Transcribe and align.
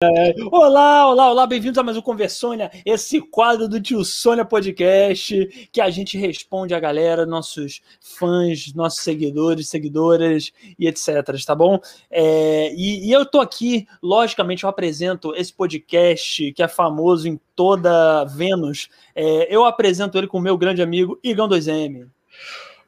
Olá, 0.00 1.08
olá, 1.08 1.30
olá, 1.32 1.44
bem-vindos 1.44 1.76
a 1.76 1.82
mais 1.82 1.96
um 1.96 2.00
Conversônia, 2.00 2.70
esse 2.86 3.20
quadro 3.20 3.68
do 3.68 3.80
Tio 3.80 4.04
Sônia 4.04 4.44
Podcast, 4.44 5.68
que 5.72 5.80
a 5.80 5.90
gente 5.90 6.16
responde 6.16 6.72
a 6.72 6.78
galera, 6.78 7.26
nossos 7.26 7.82
fãs, 8.00 8.72
nossos 8.74 9.00
seguidores, 9.02 9.68
seguidoras 9.68 10.52
e 10.78 10.86
etc, 10.86 11.44
tá 11.44 11.52
bom? 11.52 11.80
É, 12.08 12.72
e, 12.76 13.08
e, 13.08 13.12
eu 13.12 13.26
tô 13.26 13.40
aqui, 13.40 13.88
logicamente, 14.00 14.62
eu 14.62 14.70
apresento 14.70 15.34
esse 15.34 15.52
podcast 15.52 16.52
que 16.52 16.62
é 16.62 16.68
famoso 16.68 17.26
em 17.26 17.40
toda 17.56 18.24
Vênus. 18.24 18.88
É, 19.16 19.52
eu 19.52 19.64
apresento 19.64 20.16
ele 20.16 20.28
com 20.28 20.38
o 20.38 20.40
meu 20.42 20.56
grande 20.56 20.80
amigo 20.80 21.18
Igão 21.24 21.48
2M. 21.48 22.06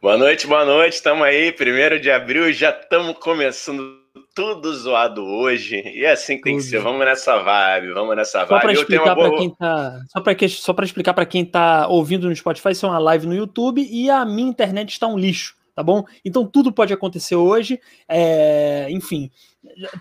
Boa 0.01 0.17
noite, 0.17 0.47
boa 0.47 0.65
noite, 0.65 0.93
estamos 0.93 1.25
aí, 1.25 1.51
primeiro 1.51 1.99
de 1.99 2.09
abril, 2.09 2.53
já 2.53 2.71
estamos 2.71 3.19
começando 3.19 4.00
tudo 4.35 4.73
zoado 4.75 5.25
hoje. 5.25 5.77
E 5.77 6.05
é 6.05 6.13
assim 6.13 6.37
que 6.37 6.43
tem 6.43 6.57
que 6.57 6.63
ser. 6.63 6.81
Vamos 6.81 7.05
nessa 7.05 7.39
vibe, 7.39 7.93
vamos 7.93 8.17
nessa 8.17 8.45
vibe. 8.45 8.49
Só 8.49 8.61
para 8.61 8.73
explicar 8.73 9.17
para 9.17 9.29
boa... 9.29 9.39
quem 9.39 9.51
tá, 9.51 10.01
só 10.09 10.21
para 10.21 10.49
só 10.49 10.73
para 10.73 10.85
explicar 10.85 11.15
para 11.15 11.27
quem 11.27 11.45
tá 11.45 11.87
ouvindo 11.89 12.29
no 12.29 12.37
Spotify, 12.37 12.71
isso 12.71 12.87
é 12.87 12.89
uma 12.89 12.99
live 12.99 13.27
no 13.27 13.35
YouTube 13.35 13.87
e 13.91 14.11
a 14.11 14.25
minha 14.25 14.49
internet 14.49 14.91
está 14.91 15.07
um 15.07 15.19
lixo, 15.19 15.57
tá 15.75 15.83
bom? 15.83 16.05
Então 16.25 16.47
tudo 16.47 16.73
pode 16.73 16.93
acontecer 16.93 17.37
hoje. 17.37 17.81
É... 18.09 18.87
enfim, 18.91 19.31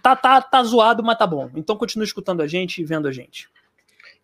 tá, 0.02 0.16
tá, 0.16 0.42
tá 0.42 0.64
zoado, 0.64 1.04
mas 1.04 1.18
tá 1.18 1.28
bom. 1.28 1.50
Então 1.56 1.76
continue 1.76 2.06
escutando 2.06 2.42
a 2.42 2.48
gente 2.48 2.82
e 2.82 2.86
vendo 2.86 3.08
a 3.08 3.12
gente. 3.12 3.50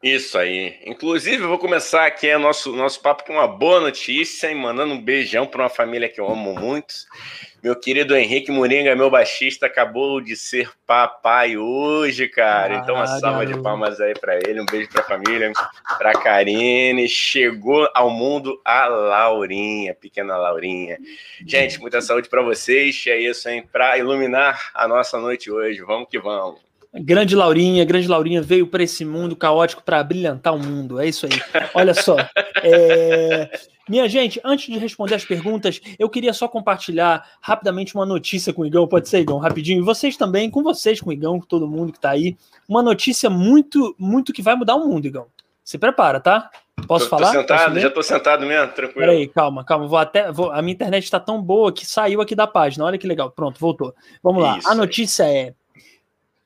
Isso 0.05 0.37
aí. 0.37 0.77
Inclusive, 0.85 1.41
eu 1.41 1.49
vou 1.49 1.57
começar 1.57 2.05
aqui 2.05 2.31
o 2.31 2.37
nosso, 2.37 2.75
nosso 2.75 3.01
papo 3.01 3.25
com 3.25 3.33
uma 3.33 3.47
boa 3.47 3.79
notícia 3.79 4.51
e 4.51 4.53
mandando 4.53 4.93
um 4.93 5.01
beijão 5.01 5.47
para 5.47 5.63
uma 5.63 5.69
família 5.69 6.07
que 6.07 6.21
eu 6.21 6.29
amo 6.29 6.53
muito. 6.53 6.93
Meu 7.63 7.75
querido 7.75 8.15
Henrique 8.15 8.51
Moringa, 8.51 8.95
meu 8.95 9.09
baixista, 9.09 9.65
acabou 9.65 10.21
de 10.21 10.35
ser 10.35 10.69
papai 10.85 11.57
hoje, 11.57 12.27
cara. 12.27 12.75
Então, 12.75 12.93
uma 12.93 13.07
salva 13.07 13.47
de 13.47 13.59
palmas 13.59 13.99
aí 13.99 14.13
para 14.13 14.35
ele. 14.35 14.61
Um 14.61 14.65
beijo 14.67 14.87
para 14.91 15.01
a 15.01 15.05
família, 15.05 15.51
para 15.97 16.13
Karine. 16.13 17.09
Chegou 17.09 17.89
ao 17.91 18.11
mundo 18.11 18.61
a 18.63 18.85
Laurinha, 18.85 19.95
pequena 19.95 20.37
Laurinha. 20.37 20.99
Gente, 21.47 21.79
muita 21.79 21.99
saúde 21.99 22.29
para 22.29 22.43
vocês. 22.43 23.03
É 23.07 23.17
isso, 23.17 23.49
hein? 23.49 23.67
Para 23.71 23.97
iluminar 23.97 24.69
a 24.75 24.87
nossa 24.87 25.19
noite 25.19 25.49
hoje. 25.49 25.81
Vamos 25.81 26.07
que 26.07 26.19
vamos. 26.19 26.63
Grande 26.97 27.35
Laurinha, 27.35 27.83
grande 27.83 28.07
Laurinha 28.07 28.41
veio 28.41 28.67
para 28.67 28.81
esse 28.81 29.03
mundo 29.03 29.35
caótico 29.35 29.83
para 29.83 30.01
brilhantar 30.03 30.55
o 30.55 30.59
mundo. 30.59 30.99
É 30.99 31.07
isso 31.07 31.25
aí. 31.25 31.33
Olha 31.73 31.93
só. 31.93 32.15
É... 32.63 33.49
Minha 33.87 34.07
gente, 34.09 34.41
antes 34.43 34.73
de 34.73 34.79
responder 34.79 35.13
as 35.13 35.25
perguntas, 35.25 35.79
eu 35.99 36.09
queria 36.09 36.33
só 36.33 36.47
compartilhar 36.47 37.23
rapidamente 37.39 37.93
uma 37.93 38.05
notícia 38.05 38.51
com 38.51 38.63
o 38.63 38.65
Igão. 38.65 38.87
Pode 38.87 39.09
ser, 39.09 39.19
Igão, 39.19 39.37
rapidinho. 39.37 39.79
E 39.79 39.85
vocês 39.85 40.17
também, 40.17 40.49
com 40.49 40.63
vocês, 40.63 40.99
com 41.01 41.09
o 41.09 41.13
Igão, 41.13 41.39
com 41.39 41.45
todo 41.45 41.67
mundo 41.67 41.91
que 41.91 41.97
está 41.97 42.11
aí. 42.11 42.35
Uma 42.67 42.81
notícia 42.81 43.29
muito, 43.29 43.95
muito 43.99 44.33
que 44.33 44.41
vai 44.41 44.55
mudar 44.55 44.75
o 44.75 44.87
mundo, 44.87 45.05
Igão. 45.05 45.27
Se 45.63 45.77
prepara, 45.77 46.19
tá? 46.19 46.49
Posso 46.87 47.05
tô, 47.05 47.09
falar? 47.09 47.31
Tô 47.33 47.39
sentado, 47.39 47.79
já 47.79 47.89
tô 47.89 48.03
sentado 48.03 48.45
mesmo, 48.45 48.71
tranquilo. 48.73 48.99
Peraí, 48.99 49.27
calma, 49.27 49.63
calma. 49.63 49.87
Vou 49.87 49.97
até. 49.99 50.31
Vou, 50.31 50.51
a 50.51 50.61
minha 50.61 50.73
internet 50.73 51.03
está 51.03 51.19
tão 51.19 51.41
boa 51.41 51.71
que 51.71 51.85
saiu 51.85 52.21
aqui 52.21 52.35
da 52.35 52.47
página. 52.47 52.85
Olha 52.85 52.97
que 52.97 53.07
legal. 53.07 53.29
Pronto, 53.31 53.59
voltou. 53.59 53.93
Vamos 54.23 54.41
lá. 54.41 54.57
Isso 54.57 54.69
a 54.69 54.75
notícia 54.75 55.25
aí. 55.25 55.35
é 55.35 55.53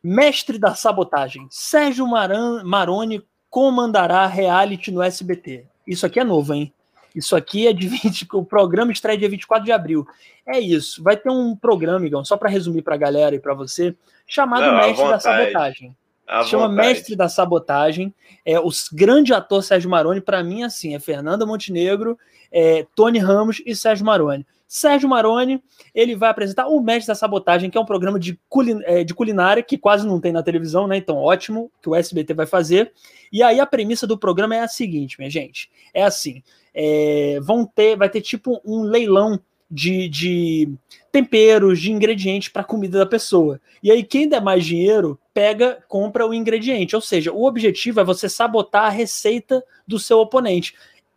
Mestre 0.03 0.57
da 0.57 0.73
sabotagem, 0.75 1.47
Sérgio 1.49 2.07
Maran, 2.07 2.63
Maroni 2.63 3.21
comandará 3.49 4.25
reality 4.27 4.91
no 4.91 5.01
SBT. 5.01 5.65
Isso 5.85 6.05
aqui 6.05 6.19
é 6.19 6.23
novo, 6.23 6.53
hein? 6.53 6.73
Isso 7.15 7.35
aqui 7.35 7.67
é 7.67 7.73
de 7.73 7.87
20, 7.87 8.27
o 8.33 8.45
programa 8.45 8.91
estreia 8.91 9.17
dia 9.17 9.29
24 9.29 9.65
de 9.65 9.71
abril. 9.71 10.07
É 10.45 10.59
isso. 10.59 11.03
Vai 11.03 11.17
ter 11.17 11.29
um 11.29 11.55
programa, 11.55 12.05
Igão, 12.05 12.23
só 12.23 12.37
para 12.37 12.49
resumir 12.49 12.81
para 12.81 12.95
a 12.95 12.97
galera 12.97 13.35
e 13.35 13.39
para 13.39 13.53
você, 13.53 13.95
chamado 14.27 14.65
Não, 14.65 14.77
Mestre 14.77 15.09
da 15.09 15.19
Sabotagem. 15.19 15.95
A 16.27 16.43
Chama 16.43 16.67
vontade. 16.67 16.87
Mestre 16.87 17.15
da 17.15 17.27
Sabotagem. 17.27 18.13
É, 18.45 18.59
o 18.59 18.69
grande 18.93 19.33
ator 19.33 19.63
Sérgio 19.63 19.89
Maroni, 19.89 20.21
para 20.21 20.43
mim, 20.43 20.61
assim, 20.61 20.93
é 20.93 20.99
Fernanda 20.99 21.45
Montenegro, 21.45 22.17
é, 22.51 22.85
Tony 22.95 23.17
Ramos 23.17 23.61
e 23.65 23.75
Sérgio 23.75 24.05
Maroni. 24.05 24.45
Sérgio 24.71 25.09
Maroni, 25.09 25.63
ele 25.95 26.15
vai 26.15 26.29
apresentar 26.29 26.67
o 26.67 26.79
Mestre 26.79 27.07
da 27.07 27.15
Sabotagem, 27.15 27.71
que 27.71 27.77
é 27.77 27.81
um 27.81 27.85
programa 27.85 28.19
de, 28.19 28.39
culin 28.47 28.81
é, 28.83 29.03
de 29.03 29.15
culinária 29.15 29.63
que 29.63 29.79
quase 29.79 30.05
não 30.05 30.21
tem 30.21 30.31
na 30.31 30.43
televisão, 30.43 30.87
né? 30.87 30.95
Então, 30.95 31.17
ótimo 31.17 31.71
que 31.81 31.89
o 31.89 31.95
SBT 31.95 32.35
vai 32.35 32.45
fazer. 32.45 32.93
E 33.33 33.41
aí 33.41 33.59
a 33.59 33.65
premissa 33.65 34.05
do 34.05 34.15
programa 34.15 34.55
é 34.55 34.59
a 34.59 34.67
seguinte, 34.67 35.17
minha 35.17 35.29
gente. 35.29 35.71
É 35.91 36.03
assim: 36.03 36.43
é, 36.71 37.39
vão 37.41 37.65
ter, 37.65 37.97
vai 37.97 38.09
ter 38.09 38.21
tipo 38.21 38.61
um 38.63 38.83
leilão 38.83 39.39
de, 39.71 40.07
de 40.07 40.69
temperos, 41.11 41.79
de 41.79 41.91
ingredientes 41.91 42.49
para 42.49 42.61
a 42.61 42.65
comida 42.65 42.99
da 42.99 43.07
pessoa. 43.07 43.59
E 43.81 43.91
aí, 43.91 44.03
quem 44.03 44.29
der 44.29 44.41
mais 44.41 44.63
dinheiro, 44.63 45.19
pega, 45.33 45.83
compra 45.87 46.27
o 46.27 46.33
ingrediente. 46.33 46.95
Ou 46.95 47.01
seja, 47.01 47.31
o 47.31 47.43
objetivo 47.43 47.99
é 47.99 48.03
você 48.03 48.29
sabotar 48.29 48.85
a 48.85 48.89
receita 48.89 49.63
do 49.87 49.97
seu 49.97 50.19
oponente. 50.19 50.75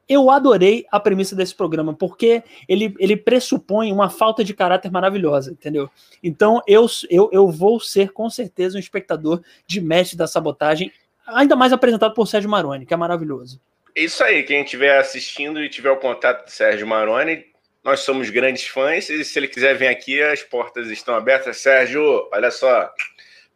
Eu 0.08 0.30
adorei 0.30 0.84
a 0.90 0.98
premissa 0.98 1.34
desse 1.34 1.54
programa, 1.54 1.94
porque 1.94 2.42
ele, 2.68 2.94
ele 2.98 3.16
pressupõe 3.16 3.92
uma 3.92 4.10
falta 4.10 4.42
de 4.42 4.52
caráter 4.52 4.90
maravilhosa, 4.90 5.52
entendeu? 5.52 5.88
Então 6.22 6.60
eu, 6.66 6.86
eu, 7.08 7.30
eu 7.32 7.48
vou 7.48 7.78
ser 7.80 8.12
com 8.12 8.28
certeza 8.28 8.76
um 8.76 8.80
espectador 8.80 9.42
de 9.66 9.80
Mestre 9.80 10.16
da 10.16 10.26
Sabotagem, 10.26 10.92
ainda 11.26 11.56
mais 11.56 11.72
apresentado 11.72 12.14
por 12.14 12.26
Sérgio 12.26 12.50
Maroni, 12.50 12.84
que 12.84 12.94
é 12.94 12.96
maravilhoso. 12.96 13.60
Isso 13.94 14.24
aí, 14.24 14.42
quem 14.42 14.62
estiver 14.62 14.98
assistindo 14.98 15.62
e 15.62 15.68
tiver 15.68 15.90
o 15.90 15.98
contato 15.98 16.46
do 16.46 16.50
Sérgio 16.50 16.86
Maroni, 16.86 17.44
nós 17.84 18.00
somos 18.00 18.30
grandes 18.30 18.66
fãs, 18.66 19.10
e 19.10 19.24
se 19.24 19.38
ele 19.38 19.48
quiser 19.48 19.76
vir 19.76 19.88
aqui, 19.88 20.22
as 20.22 20.42
portas 20.42 20.88
estão 20.88 21.14
abertas. 21.14 21.58
Sérgio, 21.58 22.28
olha 22.32 22.50
só, 22.50 22.90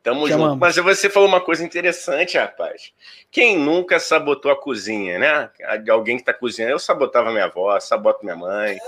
Tamo 0.07 0.29
Chamamos. 0.29 0.53
junto. 0.53 0.61
Mas 0.61 0.77
você 0.77 1.11
falou 1.11 1.29
uma 1.29 1.41
coisa 1.41 1.65
interessante, 1.65 2.39
rapaz. 2.39 2.93
Quem 3.29 3.59
nunca 3.59 3.99
sabotou 3.99 4.53
a 4.53 4.57
cozinha, 4.57 5.19
né? 5.19 5.51
Alguém 5.91 6.17
que 6.17 6.23
tá 6.23 6.33
cozinhando. 6.33 6.75
Eu 6.75 6.79
sabotava 6.79 7.33
minha 7.33 7.47
avó, 7.47 7.81
saboto 7.81 8.21
minha 8.23 8.37
mãe. 8.37 8.79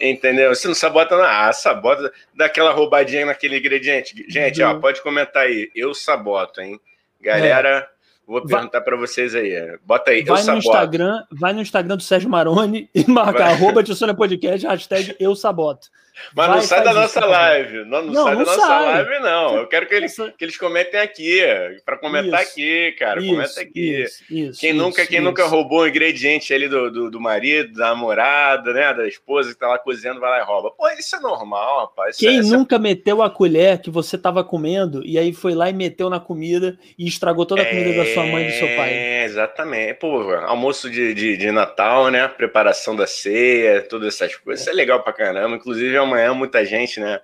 Entendeu? 0.00 0.52
Você 0.52 0.66
não 0.66 0.74
sabota 0.74 1.16
nada. 1.16 1.48
Ah, 1.48 1.52
sabota 1.52 2.12
daquela 2.34 2.72
roubadinha 2.72 3.24
naquele 3.24 3.56
ingrediente. 3.56 4.26
Gente, 4.28 4.60
ó, 4.64 4.74
pode 4.80 5.00
comentar 5.00 5.44
aí. 5.44 5.70
Eu 5.76 5.94
saboto, 5.94 6.60
hein? 6.60 6.80
Galera, 7.20 7.88
é. 7.88 7.94
Vou 8.26 8.44
perguntar 8.44 8.80
para 8.80 8.96
vocês 8.96 9.32
aí. 9.32 9.78
Bota 9.84 10.10
aí, 10.10 10.24
vai 10.24 10.42
no 10.42 10.56
Instagram, 10.56 11.22
Vai 11.30 11.52
no 11.52 11.62
Instagram 11.62 11.96
do 11.96 12.02
Sérgio 12.02 12.28
Maroni 12.28 12.90
e 12.92 13.08
marca 13.08 13.44
arroba 13.44 13.84
Podcast, 14.16 14.66
hashtag 14.66 15.14
eu 15.20 15.36
saboto. 15.36 15.86
Mas 16.34 16.46
vai, 16.46 16.56
não 16.56 16.62
sai 16.62 16.84
da 16.84 16.92
nossa 16.92 17.24
live. 17.24 17.84
Não, 17.84 18.02
não, 18.02 18.12
não 18.12 18.24
sai 18.24 18.34
não 18.34 18.44
da 18.44 18.56
nossa 18.56 18.66
sai. 18.66 18.84
live, 18.84 19.20
não. 19.20 19.56
Eu 19.56 19.66
quero 19.66 19.86
que 19.86 19.94
eles, 19.94 20.16
que 20.16 20.44
eles 20.44 20.56
comentem 20.56 21.00
aqui. 21.00 21.40
Para 21.84 21.98
comentar 21.98 22.42
isso, 22.42 22.52
aqui, 22.52 22.92
cara. 22.98 23.20
Isso, 23.20 23.30
Comenta 23.30 23.60
aqui. 23.60 24.02
Isso, 24.30 24.60
quem 24.60 24.72
nunca, 24.72 25.06
quem 25.06 25.20
nunca 25.20 25.44
roubou 25.46 25.82
um 25.82 25.86
ingrediente 25.86 26.52
ali 26.54 26.68
do, 26.68 26.90
do, 26.90 27.10
do, 27.10 27.20
marido, 27.20 27.72
da 27.74 27.88
namorada, 27.88 28.72
né? 28.72 28.94
Da 28.94 29.06
esposa 29.06 29.52
que 29.52 29.58
tá 29.58 29.68
lá 29.68 29.78
cozinhando, 29.78 30.20
vai 30.20 30.30
lá 30.30 30.40
e 30.40 30.44
rouba. 30.44 30.70
Pô, 30.70 30.88
isso 30.90 31.16
é 31.16 31.20
normal, 31.20 31.86
rapaz. 31.86 32.16
Quem 32.16 32.38
é, 32.38 32.42
nunca 32.42 32.76
é... 32.76 32.78
meteu 32.78 33.22
a 33.22 33.30
colher 33.30 33.80
que 33.80 33.90
você 33.90 34.16
tava 34.16 34.44
comendo 34.44 35.04
e 35.04 35.18
aí 35.18 35.32
foi 35.32 35.54
lá 35.54 35.68
e 35.68 35.72
meteu 35.72 36.08
na 36.08 36.20
comida 36.20 36.78
e 36.98 37.06
estragou 37.06 37.44
toda 37.44 37.62
a 37.62 37.66
comida 37.66 37.90
é... 37.90 37.96
da 37.96 38.06
sua 38.06 38.24
mãe 38.26 38.44
e 38.44 38.52
do 38.52 38.58
seu 38.58 38.68
pai? 38.76 38.90
É, 38.92 39.24
exatamente. 39.24 39.94
Pô, 39.94 40.32
almoço 40.46 40.90
de, 40.90 41.12
de, 41.14 41.36
de 41.36 41.50
Natal, 41.50 42.08
né? 42.08 42.28
Preparação 42.28 42.94
da 42.94 43.06
ceia, 43.06 43.82
todas 43.82 44.14
essas 44.14 44.36
coisas. 44.36 44.60
Isso 44.62 44.70
é 44.70 44.72
legal 44.72 45.02
pra 45.02 45.12
caramba. 45.12 45.56
Inclusive, 45.56 45.96
amanhã 46.04 46.32
muita 46.34 46.64
gente, 46.64 47.00
né? 47.00 47.20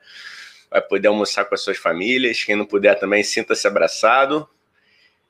Vai 0.71 0.83
poder 0.83 1.09
almoçar 1.09 1.45
com 1.45 1.55
as 1.55 1.63
suas 1.63 1.79
famílias. 1.79 2.43
Quem 2.45 2.57
não 2.57 2.67
puder 2.67 2.99
também, 2.99 3.23
sinta-se 3.23 3.67
abraçado. 3.67 4.49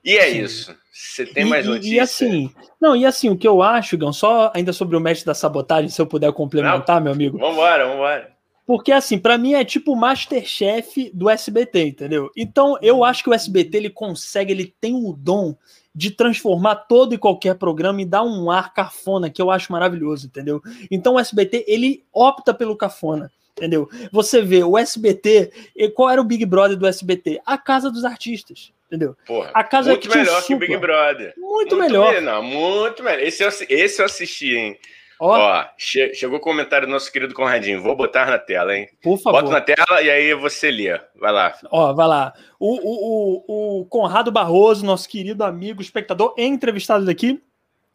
E 0.05 0.17
é 0.17 0.31
Sim. 0.31 0.43
isso. 0.43 0.77
Você 0.93 1.25
tem 1.25 1.45
mais 1.45 1.67
notícias? 1.67 1.93
E, 1.93 2.01
assim, 2.01 2.51
não, 2.81 2.97
e 2.97 3.07
assim, 3.07 3.31
o 3.31 3.37
que 3.37 3.49
eu 3.49 3.63
acho, 3.63 3.97
Gão, 3.97 4.13
só 4.13 4.53
ainda 4.55 4.73
sobre 4.73 4.97
o 4.97 5.01
mestre 5.01 5.25
da 5.25 5.35
sabotagem, 5.35 5.89
se 5.89 6.01
eu 6.01 6.07
puder 6.07 6.33
complementar, 6.33 6.97
não, 6.97 7.05
meu 7.05 7.13
amigo. 7.13 7.39
Vambora, 7.39 7.87
vambora. 7.87 8.33
Porque, 8.67 8.93
assim, 8.93 9.19
para 9.19 9.39
mim 9.39 9.55
é 9.55 9.65
tipo 9.65 9.93
o 9.93 9.97
Masterchef 9.97 11.11
do 11.13 11.29
SBT, 11.29 11.87
entendeu? 11.87 12.31
Então, 12.37 12.79
eu 12.81 13.03
acho 13.03 13.25
que 13.25 13.31
o 13.31 13.35
SBT 13.35 13.77
ele 13.77 13.91
consegue, 13.91 14.53
ele 14.53 14.75
tem 14.81 14.95
o 14.95 15.13
dom 15.13 15.57
de 15.95 16.11
transformar 16.11 16.77
todo 16.77 17.15
e 17.15 17.19
qualquer 17.19 17.57
programa 17.57 18.03
e 18.03 18.05
dar 18.05 18.23
um 18.23 18.51
ar 18.51 18.73
cafona, 18.73 19.29
que 19.29 19.43
eu 19.43 19.51
acho 19.51 19.73
maravilhoso, 19.73 20.27
entendeu? 20.27 20.63
Então, 20.91 21.15
o 21.15 21.19
SBT, 21.19 21.65
ele 21.67 22.05
opta 22.13 22.55
pelo 22.55 22.77
cafona 22.77 23.31
entendeu? 23.61 23.89
Você 24.11 24.41
vê 24.41 24.65
o 24.65 24.79
SBT, 24.79 25.53
qual 25.95 26.09
era 26.11 26.21
o 26.21 26.25
Big 26.25 26.47
Brother 26.47 26.77
do 26.77 26.87
SBT? 26.87 27.41
A 27.45 27.59
Casa 27.59 27.91
dos 27.91 28.05
Artistas, 28.05 28.73
entendeu? 28.87 29.15
Porra, 29.27 29.51
a 29.53 29.63
casa 29.63 29.91
muito 29.91 30.09
que 30.09 30.17
melhor 30.17 30.43
que 30.43 30.55
o 30.55 30.59
Big 30.59 30.77
Brother. 30.79 31.35
Muito, 31.37 31.77
muito 31.77 31.77
melhor. 31.77 32.21
Não, 32.23 32.43
muito 32.43 33.03
melhor. 33.03 33.21
Esse 33.21 33.45
eu, 33.45 33.49
esse 33.69 34.01
eu 34.01 34.07
assisti, 34.07 34.57
hein? 34.57 34.79
Ó, 35.21 35.37
Ó 35.37 35.65
che 35.77 36.15
chegou 36.15 36.39
o 36.39 36.41
comentário 36.41 36.87
do 36.87 36.91
nosso 36.91 37.13
querido 37.13 37.35
Conradinho. 37.35 37.83
Vou 37.83 37.95
botar 37.95 38.25
na 38.27 38.39
tela, 38.39 38.75
hein? 38.75 38.89
Por 39.03 39.19
favor. 39.19 39.43
Bota 39.43 39.53
na 39.53 39.61
tela 39.61 40.01
e 40.01 40.11
aí 40.11 40.33
você 40.33 40.71
lê. 40.71 40.99
Vai 41.15 41.31
lá. 41.31 41.55
Ó, 41.71 41.93
vai 41.93 42.09
lá. 42.09 42.33
O, 42.59 42.77
o, 42.77 43.45
o, 43.47 43.81
o 43.81 43.85
Conrado 43.85 44.33
Barroso, 44.33 44.87
nosso 44.87 45.07
querido 45.07 45.45
amigo, 45.45 45.83
espectador, 45.83 46.35
entrevistado 46.39 47.05
daqui, 47.05 47.39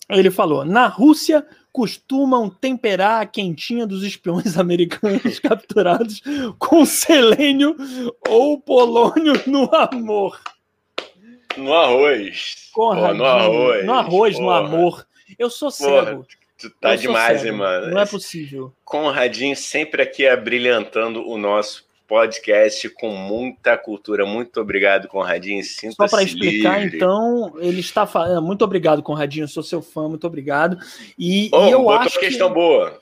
ele 0.07 0.29
falou: 0.29 0.63
na 0.63 0.85
Rússia, 0.85 1.43
costumam 1.75 2.49
temperar 2.49 3.21
a 3.21 3.25
quentinha 3.25 3.85
dos 3.85 4.01
espiões 4.01 4.55
americanos 4.57 5.39
capturados 5.39 6.21
com 6.57 6.85
selênio 6.85 7.75
ou 8.29 8.57
polônio 8.57 9.33
no 9.45 9.69
amor. 9.75 10.39
No 11.57 11.73
arroz. 11.73 12.69
Conradinho, 12.71 13.17
no 13.17 13.25
arroz. 13.25 13.85
No 13.85 13.93
arroz, 13.93 14.39
no 14.39 14.49
amor. 14.49 15.07
Eu 15.37 15.49
sou 15.49 15.69
cego. 15.69 16.25
Tu 16.57 16.69
tá 16.79 16.95
demais, 16.95 17.43
hein, 17.43 17.51
mano? 17.51 17.93
Não 17.93 17.99
é 17.99 18.05
possível. 18.05 18.73
Conradinho 18.85 19.55
sempre 19.57 20.01
aqui 20.01 20.25
abrilhantando 20.25 21.27
o 21.27 21.37
nosso 21.37 21.84
podcast 22.07 22.89
com 22.89 23.09
muita 23.09 23.77
cultura. 23.77 24.25
Muito 24.25 24.59
obrigado, 24.61 25.07
Conradinho. 25.07 25.63
Sinta 25.63 25.95
Só 25.95 26.07
para 26.07 26.23
explicar, 26.23 26.81
livre. 26.81 26.97
então, 26.97 27.53
ele 27.59 27.79
está 27.79 28.05
falando. 28.05 28.41
Muito 28.41 28.63
obrigado, 28.63 29.03
Conradinho. 29.03 29.47
Sou 29.47 29.63
seu 29.63 29.81
fã, 29.81 30.07
muito 30.07 30.25
obrigado. 30.25 30.77
E, 31.17 31.49
oh, 31.51 31.65
e 31.65 31.71
eu 31.71 31.79
botou 31.83 31.99
acho. 31.99 32.19
questão 32.19 32.49
que... 32.49 32.53
boa. 32.55 32.99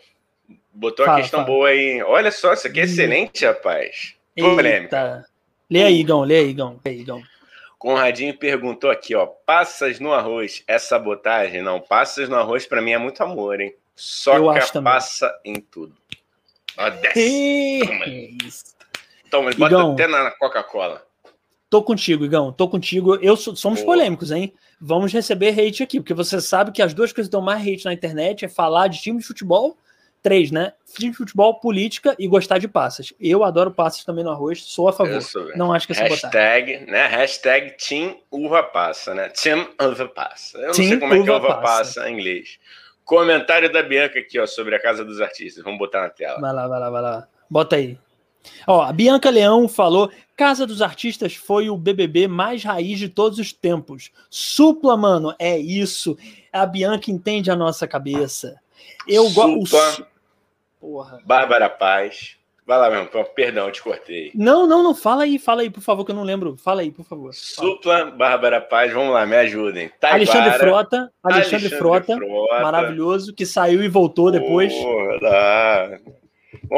Botou 0.73 1.05
fala, 1.05 1.17
a 1.17 1.21
questão 1.21 1.41
fala. 1.41 1.53
boa 1.53 1.67
aí. 1.69 2.01
Olha 2.03 2.31
só, 2.31 2.53
isso 2.53 2.67
aqui 2.67 2.79
é 2.79 2.83
excelente, 2.83 3.45
rapaz. 3.45 4.15
Polêmica. 4.35 5.25
Lê 5.69 5.83
aí, 5.83 5.99
Igão, 5.99 6.21
lê 6.21 6.37
aí, 6.37 6.49
Igão. 6.49 6.79
Lê 6.83 6.91
aí, 6.91 6.99
Igão. 6.99 7.21
Conradinho 7.77 8.37
perguntou 8.37 8.89
aqui, 8.89 9.13
ó, 9.13 9.25
passas 9.25 9.99
no 9.99 10.13
arroz 10.13 10.63
é 10.67 10.79
sabotagem? 10.79 11.61
Não, 11.61 11.81
passas 11.81 12.29
no 12.29 12.35
arroz 12.37 12.65
para 12.65 12.81
mim 12.81 12.91
é 12.91 12.97
muito 12.97 13.21
amor, 13.21 13.59
hein? 13.59 13.75
Soca 13.93 14.81
passa 14.81 15.37
em 15.43 15.55
tudo. 15.55 15.93
Ó, 16.77 16.89
desce. 16.89 17.81
Toma, 19.33 19.51
Toma 19.51 19.69
bota 19.69 19.73
Igão, 19.73 19.93
até 19.93 20.07
na 20.07 20.31
Coca-Cola. 20.31 21.03
Tô 21.69 21.81
contigo, 21.81 22.23
Igão, 22.23 22.51
tô 22.51 22.69
contigo. 22.69 23.15
Eu 23.15 23.35
somos 23.35 23.79
Pô. 23.79 23.87
polêmicos, 23.87 24.31
hein? 24.31 24.53
Vamos 24.79 25.11
receber 25.11 25.59
hate 25.59 25.81
aqui, 25.81 25.99
porque 25.99 26.13
você 26.13 26.39
sabe 26.39 26.71
que 26.71 26.81
as 26.81 26.93
duas 26.93 27.11
coisas 27.11 27.27
que 27.29 27.31
dão 27.31 27.41
mais 27.41 27.61
hate 27.61 27.85
na 27.85 27.93
internet 27.93 28.45
é 28.45 28.47
falar 28.47 28.87
de 28.87 29.01
time 29.01 29.19
de 29.19 29.25
futebol 29.25 29.77
Três, 30.23 30.51
né? 30.51 30.71
Time 30.95 31.11
de 31.11 31.17
futebol, 31.17 31.59
política 31.59 32.15
e 32.17 32.29
gostar 32.29 32.57
de 32.57 32.65
passas. 32.65 33.13
Eu 33.19 33.43
adoro 33.43 33.71
passas 33.71 34.05
também 34.05 34.23
no 34.23 34.29
arroz, 34.29 34.63
sou 34.63 34.87
a 34.87 34.93
favor. 34.93 35.21
Sou, 35.21 35.51
não 35.57 35.73
acho 35.73 35.85
que 35.85 35.91
é 35.91 35.97
Hashtag, 35.97 36.77
botar. 36.79 36.91
né? 36.93 37.07
Hashtag 37.07 37.75
Team 37.77 38.17
Uva 38.31 38.63
Passa, 38.63 39.13
né? 39.13 39.27
Team 39.27 39.67
Uva 39.81 40.07
Passa. 40.07 40.57
Eu 40.59 40.67
não 40.67 40.71
team 40.71 40.87
sei 40.87 40.97
como 40.97 41.13
é 41.13 41.21
que 41.21 41.29
é 41.29 41.33
uva 41.33 41.47
passa. 41.55 41.61
passa 41.61 42.09
em 42.09 42.13
inglês. 42.13 42.57
Comentário 43.03 43.69
da 43.69 43.83
Bianca 43.83 44.17
aqui, 44.17 44.39
ó, 44.39 44.45
sobre 44.47 44.75
a 44.75 44.81
Casa 44.81 45.03
dos 45.03 45.19
Artistas. 45.19 45.61
Vamos 45.61 45.77
botar 45.77 45.99
na 45.99 46.09
tela. 46.09 46.39
Vai 46.39 46.53
lá, 46.53 46.69
vai 46.69 46.79
lá, 46.79 46.89
vai 46.89 47.01
lá. 47.01 47.27
Bota 47.49 47.75
aí. 47.75 47.97
Ó, 48.67 48.81
a 48.81 48.91
Bianca 48.91 49.29
Leão 49.29 49.67
falou: 49.67 50.11
Casa 50.35 50.65
dos 50.65 50.81
Artistas 50.81 51.35
foi 51.35 51.69
o 51.69 51.77
BBB 51.77 52.27
mais 52.27 52.63
raiz 52.63 52.97
de 52.97 53.07
todos 53.07 53.37
os 53.39 53.53
tempos. 53.53 54.11
Supla, 54.29 54.97
mano, 54.97 55.33
é 55.37 55.57
isso. 55.57 56.17
A 56.51 56.65
Bianca 56.65 57.11
entende 57.11 57.51
a 57.51 57.55
nossa 57.55 57.87
cabeça. 57.87 58.59
Eu 59.07 59.29
gosto. 59.29 60.05
Porra. 60.79 61.19
Bárbara 61.25 61.69
Paz. 61.69 62.37
Vai 62.65 62.77
lá 62.79 62.89
mesmo, 62.89 63.09
perdão, 63.35 63.69
te 63.69 63.83
cortei. 63.83 64.31
Não, 64.33 64.65
não, 64.65 64.81
não, 64.81 64.95
fala 64.95 65.23
aí, 65.23 65.37
fala 65.37 65.63
aí, 65.63 65.69
por 65.69 65.81
favor, 65.81 66.05
que 66.05 66.11
eu 66.11 66.15
não 66.15 66.23
lembro. 66.23 66.55
Fala 66.55 66.79
aí, 66.81 66.91
por 66.91 67.03
favor. 67.03 67.33
Supla, 67.33 68.05
Bárbara 68.05 68.61
Paz, 68.61 68.91
vamos 68.93 69.13
lá, 69.13 69.25
me 69.25 69.35
ajudem. 69.35 69.91
Taibara, 69.99 70.15
Alexandre 70.15 70.59
Frota, 70.59 71.11
Alexandre, 71.21 71.55
Alexandre 71.55 71.77
Frota, 71.77 72.15
Frota, 72.15 72.61
maravilhoso, 72.61 73.33
que 73.33 73.45
saiu 73.45 73.83
e 73.83 73.89
voltou 73.89 74.31
depois. 74.31 74.73
Porra, 74.73 75.99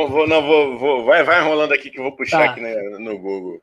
vou, 0.10 0.28
não, 0.28 0.42
vou, 0.42 0.78
vou, 0.78 1.06
vai, 1.06 1.24
vai 1.24 1.42
enrolando 1.42 1.74
aqui 1.74 1.90
que 1.90 2.00
eu 2.00 2.04
vou 2.04 2.12
puxar 2.12 2.40
tá. 2.40 2.52
aqui 2.52 2.62
no, 2.62 3.00
no 3.00 3.18
Google. 3.18 3.62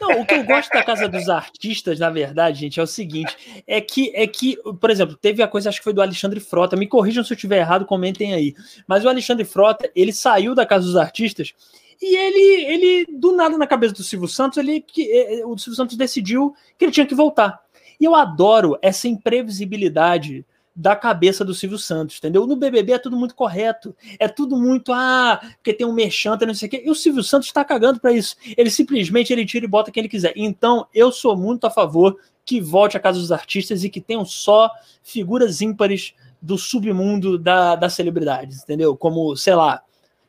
Não, 0.00 0.22
o 0.22 0.26
que 0.26 0.34
eu 0.34 0.44
gosto 0.44 0.70
da 0.70 0.82
Casa 0.82 1.06
dos 1.06 1.28
Artistas, 1.28 1.98
na 1.98 2.08
verdade, 2.08 2.60
gente, 2.60 2.80
é 2.80 2.82
o 2.82 2.86
seguinte: 2.86 3.62
é 3.66 3.80
que, 3.80 4.10
é 4.14 4.26
que, 4.26 4.56
por 4.80 4.90
exemplo, 4.90 5.14
teve 5.16 5.42
a 5.42 5.48
coisa, 5.48 5.68
acho 5.68 5.78
que 5.78 5.84
foi 5.84 5.92
do 5.92 6.00
Alexandre 6.00 6.40
Frota. 6.40 6.76
Me 6.76 6.86
corrijam 6.86 7.22
se 7.22 7.32
eu 7.32 7.34
estiver 7.34 7.58
errado, 7.58 7.84
comentem 7.84 8.32
aí. 8.32 8.54
Mas 8.86 9.04
o 9.04 9.08
Alexandre 9.08 9.44
Frota, 9.44 9.90
ele 9.94 10.12
saiu 10.12 10.54
da 10.54 10.64
Casa 10.64 10.86
dos 10.86 10.96
Artistas 10.96 11.52
e 12.00 12.16
ele, 12.16 12.64
ele 12.64 13.18
do 13.18 13.32
nada 13.32 13.56
na 13.56 13.66
cabeça 13.66 13.94
do 13.94 14.02
Silvio 14.02 14.28
Santos, 14.28 14.58
ele, 14.58 14.80
que, 14.80 15.10
é, 15.10 15.40
é, 15.40 15.46
o 15.46 15.56
Silvio 15.58 15.76
Santos 15.76 15.96
decidiu 15.96 16.54
que 16.78 16.84
ele 16.84 16.92
tinha 16.92 17.06
que 17.06 17.14
voltar. 17.14 17.60
E 17.98 18.04
eu 18.04 18.14
adoro 18.14 18.78
essa 18.82 19.08
imprevisibilidade 19.08 20.44
da 20.76 20.94
cabeça 20.94 21.42
do 21.42 21.54
Silvio 21.54 21.78
Santos, 21.78 22.18
entendeu? 22.18 22.46
No 22.46 22.54
BBB 22.54 22.92
é 22.92 22.98
tudo 22.98 23.16
muito 23.16 23.34
correto, 23.34 23.96
é 24.18 24.28
tudo 24.28 24.58
muito, 24.58 24.92
ah, 24.92 25.40
porque 25.56 25.72
tem 25.72 25.86
um 25.86 25.92
merchanta, 25.92 26.44
não 26.44 26.52
sei 26.52 26.68
o 26.68 26.70
quê, 26.70 26.82
e 26.84 26.90
o 26.90 26.94
Silvio 26.94 27.22
Santos 27.22 27.48
está 27.48 27.64
cagando 27.64 27.98
para 27.98 28.12
isso. 28.12 28.36
Ele 28.56 28.70
simplesmente 28.70 29.32
ele 29.32 29.46
tira 29.46 29.64
e 29.64 29.68
bota 29.68 29.90
quem 29.90 30.02
ele 30.02 30.08
quiser. 30.08 30.34
Então, 30.36 30.86
eu 30.92 31.10
sou 31.10 31.34
muito 31.34 31.66
a 31.66 31.70
favor 31.70 32.18
que 32.44 32.60
volte 32.60 32.94
a 32.96 33.00
casa 33.00 33.18
dos 33.18 33.32
artistas 33.32 33.84
e 33.84 33.88
que 33.88 34.02
tenham 34.02 34.24
só 34.26 34.70
figuras 35.02 35.62
ímpares 35.62 36.14
do 36.42 36.58
submundo 36.58 37.38
da, 37.38 37.74
das 37.74 37.94
celebridades, 37.94 38.62
entendeu? 38.62 38.94
Como, 38.94 39.34
sei 39.34 39.54
lá, 39.54 39.82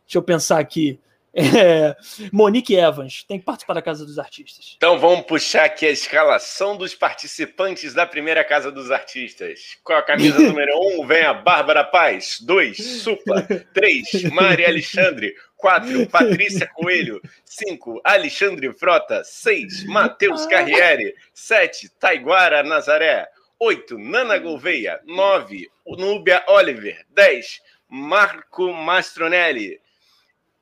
deixa 0.05 0.17
eu 0.17 0.23
pensar 0.23 0.59
aqui, 0.59 0.97
é, 1.37 1.95
Monique 2.33 2.75
Evans 2.75 3.23
tem 3.23 3.37
que 3.37 3.45
participar 3.45 3.75
da 3.75 3.81
Casa 3.81 4.03
dos 4.03 4.17
Artistas. 4.17 4.73
Então 4.75 4.97
vamos 4.97 5.25
puxar 5.27 5.65
aqui 5.65 5.85
a 5.85 5.91
escalação 5.91 6.75
dos 6.75 6.95
participantes 6.95 7.93
da 7.93 8.07
primeira 8.07 8.43
Casa 8.43 8.71
dos 8.71 8.89
Artistas. 8.89 9.77
Com 9.83 9.93
a 9.93 10.01
camisa 10.01 10.39
número 10.41 10.71
1 10.75 11.01
um, 11.01 11.05
vem 11.05 11.21
a 11.21 11.35
Bárbara 11.35 11.83
Paz. 11.83 12.39
2, 12.41 12.75
Supla. 13.03 13.43
3, 13.71 14.23
Mari 14.31 14.65
Alexandre. 14.65 15.35
4, 15.57 16.07
Patrícia 16.09 16.67
Coelho. 16.73 17.21
5, 17.45 18.01
Alexandre 18.03 18.73
Frota. 18.73 19.23
6, 19.23 19.85
Matheus 19.85 20.47
Carriere. 20.47 21.13
7, 21.35 21.89
Taiguara 21.99 22.63
Nazaré. 22.63 23.27
8, 23.59 23.95
Nana 23.99 24.39
Gouveia. 24.39 24.99
9, 25.05 25.67
Núbia 25.85 26.43
Oliver. 26.47 27.05
10, 27.13 27.61
Marco 27.89 28.73
Mastronelli 28.73 29.79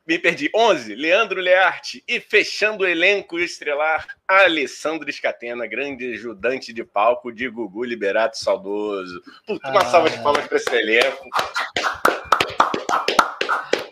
me 0.06 0.20
perdi. 0.20 0.50
11, 0.54 0.96
Leandro 0.96 1.40
Learte. 1.40 2.04
E 2.08 2.20
fechando 2.20 2.84
o 2.84 2.88
elenco 2.88 3.40
estrelar, 3.40 4.06
Alessandro 4.28 5.10
Escatena, 5.10 5.66
grande 5.66 6.14
ajudante 6.14 6.72
de 6.72 6.84
palco 6.84 7.32
de 7.32 7.50
Gugu 7.50 7.84
Liberato 7.84 8.38
Saudoso. 8.38 9.22
Puta, 9.46 9.70
uma 9.70 9.82
ah. 9.82 9.86
salva 9.86 10.10
de 10.10 10.22
palmas 10.22 10.48
para 10.48 10.58
esse 10.58 10.76
elenco. 10.76 11.28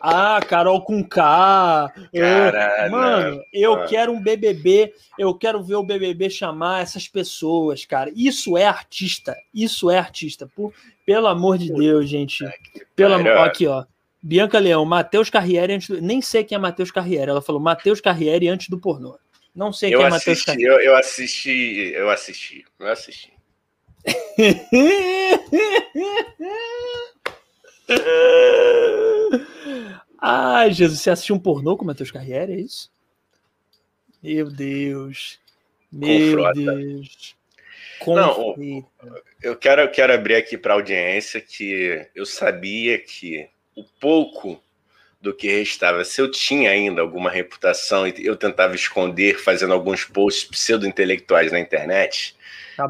Ah, 0.06 0.42
Carol 0.46 0.84
com 0.84 1.02
K. 1.02 1.90
Caralho, 2.14 2.92
mano, 2.92 3.42
eu 3.54 3.72
mano. 3.72 3.88
quero 3.88 4.12
um 4.12 4.22
BBB, 4.22 4.94
eu 5.18 5.34
quero 5.34 5.64
ver 5.64 5.76
o 5.76 5.84
BBB 5.84 6.30
chamar 6.30 6.82
essas 6.82 7.08
pessoas, 7.08 7.86
cara. 7.86 8.12
Isso 8.14 8.58
é 8.58 8.66
artista, 8.66 9.34
isso 9.54 9.90
é 9.90 9.98
artista. 9.98 10.46
Por, 10.46 10.74
pelo 11.06 11.28
amor 11.28 11.58
de 11.58 11.72
Deus, 11.72 12.10
gente. 12.10 12.44
Pelo 12.94 13.14
amor, 13.14 13.38
aqui, 13.38 13.66
ó. 13.66 13.86
Bianca 14.26 14.58
Leão, 14.58 14.86
Matheus 14.86 15.30
Carriere 15.30 15.74
antes 15.74 15.90
do... 15.90 16.02
Nem 16.02 16.22
sei 16.22 16.46
quem 16.46 16.56
é 16.56 16.60
Matheus 16.60 16.90
Carriere. 16.90 17.30
Ela 17.30 17.42
falou 17.42 17.60
Matheus 17.60 18.00
Carriere 18.00 18.48
antes 18.48 18.70
do 18.70 18.80
pornô. 18.80 19.20
Não 19.54 19.74
sei 19.74 19.94
eu 19.94 20.00
quem 20.00 20.08
é 20.08 20.10
Matheus 20.10 20.44
Carriere. 20.44 20.74
Eu, 20.74 20.80
eu 20.80 20.96
assisti, 20.96 21.92
eu 21.94 22.10
assisti, 22.10 22.64
eu 22.80 22.88
assisti. 22.88 23.34
Ai, 30.22 30.72
Jesus, 30.72 31.02
você 31.02 31.10
assistiu 31.10 31.36
um 31.36 31.40
pornô 31.40 31.76
com 31.76 31.84
Matheus 31.84 32.10
Carriere, 32.10 32.54
é 32.54 32.62
isso? 32.62 32.90
Meu 34.24 34.50
Deus. 34.50 35.38
Meu 35.92 36.54
Deus. 36.54 37.36
Não, 38.08 38.56
eu 39.42 39.58
quero, 39.58 39.82
eu 39.82 39.92
quero 39.92 40.14
abrir 40.14 40.36
aqui 40.36 40.58
para 40.58 40.72
a 40.74 40.78
audiência 40.78 41.42
que 41.42 42.08
eu 42.16 42.26
sabia 42.26 42.98
que 43.00 43.50
o 43.76 43.84
pouco 43.84 44.62
do 45.24 45.34
que 45.34 45.48
restava, 45.48 46.04
se 46.04 46.20
eu 46.22 46.30
tinha 46.30 46.70
ainda 46.70 47.02
alguma 47.02 47.30
reputação 47.30 48.06
e 48.06 48.14
eu 48.20 48.36
tentava 48.36 48.76
esconder 48.76 49.40
fazendo 49.40 49.74
alguns 49.74 50.04
posts 50.04 50.44
pseudo-intelectuais 50.44 51.50
na 51.50 51.62
internet, 51.62 52.36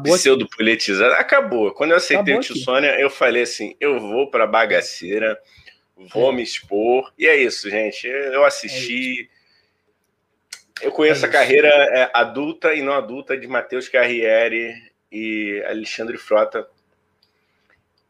pseudo-politizado, 0.02 1.14
acabou. 1.14 1.70
Quando 1.72 1.92
eu 1.92 1.96
aceitei 1.96 2.36
o 2.36 2.40
Tio 2.40 2.56
Sônia, 2.56 2.98
eu 2.98 3.08
falei 3.08 3.42
assim: 3.44 3.76
eu 3.78 4.00
vou 4.00 4.30
para 4.30 4.48
bagaceira, 4.48 5.38
vou 6.12 6.32
é. 6.32 6.34
me 6.34 6.42
expor, 6.42 7.12
e 7.16 7.26
é 7.28 7.36
isso, 7.36 7.70
gente. 7.70 8.08
Eu 8.08 8.44
assisti. 8.44 9.30
É 9.30 10.86
eu 10.86 10.90
conheço 10.90 11.24
é 11.24 11.28
a 11.28 11.32
carreira 11.32 11.68
é, 11.68 12.10
adulta 12.12 12.74
e 12.74 12.82
não 12.82 12.92
adulta 12.92 13.36
de 13.36 13.46
Matheus 13.46 13.88
Carriere 13.88 14.74
e 15.10 15.62
Alexandre 15.68 16.18
Frota 16.18 16.66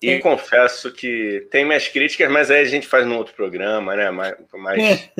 e 0.04 0.10
é. 0.10 0.18
confesso 0.18 0.92
que 0.92 1.46
tem 1.50 1.64
minhas 1.64 1.88
críticas, 1.88 2.30
mas 2.30 2.50
aí 2.50 2.60
a 2.60 2.64
gente 2.64 2.86
faz 2.86 3.06
num 3.06 3.16
outro 3.16 3.34
programa, 3.34 3.96
né? 3.96 4.10
Mais, 4.10 4.34
mais... 4.52 5.10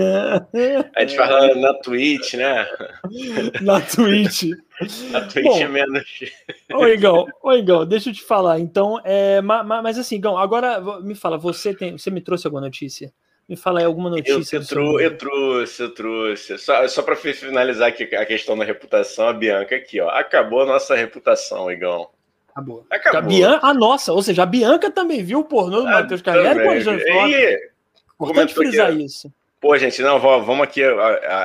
a 0.95 1.01
gente 1.01 1.17
fala 1.17 1.55
na 1.57 1.75
Twitch, 1.75 2.35
né? 2.35 2.67
Na 3.63 3.81
Twitch. 3.81 4.43
na 5.11 5.23
Twitch 5.23 5.45
Bom, 5.45 5.61
é 5.61 5.69
menos. 5.69 6.05
Ô, 6.73 6.87
Igão, 6.87 7.27
ô, 7.43 7.53
Igão, 7.53 7.87
deixa 7.87 8.11
eu 8.11 8.15
te 8.15 8.23
falar. 8.23 8.59
Então, 8.59 9.01
é, 9.05 9.41
mas, 9.41 9.67
mas 9.67 9.99
assim, 9.99 10.17
Igão, 10.17 10.37
agora 10.37 10.81
me 11.01 11.15
fala, 11.15 11.39
você 11.39 11.75
tem, 11.75 11.97
você 11.97 12.11
me 12.11 12.21
trouxe 12.21 12.47
alguma 12.47 12.61
notícia? 12.61 13.13
Me 13.49 13.57
fala 13.57 13.81
aí 13.81 13.85
alguma 13.85 14.09
notícia. 14.09 14.57
Eu, 14.57 14.63
eu, 14.63 14.67
trou 14.67 15.01
eu 15.01 15.19
trouxe, 15.19 15.83
eu 15.83 15.95
trouxe. 15.95 16.59
Só, 16.59 16.87
só 16.89 17.03
para 17.03 17.15
finalizar 17.15 17.89
aqui 17.89 18.05
a 18.15 18.25
questão 18.25 18.57
da 18.57 18.65
reputação, 18.65 19.29
a 19.29 19.33
Bianca 19.33 19.77
aqui, 19.77 20.01
ó. 20.01 20.09
Acabou 20.09 20.63
a 20.63 20.67
nossa 20.67 20.95
reputação, 20.95 21.71
Igão. 21.71 22.09
Acabou. 22.55 22.87
Acabou. 22.89 23.19
A, 23.19 23.23
Bianca, 23.23 23.67
a 23.67 23.75
nossa, 23.75 24.13
ou 24.13 24.23
seja, 24.23 24.45
a 24.45 24.47
Bianca 24.47 24.89
também 24.89 25.25
viu 25.25 25.41
o 25.41 25.45
pornô 25.45 25.81
do 25.81 25.89
ah, 25.89 26.03
Matheus 26.03 26.23
Carreira 26.23 26.55
com 26.63 26.71
a 26.71 28.31
Importante 28.31 28.55
frisar 28.55 28.93
aqui, 28.93 29.05
isso. 29.05 29.33
Pô, 29.61 29.77
gente, 29.77 30.01
não, 30.03 30.21
vamos 30.21 30.61
aqui 30.61 30.83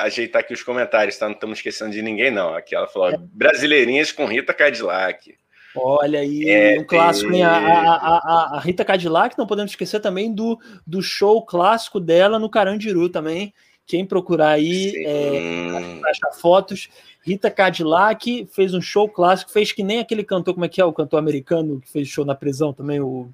ajeitar 0.03 0.41
aqui 0.41 0.53
os 0.53 0.61
comentários, 0.61 1.17
tá? 1.17 1.25
Não 1.25 1.33
estamos 1.33 1.57
esquecendo 1.57 1.91
de 1.91 2.01
ninguém, 2.01 2.29
não. 2.29 2.53
Aqui 2.53 2.75
ela 2.75 2.85
falou: 2.85 3.09
é. 3.09 3.17
brasileirinhas 3.17 4.11
com 4.11 4.25
Rita 4.25 4.53
Cadillac. 4.53 5.35
Olha 5.75 6.19
aí, 6.19 6.49
é, 6.49 6.79
um 6.79 6.83
clássico, 6.83 7.31
hein? 7.31 7.43
A, 7.43 7.55
a, 7.55 8.55
a, 8.55 8.59
Rita 8.59 8.83
Cadillac, 8.83 9.37
não 9.37 9.47
podemos 9.47 9.71
esquecer 9.71 9.99
também 9.99 10.33
do, 10.33 10.59
do 10.85 11.01
show 11.01 11.43
clássico 11.45 11.99
dela 11.99 12.37
no 12.37 12.49
Carandiru 12.49 13.07
também. 13.07 13.53
Quem 13.89 14.05
procurar 14.05 14.49
aí, 14.49 14.93
é, 15.03 15.99
achar 16.07 16.31
fotos. 16.39 16.89
Rita 17.23 17.49
Cadillac 17.49 18.47
fez 18.53 18.71
um 18.75 18.81
show 18.81 19.09
clássico, 19.09 19.51
fez 19.51 19.71
que 19.71 19.81
nem 19.81 19.99
aquele 19.99 20.23
cantor, 20.23 20.53
como 20.53 20.63
é 20.63 20.69
que 20.69 20.79
é? 20.79 20.85
O 20.85 20.93
cantor 20.93 21.17
americano 21.17 21.81
que 21.81 21.91
fez 21.91 22.07
show 22.07 22.23
na 22.23 22.35
prisão 22.35 22.71
também, 22.71 22.99
o. 22.99 23.27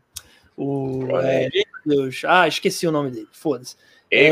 o 0.56 1.10
é, 1.18 1.50
Deus. 1.86 2.22
Ah, 2.26 2.48
esqueci 2.48 2.88
o 2.88 2.92
nome 2.92 3.12
dele, 3.12 3.28
foda-se. 3.34 3.76
É, 4.10 4.32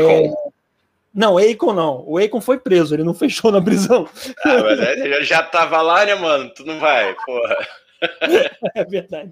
não, 1.12 1.36
Akon 1.36 1.74
não. 1.74 2.02
O 2.06 2.16
Akon 2.16 2.40
foi 2.40 2.58
preso, 2.58 2.94
ele 2.94 3.04
não 3.04 3.12
fechou 3.12 3.52
na 3.52 3.60
prisão. 3.60 4.08
Ah, 4.46 4.62
mas 4.62 4.80
é, 4.80 5.22
já 5.24 5.42
tava 5.42 5.82
lá, 5.82 6.06
né, 6.06 6.14
mano? 6.14 6.48
Tu 6.54 6.64
não 6.64 6.80
vai, 6.80 7.14
porra. 7.26 7.68
É 8.74 8.84
verdade. 8.84 9.30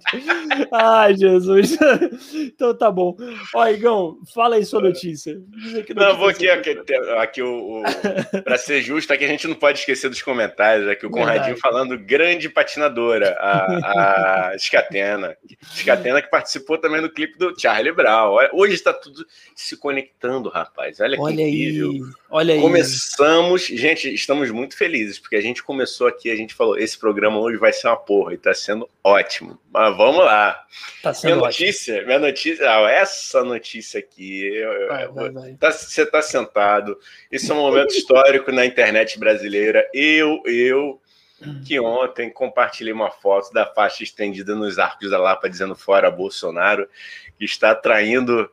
Ai, 0.72 1.16
Jesus. 1.16 1.76
Então 2.34 2.76
tá 2.76 2.90
bom. 2.90 3.16
Ó, 3.54 3.66
Igão, 3.68 4.18
fala 4.34 4.56
aí 4.56 4.64
sua 4.64 4.80
notícia. 4.80 5.34
notícia 5.34 5.94
não, 5.94 6.16
vou 6.16 6.28
aqui, 6.28 6.48
aqui, 6.48 6.76
aqui 7.18 7.42
o, 7.42 7.80
o 7.80 7.82
para 8.42 8.56
ser 8.56 8.80
justo, 8.82 9.12
aqui 9.12 9.24
a 9.24 9.28
gente 9.28 9.48
não 9.48 9.54
pode 9.54 9.80
esquecer 9.80 10.08
dos 10.08 10.22
comentários. 10.22 10.88
Aqui 10.88 11.06
o 11.06 11.10
Conradinho 11.10 11.56
falando 11.58 11.98
grande 11.98 12.48
patinadora, 12.48 13.36
a, 13.38 14.52
a 14.52 14.58
Scatena. 14.58 15.36
Scatena 15.74 16.22
que 16.22 16.30
participou 16.30 16.78
também 16.78 17.00
do 17.00 17.10
clipe 17.10 17.38
do 17.38 17.58
Charlie 17.58 17.92
Brown. 17.92 18.36
Hoje 18.52 18.74
está 18.74 18.92
tudo 18.92 19.26
se 19.54 19.76
conectando, 19.76 20.48
rapaz. 20.48 21.00
Olha 21.00 21.16
que 21.16 21.22
Olha 21.22 21.42
incrível. 21.42 21.90
Aí. 21.90 22.00
Olha 22.30 22.54
aí. 22.54 22.60
Começamos, 22.60 23.66
gente, 23.66 24.12
estamos 24.12 24.50
muito 24.50 24.76
felizes, 24.76 25.18
porque 25.18 25.36
a 25.36 25.40
gente 25.40 25.62
começou 25.62 26.06
aqui, 26.06 26.30
a 26.30 26.36
gente 26.36 26.54
falou, 26.54 26.78
esse 26.78 26.98
programa 26.98 27.38
hoje 27.38 27.58
vai 27.58 27.72
ser 27.72 27.88
uma 27.88 27.96
porra, 27.96 28.34
e 28.34 28.38
tá 28.38 28.54
sendo 28.62 28.88
ótimo. 29.02 29.58
Mas 29.70 29.96
vamos 29.96 30.24
lá. 30.24 30.64
Tá 31.02 31.12
minha 31.24 31.36
notícia, 31.36 31.94
ótimo. 31.94 32.06
minha 32.06 32.18
notícia, 32.18 32.70
ah, 32.70 32.90
essa 32.90 33.44
notícia 33.44 34.00
aqui, 34.00 34.46
eu, 34.54 34.88
vai, 34.88 35.08
vai, 35.08 35.30
vai. 35.30 35.54
Tá, 35.54 35.70
você 35.70 36.06
tá 36.06 36.22
sentado, 36.22 36.98
isso 37.30 37.52
é 37.52 37.54
um 37.54 37.58
momento 37.58 37.90
histórico 37.90 38.52
na 38.52 38.64
internet 38.64 39.18
brasileira. 39.18 39.88
Eu, 39.92 40.42
eu, 40.46 41.00
que 41.66 41.78
ontem 41.80 42.30
compartilhei 42.30 42.92
uma 42.92 43.10
foto 43.10 43.52
da 43.52 43.66
faixa 43.66 44.02
estendida 44.02 44.54
nos 44.54 44.78
arcos 44.78 45.10
da 45.10 45.18
Lapa 45.18 45.50
dizendo 45.50 45.74
fora 45.74 46.10
Bolsonaro, 46.10 46.88
que 47.38 47.44
está 47.44 47.72
atraindo 47.72 48.48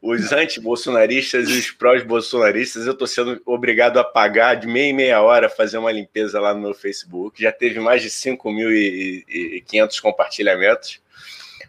os 0.00 0.32
anti-bolsonaristas 0.32 1.48
e 1.48 1.58
os 1.58 1.70
pró-bolsonaristas, 1.72 2.86
eu 2.86 2.92
estou 2.92 3.06
sendo 3.06 3.40
obrigado 3.44 3.98
a 3.98 4.04
pagar 4.04 4.54
de 4.54 4.66
meia 4.66 4.90
e 4.90 4.92
meia 4.92 5.20
hora 5.20 5.48
fazer 5.48 5.78
uma 5.78 5.90
limpeza 5.90 6.40
lá 6.40 6.54
no 6.54 6.60
meu 6.60 6.74
Facebook. 6.74 7.42
Já 7.42 7.50
teve 7.50 7.80
mais 7.80 8.02
de 8.02 8.08
5.500 8.08 10.00
compartilhamentos. 10.00 11.00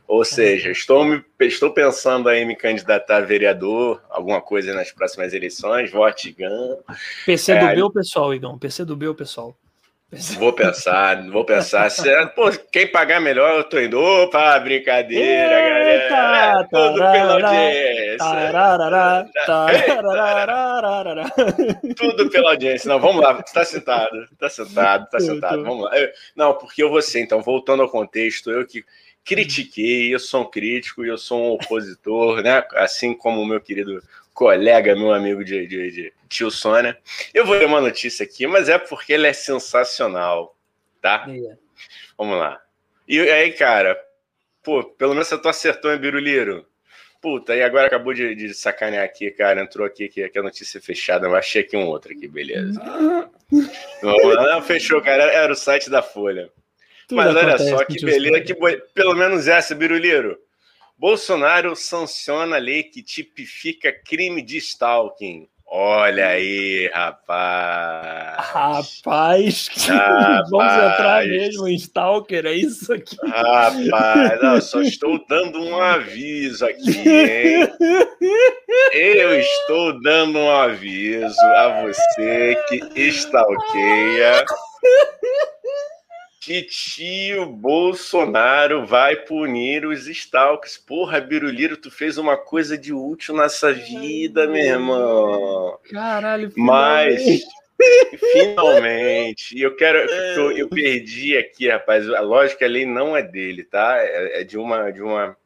Ou 0.07 0.25
seja, 0.25 0.71
estou, 0.71 1.05
me, 1.05 1.23
estou 1.41 1.71
pensando 1.71 2.31
em 2.31 2.43
me 2.43 2.55
candidatar 2.55 3.17
a 3.17 3.25
vereador, 3.25 4.01
alguma 4.09 4.41
coisa 4.41 4.73
nas 4.73 4.91
próximas 4.91 5.33
eleições, 5.33 5.91
vote 5.91 6.31
GAN. 6.31 6.77
PC 7.27 7.53
do 7.59 7.65
é, 7.65 7.75
meu 7.75 7.91
pessoal, 7.91 8.33
Igão. 8.33 8.57
PC 8.57 8.85
do 8.85 8.97
meu 8.97 9.13
pessoal. 9.13 9.55
Vou 10.11 10.51
pensar, 10.51 11.23
vou 11.29 11.45
pensar. 11.45 11.87
É, 12.03 12.25
pô, 12.25 12.49
quem 12.71 12.87
pagar 12.87 13.21
melhor, 13.21 13.57
eu 13.57 13.63
tô 13.63 13.79
indo. 13.79 13.99
Opa, 13.99 14.57
brincadeira, 14.57 15.93
Eita, 15.93 16.09
galera. 16.09 16.61
É, 16.61 16.63
tudo 16.63 16.99
pela 17.11 17.33
audiência. 17.33 18.17
tudo 21.95 22.29
pela 22.31 22.49
audiência. 22.49 22.89
Não, 22.89 22.99
vamos 22.99 23.21
lá. 23.21 23.33
Você 23.33 23.53
tá 23.53 23.63
sentado. 23.63 24.27
Tá 24.39 24.49
sentado, 24.49 25.09
tá 25.11 25.19
sentado. 25.19 25.63
Vamos 25.63 25.85
lá. 25.85 25.91
não, 26.35 26.55
porque 26.55 26.81
eu 26.81 26.89
vou 26.89 27.03
ser, 27.03 27.21
então, 27.21 27.39
voltando 27.43 27.83
ao 27.83 27.89
contexto, 27.89 28.49
eu 28.49 28.65
que 28.65 28.83
critiquei, 29.23 30.11
eu 30.11 30.19
sou 30.19 30.41
um 30.41 30.49
crítico 30.49 31.05
e 31.05 31.09
eu 31.09 31.19
sou 31.19 31.39
um 31.39 31.51
opositor, 31.51 32.41
né? 32.41 32.63
Assim 32.73 33.13
como 33.13 33.41
o 33.41 33.45
meu 33.45 33.61
querido 33.61 34.01
colega, 34.39 34.95
meu 34.95 35.11
amigo 35.11 35.43
de, 35.43 35.67
de, 35.67 35.91
de 35.91 36.13
tio 36.29 36.49
Sônia. 36.49 36.97
Eu 37.33 37.45
vou 37.45 37.57
ler 37.57 37.65
uma 37.65 37.81
notícia 37.81 38.23
aqui, 38.23 38.47
mas 38.47 38.69
é 38.69 38.77
porque 38.77 39.11
ele 39.11 39.27
é 39.27 39.33
sensacional, 39.33 40.57
tá? 41.01 41.25
Yeah. 41.27 41.59
Vamos 42.17 42.37
lá. 42.37 42.61
E 43.05 43.19
aí, 43.19 43.51
cara, 43.51 43.99
pô, 44.63 44.81
pelo 44.81 45.11
menos 45.11 45.27
você 45.27 45.37
tu 45.37 45.49
acertou, 45.49 45.91
hein, 45.91 45.99
Biruliro? 45.99 46.65
Puta, 47.21 47.53
e 47.53 47.61
agora 47.61 47.87
acabou 47.87 48.13
de, 48.13 48.33
de, 48.33 48.53
sacanear 48.53 49.03
aqui, 49.03 49.29
cara. 49.29 49.61
Entrou 49.61 49.85
aqui 49.85 50.07
que, 50.07 50.29
que 50.29 50.39
a 50.39 50.43
notícia 50.43 50.77
é 50.77 50.81
fechada. 50.81 51.27
Eu 51.27 51.35
achei 51.35 51.61
aqui 51.61 51.75
um 51.75 51.87
outro 51.87 52.13
aqui, 52.13 52.25
beleza. 52.25 52.81
não, 54.01 54.35
não, 54.35 54.61
fechou, 54.61 55.01
cara. 55.01 55.23
Era 55.23 55.51
o 55.51 55.55
site 55.55 55.89
da 55.89 56.01
Folha. 56.01 56.49
Tudo 57.09 57.17
Mas 57.17 57.35
olha 57.35 57.57
só 57.57 57.83
que 57.83 58.05
beleza, 58.05 58.39
que 58.39 58.55
pelo 58.93 59.15
menos 59.15 59.49
essa, 59.49 59.75
Biruliro. 59.75 60.39
Bolsonaro 60.99 61.77
sanciona 61.77 62.57
a 62.57 62.59
lei 62.59 62.83
que 62.83 63.01
tipifica 63.01 63.89
crime 63.89 64.41
de 64.41 64.57
stalking. 64.57 65.47
Olha 65.65 66.27
aí, 66.27 66.91
rapaz. 66.93 68.45
Rapaz, 68.47 69.69
rapaz. 69.87 70.49
vamos 70.49 70.73
entrar 70.73 71.25
mesmo 71.25 71.67
em 71.69 71.75
Stalker, 71.75 72.45
é 72.47 72.53
isso 72.53 72.91
aqui? 72.91 73.15
Rapaz, 73.23 74.41
não, 74.41 74.59
só 74.59 74.81
estou 74.83 75.23
dando 75.29 75.61
um 75.61 75.79
aviso 75.79 76.65
aqui, 76.65 77.07
hein? 77.07 77.69
Eu 78.91 79.39
estou 79.39 80.01
dando 80.01 80.39
um 80.39 80.51
aviso 80.51 81.39
a 81.39 81.83
você 81.83 82.57
que 82.67 83.07
stalkeia 83.07 84.43
que 86.49 86.63
tio 86.63 87.45
Bolsonaro 87.45 88.83
vai 88.83 89.15
punir 89.15 89.85
os 89.85 90.07
stalks. 90.07 90.79
Porra, 90.79 91.21
Biruliro, 91.21 91.77
tu 91.77 91.91
fez 91.91 92.17
uma 92.17 92.35
coisa 92.35 92.75
de 92.75 92.91
útil 92.91 93.35
nessa 93.35 93.71
vida, 93.71 94.47
meu 94.47 94.59
irmão. 94.59 95.77
Caralho, 95.91 96.51
Mas, 96.57 97.43
finalmente, 98.33 99.61
eu 99.61 99.75
quero. 99.75 99.99
Eu, 100.39 100.51
eu, 100.57 100.69
perdi 100.69 101.37
aqui, 101.37 101.69
rapaz. 101.69 102.09
A 102.09 102.21
lógica, 102.21 102.65
a 102.65 102.67
lei 102.67 102.85
não 102.85 103.15
é 103.15 103.21
dele, 103.21 103.63
tá? 103.63 103.97
É, 103.99 104.41
é 104.41 104.43
de 104.43 104.57
uma. 104.57 104.89
De 104.89 105.03
uma 105.03 105.37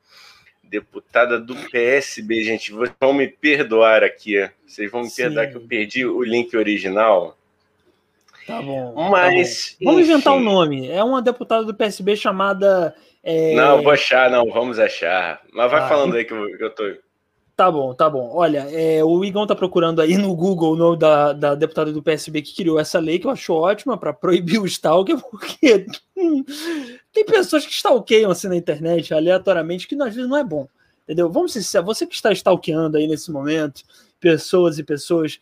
deputada 0.63 1.37
do 1.37 1.53
PSB, 1.69 2.43
gente. 2.43 2.71
Vocês 2.71 2.95
vão 2.97 3.13
me 3.13 3.27
perdoar 3.27 4.05
aqui. 4.05 4.49
Vocês 4.65 4.89
vão 4.89 5.01
me 5.01 5.09
Sim. 5.09 5.23
perdoar 5.23 5.47
que 5.47 5.57
eu 5.57 5.67
perdi 5.67 6.05
o 6.05 6.23
link 6.23 6.55
original. 6.55 7.37
Tá 8.45 8.61
bom. 8.61 8.93
Mas. 9.09 9.71
Tá 9.71 9.75
bom. 9.79 9.91
Vamos 9.91 10.07
inventar 10.07 10.33
um 10.33 10.39
nome. 10.39 10.89
É 10.89 11.03
uma 11.03 11.21
deputada 11.21 11.63
do 11.63 11.73
PSB 11.73 12.15
chamada. 12.15 12.95
É... 13.23 13.55
Não, 13.55 13.81
vou 13.81 13.91
achar, 13.91 14.29
não, 14.29 14.49
vamos 14.51 14.79
achar. 14.79 15.41
Mas 15.53 15.71
vai 15.71 15.81
ah, 15.81 15.87
falando 15.87 16.15
aí 16.15 16.25
que 16.25 16.33
eu, 16.33 16.45
que 16.57 16.63
eu 16.63 16.69
tô. 16.69 16.83
Tá 17.55 17.69
bom, 17.69 17.93
tá 17.93 18.09
bom. 18.09 18.31
Olha, 18.33 18.67
é, 18.71 19.03
o 19.03 19.23
Igão 19.23 19.45
tá 19.45 19.55
procurando 19.55 20.01
aí 20.01 20.17
no 20.17 20.35
Google 20.35 20.73
o 20.73 20.75
nome 20.75 20.97
da, 20.97 21.33
da 21.33 21.53
deputada 21.53 21.91
do 21.91 22.01
PSB 22.01 22.41
que 22.41 22.55
criou 22.55 22.79
essa 22.79 22.97
lei, 22.97 23.19
que 23.19 23.27
eu 23.27 23.31
acho 23.31 23.53
ótima, 23.53 23.95
para 23.95 24.11
proibir 24.11 24.59
o 24.59 24.65
stalker, 24.65 25.17
porque 25.29 25.85
tem 27.13 27.25
pessoas 27.25 27.63
que 27.63 27.71
stalkeiam 27.71 28.31
assim 28.31 28.47
na 28.47 28.55
internet 28.55 29.13
aleatoriamente, 29.13 29.87
que 29.87 29.93
às 29.95 30.15
vezes 30.15 30.27
não 30.27 30.37
é 30.37 30.43
bom. 30.43 30.67
Entendeu? 31.03 31.29
Vamos 31.29 31.53
ser 31.53 31.61
sinceros, 31.61 31.85
você 31.85 32.07
que 32.07 32.15
está 32.15 32.31
stalkeando 32.31 32.97
aí 32.97 33.07
nesse 33.07 33.31
momento, 33.31 33.83
pessoas 34.19 34.79
e 34.79 34.83
pessoas 34.83 35.39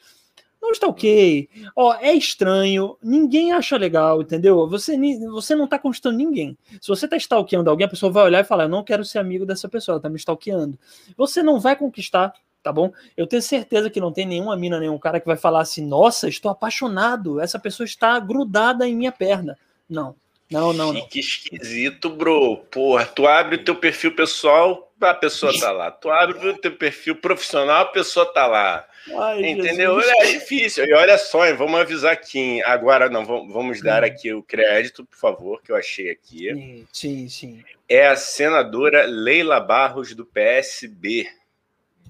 está 0.71 0.87
ok. 0.87 1.49
Ó, 1.75 1.93
é 1.95 2.13
estranho, 2.13 2.97
ninguém 3.01 3.51
acha 3.51 3.77
legal, 3.77 4.21
entendeu? 4.21 4.67
Você, 4.67 4.97
você 5.29 5.55
não 5.55 5.65
está 5.65 5.77
conquistando 5.79 6.17
ninguém. 6.17 6.57
Se 6.81 6.87
você 6.87 7.05
está 7.05 7.17
stalkeando 7.17 7.69
alguém, 7.69 7.85
a 7.85 7.89
pessoa 7.89 8.11
vai 8.11 8.23
olhar 8.23 8.41
e 8.41 8.47
falar: 8.47 8.63
Eu 8.63 8.69
não 8.69 8.83
quero 8.83 9.05
ser 9.05 9.19
amigo 9.19 9.45
dessa 9.45 9.69
pessoa, 9.69 9.93
ela 9.93 9.99
está 9.99 10.09
me 10.09 10.17
stalkeando. 10.17 10.77
Você 11.17 11.41
não 11.41 11.59
vai 11.59 11.75
conquistar, 11.75 12.33
tá 12.61 12.71
bom? 12.71 12.91
Eu 13.15 13.27
tenho 13.27 13.41
certeza 13.41 13.89
que 13.89 13.99
não 13.99 14.11
tem 14.11 14.25
nenhuma 14.25 14.55
mina, 14.55 14.79
nenhum 14.79 14.97
cara 14.97 15.19
que 15.19 15.27
vai 15.27 15.37
falar 15.37 15.61
assim: 15.61 15.85
Nossa, 15.85 16.27
estou 16.27 16.51
apaixonado, 16.51 17.39
essa 17.39 17.59
pessoa 17.59 17.85
está 17.85 18.19
grudada 18.19 18.87
em 18.87 18.95
minha 18.95 19.11
perna. 19.11 19.57
Não. 19.89 20.15
Não, 20.51 20.73
não, 20.73 20.91
não. 20.91 21.07
Que 21.07 21.21
esquisito, 21.21 22.09
bro. 22.09 22.57
Porra, 22.69 23.05
tu 23.05 23.25
abre 23.25 23.55
o 23.55 23.63
teu 23.63 23.73
perfil 23.73 24.13
pessoal, 24.13 24.91
a 24.99 25.13
pessoa 25.13 25.57
tá 25.57 25.71
lá. 25.71 25.89
Tu 25.89 26.09
abre 26.11 26.49
o 26.49 26.57
teu 26.57 26.75
perfil 26.75 27.15
profissional, 27.15 27.83
a 27.83 27.85
pessoa 27.85 28.25
tá 28.25 28.45
lá. 28.47 28.85
Ai, 29.17 29.45
Entendeu? 29.45 29.99
Jesus. 29.99 30.19
É 30.19 30.31
difícil. 30.31 30.85
E 30.85 30.93
olha 30.93 31.17
só, 31.17 31.53
vamos 31.55 31.79
avisar 31.79 32.13
aqui. 32.13 32.61
Agora, 32.63 33.09
não, 33.09 33.25
vamos 33.25 33.81
dar 33.81 34.03
hum. 34.03 34.05
aqui 34.05 34.33
o 34.33 34.43
crédito, 34.43 35.05
por 35.05 35.17
favor, 35.17 35.61
que 35.61 35.71
eu 35.71 35.75
achei 35.75 36.09
aqui. 36.09 36.85
Sim, 36.93 37.27
sim. 37.27 37.63
É 37.89 38.07
a 38.07 38.15
senadora 38.15 39.05
Leila 39.05 39.59
Barros, 39.59 40.13
do 40.13 40.25
PSB, 40.25 41.27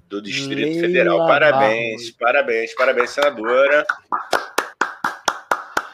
do 0.07 0.21
Distrito 0.21 0.60
Leila 0.60 0.81
Federal. 0.81 1.27
Parabéns, 1.27 2.01
Barros. 2.01 2.17
parabéns, 2.19 2.75
parabéns, 2.75 3.10
senadora. 3.12 3.86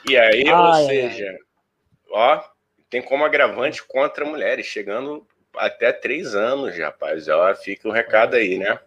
E 0.09 0.17
aí, 0.17 0.47
ai, 0.47 0.81
ou 0.81 0.87
seja, 0.87 1.29
ai. 1.29 1.37
ó, 2.11 2.43
tem 2.89 3.01
como 3.01 3.23
agravante 3.23 3.83
contra 3.83 4.25
mulheres, 4.25 4.65
chegando 4.65 5.27
até 5.55 5.91
três 5.91 6.33
anos, 6.33 6.77
rapaz. 6.77 7.27
Ó, 7.27 7.53
fica 7.55 7.87
o 7.87 7.91
recado 7.91 8.35
aí, 8.35 8.57
né? 8.57 8.79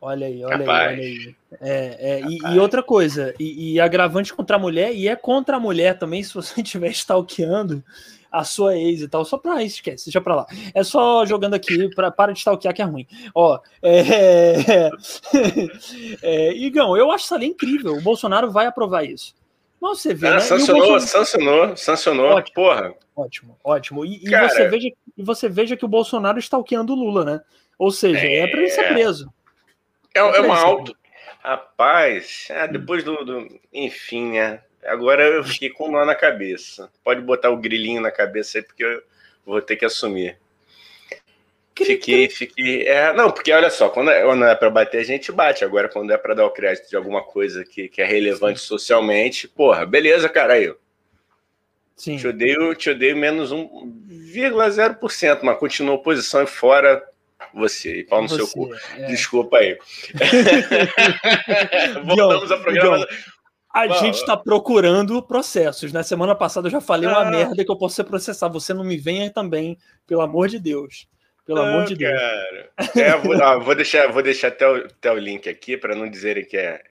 Olha 0.00 0.26
aí, 0.26 0.44
olha 0.44 0.58
Capaz. 0.58 0.88
aí, 0.88 0.92
olha 0.92 1.02
aí. 1.02 1.34
É, 1.60 1.96
é, 1.98 2.20
e, 2.26 2.38
e, 2.54 2.58
outra 2.58 2.82
coisa, 2.82 3.34
e, 3.38 3.74
e, 3.74 3.80
agravante 3.80 4.32
contra 4.32 4.56
a 4.56 4.58
mulher, 4.58 4.94
e 4.94 5.08
é 5.08 5.14
contra 5.14 5.56
a 5.56 5.60
mulher 5.60 5.98
também, 5.98 6.22
se 6.24 6.34
você 6.34 6.60
estiver 6.60 6.90
stalkeando 6.90 7.82
a 8.30 8.44
sua 8.44 8.76
ex 8.76 9.02
e 9.02 9.08
tal, 9.08 9.24
só 9.24 9.36
pra 9.36 9.62
isso, 9.62 9.76
esquece, 9.76 10.06
deixa 10.06 10.20
pra 10.20 10.34
lá. 10.34 10.46
É 10.74 10.82
só 10.82 11.26
jogando 11.26 11.54
aqui, 11.54 11.94
pra, 11.94 12.10
para 12.10 12.32
de 12.32 12.38
stalkear 12.38 12.74
que 12.74 12.80
é 12.80 12.84
ruim. 12.84 13.06
Ó, 13.34 13.58
é, 13.82 14.90
é, 16.22 16.52
Igão, 16.54 16.96
eu 16.96 17.10
acho 17.10 17.26
essa 17.26 17.36
lei 17.36 17.48
incrível, 17.48 17.94
o 17.94 18.00
Bolsonaro 18.00 18.50
vai 18.50 18.66
aprovar 18.66 19.04
isso. 19.04 19.34
Mas 19.80 20.00
você 20.00 20.14
vê, 20.14 20.28
ah, 20.28 20.34
né? 20.34 20.40
Sancionou, 20.40 20.86
Bolsonaro... 20.86 21.06
sancionou, 21.08 21.76
sancionou, 21.76 22.26
ótimo, 22.30 22.54
porra. 22.54 22.94
Ótimo, 23.14 23.58
ótimo. 23.62 24.04
E, 24.06 24.22
e, 24.24 24.30
você 24.30 24.68
veja, 24.68 24.88
e 25.18 25.22
você 25.22 25.48
veja 25.48 25.76
que 25.76 25.84
o 25.84 25.88
Bolsonaro 25.88 26.38
está 26.38 26.56
stalkeando 26.56 26.92
o 26.92 26.96
Lula, 26.96 27.24
né? 27.24 27.40
Ou 27.78 27.90
seja, 27.90 28.20
é, 28.20 28.36
é 28.36 28.46
para 28.46 28.60
ele 28.60 28.70
ser 28.70 28.88
preso. 28.88 29.32
É, 30.14 30.20
é, 30.20 30.40
uma 30.40 30.58
auto. 30.58 30.96
Rapaz, 31.40 32.46
é, 32.50 32.68
depois 32.68 33.02
do, 33.02 33.24
do, 33.24 33.60
Enfim, 33.72 34.32
né? 34.32 34.60
Agora 34.84 35.24
eu 35.24 35.44
fiquei 35.44 35.70
com 35.70 35.88
um 35.88 35.92
nó 35.92 36.04
na 36.04 36.14
cabeça. 36.14 36.90
Pode 37.04 37.20
botar 37.20 37.50
o 37.50 37.56
grilinho 37.56 38.00
na 38.00 38.10
cabeça 38.10 38.58
aí, 38.58 38.64
porque 38.64 38.84
eu 38.84 39.02
vou 39.44 39.60
ter 39.60 39.76
que 39.76 39.84
assumir. 39.84 40.38
Fiquei, 41.74 42.28
fiquei. 42.28 42.86
É, 42.86 43.12
não, 43.12 43.30
porque 43.30 43.52
olha 43.52 43.70
só, 43.70 43.88
quando 43.88 44.10
é, 44.10 44.22
quando 44.22 44.44
é 44.44 44.54
para 44.54 44.70
bater, 44.70 45.00
a 45.00 45.04
gente 45.04 45.32
bate. 45.32 45.64
Agora, 45.64 45.88
quando 45.88 46.12
é 46.12 46.18
para 46.18 46.34
dar 46.34 46.46
o 46.46 46.50
crédito 46.50 46.88
de 46.90 46.96
alguma 46.96 47.22
coisa 47.22 47.64
que, 47.64 47.88
que 47.88 48.02
é 48.02 48.04
relevante 48.04 48.60
Sim. 48.60 48.66
socialmente, 48.66 49.48
porra, 49.48 49.86
beleza, 49.86 50.28
cara, 50.28 50.54
aí. 50.54 50.72
Sim. 51.96 52.16
Te 52.16 52.26
odeio, 52.26 52.74
te 52.74 52.90
odeio 52.90 53.16
menos 53.16 53.52
1,0%, 53.52 55.40
mas 55.42 55.58
continua 55.58 55.94
oposição 55.94 56.42
e 56.42 56.46
fora 56.46 57.02
você. 57.54 58.00
E 58.00 58.04
pau 58.04 58.22
no 58.22 58.28
você, 58.28 58.36
seu 58.36 58.48
cu. 58.48 58.70
É. 58.96 59.06
Desculpa 59.06 59.58
aí. 59.58 59.78
Voltamos 62.04 62.50
ao 62.50 62.60
programa. 62.60 63.06
A 63.74 63.88
gente 63.88 64.16
está 64.16 64.36
procurando 64.36 65.22
processos. 65.22 65.92
Na 65.92 66.00
né? 66.00 66.04
semana 66.04 66.34
passada 66.34 66.68
eu 66.68 66.72
já 66.72 66.80
falei 66.80 67.08
ah. 67.08 67.12
uma 67.12 67.30
merda 67.30 67.64
que 67.64 67.70
eu 67.70 67.76
posso 67.76 67.96
ser 67.96 68.04
processado. 68.04 68.58
Você 68.60 68.74
não 68.74 68.84
me 68.84 68.98
venha 68.98 69.30
também, 69.30 69.78
pelo 70.06 70.20
amor 70.20 70.48
de 70.48 70.58
Deus. 70.58 71.08
Pelo 71.46 71.58
não, 71.58 71.68
amor 71.68 71.84
de. 71.86 71.96
Deus. 71.96 72.12
É, 72.96 73.16
vou, 73.16 73.64
vou, 73.64 73.74
deixar, 73.74 74.12
vou 74.12 74.22
deixar 74.22 74.48
até 74.48 74.68
o, 74.68 74.76
até 74.76 75.10
o 75.10 75.18
link 75.18 75.48
aqui 75.48 75.76
para 75.76 75.94
não 75.96 76.08
dizerem 76.08 76.44
que 76.44 76.56
é 76.56 76.82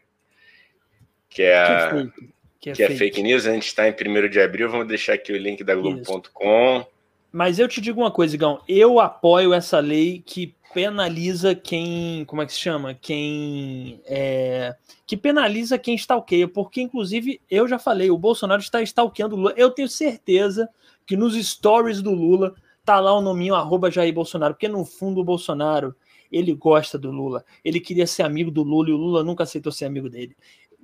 que 1.30 1.44
é, 1.44 1.64
que 1.64 1.72
é, 1.72 1.90
fake, 1.90 2.34
que 2.60 2.70
é, 2.70 2.74
que 2.74 2.84
é 2.84 2.90
fake 2.90 3.24
news. 3.24 3.48
A 3.48 3.54
gente 3.54 3.68
está 3.68 3.88
em 3.88 3.94
1 3.94 4.30
de 4.30 4.42
abril. 4.42 4.70
Vamos 4.70 4.88
deixar 4.88 5.14
aqui 5.14 5.32
o 5.32 5.38
link 5.38 5.64
da 5.64 5.74
Globo.com. 5.74 6.86
Mas 7.32 7.60
eu 7.60 7.68
te 7.68 7.80
digo 7.80 8.02
uma 8.02 8.12
coisa, 8.12 8.36
Igão. 8.36 8.62
Eu 8.68 9.00
apoio 9.00 9.54
essa 9.54 9.80
lei 9.80 10.22
que 10.26 10.54
penaliza 10.74 11.56
quem. 11.56 12.26
Como 12.26 12.42
é 12.42 12.46
que 12.46 12.54
se 12.54 12.60
chama? 12.60 12.94
Quem. 12.94 14.02
É, 14.06 14.76
que 15.08 15.16
penaliza 15.16 15.78
quem 15.78 15.96
stalkeia. 15.96 16.48
Porque, 16.48 16.82
inclusive, 16.82 17.42
eu 17.50 17.68
já 17.68 17.80
falei, 17.80 18.12
o 18.12 18.18
Bolsonaro 18.18 18.62
está 18.62 18.82
stalkeando 18.82 19.36
o 19.36 19.40
Lula. 19.40 19.54
Eu 19.56 19.72
tenho 19.72 19.88
certeza 19.88 20.70
que 21.06 21.16
nos 21.16 21.36
stories 21.36 22.02
do 22.02 22.12
Lula 22.12 22.54
tá 22.84 23.00
lá 23.00 23.14
o 23.14 23.22
nominho 23.22 23.56
arroba 23.56 23.90
Jair 23.90 24.14
Bolsonaro. 24.14 24.54
Porque, 24.54 24.68
no 24.68 24.84
fundo, 24.84 25.22
o 25.22 25.26
Bolsonaro. 25.26 25.96
Ele 26.32 26.54
gosta 26.54 26.98
do 26.98 27.12
Lula. 27.12 27.44
Ele 27.64 27.78
queria 27.82 28.08
ser 28.08 28.24
amigo 28.24 28.50
do 28.50 28.64
Lula 28.64 28.90
e 28.90 28.94
o 28.94 28.98
Lula 28.98 29.22
nunca 29.22 29.44
aceitou 29.44 29.70
ser 29.70 29.84
amigo 29.84 30.10
dele. 30.10 30.34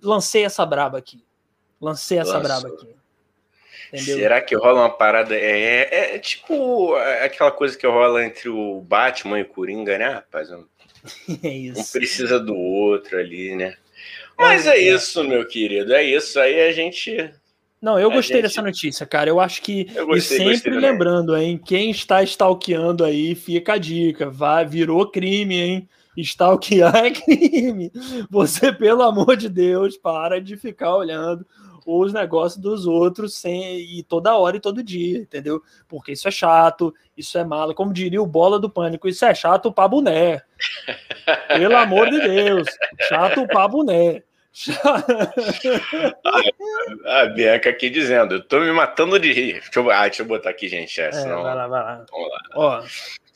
Lancei 0.04 0.44
essa 0.44 0.66
braba 0.66 0.98
aqui. 0.98 1.24
Lancei 1.80 2.20
essa 2.20 2.38
Lançou. 2.38 2.62
braba 2.62 2.76
aqui. 2.76 2.96
Entendeu? 3.94 4.18
Será 4.18 4.42
que 4.42 4.56
rola 4.56 4.82
uma 4.82 4.90
parada? 4.90 5.36
É, 5.36 5.88
é, 5.92 6.16
é, 6.16 6.20
tipo 6.20 6.96
aquela 6.96 7.52
coisa 7.52 7.78
que 7.78 7.88
rola 7.88 8.26
entre 8.26 8.50
o 8.50 8.82
Batman 8.82 9.40
e 9.40 9.44
o 9.44 9.48
Coringa, 9.48 9.98
né, 9.98 10.10
rapaz? 10.10 10.52
Um, 10.52 10.66
é 11.44 11.50
isso. 11.50 11.80
Um 11.80 12.00
precisa 12.00 12.40
do 12.40 12.56
outro 12.56 13.18
ali, 13.18 13.56
né? 13.56 13.76
Mas 14.38 14.68
é, 14.68 14.78
é 14.78 14.94
isso, 14.94 15.24
meu 15.24 15.48
querido. 15.48 15.94
É 15.94 16.04
isso. 16.04 16.40
Aí 16.40 16.68
a 16.68 16.72
gente. 16.72 17.32
Não, 17.82 17.98
eu 18.00 18.12
gostei 18.12 18.38
gente... 18.38 18.44
dessa 18.44 18.62
notícia, 18.62 19.06
cara. 19.06 19.30
Eu 19.30 19.40
acho 19.40 19.62
que. 19.62 19.88
Eu 19.96 20.06
gostei, 20.06 20.38
e 20.38 20.58
sempre 20.58 20.80
lembrando, 20.80 21.36
hein? 21.36 21.60
Quem 21.64 21.90
está 21.90 22.22
stalkeando 22.24 23.06
aí, 23.06 23.36
fica 23.36 23.74
a 23.74 23.78
dica. 23.78 24.30
Vai, 24.30 24.66
virou 24.66 25.10
crime, 25.10 25.56
hein? 25.56 25.90
Stalkear 26.18 26.96
é 26.96 27.12
crime. 27.12 27.92
Você, 28.30 28.74
pelo 28.74 29.04
amor 29.04 29.38
de 29.38 29.48
Deus, 29.48 29.96
para 29.96 30.42
de 30.42 30.58
ficar 30.58 30.96
olhando 30.96 31.46
os 31.88 32.12
negócios 32.12 32.62
dos 32.62 32.86
outros 32.86 33.36
sem 33.36 33.80
e 33.80 34.04
toda 34.04 34.36
hora 34.36 34.58
e 34.58 34.60
todo 34.60 34.84
dia, 34.84 35.20
entendeu? 35.20 35.64
Porque 35.88 36.12
isso 36.12 36.28
é 36.28 36.32
chato, 36.32 36.94
isso 37.16 37.38
é 37.38 37.46
malo, 37.46 37.74
como 37.74 37.94
diria 37.94 38.22
o 38.22 38.28
bola 38.28 38.60
do 38.60 38.70
pânico, 38.70 39.08
isso 39.08 39.24
é 39.24 39.34
chato 39.34 39.72
pra 39.72 39.88
boné. 39.88 40.42
Pelo 41.48 41.78
amor 41.78 42.10
de 42.10 42.20
Deus, 42.20 42.68
chato 43.08 43.48
pra 43.48 43.70
boné. 43.70 44.22
a 47.06 47.26
Bianca 47.28 47.70
aqui 47.70 47.90
dizendo, 47.90 48.36
eu 48.36 48.44
tô 48.44 48.60
me 48.60 48.70
matando 48.72 49.18
de 49.20 49.32
rir. 49.32 49.62
Deixa 49.62 49.80
eu, 49.80 49.90
ah, 49.90 50.02
deixa 50.02 50.24
eu 50.24 50.26
botar 50.26 50.50
aqui, 50.50 50.68
gente. 50.68 51.00
É, 51.00 51.10
senão... 51.12 51.44
vai 51.44 51.56
lá, 51.56 51.68
vai 51.68 51.84
lá. 51.84 52.06
Vamos 52.12 52.30
lá. 52.30 52.40
Ó. 52.56 52.84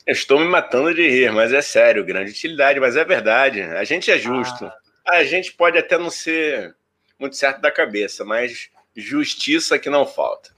Eu 0.04 0.12
estou 0.12 0.40
me 0.40 0.46
matando 0.46 0.92
de 0.92 1.08
rir, 1.08 1.32
mas 1.32 1.52
é 1.52 1.62
sério, 1.62 2.04
grande 2.04 2.32
utilidade, 2.32 2.80
mas 2.80 2.96
é 2.96 3.04
verdade. 3.04 3.62
A 3.62 3.84
gente 3.84 4.10
é 4.10 4.18
justo. 4.18 4.66
Ah. 4.66 5.18
A 5.18 5.24
gente 5.24 5.52
pode 5.52 5.78
até 5.78 5.96
não 5.96 6.10
ser 6.10 6.74
muito 7.22 7.36
certo 7.36 7.60
da 7.60 7.70
cabeça, 7.70 8.24
mas 8.24 8.68
justiça 8.94 9.78
que 9.78 9.88
não 9.88 10.04
falta. 10.04 10.50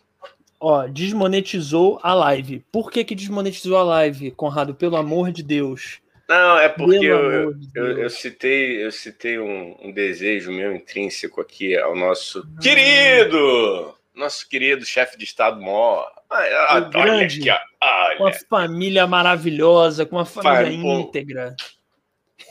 Ó, 0.58 0.86
desmonetizou 0.86 2.00
a 2.02 2.14
live. 2.14 2.64
Por 2.72 2.90
que 2.90 3.04
que 3.04 3.14
desmonetizou 3.14 3.76
a 3.76 3.82
live, 3.82 4.30
Conrado? 4.30 4.74
Pelo 4.74 4.96
amor 4.96 5.30
de 5.30 5.42
Deus. 5.42 6.00
Não, 6.26 6.58
é 6.58 6.70
porque 6.70 7.04
eu, 7.04 7.52
de 7.52 7.68
eu, 7.74 7.98
eu, 7.98 8.10
citei, 8.10 8.82
eu 8.82 8.90
citei 8.90 9.38
um, 9.38 9.76
um, 9.82 9.92
desejo 9.92 10.50
meu 10.50 10.74
intrínseco 10.74 11.42
aqui 11.42 11.76
ao 11.76 11.94
nosso 11.94 12.42
Não. 12.46 12.62
querido, 12.62 13.94
nosso 14.14 14.48
querido 14.48 14.86
chefe 14.86 15.18
de 15.18 15.24
Estado 15.24 15.60
Mó. 15.60 16.02
Olha 16.30 17.26
aqui, 17.26 17.50
olha. 17.50 18.16
Uma 18.18 18.32
família 18.32 19.06
maravilhosa, 19.06 20.06
com 20.06 20.16
uma 20.16 20.24
família 20.24 20.72
íntegra. 20.72 21.54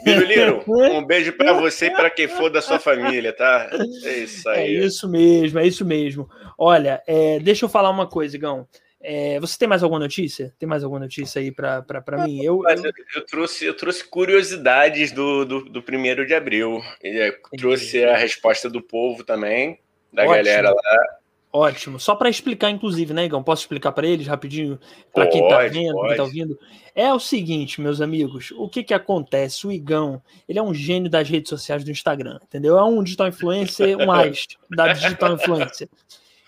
Biruliro, 0.03 0.63
um 0.67 1.05
beijo 1.05 1.33
para 1.33 1.53
você 1.53 1.87
e 1.87 1.91
para 1.91 2.09
quem 2.09 2.27
for 2.27 2.49
da 2.49 2.61
sua 2.61 2.79
família, 2.79 3.33
tá? 3.33 3.69
É 4.03 4.17
isso 4.17 4.49
aí. 4.49 4.59
É 4.59 4.85
isso 4.85 5.09
mesmo, 5.09 5.59
é 5.59 5.67
isso 5.67 5.85
mesmo. 5.85 6.29
Olha, 6.57 7.01
é, 7.07 7.39
deixa 7.39 7.65
eu 7.65 7.69
falar 7.69 7.89
uma 7.89 8.07
coisa, 8.07 8.35
Igão. 8.35 8.67
É, 9.05 9.37
você 9.39 9.57
tem 9.59 9.67
mais 9.67 9.83
alguma 9.83 9.99
notícia? 9.99 10.53
Tem 10.57 10.67
mais 10.67 10.81
alguma 10.81 11.01
notícia 11.01 11.41
aí 11.41 11.51
para 11.51 11.83
mim? 12.25 12.41
Eu, 12.41 12.61
eu... 12.65 12.91
eu, 13.15 13.25
trouxe, 13.25 13.65
eu 13.65 13.73
trouxe 13.73 14.05
curiosidades 14.05 15.11
do, 15.11 15.43
do, 15.43 15.65
do 15.65 15.83
primeiro 15.83 16.25
de 16.25 16.33
abril. 16.33 16.81
Eu 17.01 17.35
trouxe 17.57 18.03
a 18.05 18.15
resposta 18.15 18.69
do 18.69 18.81
povo 18.81 19.23
também, 19.23 19.79
da 20.11 20.23
Ótimo. 20.23 20.35
galera 20.35 20.69
lá. 20.69 21.17
Ótimo. 21.55 21.99
Só 21.99 22.15
para 22.15 22.31
explicar, 22.31 22.71
inclusive, 22.71 23.13
né, 23.13 23.25
Igão? 23.25 23.43
Posso 23.43 23.61
explicar 23.61 23.91
para 23.91 24.07
eles 24.07 24.25
rapidinho, 24.25 24.79
para 25.13 25.27
quem 25.27 25.43
está 25.43 25.59
vendo, 25.67 26.01
quem 26.01 26.11
está 26.11 26.23
ouvindo? 26.23 26.59
É 26.95 27.13
o 27.13 27.19
seguinte, 27.19 27.79
meus 27.79 28.01
amigos, 28.01 28.51
o 28.57 28.67
que 28.67 28.83
que 28.83 28.93
acontece? 28.93 29.67
O 29.67 29.71
Igão, 29.71 30.19
ele 30.49 30.57
é 30.57 30.63
um 30.63 30.73
gênio 30.73 31.11
das 31.11 31.29
redes 31.29 31.49
sociais 31.49 31.83
do 31.83 31.91
Instagram, 31.91 32.39
entendeu? 32.41 32.75
É 32.75 32.83
um 32.83 33.03
digital 33.03 33.27
influencer, 33.27 33.95
um 33.99 34.05
mais 34.07 34.47
da 34.71 34.93
digital 34.93 35.33
influencer. 35.33 35.87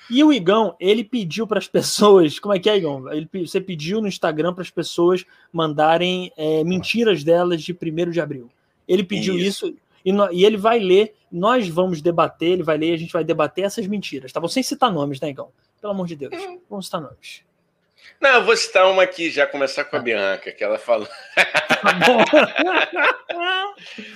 E 0.09 0.23
o 0.23 0.33
Igão, 0.33 0.75
ele 0.79 1.03
pediu 1.03 1.45
para 1.45 1.59
as 1.59 1.67
pessoas, 1.67 2.39
como 2.39 2.55
é 2.55 2.59
que 2.59 2.67
é, 2.67 2.75
Igão? 2.75 3.07
Ele, 3.11 3.29
você 3.45 3.61
pediu 3.61 4.01
no 4.01 4.07
Instagram 4.07 4.55
para 4.55 4.63
as 4.63 4.71
pessoas 4.71 5.23
mandarem 5.53 6.31
é, 6.35 6.63
mentiras 6.63 7.23
delas 7.23 7.61
de 7.61 7.73
1 7.73 8.09
de 8.09 8.19
abril. 8.19 8.49
Ele 8.87 9.03
pediu 9.03 9.35
isso, 9.37 9.67
isso 9.67 9.77
e, 10.03 10.11
no, 10.11 10.31
e, 10.31 10.45
ele 10.45 10.57
vai 10.57 10.77
ler, 10.77 11.15
nós 11.35 11.67
vamos 11.67 12.01
debater, 12.01 12.53
ele 12.53 12.63
vai 12.63 12.77
ler, 12.77 12.93
a 12.93 12.97
gente 12.97 13.11
vai 13.11 13.23
debater 13.23 13.65
essas 13.65 13.85
mentiras, 13.87 14.31
tá 14.31 14.39
bom? 14.39 14.47
Sem 14.47 14.63
citar 14.63 14.91
nomes, 14.91 15.19
né, 15.19 15.29
Igão? 15.29 15.51
Pelo 15.81 15.93
amor 15.93 16.07
de 16.07 16.15
Deus, 16.15 16.33
hum. 16.33 16.61
vamos 16.69 16.85
citar 16.85 17.01
nomes. 17.01 17.43
Não, 18.19 18.35
eu 18.35 18.43
vou 18.45 18.55
citar 18.55 18.89
uma 18.89 19.03
aqui, 19.03 19.29
já 19.29 19.45
começar 19.45 19.83
com 19.83 19.97
a. 19.97 19.99
Bianca, 19.99 20.51
que 20.51 20.63
ela 20.63 20.77
falou. 20.77 21.07
Tá 21.35 21.93
bom. 22.05 22.23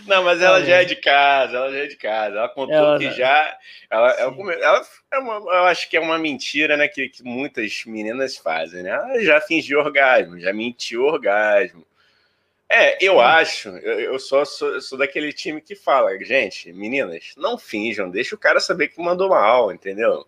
Não, 0.07 0.23
mas 0.23 0.41
ela 0.41 0.59
tá 0.59 0.65
já 0.65 0.81
é 0.81 0.85
de 0.85 0.95
casa, 0.95 1.57
ela 1.57 1.71
já 1.71 1.77
é 1.79 1.87
de 1.87 1.95
casa. 1.97 2.37
Ela 2.37 2.49
contou 2.49 2.75
ela, 2.75 2.97
que 2.97 3.11
já. 3.11 3.57
Ela, 3.89 4.11
ela, 4.13 4.53
ela 4.53 4.81
é 5.11 5.19
uma, 5.19 5.33
eu 5.33 5.65
acho 5.65 5.89
que 5.89 5.97
é 5.97 5.99
uma 5.99 6.17
mentira, 6.17 6.77
né? 6.77 6.87
Que, 6.87 7.09
que 7.09 7.23
muitas 7.23 7.83
meninas 7.85 8.37
fazem, 8.37 8.83
né? 8.83 8.91
Ela 8.91 9.21
já 9.21 9.41
fingiu 9.41 9.79
orgasmo, 9.79 10.39
já 10.39 10.53
mentiu 10.53 11.03
orgasmo. 11.03 11.85
É, 12.71 13.03
eu 13.03 13.19
acho, 13.19 13.69
eu, 13.69 14.19
só 14.19 14.45
sou, 14.45 14.79
sou, 14.79 14.97
daquele 14.97 15.33
time 15.33 15.59
que 15.59 15.75
fala, 15.75 16.15
gente, 16.23 16.71
meninas, 16.71 17.33
não 17.35 17.57
finjam, 17.57 18.11
deixa 18.11 18.35
o 18.35 18.37
cara 18.37 18.59
saber 18.59 18.89
que 18.89 19.01
mandou 19.01 19.29
mal, 19.29 19.71
entendeu? 19.71 20.27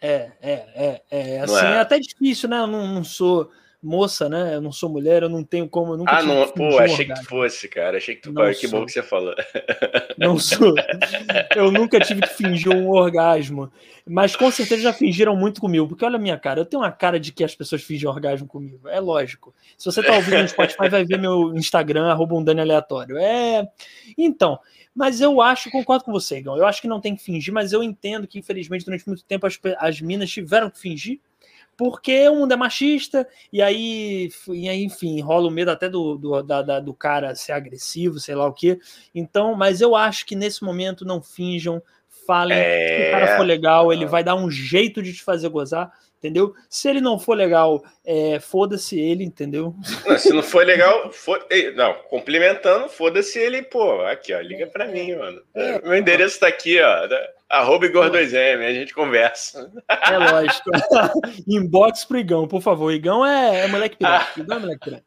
É, 0.00 0.30
é, 0.40 0.52
é, 0.74 1.02
é 1.10 1.40
assim, 1.40 1.66
é? 1.66 1.72
é? 1.72 1.78
até 1.78 1.98
difícil, 1.98 2.48
né? 2.48 2.58
Eu 2.58 2.68
não, 2.68 2.86
não 2.86 3.02
sou 3.02 3.50
moça, 3.82 4.28
né? 4.28 4.54
Eu 4.54 4.60
não 4.60 4.72
sou 4.72 4.90
mulher, 4.90 5.22
eu 5.22 5.28
não 5.28 5.42
tenho 5.42 5.68
como. 5.68 5.96
Nunca 5.96 6.18
ah, 6.18 6.22
não, 6.22 6.46
pô, 6.48 6.78
achei 6.78 7.10
um 7.10 7.14
que 7.14 7.24
fosse, 7.24 7.68
cara. 7.68 7.96
Achei 7.96 8.14
que 8.14 8.22
tu. 8.22 8.32
Não 8.32 8.46
que 8.50 8.68
sou. 8.68 8.70
bom 8.70 8.86
que 8.86 8.92
você 8.92 9.02
falou. 9.02 9.34
Não 10.18 10.38
sou. 10.38 10.74
Eu 11.56 11.72
nunca 11.72 11.98
tive 11.98 12.20
que 12.20 12.28
fingir 12.28 12.70
um 12.70 12.90
orgasmo. 12.90 13.72
Mas 14.06 14.36
com 14.36 14.50
certeza 14.50 14.82
já 14.82 14.92
fingiram 14.92 15.34
muito 15.34 15.60
comigo. 15.60 15.88
Porque 15.88 16.04
olha 16.04 16.16
a 16.16 16.20
minha 16.20 16.38
cara, 16.38 16.60
eu 16.60 16.66
tenho 16.66 16.82
uma 16.82 16.92
cara 16.92 17.18
de 17.18 17.32
que 17.32 17.42
as 17.42 17.54
pessoas 17.54 17.82
fingem 17.82 18.06
orgasmo 18.06 18.46
comigo. 18.46 18.86
É 18.86 19.00
lógico. 19.00 19.54
Se 19.78 19.86
você 19.86 20.02
tá 20.02 20.14
ouvindo 20.14 20.42
no 20.42 20.48
Spotify, 20.48 20.90
vai 20.90 21.04
ver 21.04 21.18
meu 21.18 21.54
Instagram, 21.54 22.10
arroba 22.10 22.34
um 22.34 22.44
Dani 22.44 22.60
aleatório. 22.60 23.16
É. 23.16 23.66
Então. 24.18 24.58
Mas 24.94 25.20
eu 25.20 25.40
acho, 25.40 25.70
concordo 25.70 26.04
com 26.04 26.12
você, 26.12 26.38
Igão. 26.38 26.56
Eu 26.56 26.66
acho 26.66 26.82
que 26.82 26.88
não 26.88 27.00
tem 27.00 27.14
que 27.14 27.22
fingir, 27.22 27.54
mas 27.54 27.72
eu 27.72 27.80
entendo 27.80 28.26
que, 28.26 28.40
infelizmente, 28.40 28.84
durante 28.84 29.06
muito 29.06 29.24
tempo 29.24 29.46
as, 29.46 29.58
as 29.78 30.00
minas 30.00 30.28
tiveram 30.28 30.68
que 30.68 30.80
fingir 30.80 31.20
porque 31.80 32.28
o 32.28 32.36
mundo 32.36 32.52
é 32.52 32.56
machista, 32.58 33.26
e 33.50 33.62
aí, 33.62 34.28
e 34.48 34.68
aí 34.68 34.84
enfim, 34.84 35.18
rola 35.22 35.48
o 35.48 35.50
medo 35.50 35.70
até 35.70 35.88
do, 35.88 36.14
do, 36.14 36.42
da, 36.42 36.60
da, 36.60 36.78
do 36.78 36.92
cara 36.92 37.34
ser 37.34 37.52
agressivo, 37.52 38.20
sei 38.20 38.34
lá 38.34 38.46
o 38.46 38.52
quê. 38.52 38.78
Então, 39.14 39.54
mas 39.54 39.80
eu 39.80 39.96
acho 39.96 40.26
que 40.26 40.36
nesse 40.36 40.62
momento 40.62 41.06
não 41.06 41.22
finjam, 41.22 41.82
falem. 42.26 42.58
É... 42.58 42.86
Se 42.86 43.08
o 43.08 43.12
cara 43.12 43.36
for 43.38 43.46
legal, 43.46 43.90
ele 43.90 44.04
vai 44.04 44.22
dar 44.22 44.34
um 44.34 44.50
jeito 44.50 45.02
de 45.02 45.14
te 45.14 45.22
fazer 45.22 45.48
gozar 45.48 45.90
entendeu? 46.20 46.54
Se 46.68 46.88
ele 46.88 47.00
não 47.00 47.18
for 47.18 47.34
legal, 47.34 47.82
é, 48.04 48.38
foda-se 48.38 49.00
ele, 49.00 49.24
entendeu? 49.24 49.74
Não, 50.06 50.18
se 50.18 50.32
não 50.32 50.42
for 50.42 50.64
legal, 50.64 51.10
for... 51.10 51.44
não, 51.74 51.94
complementando, 52.08 52.88
foda-se 52.88 53.38
ele, 53.38 53.62
pô, 53.62 54.02
aqui, 54.02 54.34
ó, 54.34 54.40
liga 54.40 54.66
pra 54.66 54.86
mim, 54.86 55.16
mano. 55.16 55.42
É, 55.54 55.80
Meu 55.80 55.96
endereço 55.96 56.38
tá 56.38 56.46
aqui, 56.46 56.78
ó, 56.80 57.08
arroba 57.48 57.86
Igor2M, 57.86 58.64
a 58.64 58.72
gente 58.72 58.94
conversa. 58.94 59.70
É 59.88 60.18
lógico. 60.18 60.70
Inbox 61.48 62.04
pro 62.04 62.18
Igão, 62.18 62.46
por 62.46 62.60
favor. 62.60 62.92
Igão 62.92 63.26
é, 63.26 63.64
é 63.64 63.66
moleque 63.66 63.96
pirata. 63.96 64.40
Igão 64.40 64.56
é 64.56 64.60
moleque 64.60 64.84
pirata. 64.84 65.04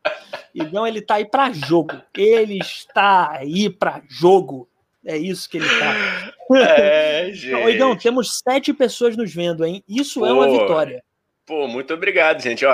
Igão, 0.53 0.85
ele 0.85 1.01
tá 1.01 1.15
aí 1.15 1.25
pra 1.25 1.51
jogo. 1.51 2.01
Ele 2.15 2.57
está 2.57 3.31
aí 3.31 3.69
pra 3.69 4.01
jogo. 4.09 4.67
É 5.05 5.17
isso 5.17 5.49
que 5.49 5.57
ele 5.57 5.67
tá. 5.67 6.33
É, 6.57 7.29
gente. 7.33 7.69
Igão, 7.69 7.95
temos 7.95 8.39
sete 8.39 8.73
pessoas 8.73 9.17
nos 9.17 9.33
vendo, 9.33 9.65
hein? 9.65 9.83
Isso 9.87 10.21
Pô, 10.21 10.25
é 10.25 10.33
uma 10.33 10.49
vitória. 10.49 11.03
Pô, 11.45 11.67
muito 11.67 11.93
obrigado, 11.93 12.41
gente. 12.41 12.65
Ó, 12.65 12.73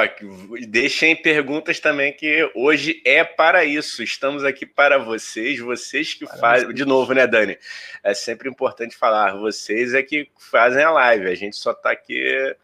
deixem 0.68 1.15
perguntas 1.15 1.80
também, 1.80 2.13
que 2.13 2.52
hoje 2.54 3.02
é 3.04 3.24
para 3.24 3.65
isso. 3.65 4.04
Estamos 4.04 4.44
aqui 4.44 4.63
para 4.63 5.00
vocês, 5.00 5.60
vocês 5.60 6.13
que 6.13 6.28
fazem. 6.39 6.72
De 6.72 6.86
novo, 6.86 7.13
né, 7.13 7.26
Dani? 7.26 7.58
É 8.04 8.13
sempre 8.13 8.48
importante 8.48 8.96
falar, 8.96 9.36
vocês 9.36 9.96
é 9.96 10.04
que 10.04 10.30
fazem 10.38 10.84
a 10.84 10.92
live. 10.92 11.28
A 11.28 11.36
gente 11.36 11.56
só 11.56 11.72
está 11.72 11.92
aqui 11.92 12.56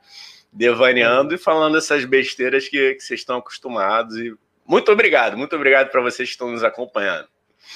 devaneando 0.54 1.34
e 1.34 1.40
falando 1.40 1.78
essas 1.78 2.06
besteiras 2.06 2.70
que, 2.70 2.94
que 2.94 3.04
vocês 3.04 3.22
estão 3.22 3.38
acostumados. 3.38 4.16
E 4.18 4.32
muito 4.64 4.92
obrigado, 4.92 5.36
muito 5.36 5.56
obrigado 5.56 5.90
para 5.90 6.02
vocês 6.02 6.30
que 6.30 6.34
estão 6.34 6.52
nos 6.52 6.64
acompanhando. 6.64 7.28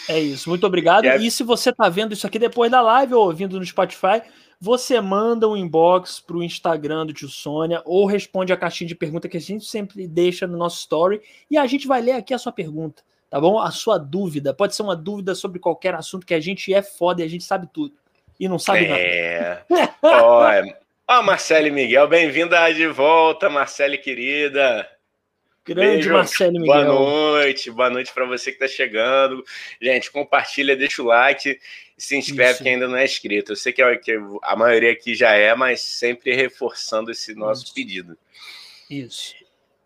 É 0.08 0.20
isso, 0.20 0.50
muito 0.50 0.66
obrigado. 0.66 1.06
É... 1.06 1.18
E 1.18 1.30
se 1.30 1.44
você 1.44 1.70
está 1.70 1.90
vendo 1.90 2.14
isso 2.14 2.26
aqui 2.26 2.40
depois 2.40 2.72
da 2.72 2.82
live 2.82 3.14
ou 3.14 3.26
ouvindo 3.26 3.60
no 3.60 3.66
Spotify, 3.66 4.22
você 4.60 5.00
manda 5.00 5.48
um 5.48 5.56
inbox 5.56 6.20
para 6.20 6.36
o 6.36 6.44
Instagram 6.44 7.06
do 7.06 7.14
tio 7.14 7.30
Sônia 7.30 7.82
ou 7.86 8.06
responde 8.06 8.52
a 8.52 8.58
caixinha 8.58 8.88
de 8.88 8.96
pergunta 8.96 9.30
que 9.30 9.38
a 9.38 9.42
gente 9.42 9.66
sempre 9.66 10.08
deixa 10.08 10.46
no 10.46 10.58
nosso 10.58 10.80
story 10.80 11.22
e 11.50 11.58
a 11.58 11.66
gente 11.66 11.88
vai 11.88 12.02
ler 12.02 12.14
aqui 12.14 12.34
a 12.34 12.38
sua 12.38 12.52
pergunta, 12.52 13.02
tá 13.30 13.40
bom? 13.40 13.60
A 13.60 13.72
sua 13.72 13.98
dúvida. 13.98 14.54
Pode 14.54 14.76
ser 14.76 14.82
uma 14.82 14.96
dúvida 14.96 15.34
sobre 15.34 15.60
qualquer 15.60 15.96
assunto 15.96 16.26
que 16.26 16.34
a 16.34 16.40
gente 16.40 16.74
é 16.74 16.82
foda 16.82 17.22
e 17.22 17.26
a 17.26 17.30
gente 17.30 17.44
sabe 17.44 17.70
tudo. 17.72 17.94
E 18.40 18.48
não 18.48 18.60
sabe 18.60 18.86
é... 18.86 19.64
nada. 19.70 19.94
Ó, 20.02 21.20
oh, 21.20 21.24
Marcele 21.24 21.72
Miguel, 21.72 22.08
bem-vinda 22.08 22.70
de 22.72 22.88
volta, 22.88 23.50
Marcele 23.50 23.98
querida. 23.98 24.88
Grande 25.70 25.92
Beijo, 25.98 26.14
Marcelo 26.14 26.54
Miguel. 26.54 26.66
Boa 26.66 26.84
noite, 26.84 27.70
boa 27.70 27.90
noite 27.92 28.12
para 28.12 28.26
você 28.26 28.52
que 28.52 28.64
está 28.64 28.68
chegando. 28.68 29.44
Gente, 29.80 30.10
compartilha, 30.10 30.76
deixa 30.76 31.04
o 31.04 31.06
like 31.06 31.60
e 31.96 32.02
se 32.02 32.18
inscreve 32.18 32.54
Isso. 32.54 32.64
quem 32.64 32.74
ainda 32.74 32.88
não 32.88 32.98
é 32.98 33.06
inscrito. 33.06 33.52
Eu 33.52 33.56
sei 33.56 33.72
que 33.72 33.84
a 33.84 34.56
maioria 34.56 34.92
aqui 34.92 35.14
já 35.14 35.34
é, 35.34 35.54
mas 35.54 35.82
sempre 35.82 36.34
reforçando 36.34 37.12
esse 37.12 37.36
nosso 37.36 37.66
Isso. 37.66 37.74
pedido. 37.76 38.18
Isso. 38.90 39.36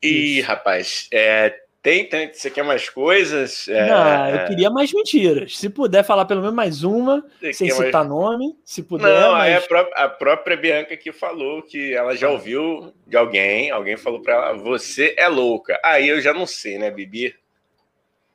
E, 0.01 0.39
Isso. 0.39 0.47
rapaz, 0.47 1.09
é, 1.11 1.59
tem, 1.83 2.07
tem, 2.07 2.33
você 2.33 2.49
quer 2.49 2.63
mais 2.63 2.87
coisas? 2.87 3.67
É... 3.67 3.89
Não, 3.89 4.29
eu 4.29 4.47
queria 4.47 4.69
mais 4.69 4.93
mentiras. 4.93 5.57
Se 5.57 5.69
puder 5.69 6.01
falar 6.01 6.23
pelo 6.23 6.39
menos 6.39 6.55
mais 6.55 6.81
uma, 6.81 7.25
você 7.41 7.51
sem 7.51 7.69
citar 7.69 8.05
mais... 8.05 8.07
nome, 8.07 8.55
se 8.63 8.81
puder. 8.81 9.03
Não, 9.03 9.33
mas... 9.33 9.51
é 9.51 9.57
a, 9.57 9.61
própria, 9.61 10.05
a, 10.05 10.07
própria 10.07 10.55
Bianca 10.55 10.95
que 10.95 11.11
falou 11.11 11.61
que 11.61 11.93
ela 11.93 12.15
já 12.15 12.29
ouviu 12.29 12.93
de 13.05 13.17
alguém, 13.17 13.69
alguém 13.69 13.97
falou 13.97 14.21
para 14.21 14.33
ela, 14.33 14.53
você 14.53 15.13
é 15.17 15.27
louca. 15.27 15.77
Aí 15.83 16.07
eu 16.07 16.21
já 16.21 16.33
não 16.33 16.47
sei, 16.47 16.77
né, 16.77 16.89
Bibi? 16.89 17.35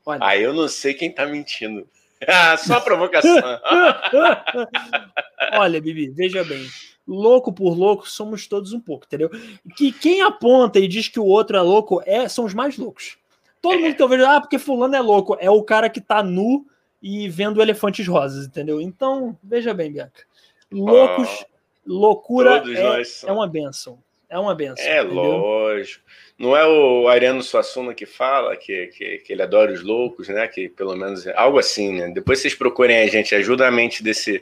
Olha. 0.05 0.21
Aí 0.23 0.43
eu 0.43 0.53
não 0.53 0.69
sei 0.69 0.93
quem 0.93 1.11
tá 1.11 1.25
mentindo. 1.25 1.89
Ah, 2.27 2.57
só 2.57 2.81
provocação. 2.81 3.33
Olha, 5.55 5.81
Bibi, 5.81 6.09
veja 6.09 6.43
bem. 6.43 6.67
Louco 7.07 7.53
por 7.53 7.79
louco, 7.79 8.11
somos 8.11 8.49
todos 8.49 8.73
um 8.73 8.81
pouco, 8.81 9.07
entendeu? 9.07 9.31
Que 9.77 9.93
quem 9.93 10.21
aponta 10.21 10.81
e 10.81 10.89
diz 10.89 11.07
que 11.07 11.21
o 11.21 11.25
outro 11.25 11.57
é 11.57 11.61
louco 11.61 12.03
é, 12.05 12.29
são 12.29 12.45
os 12.45 12.53
mais 12.53 12.77
loucos. 12.77 13.17
Todo 13.61 13.81
mundo 13.81 13.95
que 13.95 14.03
eu 14.03 14.09
vejo, 14.09 14.25
ah, 14.25 14.41
porque 14.41 14.59
fulano 14.59 14.95
é 14.95 15.01
louco. 15.01 15.37
É 15.41 15.51
o 15.51 15.63
cara 15.63 15.91
que 15.91 16.01
tá 16.01 16.23
nu 16.23 16.67
e 17.03 17.29
vendo 17.29 17.63
elefantes 17.63 18.07
rosas, 18.07 18.47
entendeu? 18.47 18.81
Então, 18.81 19.37
veja 19.43 19.73
bem, 19.75 19.93
Bianca. 19.93 20.23
Loucos, 20.71 21.45
oh, 21.45 21.47
loucura 21.87 22.63
é, 22.67 23.03
é 23.27 23.33
uma 23.33 23.47
benção. 23.47 23.99
É 24.31 24.39
uma 24.39 24.55
benção. 24.55 24.85
É 24.85 25.01
entendeu? 25.01 25.15
lógico. 25.15 26.05
Não 26.39 26.57
é 26.57 26.65
o 26.65 27.09
Ariano 27.09 27.43
Suassuna 27.43 27.93
que 27.93 28.07
fala 28.07 28.57
que, 28.57 28.87
que, 28.89 29.19
que, 29.19 29.33
ele 29.33 29.43
adora 29.43 29.73
os 29.73 29.83
loucos, 29.83 30.29
né? 30.29 30.47
Que 30.47 30.69
pelo 30.69 30.95
menos 30.95 31.27
é 31.27 31.35
algo 31.37 31.59
assim, 31.59 31.99
né? 31.99 32.09
Depois 32.15 32.39
vocês 32.39 32.55
procurem 32.55 32.99
a 32.99 33.07
gente, 33.09 33.35
ajuda 33.35 33.67
a 33.67 33.71
mente 33.71 34.05
desse 34.05 34.41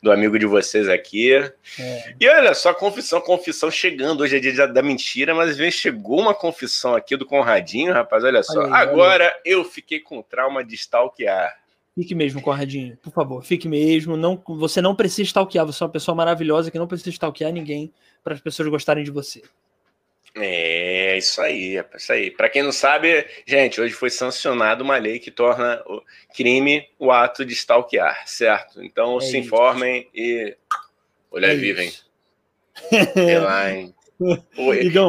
do 0.00 0.10
amigo 0.10 0.38
de 0.38 0.46
vocês 0.46 0.88
aqui. 0.88 1.34
É. 1.34 2.14
E 2.18 2.28
olha 2.28 2.54
só, 2.54 2.72
confissão, 2.72 3.20
confissão 3.20 3.70
chegando. 3.70 4.22
Hoje 4.22 4.36
é 4.36 4.40
dia 4.40 4.66
da 4.66 4.82
mentira, 4.82 5.34
mas 5.34 5.56
vem 5.56 5.70
chegou 5.70 6.20
uma 6.20 6.34
confissão 6.34 6.94
aqui 6.94 7.14
do 7.14 7.26
Conradinho, 7.26 7.92
rapaz. 7.92 8.24
Olha 8.24 8.42
só. 8.42 8.60
Olha 8.60 8.74
aí, 8.74 8.82
Agora 8.82 9.24
olha. 9.24 9.40
eu 9.44 9.64
fiquei 9.64 10.00
com 10.00 10.22
trauma 10.22 10.64
de 10.64 10.76
stalkear. 10.76 11.63
Fique 11.94 12.14
mesmo, 12.14 12.42
Conradinho, 12.42 12.96
por 12.96 13.12
favor, 13.12 13.44
fique 13.44 13.68
mesmo. 13.68 14.16
Não, 14.16 14.42
você 14.46 14.80
não 14.80 14.96
precisa 14.96 15.22
stalkear, 15.22 15.64
você 15.64 15.82
é 15.82 15.86
uma 15.86 15.92
pessoa 15.92 16.14
maravilhosa 16.14 16.70
que 16.70 16.78
não 16.78 16.88
precisa 16.88 17.10
stalkear 17.10 17.52
ninguém 17.52 17.92
para 18.22 18.34
as 18.34 18.40
pessoas 18.40 18.68
gostarem 18.68 19.04
de 19.04 19.12
você. 19.12 19.42
É, 20.36 21.16
isso 21.16 21.40
aí, 21.40 21.76
é 21.76 21.86
isso 21.94 22.12
aí. 22.12 22.30
Para 22.32 22.48
quem 22.48 22.64
não 22.64 22.72
sabe, 22.72 23.24
gente, 23.46 23.80
hoje 23.80 23.94
foi 23.94 24.10
sancionada 24.10 24.82
uma 24.82 24.96
lei 24.96 25.20
que 25.20 25.30
torna 25.30 25.80
o 25.86 26.02
crime 26.34 26.88
o 26.98 27.12
ato 27.12 27.44
de 27.44 27.52
stalkear, 27.52 28.26
certo? 28.26 28.82
Então 28.82 29.18
é 29.18 29.20
se 29.20 29.26
isso. 29.28 29.36
informem 29.36 30.08
e 30.12 30.56
olha, 31.30 31.46
é 31.46 31.54
vivem. 31.54 31.92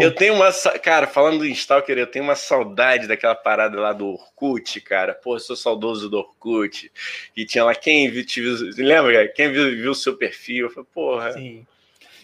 eu 0.02 0.14
tenho 0.14 0.34
uma. 0.34 0.52
Cara, 0.82 1.08
falando 1.08 1.46
em 1.46 1.52
Stalker, 1.52 1.98
eu 1.98 2.08
tenho 2.08 2.26
uma 2.26 2.36
saudade 2.36 3.08
daquela 3.08 3.36
parada 3.36 3.80
lá 3.80 3.94
do 3.94 4.08
Orkut, 4.08 4.82
cara. 4.82 5.14
Pô, 5.14 5.36
eu 5.36 5.40
sou 5.40 5.56
saudoso 5.56 6.10
do 6.10 6.18
Orkut. 6.18 6.92
E 7.36 7.46
tinha 7.46 7.64
lá 7.64 7.76
quem 7.76 8.10
viu. 8.10 8.26
Lembra? 8.78 9.28
Quem 9.30 9.52
viu 9.52 9.92
o 9.92 9.96
seu 9.96 10.18
perfil? 10.18 10.68
Eu 10.68 10.70
falei, 10.70 10.90
porra. 10.94 11.32
Sim. 11.34 11.66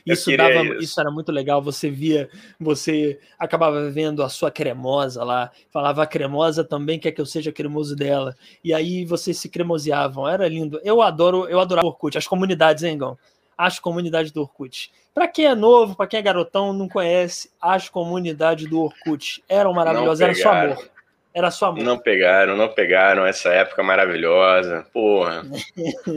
Isso 0.05 0.35
dava, 0.35 0.63
isso. 0.63 0.73
isso. 0.79 0.99
era 0.99 1.11
muito 1.11 1.31
legal. 1.31 1.61
Você 1.61 1.89
via, 1.89 2.29
você 2.59 3.19
acabava 3.37 3.89
vendo 3.89 4.23
a 4.23 4.29
sua 4.29 4.51
cremosa 4.51 5.23
lá, 5.23 5.51
falava 5.71 6.03
a 6.03 6.07
cremosa 6.07 6.63
também 6.63 6.99
quer 6.99 7.11
que 7.11 7.21
eu 7.21 7.25
seja 7.25 7.51
cremoso 7.51 7.95
dela. 7.95 8.35
E 8.63 8.73
aí 8.73 9.05
vocês 9.05 9.37
se 9.37 9.49
cremoseavam. 9.49 10.27
Era 10.27 10.47
lindo. 10.47 10.79
Eu 10.83 11.01
adoro, 11.01 11.47
eu 11.47 11.59
adorava 11.59 11.87
o 11.87 11.91
Orkut, 11.91 12.17
as 12.17 12.27
comunidades, 12.27 12.83
hein, 12.83 12.97
Gão? 12.97 13.17
As 13.61 13.77
comunidades 13.77 14.31
do 14.31 14.41
Orkut. 14.41 14.91
Para 15.13 15.27
quem 15.27 15.45
é 15.45 15.53
novo, 15.53 15.95
para 15.95 16.07
quem 16.07 16.19
é 16.19 16.23
garotão, 16.23 16.73
não 16.73 16.89
conhece, 16.89 17.51
as 17.61 17.87
comunidades 17.87 18.67
do 18.67 18.81
Orkut 18.81 19.43
eram 19.47 19.71
maravilhosas, 19.71 20.21
era 20.21 20.33
só 20.33 20.51
amor. 20.51 20.89
Era 21.31 21.51
só 21.51 21.67
amor. 21.67 21.83
Não 21.83 21.99
pegaram, 21.99 22.57
não 22.57 22.69
pegaram 22.69 23.23
essa 23.23 23.49
época 23.49 23.83
maravilhosa. 23.83 24.87
Porra. 24.91 25.43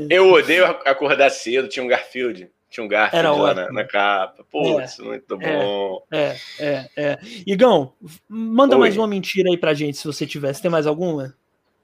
eu 0.08 0.32
odeio 0.32 0.64
acordar 0.64 1.28
cedo, 1.28 1.68
tinha 1.68 1.84
um 1.84 1.88
Garfield. 1.88 2.50
Tinha 2.70 2.82
um 2.82 2.88
Garfield 2.88 3.40
lá 3.40 3.52
na, 3.52 3.70
na, 3.70 3.84
capa. 3.84 4.42
Pô, 4.50 4.80
é, 4.80 4.86
muito 5.00 5.38
é, 5.40 5.58
bom. 5.58 6.02
É, 6.10 6.36
é, 6.58 6.88
é. 6.96 7.18
Igão, 7.46 7.92
manda 8.26 8.74
Oi. 8.74 8.80
mais 8.80 8.96
uma 8.96 9.06
mentira 9.06 9.50
aí 9.50 9.58
pra 9.58 9.74
gente, 9.74 9.98
se 9.98 10.06
você 10.06 10.26
tivesse. 10.26 10.62
Tem 10.62 10.70
mais 10.70 10.86
alguma? 10.86 11.34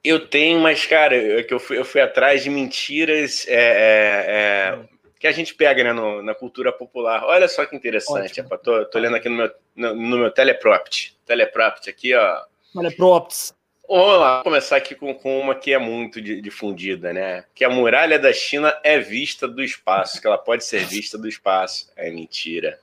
Eu 0.02 0.26
tenho, 0.26 0.58
mas, 0.58 0.86
cara, 0.86 1.14
é 1.14 1.42
que 1.42 1.52
eu 1.52 1.60
fui, 1.60 1.78
eu 1.78 1.84
fui 1.84 2.00
atrás 2.00 2.42
de 2.42 2.48
mentiras 2.48 3.46
é, 3.46 3.52
é, 3.52 4.24
é 4.26 4.78
que 5.20 5.26
a 5.26 5.32
gente 5.32 5.54
pega 5.54 5.84
né, 5.84 5.92
no, 5.92 6.22
na 6.22 6.34
cultura 6.34 6.72
popular. 6.72 7.22
Olha 7.24 7.46
só 7.46 7.66
que 7.66 7.76
interessante. 7.76 8.40
Opa, 8.40 8.56
tô, 8.56 8.86
tô 8.86 8.98
lendo 8.98 9.16
aqui 9.16 9.28
no 9.28 9.36
meu, 9.36 9.50
no, 9.76 9.94
no 9.94 10.18
meu 10.18 10.30
telepropt. 10.30 11.14
Telepropt 11.26 11.90
aqui, 11.90 12.14
ó. 12.14 12.40
Telepropt. 12.72 13.52
Vamos 13.86 14.20
lá, 14.20 14.42
começar 14.42 14.76
aqui 14.76 14.94
com, 14.94 15.12
com 15.12 15.40
uma 15.40 15.54
que 15.54 15.72
é 15.72 15.78
muito 15.78 16.22
difundida, 16.22 17.12
né? 17.12 17.44
Que 17.54 17.64
a 17.64 17.68
muralha 17.68 18.20
da 18.20 18.32
China 18.32 18.72
é 18.84 18.98
vista 19.00 19.48
do 19.48 19.62
espaço, 19.62 20.20
que 20.20 20.26
ela 20.28 20.38
pode 20.38 20.64
ser 20.64 20.86
vista 20.86 21.18
do 21.18 21.28
espaço. 21.28 21.90
É 21.96 22.08
mentira. 22.08 22.78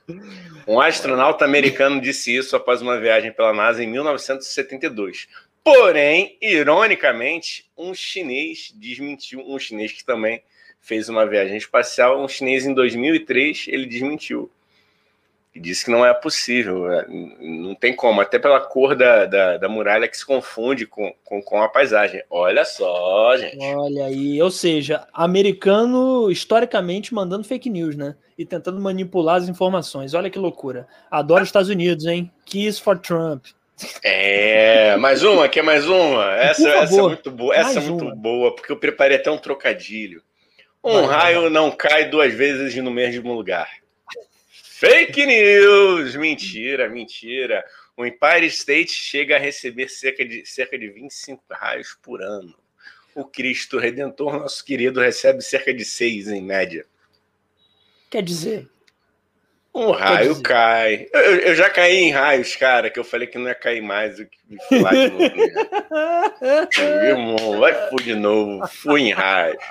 Um 0.66 0.78
astronauta 0.78 1.46
americano 1.46 2.00
disse 2.00 2.36
isso 2.36 2.54
após 2.54 2.82
uma 2.82 3.00
viagem 3.00 3.32
pela 3.32 3.54
NASA 3.54 3.82
em 3.82 3.86
1972. 3.86 5.28
Porém, 5.74 6.36
ironicamente, 6.40 7.70
um 7.76 7.92
chinês 7.94 8.72
desmentiu, 8.74 9.40
um 9.40 9.58
chinês 9.58 9.92
que 9.92 10.04
também 10.04 10.42
fez 10.80 11.08
uma 11.08 11.26
viagem 11.26 11.56
espacial, 11.56 12.22
um 12.22 12.28
chinês 12.28 12.64
em 12.64 12.72
2003, 12.72 13.66
ele 13.68 13.86
desmentiu 13.86 14.50
e 15.58 15.60
disse 15.60 15.84
que 15.84 15.90
não 15.90 16.06
é 16.06 16.14
possível, 16.14 16.90
é, 16.90 17.06
não 17.08 17.74
tem 17.74 17.94
como, 17.94 18.20
até 18.20 18.38
pela 18.38 18.60
cor 18.60 18.94
da, 18.94 19.26
da, 19.26 19.56
da 19.56 19.68
muralha 19.68 20.06
que 20.06 20.16
se 20.16 20.24
confunde 20.24 20.86
com, 20.86 21.12
com, 21.24 21.42
com, 21.42 21.60
a 21.60 21.68
paisagem. 21.68 22.22
Olha 22.30 22.64
só, 22.64 23.36
gente. 23.36 23.58
Olha 23.58 24.06
aí, 24.06 24.40
ou 24.40 24.50
seja, 24.50 25.06
americano 25.12 26.30
historicamente 26.30 27.12
mandando 27.12 27.44
fake 27.44 27.68
news, 27.68 27.96
né? 27.96 28.14
E 28.38 28.46
tentando 28.46 28.80
manipular 28.80 29.36
as 29.36 29.48
informações. 29.48 30.14
Olha 30.14 30.30
que 30.30 30.38
loucura. 30.38 30.86
Adoro 31.10 31.42
os 31.42 31.48
Estados 31.48 31.68
Unidos, 31.68 32.06
hein? 32.06 32.30
Kiss 32.44 32.80
for 32.80 32.96
Trump. 32.96 33.46
É, 34.02 34.96
mais 34.96 35.22
uma, 35.22 35.48
quer 35.48 35.62
mais 35.62 35.86
uma? 35.86 36.32
Essa, 36.36 36.68
essa 36.68 36.98
é 36.98 37.02
muito 37.02 37.30
boa, 37.30 37.54
essa 37.54 37.78
é 37.78 37.82
muito 37.82 38.04
uma. 38.04 38.14
boa, 38.14 38.54
porque 38.54 38.72
eu 38.72 38.76
preparei 38.76 39.16
até 39.16 39.30
um 39.30 39.38
trocadilho. 39.38 40.22
Um 40.82 41.06
vai, 41.06 41.34
raio 41.34 41.50
não 41.50 41.70
cai 41.70 42.08
duas 42.08 42.32
vezes 42.32 42.74
no 42.82 42.90
mesmo 42.90 43.32
lugar. 43.32 43.70
Fake 44.52 45.26
news! 45.26 46.14
Mentira, 46.16 46.88
mentira. 46.88 47.64
O 47.96 48.06
Empire 48.06 48.46
State 48.46 48.92
chega 48.92 49.36
a 49.36 49.38
receber 49.38 49.88
cerca 49.88 50.24
de, 50.24 50.46
cerca 50.46 50.78
de 50.78 50.88
25 50.88 51.42
raios 51.50 51.98
por 52.00 52.22
ano. 52.22 52.54
O 53.14 53.24
Cristo 53.24 53.78
Redentor, 53.78 54.38
nosso 54.38 54.64
querido, 54.64 55.00
recebe 55.00 55.42
cerca 55.42 55.74
de 55.74 55.84
6 55.84 56.28
em 56.28 56.42
média. 56.42 56.86
Quer 58.08 58.22
dizer. 58.22 58.68
Um 59.74 59.90
raio 59.90 60.42
cai. 60.42 61.06
Eu, 61.12 61.20
eu, 61.20 61.54
já 61.54 61.70
caí 61.70 61.96
em 61.96 62.10
raios, 62.10 62.56
cara, 62.56 62.90
que 62.90 62.98
eu 62.98 63.04
falei 63.04 63.28
que 63.28 63.38
não 63.38 63.46
ia 63.46 63.54
cair 63.54 63.82
mais 63.82 64.16
que 64.16 64.56
falar 64.68 64.92
de 64.92 65.10
novo. 65.10 65.36
Né? 66.40 66.68
Irmão, 67.10 67.60
vai 67.60 67.88
fui 67.88 68.02
de 68.02 68.14
novo. 68.14 68.66
Fui 68.66 69.02
em 69.02 69.12
raios. 69.12 69.62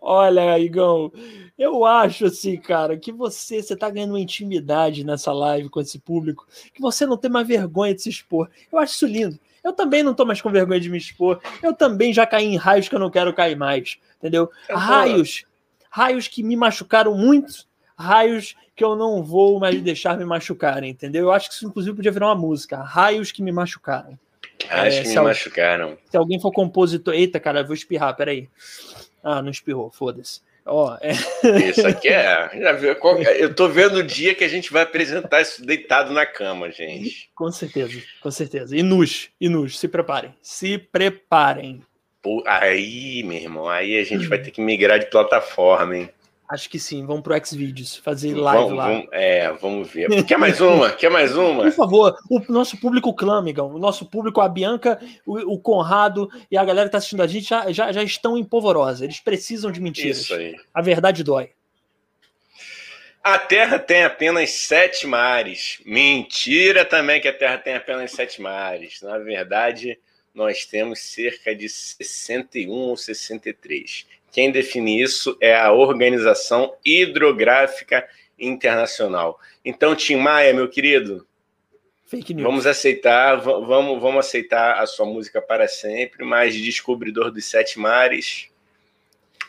Olha, 0.00 0.58
Igão, 0.58 1.12
eu 1.56 1.84
acho 1.84 2.26
assim, 2.26 2.56
cara, 2.56 2.96
que 2.96 3.12
você 3.12 3.62
você 3.62 3.76
tá 3.76 3.88
ganhando 3.88 4.10
uma 4.10 4.20
intimidade 4.20 5.04
nessa 5.04 5.32
live 5.32 5.68
com 5.68 5.80
esse 5.80 5.98
público, 5.98 6.46
que 6.74 6.80
você 6.80 7.06
não 7.06 7.16
tem 7.16 7.30
mais 7.30 7.46
vergonha 7.46 7.94
de 7.94 8.02
se 8.02 8.08
expor. 8.08 8.50
Eu 8.70 8.78
acho 8.78 8.94
isso 8.94 9.06
lindo. 9.06 9.38
Eu 9.62 9.72
também 9.72 10.02
não 10.02 10.14
tô 10.14 10.24
mais 10.24 10.40
com 10.40 10.50
vergonha 10.50 10.80
de 10.80 10.90
me 10.90 10.98
expor. 10.98 11.40
Eu 11.62 11.74
também 11.74 12.12
já 12.12 12.26
caí 12.26 12.46
em 12.46 12.56
raios 12.56 12.88
que 12.88 12.94
eu 12.94 12.98
não 12.98 13.10
quero 13.10 13.34
cair 13.34 13.56
mais, 13.56 13.98
entendeu? 14.18 14.50
Raios, 14.68 15.44
raios 15.90 16.26
que 16.26 16.42
me 16.42 16.56
machucaram 16.56 17.14
muito, 17.14 17.67
raios 17.98 18.54
que 18.76 18.84
eu 18.84 18.94
não 18.94 19.22
vou 19.24 19.58
mais 19.58 19.80
deixar 19.82 20.16
me 20.16 20.24
machucarem, 20.24 20.90
entendeu? 20.90 21.24
Eu 21.24 21.32
acho 21.32 21.48
que 21.48 21.54
isso 21.54 21.66
inclusive 21.66 21.96
podia 21.96 22.12
virar 22.12 22.28
uma 22.28 22.34
música, 22.36 22.76
raios 22.80 23.32
que 23.32 23.42
me 23.42 23.50
machucaram. 23.50 24.18
Raios 24.68 24.94
é, 24.94 25.02
que 25.02 25.08
me 25.08 25.20
machucaram. 25.20 25.98
Se 26.10 26.16
alguém 26.16 26.40
for 26.40 26.52
compositor, 26.52 27.14
eita, 27.14 27.40
cara, 27.40 27.60
eu 27.60 27.66
vou 27.66 27.74
espirrar, 27.74 28.14
peraí. 28.16 28.48
Ah, 29.22 29.42
não 29.42 29.50
espirrou, 29.50 29.90
foda-se. 29.90 30.40
Ó, 30.64 30.96
é... 31.00 31.12
Isso 31.70 31.86
aqui 31.86 32.08
é. 32.08 32.50
Já 32.60 32.72
viu, 32.72 32.94
eu 33.38 33.54
tô 33.54 33.68
vendo 33.68 33.96
o 33.96 34.02
dia 34.02 34.34
que 34.34 34.44
a 34.44 34.48
gente 34.48 34.70
vai 34.70 34.82
apresentar 34.82 35.40
isso 35.40 35.64
deitado 35.64 36.12
na 36.12 36.26
cama, 36.26 36.70
gente. 36.70 37.30
Com 37.34 37.50
certeza, 37.50 38.00
com 38.20 38.30
certeza. 38.30 38.76
E 38.76 38.82
nus, 38.82 39.30
e 39.40 39.48
nus, 39.48 39.78
se 39.78 39.88
preparem. 39.88 40.34
Se 40.42 40.78
preparem. 40.78 41.82
Pô, 42.22 42.42
aí, 42.46 43.22
meu 43.24 43.38
irmão, 43.38 43.68
aí 43.68 43.98
a 43.98 44.04
gente 44.04 44.26
vai 44.26 44.38
ter 44.38 44.50
que 44.50 44.60
migrar 44.60 44.98
de 44.98 45.06
plataforma, 45.06 45.96
hein? 45.96 46.10
Acho 46.48 46.70
que 46.70 46.78
sim, 46.78 47.04
vamos 47.04 47.22
pro 47.22 47.34
Xvideos, 47.44 47.96
fazer 47.96 48.34
live 48.34 48.62
vamos, 48.62 48.78
lá. 48.78 48.88
Vamos, 48.88 49.08
é, 49.12 49.52
vamos 49.52 49.88
ver. 49.90 50.24
Quer 50.24 50.38
mais 50.38 50.58
uma? 50.62 50.90
Quer 50.90 51.10
mais 51.10 51.36
uma? 51.36 51.64
Por 51.64 51.72
favor, 51.72 52.16
o 52.30 52.40
nosso 52.48 52.80
público 52.80 53.12
clama, 53.12 53.50
Igão. 53.50 53.74
O 53.74 53.78
nosso 53.78 54.06
público, 54.06 54.40
a 54.40 54.48
Bianca, 54.48 54.98
o, 55.26 55.54
o 55.54 55.58
Conrado 55.60 56.30
e 56.50 56.56
a 56.56 56.64
galera 56.64 56.88
que 56.88 56.92
tá 56.92 56.98
assistindo 56.98 57.22
a 57.22 57.26
gente 57.26 57.46
já, 57.46 57.70
já, 57.70 57.92
já 57.92 58.02
estão 58.02 58.38
em 58.38 58.44
polvorosa. 58.44 59.04
Eles 59.04 59.20
precisam 59.20 59.70
de 59.70 59.78
mentiras. 59.78 60.20
Isso 60.20 60.32
aí. 60.32 60.56
A 60.72 60.80
verdade 60.80 61.22
dói. 61.22 61.50
A 63.22 63.38
Terra 63.38 63.78
tem 63.78 64.04
apenas 64.04 64.48
sete 64.50 65.06
mares. 65.06 65.82
Mentira 65.84 66.82
também 66.82 67.20
que 67.20 67.28
a 67.28 67.36
Terra 67.36 67.58
tem 67.58 67.74
apenas 67.74 68.12
sete 68.12 68.40
mares. 68.40 69.02
Na 69.02 69.18
verdade, 69.18 69.98
nós 70.34 70.64
temos 70.64 71.00
cerca 71.00 71.54
de 71.54 71.68
61 71.68 72.70
ou 72.70 72.96
63. 72.96 74.06
Quem 74.38 74.52
define 74.52 75.02
isso 75.02 75.36
é 75.40 75.56
a 75.56 75.72
Organização 75.72 76.72
Hidrográfica 76.84 78.08
Internacional. 78.38 79.36
Então, 79.64 79.96
Tim 79.96 80.14
Maia, 80.14 80.54
meu 80.54 80.68
querido, 80.68 81.26
vamos 82.40 82.64
aceitar, 82.64 83.34
vamos, 83.34 84.00
vamos 84.00 84.24
aceitar 84.24 84.78
a 84.80 84.86
sua 84.86 85.06
música 85.06 85.42
para 85.42 85.66
sempre, 85.66 86.24
mas 86.24 86.54
Descobridor 86.54 87.32
dos 87.32 87.46
Sete 87.46 87.80
Mares 87.80 88.48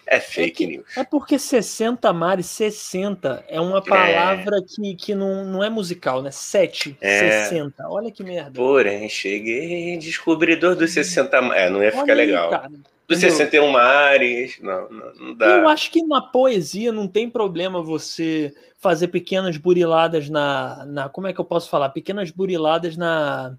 é 0.08 0.20
fake 0.20 0.64
é 0.64 0.68
que, 0.68 0.78
news. 0.78 0.98
É 0.98 1.04
porque 1.04 1.38
60 1.38 2.12
mares, 2.12 2.48
60 2.48 3.46
é 3.48 3.62
uma 3.62 3.84
palavra 3.84 4.58
é. 4.58 4.62
que, 4.68 4.96
que 4.96 5.14
não, 5.14 5.46
não 5.46 5.64
é 5.64 5.70
musical, 5.70 6.24
né? 6.24 6.32
7, 6.32 6.98
é. 7.00 7.44
60. 7.44 7.88
Olha 7.88 8.12
que 8.12 8.24
merda. 8.24 8.54
Porém, 8.56 9.08
cheguei, 9.08 9.96
descobridor 9.98 10.76
dos 10.76 10.90
60 10.90 11.38
É, 11.54 11.70
não 11.70 11.84
ia 11.84 11.92
ficar 11.92 12.16
legal. 12.16 12.52
Aí, 12.56 12.99
dos 13.10 13.18
61 13.18 13.72
mares, 13.72 14.60
não, 14.62 14.88
não, 14.88 15.14
não, 15.16 15.34
dá. 15.34 15.48
Eu 15.48 15.68
acho 15.68 15.90
que 15.90 16.04
na 16.06 16.22
poesia 16.22 16.92
não 16.92 17.08
tem 17.08 17.28
problema 17.28 17.82
você 17.82 18.54
fazer 18.78 19.08
pequenas 19.08 19.58
buriladas 19.58 20.30
na, 20.30 20.86
na. 20.86 21.10
Como 21.10 21.26
é 21.26 21.34
que 21.34 21.42
eu 21.42 21.46
posso 21.46 21.72
falar? 21.72 21.90
Pequenas 21.90 22.30
buriladas 22.30 22.96
na. 22.96 23.58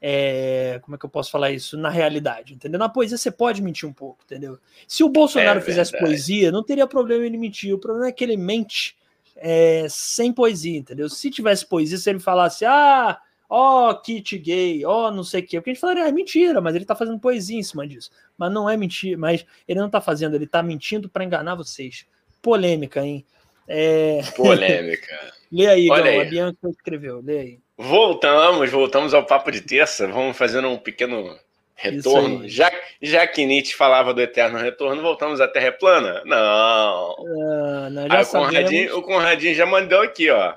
É, 0.00 0.80
como 0.82 0.94
é 0.94 0.98
que 0.98 1.04
eu 1.04 1.10
posso 1.10 1.30
falar 1.30 1.50
isso? 1.50 1.76
Na 1.76 1.90
realidade, 1.90 2.54
entendeu? 2.54 2.78
Na 2.78 2.88
poesia 2.88 3.18
você 3.18 3.30
pode 3.30 3.60
mentir 3.60 3.86
um 3.86 3.92
pouco, 3.92 4.20
entendeu? 4.24 4.58
Se 4.86 5.04
o 5.04 5.10
Bolsonaro 5.10 5.58
é 5.58 5.62
fizesse 5.62 5.92
poesia, 5.98 6.50
não 6.50 6.64
teria 6.64 6.86
problema 6.86 7.26
ele 7.26 7.36
mentir. 7.36 7.74
O 7.74 7.78
problema 7.78 8.08
é 8.08 8.12
que 8.12 8.24
ele 8.24 8.38
mente 8.38 8.96
é, 9.36 9.86
sem 9.90 10.32
poesia, 10.32 10.78
entendeu? 10.78 11.10
Se 11.10 11.30
tivesse 11.30 11.66
poesia, 11.66 11.98
se 11.98 12.08
ele 12.08 12.20
falasse, 12.20 12.64
ah, 12.64 13.18
ó, 13.48 13.90
oh, 13.90 13.94
kit 14.00 14.38
gay, 14.38 14.84
ó, 14.84 15.08
oh, 15.08 15.10
não 15.10 15.24
sei 15.24 15.40
o 15.40 15.46
quê. 15.46 15.58
Porque 15.58 15.70
a 15.70 15.72
gente 15.74 15.80
falaria, 15.80 16.04
ah, 16.04 16.08
é 16.08 16.12
mentira, 16.12 16.60
mas 16.60 16.74
ele 16.74 16.84
tá 16.84 16.94
fazendo 16.94 17.18
poesia 17.18 17.58
em 17.58 17.62
cima 17.62 17.86
disso. 17.86 18.10
Mas 18.36 18.52
não 18.52 18.68
é 18.68 18.76
mentira, 18.76 19.16
mas 19.16 19.44
ele 19.66 19.80
não 19.80 19.88
tá 19.88 20.00
fazendo, 20.00 20.34
ele 20.34 20.46
tá 20.46 20.62
mentindo 20.62 21.08
para 21.08 21.24
enganar 21.24 21.54
vocês. 21.54 22.06
Polêmica, 22.42 23.00
hein? 23.00 23.24
É... 23.66 24.20
Polêmica. 24.36 25.32
lê 25.50 25.66
aí, 25.66 25.90
Olha 25.90 26.04
Gão, 26.04 26.12
aí. 26.12 26.20
a 26.20 26.30
Bianca 26.30 26.68
escreveu, 26.68 27.20
lê 27.24 27.38
aí. 27.38 27.58
Voltamos, 27.76 28.70
voltamos 28.70 29.14
ao 29.14 29.24
papo 29.24 29.50
de 29.50 29.60
terça. 29.60 30.06
Vamos 30.06 30.36
fazendo 30.36 30.68
um 30.68 30.76
pequeno 30.76 31.38
retorno. 31.78 32.48
Já, 32.48 32.70
já 33.00 33.26
que 33.26 33.46
Nietzsche 33.46 33.74
falava 33.74 34.12
do 34.12 34.20
eterno 34.20 34.58
retorno, 34.58 35.00
voltamos 35.00 35.40
à 35.40 35.46
Terra 35.46 35.72
plana? 35.72 36.22
Não. 36.24 36.36
Ah, 36.36 37.88
não 37.90 38.08
já 38.08 38.22
o, 38.22 38.26
Conradinho, 38.26 38.98
o 38.98 39.02
Conradinho 39.02 39.54
já 39.54 39.64
mandou 39.64 40.02
aqui, 40.02 40.28
ó. 40.28 40.54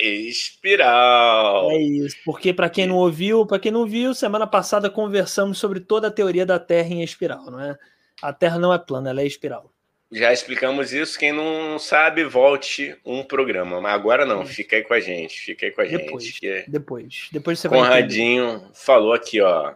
Espiral. 0.00 1.70
É 1.72 1.78
isso, 1.78 2.16
porque 2.24 2.52
para 2.52 2.70
quem 2.70 2.86
não 2.86 2.96
ouviu, 2.96 3.44
para 3.44 3.58
quem 3.58 3.72
não 3.72 3.86
viu, 3.86 4.14
semana 4.14 4.46
passada 4.46 4.88
conversamos 4.88 5.58
sobre 5.58 5.80
toda 5.80 6.06
a 6.06 6.10
teoria 6.10 6.46
da 6.46 6.58
Terra 6.58 6.88
em 6.88 7.02
espiral, 7.02 7.50
não 7.50 7.60
é? 7.60 7.76
A 8.22 8.32
Terra 8.32 8.58
não 8.58 8.72
é 8.72 8.78
plana, 8.78 9.10
ela 9.10 9.22
é 9.22 9.26
espiral. 9.26 9.72
Já 10.10 10.32
explicamos 10.32 10.92
isso. 10.92 11.18
Quem 11.18 11.32
não 11.32 11.78
sabe, 11.78 12.24
volte 12.24 12.96
um 13.04 13.22
programa. 13.22 13.80
Mas 13.80 13.92
agora 13.92 14.24
não, 14.24 14.44
fica 14.46 14.76
aí 14.76 14.82
com 14.82 14.94
a 14.94 15.00
gente. 15.00 15.38
Fica 15.38 15.66
aí 15.66 15.72
com 15.72 15.82
a 15.82 15.84
depois, 15.84 16.24
gente. 16.24 16.70
Depois, 16.70 17.28
depois 17.30 17.58
você 17.58 17.68
Conradinho 17.68 18.70
falou 18.72 19.12
aqui, 19.12 19.40
ó. 19.40 19.74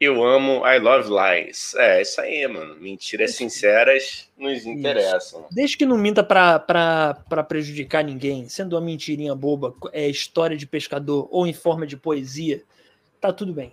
Eu 0.00 0.22
amo 0.22 0.64
I 0.64 0.78
Love 0.78 1.08
Lies. 1.10 1.74
É, 1.74 2.00
isso 2.00 2.20
aí, 2.20 2.46
mano. 2.46 2.76
Mentiras 2.76 3.34
sinceras 3.34 4.30
nos 4.38 4.64
interessam. 4.64 5.40
Isso. 5.40 5.48
Desde 5.50 5.76
que 5.76 5.84
não 5.84 5.98
minta 5.98 6.22
pra 6.22 7.44
prejudicar 7.48 8.04
ninguém, 8.04 8.48
sendo 8.48 8.74
uma 8.74 8.80
mentirinha 8.80 9.34
boba, 9.34 9.74
é 9.92 10.08
história 10.08 10.56
de 10.56 10.66
pescador 10.66 11.28
ou 11.32 11.48
em 11.48 11.52
forma 11.52 11.84
de 11.84 11.96
poesia, 11.96 12.62
tá 13.20 13.32
tudo 13.32 13.52
bem. 13.52 13.72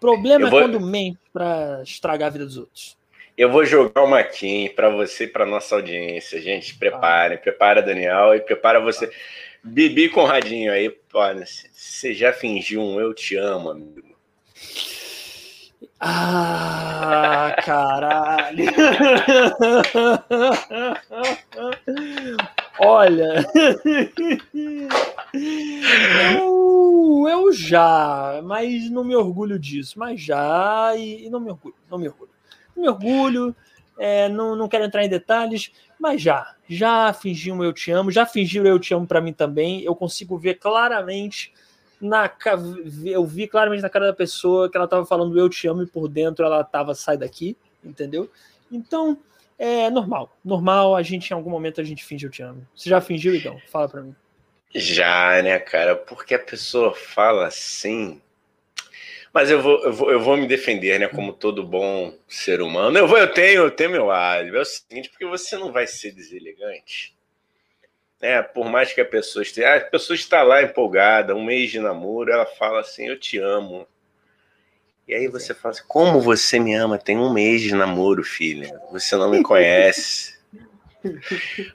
Problema 0.00 0.48
vou... 0.48 0.60
é 0.60 0.62
quando 0.62 0.80
mente 0.80 1.18
pra 1.30 1.82
estragar 1.82 2.28
a 2.28 2.32
vida 2.32 2.46
dos 2.46 2.56
outros. 2.56 2.96
Eu 3.36 3.50
vou 3.50 3.66
jogar 3.66 4.02
uma 4.02 4.18
aqui 4.18 4.70
para 4.70 4.88
você 4.88 5.24
e 5.24 5.28
para 5.28 5.44
nossa 5.44 5.74
audiência, 5.74 6.40
gente. 6.40 6.74
Preparem, 6.74 7.36
ah. 7.36 7.40
prepara 7.40 7.82
Daniel 7.82 8.34
e 8.34 8.40
prepara 8.40 8.80
você. 8.80 9.04
Ah. 9.04 9.10
Bibi 9.62 10.08
Conradinho 10.08 10.72
aí, 10.72 10.96
olha, 11.12 11.44
você 11.44 12.14
já 12.14 12.32
fingiu 12.32 12.80
um 12.80 12.98
eu 12.98 13.12
te 13.12 13.36
amo, 13.36 13.70
amigo. 13.70 14.16
Ah, 15.98 17.56
caralho! 17.64 18.66
Olha, 22.78 23.46
eu, 27.28 27.52
já, 27.52 28.40
mas 28.44 28.90
não 28.90 29.02
me 29.04 29.16
orgulho 29.16 29.58
disso. 29.58 29.98
Mas 29.98 30.20
já, 30.20 30.92
e, 30.96 31.26
e 31.26 31.30
não 31.30 31.40
me 31.40 31.50
orgulho, 31.50 31.74
não 31.90 31.98
me 31.98 32.08
orgulho. 32.08 32.30
Não 32.76 32.82
me 32.82 32.88
orgulho, 32.90 33.56
é, 33.98 34.28
não, 34.28 34.54
não 34.54 34.68
quero 34.68 34.84
entrar 34.84 35.02
em 35.02 35.08
detalhes, 35.08 35.72
mas 35.98 36.20
já, 36.20 36.54
já 36.68 37.10
fingi 37.14 37.50
um 37.50 37.64
eu 37.64 37.72
te 37.72 37.90
amo, 37.90 38.10
já 38.10 38.26
fingiu 38.26 38.66
eu 38.66 38.78
te 38.78 38.92
amo 38.92 39.06
para 39.06 39.22
mim 39.22 39.32
também. 39.32 39.80
Eu 39.82 39.96
consigo 39.96 40.36
ver 40.36 40.54
claramente 40.56 41.54
na 42.00 42.30
eu 43.04 43.24
vi 43.24 43.46
claramente 43.46 43.82
na 43.82 43.88
cara 43.88 44.06
da 44.06 44.12
pessoa 44.12 44.70
que 44.70 44.76
ela 44.76 44.88
tava 44.88 45.06
falando 45.06 45.38
eu 45.38 45.48
te 45.48 45.66
amo 45.66 45.82
e 45.82 45.86
por 45.86 46.08
dentro 46.08 46.44
ela 46.44 46.62
tava 46.62 46.94
sai 46.94 47.16
daqui, 47.16 47.56
entendeu? 47.82 48.30
Então, 48.70 49.18
é 49.58 49.88
normal. 49.90 50.36
Normal, 50.44 50.94
a 50.94 51.02
gente 51.02 51.30
em 51.30 51.34
algum 51.34 51.50
momento 51.50 51.80
a 51.80 51.84
gente 51.84 52.04
finge 52.04 52.26
eu 52.26 52.30
te 52.30 52.42
amo. 52.42 52.66
Você 52.74 52.90
já 52.90 53.00
fingiu, 53.00 53.34
então? 53.34 53.58
Fala 53.70 53.88
para 53.88 54.02
mim. 54.02 54.14
Já, 54.74 55.40
né, 55.42 55.58
cara? 55.58 55.96
Porque 55.96 56.34
a 56.34 56.38
pessoa 56.38 56.94
fala 56.94 57.46
assim. 57.46 58.20
Mas 59.32 59.50
eu 59.50 59.62
vou, 59.62 59.82
eu 59.84 59.92
vou, 59.92 60.10
eu 60.10 60.20
vou 60.20 60.36
me 60.36 60.46
defender, 60.46 60.98
né? 60.98 61.08
Como 61.08 61.32
todo 61.32 61.62
bom 61.62 62.14
ser 62.28 62.60
humano. 62.60 62.98
Eu, 62.98 63.06
vou, 63.06 63.18
eu 63.18 63.32
tenho, 63.32 63.62
eu 63.62 63.70
tenho 63.70 63.90
meu 63.90 64.10
álibi. 64.10 64.56
É 64.56 64.60
o 64.60 64.64
seguinte, 64.64 65.08
porque 65.08 65.24
você 65.24 65.56
não 65.56 65.72
vai 65.72 65.86
ser 65.86 66.12
deselegante. 66.12 67.15
Né? 68.20 68.42
Por 68.42 68.68
mais 68.68 68.92
que 68.92 69.00
a 69.00 69.04
pessoa 69.04 69.42
esteja. 69.42 69.76
A 69.76 69.80
pessoa 69.80 70.14
está 70.14 70.42
lá 70.42 70.62
empolgada, 70.62 71.34
um 71.34 71.44
mês 71.44 71.70
de 71.70 71.80
namoro, 71.80 72.32
ela 72.32 72.46
fala 72.46 72.80
assim, 72.80 73.08
eu 73.08 73.18
te 73.18 73.38
amo. 73.38 73.86
E 75.06 75.14
aí 75.14 75.28
você 75.28 75.54
fala 75.54 75.72
assim, 75.72 75.84
como 75.86 76.20
você 76.20 76.58
me 76.58 76.74
ama? 76.74 76.98
Tem 76.98 77.16
um 77.16 77.32
mês 77.32 77.62
de 77.62 77.74
namoro, 77.74 78.24
filha. 78.24 78.80
Você 78.90 79.16
não 79.16 79.30
me 79.30 79.42
conhece. 79.42 80.34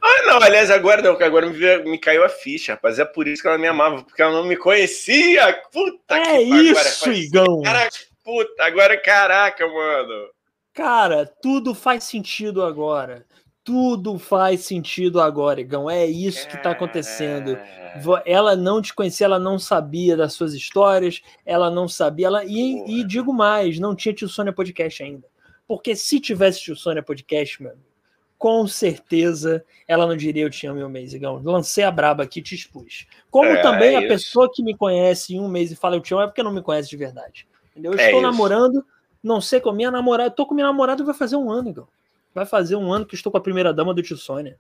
Ah, 0.02 0.24
não, 0.28 0.42
aliás, 0.42 0.70
agora 0.70 1.02
não, 1.02 1.12
agora 1.12 1.48
me, 1.48 1.78
me, 1.90 1.98
caiu 1.98 2.22
a 2.26 2.28
ficha, 2.28 2.74
rapaz. 2.74 3.00
É 3.00 3.06
por 3.06 3.30
isso 3.30 3.42
que 3.42 3.48
ela 3.48 3.58
me 3.58 3.68
amava, 3.68 4.04
porque 4.04 4.22
ela 4.22 4.34
não 4.34 4.44
me 4.44 4.58
conhecia. 4.58 5.54
Puta 5.72 6.18
é 6.18 6.38
que 6.38 6.42
isso, 6.42 7.06
agora, 7.06 7.18
Igão. 7.18 7.62
Caraca, 7.62 7.98
puta, 8.26 8.64
agora 8.66 8.98
caraca, 8.98 9.66
mano. 9.66 10.28
Cara, 10.74 11.26
tudo 11.42 11.74
faz 11.74 12.04
sentido 12.04 12.62
agora. 12.62 13.26
Tudo 13.64 14.18
faz 14.18 14.62
sentido 14.62 15.22
agora, 15.22 15.62
Igão. 15.62 15.90
É 15.90 16.06
isso 16.06 16.48
que 16.48 16.62
tá 16.62 16.72
acontecendo. 16.72 17.58
Ela 18.26 18.56
não 18.56 18.82
te 18.82 18.94
conhecia, 18.94 19.26
ela 19.26 19.40
não 19.40 19.60
sabia 19.60 20.18
das 20.18 20.34
suas 20.34 20.54
histórias, 20.54 21.22
ela 21.46 21.70
não 21.70 21.88
sabia. 21.88 22.28
Ela... 22.28 22.46
E, 22.46 23.02
e 23.02 23.04
digo 23.04 23.32
mais, 23.34 23.80
não 23.80 23.96
tinha 23.96 24.14
Tio 24.14 24.28
Sônia 24.28 24.54
Podcast 24.54 25.04
ainda. 25.04 25.28
Porque 25.68 25.96
se 25.96 26.20
tivesse 26.20 26.62
Tio 26.62 26.76
Sônia 26.76 27.04
Podcast, 27.04 27.62
meu 27.62 27.74
com 28.42 28.66
certeza 28.66 29.64
ela 29.88 30.08
não 30.08 30.18
diria 30.18 30.42
eu 30.42 30.50
te 30.50 30.66
amo 30.66 30.80
meu 30.80 30.90
mês, 30.90 31.14
Igão. 31.14 31.40
Lancei 31.44 31.84
a 31.84 31.92
braba 31.92 32.24
aqui 32.24 32.42
te 32.42 32.56
expus. 32.56 33.06
Como 33.30 33.46
é, 33.46 33.62
também 33.62 33.94
é 33.94 33.98
a 34.00 34.08
pessoa 34.08 34.50
que 34.52 34.64
me 34.64 34.76
conhece 34.76 35.36
em 35.36 35.40
um 35.40 35.48
mês 35.48 35.72
e 35.72 35.76
fala 35.76 35.96
eu 35.96 36.02
te 36.02 36.12
amo 36.12 36.24
é 36.24 36.26
porque 36.26 36.42
não 36.42 36.52
me 36.52 36.64
conhece 36.64 36.90
de 36.90 36.98
verdade. 36.98 37.48
Entendeu? 37.70 37.94
Eu 37.94 38.00
é 38.00 38.06
estou 38.06 38.20
isso. 38.20 38.28
namorando, 38.28 38.84
não 39.22 39.40
sei 39.40 39.60
com 39.62 39.72
minha 39.72 39.92
namorada, 39.92 40.30
estou 40.30 40.48
com 40.48 40.56
minha 40.56 40.66
namorada 40.66 41.04
vai 41.04 41.14
fazer 41.14 41.36
um 41.36 41.52
ano, 41.52 41.70
Igão. 41.70 41.88
Vai 42.34 42.46
fazer 42.46 42.76
um 42.76 42.92
ano 42.92 43.06
que 43.06 43.16
estou 43.16 43.32
com 43.32 43.38
a 43.38 43.42
primeira 43.42 43.74
dama 43.74 43.94
do 43.94 44.02
tio 44.02 44.18
Sônia. 44.18 44.58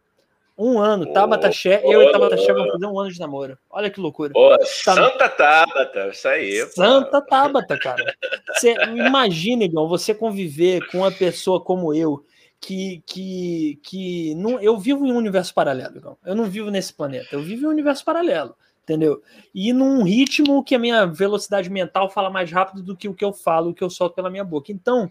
Um 0.57 0.79
ano, 0.79 1.05
oh, 1.09 1.13
Tabata 1.13 1.51
Xé, 1.51 1.81
oh, 1.83 1.91
eu 1.91 2.01
e 2.03 2.11
Tabata 2.11 2.37
Xé 2.37 2.53
vamos 2.53 2.71
fazer 2.73 2.85
um 2.85 2.99
ano 2.99 3.11
de 3.11 3.19
namoro. 3.19 3.57
Olha 3.69 3.89
que 3.89 3.99
loucura. 3.99 4.33
Oh, 4.35 4.57
tá... 4.57 4.65
Santa 4.93 5.29
Tabata, 5.29 6.09
isso 6.09 6.27
aí. 6.27 6.65
Santa 6.67 7.21
pô. 7.21 7.27
Tabata, 7.27 7.79
cara. 7.79 8.15
Você, 8.53 8.73
imagine, 8.95 9.65
Igão, 9.65 9.87
você 9.87 10.13
conviver 10.13 10.85
com 10.87 10.99
uma 10.99 11.11
pessoa 11.11 11.59
como 11.59 11.93
eu, 11.93 12.23
que, 12.59 13.01
que, 13.07 13.79
que 13.81 14.35
não, 14.35 14.59
eu 14.59 14.77
vivo 14.77 15.05
em 15.05 15.11
um 15.11 15.17
universo 15.17 15.53
paralelo, 15.53 15.97
Igão. 15.97 16.17
Eu 16.23 16.35
não 16.35 16.45
vivo 16.45 16.69
nesse 16.69 16.93
planeta, 16.93 17.29
eu 17.31 17.41
vivo 17.41 17.63
em 17.63 17.67
um 17.67 17.71
universo 17.71 18.05
paralelo, 18.05 18.55
entendeu? 18.83 19.23
E 19.55 19.73
num 19.73 20.03
ritmo 20.03 20.63
que 20.63 20.75
a 20.75 20.79
minha 20.79 21.07
velocidade 21.07 21.71
mental 21.71 22.09
fala 22.09 22.29
mais 22.29 22.51
rápido 22.51 22.83
do 22.83 22.95
que 22.95 23.09
o 23.09 23.15
que 23.15 23.25
eu 23.25 23.33
falo, 23.33 23.71
o 23.71 23.73
que 23.73 23.83
eu 23.83 23.89
solto 23.89 24.15
pela 24.15 24.29
minha 24.29 24.43
boca. 24.43 24.71
Então, 24.71 25.09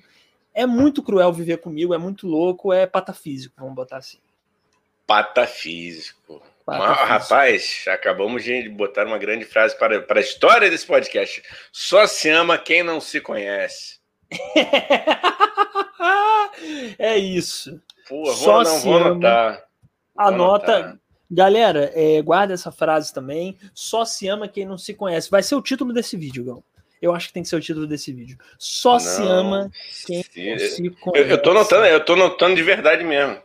é 0.55 0.67
muito 0.67 1.03
cruel 1.03 1.33
viver 1.33 1.59
comigo, 1.59 1.95
é 1.95 1.99
muito 1.99 2.27
louco, 2.27 2.73
é 2.73 2.87
patafísico, 2.87 3.55
vamos 3.59 3.75
botar 3.75 3.99
assim. 3.99 4.19
Patafísico. 5.07 6.43
Rapaz, 6.67 7.85
acabamos 7.89 8.45
de 8.45 8.69
botar 8.69 9.07
uma 9.07 9.19
grande 9.19 9.45
frase 9.45 9.77
para, 9.77 10.01
para 10.01 10.21
a 10.21 10.23
história 10.23 10.71
desse 10.71 10.87
podcast. 10.87 11.43
Só 11.73 12.07
se 12.07 12.29
ama 12.29 12.57
quem 12.57 12.83
não 12.83 13.01
se 13.01 13.21
conhece. 13.21 13.99
é 16.97 17.19
isso. 17.19 17.83
Pô, 18.09 18.33
Só 18.33 18.63
não, 18.63 18.79
vou 18.79 18.99
anotar. 18.99 19.65
Anota. 20.17 20.77
Anotar. 20.77 21.01
Galera, 21.33 21.93
é, 21.95 22.21
guarda 22.23 22.55
essa 22.55 22.73
frase 22.73 23.15
também. 23.15 23.57
Só 23.73 24.05
se 24.05 24.29
ama 24.29 24.49
quem 24.49 24.67
não 24.67 24.77
se 24.77 24.95
conhece. 24.95 25.31
Vai 25.31 25.43
ser 25.43 25.55
o 25.55 25.63
título 25.63 25.93
desse 25.93 26.17
vídeo, 26.17 26.45
Gão. 26.45 26.65
Eu 27.01 27.15
acho 27.15 27.29
que 27.29 27.33
tem 27.33 27.43
que 27.43 27.49
ser 27.49 27.57
o 27.57 27.61
título 27.61 27.87
desse 27.87 28.13
vídeo. 28.13 28.37
Só 28.59 28.95
não, 28.95 29.01
se 29.01 29.23
ama 29.23 29.71
quem 30.07 30.23
se, 30.23 30.31
se 30.69 30.91
conhece. 30.91 30.93
Eu, 31.15 31.29
eu 31.29 31.43
tô 31.43 31.55
notando, 31.55 31.87
eu 31.87 32.05
tô 32.05 32.15
notando 32.15 32.55
de 32.55 32.63
verdade 32.63 33.05
mesmo. 33.05 33.41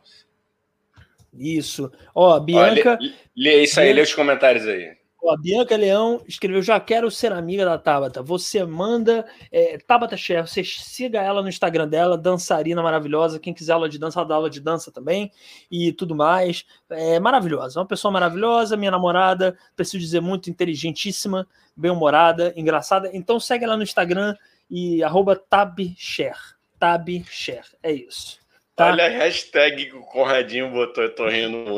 Isso. 1.33 1.91
Ó, 2.13 2.39
Bianca. 2.39 2.97
Ó, 2.99 3.03
lê, 3.03 3.13
lê 3.35 3.63
isso 3.63 3.79
aí, 3.79 3.93
lê 3.93 4.01
os 4.01 4.13
comentários 4.13 4.67
aí. 4.67 4.97
A 5.29 5.37
Bianca 5.37 5.75
Leão 5.75 6.21
escreveu: 6.27 6.61
Já 6.61 6.79
quero 6.79 7.09
ser 7.09 7.31
amiga 7.31 7.65
da 7.65 7.77
Tabata. 7.77 8.21
Você 8.21 8.63
manda. 8.63 9.25
É, 9.51 9.77
Tabata 9.77 10.15
Chef, 10.15 10.49
você 10.49 10.63
siga 10.63 11.21
ela 11.21 11.41
no 11.41 11.49
Instagram 11.49 11.87
dela, 11.87 12.17
dançarina 12.17 12.81
maravilhosa. 12.81 13.39
Quem 13.39 13.53
quiser 13.53 13.73
aula 13.73 13.89
de 13.89 13.97
dança, 13.97 14.19
ela 14.19 14.27
dá 14.27 14.35
aula 14.35 14.49
de 14.49 14.59
dança 14.59 14.91
também 14.91 15.31
e 15.71 15.91
tudo 15.91 16.15
mais. 16.15 16.65
É 16.89 17.19
maravilhosa, 17.19 17.79
uma 17.79 17.85
pessoa 17.85 18.11
maravilhosa, 18.11 18.77
minha 18.77 18.91
namorada, 18.91 19.57
preciso 19.75 19.99
dizer, 19.99 20.21
muito 20.21 20.49
inteligentíssima, 20.49 21.47
bem-humorada, 21.75 22.53
engraçada. 22.55 23.09
Então 23.13 23.39
segue 23.39 23.65
ela 23.65 23.77
no 23.77 23.83
Instagram 23.83 24.35
e 24.69 25.03
arroba 25.03 25.35
tabshare. 25.35 26.55
Tabshare, 26.79 27.67
é 27.81 27.91
isso. 27.91 28.44
Tá? 28.75 28.87
Olha 28.87 29.05
a 29.05 29.09
hashtag 29.09 29.85
que 29.85 29.95
o 29.95 30.01
Conradinho 30.01 30.69
botou, 30.69 31.05
eu 31.05 31.15
tô 31.15 31.29
rindo. 31.29 31.75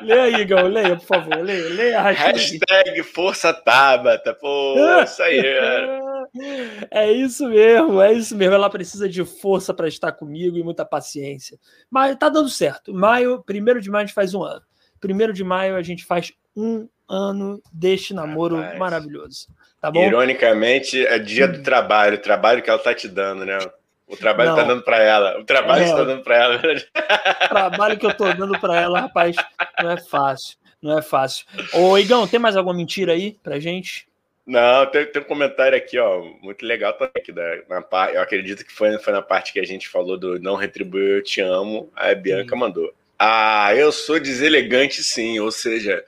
leia 0.00 0.22
aí, 0.24 0.34
Igão, 0.40 0.66
leia, 0.66 0.96
por 0.96 1.06
favor. 1.06 1.36
Leia, 1.36 1.68
leia 1.68 2.00
a 2.00 2.10
hashtag. 2.10 2.58
Hashtag 2.58 3.02
Força 3.04 3.54
Tabata. 3.54 4.34
Pô, 4.34 4.74
isso 5.04 5.22
aí, 5.22 5.40
cara. 5.40 6.06
É 6.90 7.10
isso 7.10 7.48
mesmo, 7.48 8.02
é 8.02 8.12
isso 8.12 8.36
mesmo. 8.36 8.54
Ela 8.54 8.68
precisa 8.68 9.08
de 9.08 9.24
força 9.24 9.72
para 9.72 9.88
estar 9.88 10.12
comigo 10.12 10.58
e 10.58 10.62
muita 10.62 10.84
paciência. 10.84 11.58
Mas 11.88 12.16
tá 12.16 12.28
dando 12.28 12.48
certo. 12.50 12.92
Maio, 12.92 13.42
primeiro 13.42 13.80
de 13.80 13.88
maio, 13.88 14.02
a 14.02 14.06
gente 14.06 14.14
faz 14.14 14.34
um 14.34 14.42
ano. 14.42 14.60
Primeiro 15.00 15.32
de 15.32 15.44
maio, 15.44 15.76
a 15.76 15.82
gente 15.82 16.04
faz 16.04 16.32
um 16.54 16.88
ano 17.08 17.60
deste 17.72 18.12
namoro 18.14 18.56
Rapaz. 18.56 18.78
maravilhoso. 18.78 19.46
Tá 19.80 19.90
bom? 19.90 20.04
Ironicamente, 20.04 21.06
é 21.06 21.18
dia 21.18 21.46
do 21.46 21.62
trabalho, 21.62 22.16
o 22.16 22.20
trabalho 22.20 22.62
que 22.62 22.70
ela 22.70 22.78
tá 22.78 22.94
te 22.94 23.08
dando, 23.08 23.44
né? 23.44 23.58
O 24.06 24.16
trabalho 24.16 24.50
Não. 24.50 24.56
tá 24.56 24.62
dando 24.62 24.82
para 24.82 25.02
ela. 25.02 25.38
O 25.40 25.44
trabalho 25.44 25.82
é, 25.82 25.86
que 25.86 25.96
tá 25.96 26.04
dando 26.04 26.22
para 26.22 26.36
ela. 26.36 26.56
O 26.56 26.60
trabalho 27.48 27.98
que 27.98 28.06
eu 28.06 28.14
tô 28.14 28.32
dando 28.32 28.58
para 28.60 28.80
ela, 28.80 29.00
rapaz, 29.00 29.34
não 29.82 29.90
é 29.90 29.96
fácil. 29.96 30.56
Não 30.80 30.98
é 30.98 31.02
fácil. 31.02 31.44
Ô, 31.72 31.98
Igão, 31.98 32.26
tem 32.28 32.38
mais 32.38 32.56
alguma 32.56 32.76
mentira 32.76 33.12
aí 33.12 33.36
pra 33.42 33.58
gente? 33.58 34.06
Não, 34.46 34.86
tem, 34.86 35.04
tem 35.06 35.20
um 35.20 35.24
comentário 35.24 35.76
aqui, 35.76 35.98
ó, 35.98 36.22
muito 36.40 36.64
legal 36.64 36.92
também. 36.92 37.10
Aqui 37.16 37.32
da, 37.32 37.42
na, 37.68 38.12
eu 38.12 38.22
acredito 38.22 38.64
que 38.64 38.72
foi, 38.72 38.96
foi 38.98 39.12
na 39.12 39.22
parte 39.22 39.52
que 39.52 39.58
a 39.58 39.66
gente 39.66 39.88
falou 39.88 40.16
do 40.16 40.38
não 40.38 40.54
retribuir, 40.54 41.16
eu 41.16 41.22
te 41.22 41.40
amo. 41.40 41.90
A 41.96 42.14
Bianca 42.14 42.54
sim. 42.54 42.60
mandou. 42.60 42.94
Ah, 43.18 43.74
eu 43.74 43.90
sou 43.90 44.20
deselegante, 44.20 45.02
sim. 45.02 45.40
Ou 45.40 45.50
seja, 45.50 46.04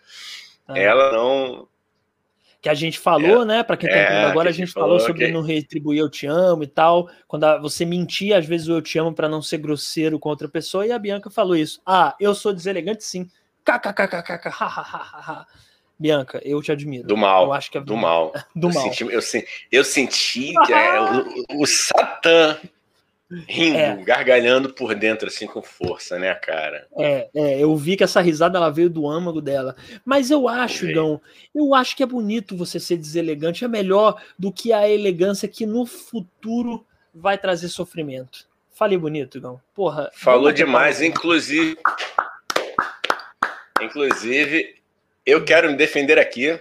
ah. 0.68 0.78
ela 0.78 1.12
não 1.12 1.66
que 2.60 2.68
a 2.68 2.74
gente 2.74 2.98
falou, 2.98 3.42
é, 3.42 3.44
né? 3.44 3.62
Para 3.62 3.76
quem 3.76 3.88
tá 3.88 3.96
é, 3.96 4.24
agora, 4.24 4.50
a 4.50 4.52
gente 4.52 4.72
falou, 4.72 4.98
falou 4.98 5.06
sobre 5.06 5.26
que... 5.26 5.32
não 5.32 5.42
retribuir 5.42 6.00
eu 6.00 6.10
te 6.10 6.26
amo 6.26 6.64
e 6.64 6.66
tal. 6.66 7.08
Quando 7.26 7.46
você 7.60 7.84
mentir, 7.84 8.34
às 8.34 8.46
vezes 8.46 8.66
o 8.68 8.72
eu 8.72 8.82
te 8.82 8.98
amo 8.98 9.14
para 9.14 9.28
não 9.28 9.40
ser 9.40 9.58
grosseiro 9.58 10.18
com 10.18 10.28
outra 10.28 10.48
pessoa, 10.48 10.86
e 10.86 10.90
a 10.90 10.98
Bianca 10.98 11.30
falou 11.30 11.54
isso. 11.54 11.80
Ah, 11.86 12.16
eu 12.18 12.34
sou 12.34 12.52
deselegante, 12.52 13.04
sim. 13.04 13.30
KKKKK, 13.64 15.46
Bianca, 15.98 16.40
eu 16.44 16.60
te 16.62 16.72
admiro. 16.72 17.06
Do 17.06 17.16
mal. 17.16 17.44
Eu 17.44 17.52
acho 17.52 17.70
que 17.70 17.78
é 17.78 17.80
do 17.80 17.96
mal. 17.96 18.32
Do 18.54 18.68
eu 18.68 18.74
mal. 18.74 18.82
Senti, 18.84 19.02
eu, 19.02 19.10
eu 19.72 19.84
senti 19.84 20.54
que 20.66 20.72
é, 20.72 21.00
o, 21.00 21.62
o 21.62 21.66
Satã 21.66 22.58
rindo, 23.30 23.76
é. 23.76 23.96
gargalhando 24.02 24.72
por 24.72 24.94
dentro, 24.94 25.28
assim, 25.28 25.46
com 25.46 25.62
força, 25.62 26.18
né, 26.18 26.34
cara? 26.34 26.86
É, 26.96 27.28
é, 27.34 27.62
eu 27.62 27.76
vi 27.76 27.96
que 27.96 28.04
essa 28.04 28.20
risada 28.20 28.58
ela 28.58 28.70
veio 28.70 28.88
do 28.88 29.08
âmago 29.08 29.40
dela. 29.40 29.76
Mas 30.04 30.30
eu 30.30 30.48
acho, 30.48 30.86
Gão, 30.92 31.20
eu 31.54 31.74
acho 31.74 31.96
que 31.96 32.02
é 32.02 32.06
bonito 32.06 32.56
você 32.56 32.80
ser 32.80 32.96
deselegante, 32.96 33.64
é 33.64 33.68
melhor 33.68 34.22
do 34.38 34.52
que 34.52 34.72
a 34.72 34.88
elegância 34.88 35.48
que 35.48 35.66
no 35.66 35.84
futuro 35.84 36.86
vai 37.14 37.36
trazer 37.36 37.68
sofrimento. 37.68 38.48
Falei 38.72 38.96
bonito, 38.96 39.40
Gão. 39.40 39.60
Porra. 39.74 40.10
Falou 40.14 40.52
demais, 40.52 41.02
inclusive. 41.02 41.76
Inclusive, 43.82 44.76
eu 45.26 45.44
quero 45.44 45.70
me 45.70 45.76
defender 45.76 46.18
aqui, 46.18 46.58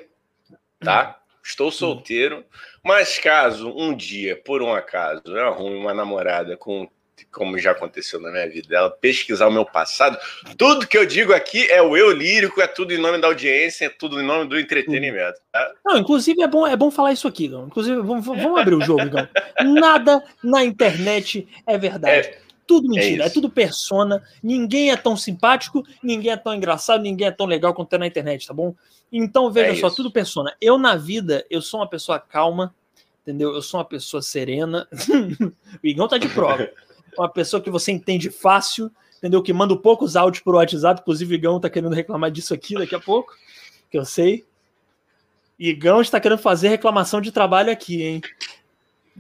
tá? 0.80 1.17
Estou 1.48 1.72
solteiro, 1.72 2.44
mas 2.84 3.18
caso 3.18 3.70
um 3.70 3.96
dia, 3.96 4.36
por 4.36 4.62
um 4.62 4.74
acaso, 4.74 5.22
eu 5.28 5.48
arrume 5.48 5.78
uma 5.78 5.94
namorada 5.94 6.58
com 6.58 6.90
como 7.32 7.58
já 7.58 7.72
aconteceu 7.72 8.20
na 8.20 8.32
minha 8.32 8.50
vida, 8.50 8.76
ela 8.76 8.90
pesquisar 8.90 9.48
o 9.48 9.52
meu 9.52 9.66
passado. 9.66 10.18
Tudo 10.58 10.88
que 10.88 10.98
eu 10.98 11.06
digo 11.06 11.34
aqui 11.34 11.66
é 11.70 11.82
o 11.82 11.96
eu 11.96 12.12
lírico, 12.12 12.62
é 12.62 12.68
tudo 12.68 12.94
em 12.94 12.98
nome 12.98 13.20
da 13.20 13.28
audiência, 13.28 13.86
é 13.86 13.90
tudo 13.90 14.20
em 14.20 14.26
nome 14.26 14.50
do 14.50 14.60
entretenimento. 14.60 15.40
Tá? 15.52 15.72
Não, 15.86 15.98
inclusive 15.98 16.42
é 16.42 16.48
bom, 16.48 16.68
é 16.68 16.76
bom 16.76 16.92
falar 16.92 17.14
isso 17.14 17.28
aqui, 17.28 17.48
Gão. 17.48 17.68
Inclusive, 17.68 18.02
vamos, 18.02 18.26
vamos 18.26 18.60
abrir 18.60 18.76
o 18.76 18.82
jogo, 18.82 19.10
Gão. 19.10 19.28
Nada 19.64 20.24
na 20.44 20.64
internet 20.64 21.48
é 21.66 21.78
verdade. 21.78 22.28
É, 22.28 22.40
tudo 22.68 22.90
mentira, 22.90 23.24
é, 23.24 23.28
é, 23.28 23.30
tudo 23.30 23.50
persona. 23.50 24.22
Ninguém 24.44 24.92
é 24.92 24.98
tão 24.98 25.16
simpático, 25.16 25.84
ninguém 26.04 26.32
é 26.32 26.38
tão 26.38 26.54
engraçado, 26.54 27.02
ninguém 27.02 27.28
é 27.28 27.32
tão 27.32 27.46
legal 27.48 27.74
quanto 27.74 27.94
é 27.94 27.98
na 27.98 28.08
internet, 28.08 28.46
tá 28.46 28.54
bom? 28.54 28.76
Então 29.12 29.50
veja 29.52 29.72
é 29.72 29.76
só, 29.76 29.90
tudo 29.90 30.12
persona. 30.12 30.54
Eu 30.60 30.78
na 30.78 30.96
vida, 30.96 31.46
eu 31.50 31.62
sou 31.62 31.80
uma 31.80 31.90
pessoa 31.90 32.20
calma, 32.20 32.76
entendeu? 33.22 33.56
Eu 33.56 33.62
sou 33.62 33.80
uma 33.80 33.86
pessoa 33.86 34.22
serena. 34.22 34.88
o 35.82 35.88
Igão 35.88 36.08
tá 36.08 36.18
de 36.18 36.28
prova. 36.28 36.70
Uma 37.18 37.28
pessoa 37.28 37.60
que 37.60 37.72
você 37.72 37.92
entende 37.92 38.30
fácil, 38.30 38.92
entendeu? 39.18 39.42
Que 39.42 39.52
manda 39.52 39.76
poucos 39.76 40.16
áudios 40.16 40.44
por 40.44 40.54
WhatsApp. 40.54 41.02
Inclusive, 41.02 41.34
o 41.34 41.36
Igão 41.36 41.60
tá 41.60 41.68
querendo 41.68 41.96
reclamar 41.96 42.30
disso 42.30 42.54
aqui 42.54 42.76
daqui 42.76 42.94
a 42.94 43.00
pouco, 43.00 43.34
que 43.90 43.98
eu 43.98 44.06
sei. 44.06 44.46
Igão 45.58 46.00
está 46.00 46.20
querendo 46.20 46.38
fazer 46.38 46.68
reclamação 46.70 47.20
de 47.20 47.32
trabalho 47.32 47.72
aqui, 47.72 48.04
hein? 48.04 48.22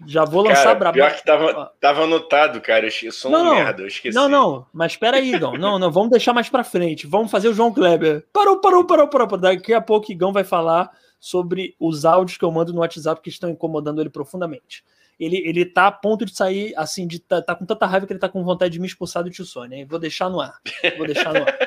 Já 0.05 0.25
vou 0.25 0.43
lançar 0.43 0.63
cara, 0.63 0.75
brabo. 0.75 0.93
Pior 0.95 1.15
que 1.15 1.25
tava, 1.25 1.71
tava 1.79 2.03
anotado, 2.03 2.61
cara. 2.61 2.87
Eu 3.01 3.11
sou 3.11 3.31
não, 3.31 3.51
um 3.51 3.55
merda, 3.55 3.81
eu 3.81 3.87
esqueci. 3.87 4.15
Não, 4.15 4.29
não, 4.29 4.65
mas 4.71 4.91
espera 4.91 5.17
aí, 5.17 5.33
Igão. 5.33 5.53
Não, 5.53 5.79
não, 5.79 5.91
vamos 5.91 6.11
deixar 6.11 6.33
mais 6.33 6.49
pra 6.49 6.63
frente. 6.63 7.07
Vamos 7.07 7.31
fazer 7.31 7.49
o 7.49 7.53
João 7.53 7.73
Kleber. 7.73 8.25
Parou, 8.31 8.61
parou, 8.61 8.85
parou, 8.85 9.07
parou. 9.07 9.37
Daqui 9.37 9.73
a 9.73 9.81
pouco 9.81 10.09
o 10.09 10.11
Igão 10.11 10.31
vai 10.31 10.43
falar 10.43 10.91
sobre 11.19 11.75
os 11.79 12.05
áudios 12.05 12.37
que 12.37 12.45
eu 12.45 12.51
mando 12.51 12.73
no 12.73 12.81
WhatsApp 12.81 13.21
que 13.21 13.29
estão 13.29 13.49
incomodando 13.49 13.99
ele 14.01 14.09
profundamente. 14.09 14.83
Ele, 15.19 15.37
ele 15.37 15.65
tá 15.65 15.87
a 15.87 15.91
ponto 15.91 16.25
de 16.25 16.35
sair, 16.35 16.73
assim, 16.77 17.07
de 17.07 17.19
tá, 17.19 17.41
tá 17.41 17.55
com 17.55 17.65
tanta 17.65 17.87
raiva 17.87 18.05
que 18.05 18.13
ele 18.13 18.19
tá 18.19 18.29
com 18.29 18.43
vontade 18.43 18.73
de 18.73 18.79
me 18.79 18.85
expulsar 18.85 19.23
do 19.23 19.31
tio 19.31 19.45
Sônia. 19.45 19.83
Vou 19.89 19.97
deixar 19.97 20.29
no 20.29 20.39
ar. 20.39 20.59
Vou 20.95 21.07
deixar 21.07 21.33
no 21.33 21.39
ar. 21.39 21.57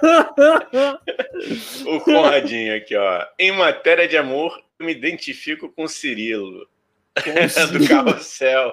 o 1.86 2.00
Conradinho 2.00 2.76
aqui, 2.76 2.94
ó. 2.96 3.26
Em 3.36 3.50
matéria 3.50 4.06
de 4.06 4.16
amor, 4.16 4.62
eu 4.78 4.86
me 4.86 4.92
identifico 4.92 5.68
com 5.68 5.88
Cirilo. 5.88 6.68
do 7.72 7.88
carrossel. 7.88 8.72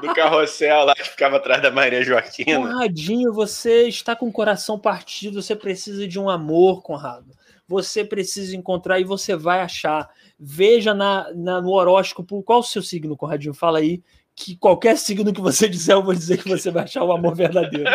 Do 0.00 0.14
carrossel 0.14 0.84
lá 0.84 0.94
que 0.94 1.08
ficava 1.08 1.36
atrás 1.36 1.62
da 1.62 1.70
Maria 1.70 2.02
Joaquina. 2.02 2.58
Conradinho, 2.58 3.32
você 3.32 3.88
está 3.88 4.14
com 4.14 4.28
o 4.28 4.32
coração 4.32 4.78
partido, 4.78 5.42
você 5.42 5.56
precisa 5.56 6.06
de 6.06 6.18
um 6.18 6.30
amor, 6.30 6.82
Conrado 6.82 7.40
você 7.70 8.04
precisa 8.04 8.56
encontrar 8.56 8.98
e 8.98 9.04
você 9.04 9.36
vai 9.36 9.60
achar. 9.60 10.10
Veja 10.36 10.92
na, 10.92 11.32
na, 11.32 11.60
no 11.60 11.70
horóscopo 11.70 12.42
qual 12.42 12.58
o 12.58 12.64
seu 12.64 12.82
signo, 12.82 13.16
Conradinho. 13.16 13.54
Fala 13.54 13.78
aí 13.78 14.02
que 14.34 14.56
qualquer 14.56 14.96
signo 14.96 15.32
que 15.32 15.40
você 15.40 15.68
disser, 15.68 15.94
eu 15.94 16.02
vou 16.02 16.12
dizer 16.12 16.42
que 16.42 16.48
você 16.48 16.68
vai 16.68 16.82
achar 16.82 17.04
o 17.04 17.12
amor 17.12 17.36
verdadeiro. 17.36 17.88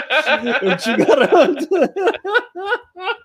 Eu 0.61 0.77
te 0.77 0.95
garanto. 0.95 1.67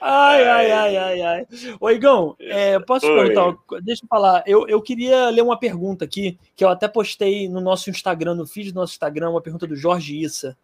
Ai, 0.00 0.44
ai, 0.44 0.70
ai, 0.70 0.96
ai, 0.96 1.22
ai. 1.22 1.46
Oi, 1.80 1.94
Igão, 1.94 2.36
é, 2.38 2.78
posso 2.80 3.06
Oi. 3.06 3.28
perguntar? 3.28 3.80
Deixa 3.82 4.04
eu 4.04 4.08
falar. 4.08 4.42
Eu, 4.46 4.68
eu 4.68 4.80
queria 4.80 5.30
ler 5.30 5.42
uma 5.42 5.58
pergunta 5.58 6.04
aqui, 6.04 6.38
que 6.56 6.64
eu 6.64 6.68
até 6.68 6.88
postei 6.88 7.48
no 7.48 7.60
nosso 7.60 7.90
Instagram, 7.90 8.34
no 8.34 8.46
feed 8.46 8.72
do 8.72 8.80
nosso 8.80 8.92
Instagram, 8.92 9.30
uma 9.30 9.40
pergunta 9.40 9.66
do 9.66 9.76
Jorge 9.76 10.20
Issa. 10.20 10.56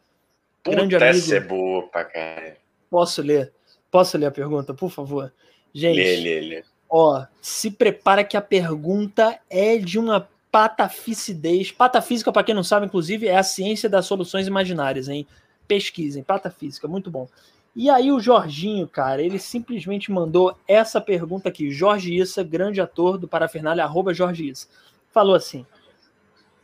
Puta, 0.62 0.76
grande 0.76 0.96
amigo. 0.96 1.10
Essa 1.10 1.36
é 1.36 1.40
boa 1.40 1.82
pra 1.88 2.04
caralho. 2.04 2.56
Posso 2.90 3.22
ler? 3.22 3.52
Posso 3.90 4.18
ler 4.18 4.26
a 4.26 4.30
pergunta, 4.30 4.74
por 4.74 4.90
favor? 4.90 5.32
Gente, 5.72 5.96
lê, 5.96 6.16
lê, 6.16 6.40
lê. 6.40 6.64
ó, 6.88 7.24
se 7.40 7.70
prepara 7.70 8.24
que 8.24 8.36
a 8.36 8.40
pergunta 8.40 9.38
é 9.48 9.76
de 9.76 9.98
uma 9.98 10.28
pataficidez. 10.50 11.70
Patafísica, 11.70 12.32
para 12.32 12.42
quem 12.42 12.54
não 12.54 12.64
sabe, 12.64 12.86
inclusive, 12.86 13.28
é 13.28 13.36
a 13.36 13.42
ciência 13.42 13.88
das 13.88 14.06
soluções 14.06 14.46
imaginárias, 14.46 15.08
hein? 15.08 15.26
Pesquisem, 15.68 16.22
patafísica, 16.22 16.88
muito 16.88 17.10
bom. 17.10 17.28
E 17.76 17.90
aí 17.90 18.10
o 18.10 18.18
Jorginho, 18.18 18.88
cara, 18.88 19.20
ele 19.20 19.38
simplesmente 19.38 20.10
mandou 20.10 20.58
essa 20.66 20.98
pergunta 20.98 21.50
aqui. 21.50 21.70
Jorge 21.70 22.16
Issa, 22.16 22.42
grande 22.42 22.80
ator 22.80 23.18
do 23.18 23.28
Parafernália, 23.28 23.84
arroba 23.84 24.14
Jorge 24.14 24.48
Issa. 24.48 24.66
Falou 25.12 25.34
assim, 25.34 25.66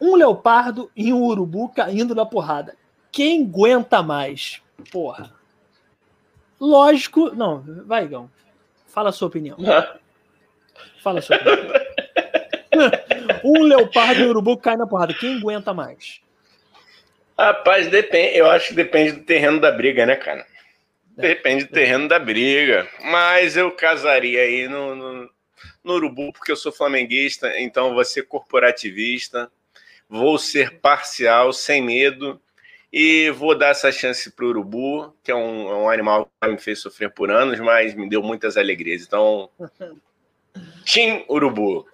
um 0.00 0.16
leopardo 0.16 0.90
e 0.96 1.12
um 1.12 1.22
urubu 1.22 1.68
caindo 1.68 2.14
na 2.14 2.24
porrada. 2.24 2.74
Quem 3.12 3.44
aguenta 3.44 4.02
mais? 4.02 4.62
Porra. 4.90 5.34
Lógico. 6.58 7.30
Não, 7.34 7.62
vai, 7.84 8.08
Gão. 8.08 8.30
Fala 8.86 9.10
a 9.10 9.12
sua 9.12 9.28
opinião. 9.28 9.58
Fala 11.02 11.18
a 11.18 11.22
sua 11.22 11.36
opinião. 11.36 11.58
um 13.44 13.62
leopardo 13.64 14.22
e 14.22 14.24
um 14.24 14.30
urubu 14.30 14.56
cai 14.56 14.78
na 14.78 14.86
porrada. 14.86 15.12
Quem 15.12 15.36
aguenta 15.36 15.74
mais? 15.74 16.22
Rapaz, 17.38 17.90
depende. 17.90 18.38
Eu 18.38 18.50
acho 18.50 18.68
que 18.68 18.74
depende 18.74 19.12
do 19.12 19.24
terreno 19.24 19.60
da 19.60 19.70
briga, 19.70 20.06
né, 20.06 20.16
cara? 20.16 20.46
Depende 21.16 21.64
do 21.64 21.72
terreno 21.72 22.08
da 22.08 22.18
briga. 22.18 22.88
Mas 23.04 23.56
eu 23.56 23.70
casaria 23.70 24.40
aí 24.40 24.68
no, 24.68 24.94
no, 24.94 25.30
no 25.84 25.94
urubu, 25.94 26.32
porque 26.32 26.52
eu 26.52 26.56
sou 26.56 26.72
flamenguista, 26.72 27.58
então 27.60 27.94
vou 27.94 28.04
ser 28.04 28.22
corporativista, 28.22 29.50
vou 30.08 30.38
ser 30.38 30.80
parcial, 30.80 31.52
sem 31.52 31.82
medo 31.82 32.40
e 32.92 33.30
vou 33.30 33.56
dar 33.56 33.68
essa 33.68 33.90
chance 33.90 34.30
para 34.30 34.44
o 34.44 34.48
urubu, 34.48 35.16
que 35.22 35.30
é 35.30 35.34
um, 35.34 35.68
é 35.68 35.74
um, 35.76 35.88
animal 35.88 36.30
que 36.40 36.48
me 36.48 36.58
fez 36.58 36.80
sofrer 36.80 37.10
por 37.10 37.30
anos, 37.30 37.58
mas 37.58 37.94
me 37.94 38.08
deu 38.08 38.22
muitas 38.22 38.56
alegrias. 38.58 39.02
Então, 39.02 39.48
Tim 40.84 41.24
Urubu. 41.28 41.86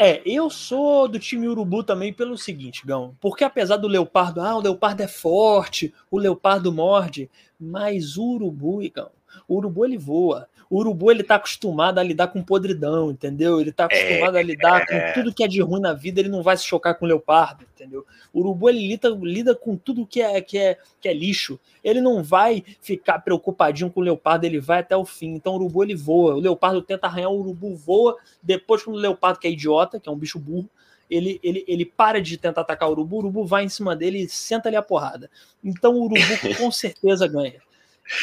É, 0.00 0.22
eu 0.24 0.48
sou 0.48 1.08
do 1.08 1.18
time 1.18 1.48
Urubu 1.48 1.82
também 1.82 2.12
pelo 2.12 2.38
seguinte, 2.38 2.86
Gão. 2.86 3.16
Porque 3.20 3.42
apesar 3.42 3.76
do 3.78 3.88
leopardo, 3.88 4.40
ah, 4.40 4.54
o 4.56 4.60
leopardo 4.60 5.02
é 5.02 5.08
forte, 5.08 5.92
o 6.08 6.16
leopardo 6.18 6.72
morde, 6.72 7.28
mas 7.58 8.16
o 8.16 8.22
urubu, 8.22 8.78
Gão, 8.94 9.10
o 9.48 9.56
urubu 9.56 9.84
ele 9.84 9.98
voa. 9.98 10.48
O 10.70 10.78
urubu 10.78 11.10
ele 11.10 11.22
tá 11.22 11.36
acostumado 11.36 11.98
a 11.98 12.02
lidar 12.02 12.28
com 12.28 12.42
podridão, 12.42 13.10
entendeu? 13.10 13.60
Ele 13.60 13.72
tá 13.72 13.86
acostumado 13.86 14.36
é, 14.36 14.40
a 14.40 14.42
lidar 14.42 14.82
é. 14.82 14.84
com 14.86 15.14
tudo 15.14 15.34
que 15.34 15.42
é 15.42 15.48
de 15.48 15.62
ruim 15.62 15.80
na 15.80 15.94
vida, 15.94 16.20
ele 16.20 16.28
não 16.28 16.42
vai 16.42 16.56
se 16.56 16.64
chocar 16.64 16.94
com 16.94 17.06
o 17.06 17.08
leopardo, 17.08 17.64
entendeu? 17.74 18.04
O 18.32 18.40
urubu 18.40 18.68
ele 18.68 18.86
lida, 18.86 19.08
lida 19.08 19.54
com 19.54 19.76
tudo 19.76 20.06
que 20.06 20.20
é, 20.20 20.40
que, 20.42 20.58
é, 20.58 20.76
que 21.00 21.08
é 21.08 21.14
lixo. 21.14 21.58
Ele 21.82 22.00
não 22.00 22.22
vai 22.22 22.62
ficar 22.82 23.20
preocupadinho 23.20 23.90
com 23.90 24.00
o 24.00 24.04
leopardo, 24.04 24.44
ele 24.44 24.60
vai 24.60 24.80
até 24.80 24.96
o 24.96 25.04
fim. 25.04 25.34
Então 25.34 25.54
o 25.54 25.56
urubu 25.56 25.82
ele 25.82 25.94
voa. 25.94 26.34
O 26.34 26.40
leopardo 26.40 26.82
tenta 26.82 27.06
arranhar, 27.06 27.30
o 27.30 27.40
urubu 27.40 27.74
voa. 27.74 28.16
Depois, 28.42 28.82
quando 28.82 28.96
o 28.96 29.00
leopardo, 29.00 29.38
que 29.38 29.48
é 29.48 29.50
idiota, 29.50 29.98
que 29.98 30.08
é 30.08 30.12
um 30.12 30.18
bicho 30.18 30.38
burro, 30.38 30.68
ele, 31.10 31.40
ele, 31.42 31.64
ele 31.66 31.84
para 31.86 32.20
de 32.20 32.36
tentar 32.36 32.60
atacar 32.60 32.88
o 32.88 32.92
urubu, 32.92 33.16
o 33.16 33.18
urubu 33.20 33.46
vai 33.46 33.64
em 33.64 33.68
cima 33.68 33.96
dele 33.96 34.18
e 34.18 34.28
senta 34.28 34.68
ali 34.68 34.76
a 34.76 34.82
porrada. 34.82 35.30
Então 35.64 35.94
o 35.94 36.04
urubu 36.04 36.20
com 36.58 36.70
certeza 36.70 37.26
ganha. 37.26 37.60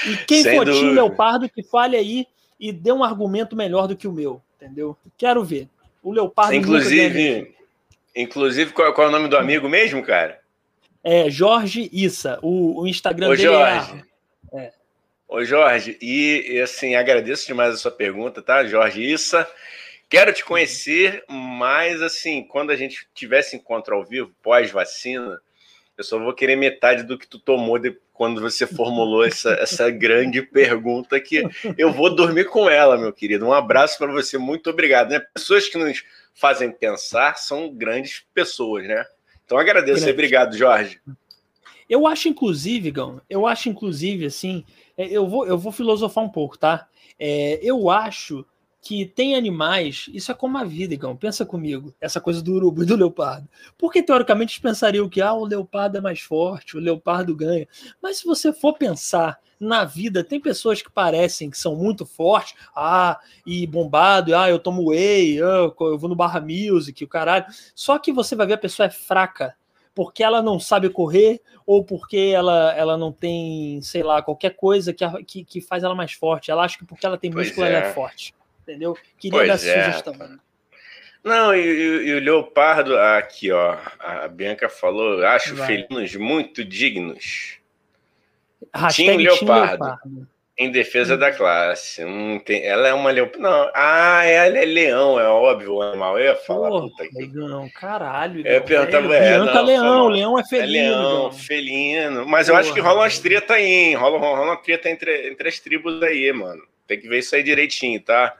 E 0.07 0.17
quem 0.25 0.43
Sem 0.43 0.55
for 0.55 0.65
time 0.65 0.93
Leopardo, 0.93 1.49
que 1.49 1.63
fale 1.63 1.95
aí 1.95 2.27
e 2.59 2.71
dê 2.71 2.91
um 2.91 3.03
argumento 3.03 3.55
melhor 3.55 3.87
do 3.87 3.95
que 3.95 4.07
o 4.07 4.11
meu, 4.11 4.41
entendeu? 4.55 4.97
Quero 5.17 5.43
ver. 5.43 5.67
O 6.01 6.11
Leopardo. 6.11 6.53
Inclusive, 6.53 7.55
inclusive 8.15 8.71
qual, 8.71 8.93
qual, 8.93 9.07
é 9.07 9.09
o 9.09 9.11
nome 9.13 9.27
do 9.27 9.37
amigo 9.37 9.67
mesmo, 9.67 10.03
cara? 10.03 10.39
É 11.03 11.29
Jorge 11.29 11.89
Issa. 11.91 12.39
O, 12.41 12.81
o 12.81 12.87
Instagram 12.87 13.27
Ô, 13.27 13.29
dele 13.31 13.43
Jorge. 13.43 14.03
é. 14.53 14.57
é. 14.57 14.73
Ô, 15.27 15.43
Jorge, 15.43 15.97
e, 16.01 16.53
e 16.53 16.61
assim, 16.61 16.95
agradeço 16.95 17.47
demais 17.47 17.73
a 17.73 17.77
sua 17.77 17.91
pergunta, 17.91 18.41
tá, 18.41 18.63
Jorge 18.65 19.01
Issa? 19.01 19.47
Quero 20.07 20.31
te 20.31 20.45
conhecer, 20.45 21.23
mas 21.27 22.01
assim, 22.01 22.43
quando 22.43 22.69
a 22.71 22.75
gente 22.75 23.07
tivesse 23.13 23.55
encontro 23.55 23.95
ao 23.95 24.05
vivo, 24.05 24.31
pós-vacina, 24.43 25.41
eu 25.97 26.03
só 26.03 26.19
vou 26.19 26.33
querer 26.33 26.55
metade 26.55 27.03
do 27.03 27.17
que 27.17 27.27
tu 27.27 27.39
tomou 27.39 27.79
de, 27.79 27.97
quando 28.13 28.41
você 28.41 28.67
formulou 28.67 29.25
essa, 29.25 29.51
essa 29.53 29.89
grande 29.89 30.41
pergunta 30.41 31.19
que 31.19 31.43
eu 31.77 31.91
vou 31.91 32.13
dormir 32.13 32.45
com 32.45 32.69
ela, 32.69 32.97
meu 32.97 33.13
querido. 33.13 33.45
Um 33.45 33.53
abraço 33.53 33.97
para 33.97 34.11
você, 34.11 34.37
muito 34.37 34.69
obrigado. 34.69 35.09
Né? 35.11 35.19
Pessoas 35.33 35.67
que 35.67 35.77
nos 35.77 36.03
fazem 36.33 36.71
pensar 36.71 37.37
são 37.37 37.73
grandes 37.73 38.25
pessoas, 38.33 38.87
né? 38.87 39.05
Então 39.45 39.57
agradeço, 39.57 40.09
obrigado, 40.09 40.57
Jorge. 40.57 40.99
Eu 41.89 42.07
acho, 42.07 42.27
inclusive, 42.27 42.89
Gão, 42.91 43.21
eu 43.29 43.45
acho, 43.45 43.69
inclusive, 43.69 44.25
assim, 44.25 44.65
é, 44.97 45.07
eu 45.07 45.27
vou, 45.27 45.45
eu 45.45 45.57
vou 45.57 45.71
filosofar 45.71 46.23
um 46.23 46.29
pouco, 46.29 46.57
tá? 46.57 46.87
É, 47.19 47.59
eu 47.61 47.89
acho 47.89 48.45
que 48.85 49.03
tem 49.03 49.35
animais, 49.35 50.05
isso 50.13 50.31
é 50.31 50.35
como 50.35 50.59
a 50.59 50.63
vida, 50.63 50.93
Igão, 50.93 51.17
pensa 51.17 51.43
comigo, 51.43 51.91
essa 51.99 52.21
coisa 52.21 52.39
do 52.39 52.53
urubu 52.53 52.83
e 52.83 52.85
do 52.85 52.95
leopardo. 52.95 53.49
Porque 53.79 54.03
teoricamente 54.03 54.53
eles 54.53 54.61
pensariam 54.61 55.09
que 55.09 55.23
ah, 55.23 55.33
o 55.33 55.43
leopardo 55.43 55.97
é 55.97 56.01
mais 56.01 56.19
forte, 56.19 56.77
o 56.77 56.79
leopardo 56.79 57.35
ganha. 57.35 57.67
Mas 57.99 58.17
se 58.17 58.25
você 58.27 58.53
for 58.53 58.73
pensar 58.73 59.39
na 59.59 59.85
vida, 59.85 60.23
tem 60.23 60.39
pessoas 60.39 60.83
que 60.83 60.91
parecem 60.91 61.49
que 61.49 61.57
são 61.57 61.75
muito 61.75 62.05
fortes, 62.05 62.53
ah, 62.75 63.19
e 63.43 63.65
bombado, 63.65 64.35
ah, 64.35 64.47
eu 64.51 64.59
tomo 64.59 64.89
whey, 64.89 65.41
ah, 65.41 65.73
eu 65.79 65.97
vou 65.97 66.07
no 66.07 66.15
Barra 66.15 66.39
Music, 66.39 67.03
o 67.03 67.07
caralho. 67.07 67.47
Só 67.73 67.97
que 67.97 68.13
você 68.13 68.35
vai 68.35 68.45
ver 68.45 68.53
a 68.53 68.59
pessoa 68.59 68.85
é 68.85 68.91
fraca, 68.91 69.55
porque 69.95 70.23
ela 70.23 70.43
não 70.43 70.59
sabe 70.59 70.91
correr 70.91 71.41
ou 71.65 71.83
porque 71.83 72.31
ela, 72.35 72.71
ela 72.77 72.95
não 72.99 73.11
tem, 73.11 73.81
sei 73.81 74.03
lá, 74.03 74.21
qualquer 74.21 74.51
coisa 74.51 74.93
que, 74.93 75.03
que, 75.23 75.43
que 75.43 75.59
faz 75.59 75.83
ela 75.83 75.95
mais 75.95 76.13
forte. 76.13 76.51
Ela 76.51 76.65
acha 76.65 76.77
que 76.77 76.85
porque 76.85 77.03
ela 77.03 77.17
tem 77.17 77.31
músculo, 77.31 77.65
é. 77.65 77.73
ela 77.73 77.87
é 77.87 77.91
forte 77.91 78.31
entendeu? 78.65 78.97
Queria 79.17 79.39
pois 79.39 79.47
dar 79.47 79.69
é. 79.69 79.83
sugestão. 79.85 80.39
Não, 81.23 81.55
e, 81.55 82.07
e, 82.07 82.13
o 82.13 82.19
leopardo, 82.19 82.95
aqui, 82.97 83.51
ó, 83.51 83.77
a 83.99 84.27
Bianca 84.27 84.69
falou, 84.69 85.25
acho 85.25 85.55
Vai. 85.55 85.67
felinos 85.67 86.15
muito 86.15 86.63
dignos. 86.63 87.57
Hashtag 88.71 89.23
leopardo. 89.23 89.83
leopardo. 89.83 90.27
Em 90.57 90.71
defesa 90.71 91.17
da 91.17 91.33
classe. 91.33 92.05
Hum, 92.05 92.39
tem, 92.39 92.63
ela 92.63 92.87
é 92.87 92.93
uma 92.93 93.09
leopardo. 93.09 93.41
Não, 93.41 93.71
ah, 93.73 94.23
ela 94.23 94.57
é 94.59 94.65
leão, 94.65 95.19
é 95.19 95.27
óbvio 95.27 95.73
o 95.73 95.81
animal. 95.81 96.19
Eu 96.19 96.25
ia 96.25 96.35
falar. 96.35 96.69
Porra, 96.69 96.89
puta 96.89 97.07
que... 97.09 97.27
Não, 97.27 97.67
caralho. 97.69 98.45
Eu 98.45 98.53
ia 98.53 98.61
perguntar, 98.61 99.03
é, 99.11 99.33
é, 99.33 99.37
não, 99.39 99.63
leão, 99.63 100.07
leão 100.07 100.39
é 100.39 100.43
felino. 100.45 100.67
É 100.67 100.79
leão, 100.79 101.31
felino. 101.31 102.25
Mas 102.27 102.47
Porra, 102.47 102.59
eu 102.59 102.61
acho 102.61 102.73
que 102.73 102.79
rola 102.79 103.01
umas 103.01 103.17
treta 103.17 103.55
aí, 103.55 103.65
hein? 103.65 103.95
Rola, 103.95 104.19
rola 104.19 104.41
uma 104.43 104.57
treta 104.57 104.91
entre, 104.91 105.27
entre 105.31 105.49
as 105.49 105.59
tribos 105.59 106.01
aí, 106.03 106.31
mano. 106.31 106.61
Tem 106.87 106.99
que 106.99 107.07
ver 107.09 107.17
isso 107.17 107.35
aí 107.35 107.41
direitinho, 107.41 107.99
tá? 107.99 108.37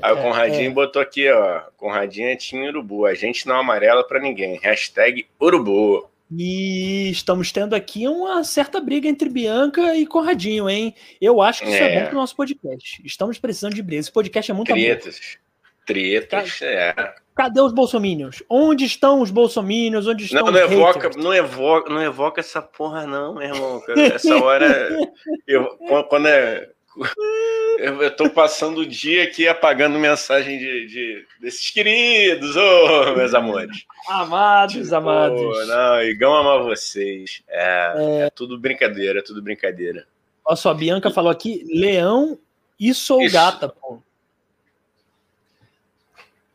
Aí 0.00 0.12
o 0.12 0.18
é, 0.18 0.22
Conradinho 0.22 0.70
é. 0.70 0.74
botou 0.74 1.02
aqui, 1.02 1.30
ó. 1.30 1.62
Conradinho 1.76 2.28
é 2.28 2.36
time 2.36 2.68
urubu. 2.68 3.06
A 3.06 3.14
gente 3.14 3.46
não 3.46 3.56
amarela 3.56 4.06
para 4.06 4.20
ninguém. 4.20 4.58
Hashtag 4.58 5.26
urubu. 5.40 6.08
E 6.30 7.10
estamos 7.10 7.50
tendo 7.50 7.74
aqui 7.74 8.06
uma 8.06 8.44
certa 8.44 8.80
briga 8.80 9.08
entre 9.08 9.28
Bianca 9.30 9.96
e 9.96 10.06
Conradinho, 10.06 10.68
hein? 10.68 10.94
Eu 11.20 11.40
acho 11.40 11.62
que 11.62 11.70
isso 11.70 11.82
é, 11.82 11.94
é 11.94 12.00
bom 12.00 12.06
pro 12.08 12.16
nosso 12.16 12.36
podcast. 12.36 13.02
Estamos 13.04 13.38
precisando 13.38 13.74
de 13.74 13.82
briga. 13.82 14.00
Esse 14.00 14.12
podcast 14.12 14.50
é 14.50 14.54
muito 14.54 14.72
Tretas. 14.72 15.38
Tretas, 15.86 16.60
é. 16.60 16.94
Cadê 17.34 17.60
os 17.62 17.72
bolsominions? 17.72 18.42
Onde 18.50 18.84
estão 18.84 19.22
os 19.22 19.30
bolsominions? 19.30 20.06
Onde 20.06 20.24
estão 20.24 20.44
não, 20.44 20.52
não 20.52 20.60
evoca, 20.60 21.10
não 21.16 21.34
evoca, 21.34 21.90
não 21.94 22.02
evoca 22.02 22.40
essa 22.40 22.60
porra 22.60 23.06
não, 23.06 23.34
meu 23.34 23.44
irmão. 23.44 23.82
Essa 24.12 24.36
hora 24.36 24.98
eu, 25.48 25.78
quando 26.08 26.26
é 26.26 26.68
eu, 27.78 28.14
tô 28.14 28.28
passando 28.28 28.78
o 28.78 28.86
dia 28.86 29.24
aqui 29.24 29.46
apagando 29.46 29.98
mensagem 29.98 30.58
de, 30.58 30.86
de 30.86 31.26
desses 31.40 31.70
queridos, 31.70 32.56
oh, 32.56 33.16
meus 33.16 33.34
amores. 33.34 33.84
Amados, 34.08 34.74
tipo, 34.74 34.94
amados. 34.94 35.68
Não, 35.68 36.02
Igão 36.02 36.34
ama 36.34 36.62
vocês. 36.62 37.42
É, 37.48 37.94
é... 37.96 38.20
é, 38.22 38.30
tudo 38.30 38.58
brincadeira, 38.58 39.20
é 39.20 39.22
tudo 39.22 39.42
brincadeira. 39.42 40.06
Olha 40.44 40.56
só, 40.56 40.70
a 40.70 40.74
Bianca 40.74 41.10
falou 41.10 41.30
aqui: 41.30 41.64
leão 41.68 42.38
e 42.78 42.92
sou 42.94 43.22
Isso. 43.22 43.34
gata, 43.34 43.68
pô. 43.68 44.02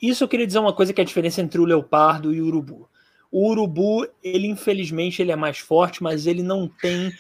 Isso 0.02 0.24
eu 0.24 0.28
queria 0.28 0.46
dizer 0.46 0.60
uma 0.60 0.74
coisa 0.74 0.92
que 0.92 1.00
é 1.00 1.04
a 1.04 1.08
diferença 1.08 1.42
entre 1.42 1.62
o 1.62 1.66
leopardo 1.66 2.34
e 2.34 2.42
o 2.42 2.48
urubu. 2.48 2.90
O 3.34 3.50
urubu, 3.50 4.08
ele 4.24 4.48
infelizmente 4.48 5.20
ele 5.20 5.32
é 5.32 5.36
mais 5.36 5.58
forte, 5.58 6.04
mas 6.04 6.28
ele 6.28 6.44
não 6.44 6.68
tem 6.68 7.12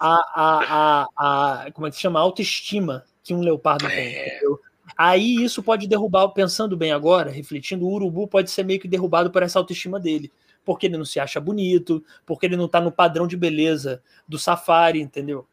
a, 0.00 0.14
a, 0.34 1.06
a, 1.18 1.64
a 1.66 1.72
como 1.72 1.86
é 1.86 1.90
que 1.90 1.96
se 1.96 2.02
chama, 2.02 2.18
autoestima 2.18 3.04
que 3.22 3.34
um 3.34 3.42
leopardo 3.42 3.86
tem. 3.86 3.98
É. 3.98 4.36
Entendeu? 4.36 4.58
Aí 4.96 5.36
isso 5.36 5.62
pode 5.62 5.86
derrubar, 5.86 6.30
pensando 6.30 6.78
bem 6.78 6.92
agora, 6.92 7.30
refletindo, 7.30 7.86
o 7.86 7.92
urubu 7.92 8.26
pode 8.26 8.50
ser 8.50 8.64
meio 8.64 8.80
que 8.80 8.88
derrubado 8.88 9.30
por 9.30 9.42
essa 9.42 9.58
autoestima 9.58 10.00
dele. 10.00 10.32
Porque 10.64 10.86
ele 10.86 10.96
não 10.96 11.04
se 11.04 11.20
acha 11.20 11.38
bonito, 11.38 12.02
porque 12.24 12.46
ele 12.46 12.56
não 12.56 12.64
está 12.64 12.80
no 12.80 12.90
padrão 12.90 13.26
de 13.26 13.36
beleza 13.36 14.02
do 14.26 14.38
safari, 14.38 14.98
entendeu? 14.98 15.46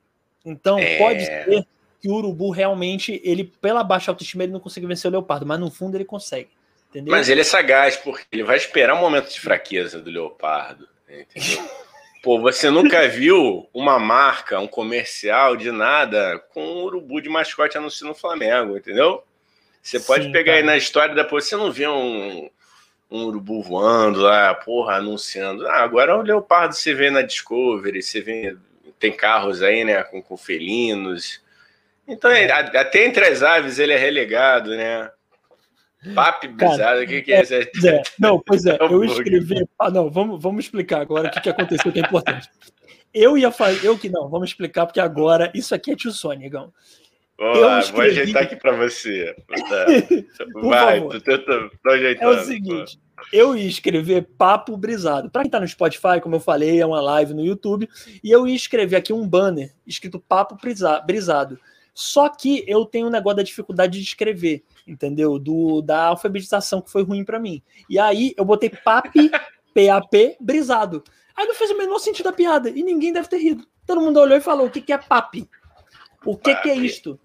Então 0.45 0.79
é... 0.79 0.97
pode 0.97 1.25
ser 1.25 1.67
que 2.01 2.09
o 2.09 2.13
urubu 2.13 2.49
realmente, 2.49 3.19
ele, 3.25 3.43
pela 3.43 3.83
baixa 3.83 4.09
autoestima, 4.09 4.43
ele 4.43 4.53
não 4.53 4.61
consiga 4.61 4.87
vencer 4.87 5.09
o 5.09 5.11
leopardo, 5.11 5.45
mas 5.45 5.59
no 5.59 5.69
fundo 5.69 5.97
ele 5.97 6.05
consegue. 6.05 6.51
Entendeu? 6.89 7.11
Mas 7.11 7.29
ele 7.29 7.41
é 7.41 7.43
sagaz, 7.43 7.95
porque 7.97 8.23
ele 8.31 8.43
vai 8.43 8.57
esperar 8.57 8.95
um 8.95 9.01
momento 9.01 9.29
de 9.29 9.39
fraqueza 9.39 9.99
do 9.99 10.09
leopardo. 10.09 10.87
Entendeu? 11.09 11.69
Pô, 12.23 12.39
você 12.39 12.69
nunca 12.69 13.07
viu 13.07 13.69
uma 13.73 13.99
marca, 13.99 14.59
um 14.59 14.67
comercial 14.67 15.55
de 15.55 15.71
nada 15.71 16.39
com 16.53 16.61
um 16.61 16.83
urubu 16.83 17.21
de 17.21 17.29
mascote 17.29 17.77
anunciando 17.77 18.13
no 18.13 18.19
Flamengo, 18.19 18.75
entendeu? 18.75 19.23
Você 19.81 19.99
pode 19.99 20.25
Sim, 20.25 20.31
pegar 20.31 20.53
cara. 20.53 20.57
aí 20.57 20.63
na 20.63 20.75
história 20.75 21.15
depois, 21.15 21.45
você 21.45 21.55
não 21.55 21.71
vê 21.71 21.87
um, 21.87 22.49
um 23.09 23.23
urubu 23.25 23.61
voando 23.61 24.19
lá, 24.19 24.53
porra, 24.53 24.95
anunciando. 24.95 25.65
Ah, 25.67 25.83
agora 25.83 26.17
o 26.17 26.21
leopardo 26.21 26.75
você 26.75 26.93
vê 26.93 27.09
na 27.09 27.21
Discovery, 27.21 28.01
você 28.01 28.19
vê, 28.19 28.57
tem 28.99 29.15
carros 29.15 29.61
aí, 29.61 29.85
né, 29.85 30.03
com, 30.03 30.21
com 30.21 30.35
felinos. 30.35 31.41
Então, 32.05 32.31
é. 32.31 32.51
até 32.51 33.05
entre 33.05 33.25
as 33.25 33.43
aves 33.43 33.79
ele 33.79 33.93
é 33.93 33.97
relegado, 33.97 34.75
né? 34.75 35.09
Papo 36.13 36.47
bizarro, 36.47 37.01
o 37.01 37.07
que, 37.07 37.21
que 37.23 37.33
é, 37.33 37.41
isso? 37.41 37.53
É, 37.55 37.61
é, 37.61 38.01
não, 38.19 38.39
pois 38.39 38.65
é, 38.65 38.77
eu 38.81 39.03
escrevi. 39.03 39.67
Ah, 39.79 39.89
não, 39.89 40.09
vamos, 40.09 40.41
vamos 40.41 40.65
explicar 40.65 41.01
agora 41.01 41.27
o 41.27 41.31
que, 41.31 41.41
que 41.41 41.49
aconteceu 41.49 41.91
que 41.91 41.99
é 41.99 42.03
importante. 42.03 42.49
Eu 43.13 43.37
ia 43.37 43.51
fazer. 43.51 43.85
Eu 43.85 43.97
que 43.97 44.09
não, 44.09 44.29
vamos 44.29 44.49
explicar, 44.49 44.85
porque 44.85 44.99
agora 44.99 45.51
isso 45.55 45.73
aqui 45.73 45.91
é 45.91 45.95
tio 45.95 46.11
Sônia, 46.11 46.49
Boa, 47.37 47.79
escrevi... 47.79 47.91
Vou 47.91 48.21
ajeitar 48.21 48.43
aqui 48.43 48.55
para 48.55 48.75
você. 48.75 49.35
Vai, 50.55 51.07
tu 51.07 51.21
tenta 51.21 51.69
É 52.19 52.27
o 52.27 52.43
seguinte. 52.43 52.99
Eu 53.31 53.55
ia 53.55 53.67
escrever 53.67 54.27
papo 54.37 54.75
brisado. 54.75 55.29
Para 55.29 55.43
quem 55.43 55.51
tá 55.51 55.59
no 55.59 55.67
Spotify, 55.67 56.19
como 56.21 56.35
eu 56.35 56.39
falei, 56.39 56.79
é 56.79 56.85
uma 56.85 57.01
live 57.01 57.33
no 57.33 57.45
YouTube, 57.45 57.87
e 58.23 58.31
eu 58.31 58.47
ia 58.47 58.55
escrever 58.55 58.95
aqui 58.95 59.13
um 59.13 59.27
banner 59.27 59.71
escrito 59.85 60.19
papo 60.19 60.57
brisado. 61.05 61.59
Só 61.93 62.29
que 62.29 62.63
eu 62.67 62.85
tenho 62.85 63.07
um 63.07 63.11
negócio 63.11 63.37
da 63.37 63.43
dificuldade 63.43 63.97
de 63.99 64.03
escrever 64.03 64.63
entendeu? 64.87 65.37
Do 65.37 65.81
da 65.81 66.05
alfabetização 66.05 66.81
que 66.81 66.91
foi 66.91 67.03
ruim 67.03 67.23
para 67.23 67.39
mim. 67.39 67.61
E 67.89 67.99
aí 67.99 68.33
eu 68.37 68.45
botei 68.45 68.69
PAP, 68.69 69.15
PAP, 69.73 70.37
brisado. 70.39 71.03
Aí 71.35 71.45
não 71.45 71.53
fez 71.53 71.69
o 71.69 71.77
menor 71.77 71.99
sentido 71.99 72.29
a 72.29 72.33
piada 72.33 72.69
e 72.69 72.81
ninguém 72.81 73.13
deve 73.13 73.27
ter 73.27 73.37
rido. 73.37 73.67
Todo 73.85 74.01
mundo 74.01 74.19
olhou 74.19 74.37
e 74.37 74.41
falou: 74.41 74.67
o 74.67 74.69
que, 74.69 74.81
que 74.81 74.93
é 74.93 74.97
PAP? 74.97 75.47
O 76.25 76.35
que, 76.35 76.55
que 76.55 76.69
é 76.69 76.75
isto? 76.75 77.19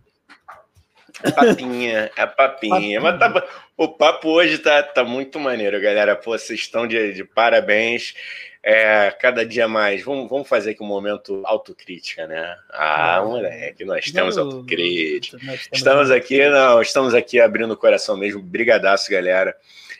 Papinha, 1.34 2.10
é 2.16 2.26
papinha. 2.26 3.00
Mas 3.00 3.18
tá, 3.18 3.48
o 3.76 3.88
papo 3.88 4.28
hoje 4.28 4.58
tá, 4.58 4.82
tá 4.82 5.04
muito 5.04 5.38
maneiro, 5.38 5.80
galera. 5.80 6.16
Pô, 6.16 6.32
vocês 6.32 6.60
estão 6.60 6.86
de, 6.86 7.12
de 7.12 7.24
parabéns 7.24 8.14
é, 8.62 9.10
cada 9.10 9.44
dia 9.44 9.66
mais. 9.66 10.02
Vamos, 10.02 10.30
vamos 10.30 10.48
fazer 10.48 10.70
aqui 10.70 10.82
um 10.82 10.86
momento 10.86 11.42
autocrítica, 11.44 12.26
né? 12.26 12.56
Ah, 12.70 13.20
moleque, 13.24 13.84
nós 13.84 14.10
temos 14.10 14.36
não, 14.36 14.44
autocrítica. 14.44 15.38
Nós 15.42 15.68
estamos 15.72 16.10
aqui, 16.10 16.48
não, 16.48 16.80
estamos 16.80 17.14
aqui 17.14 17.40
abrindo 17.40 17.72
o 17.72 17.76
coração 17.76 18.16
mesmo. 18.16 18.40
Brigadaço, 18.40 19.10
galera. 19.10 19.56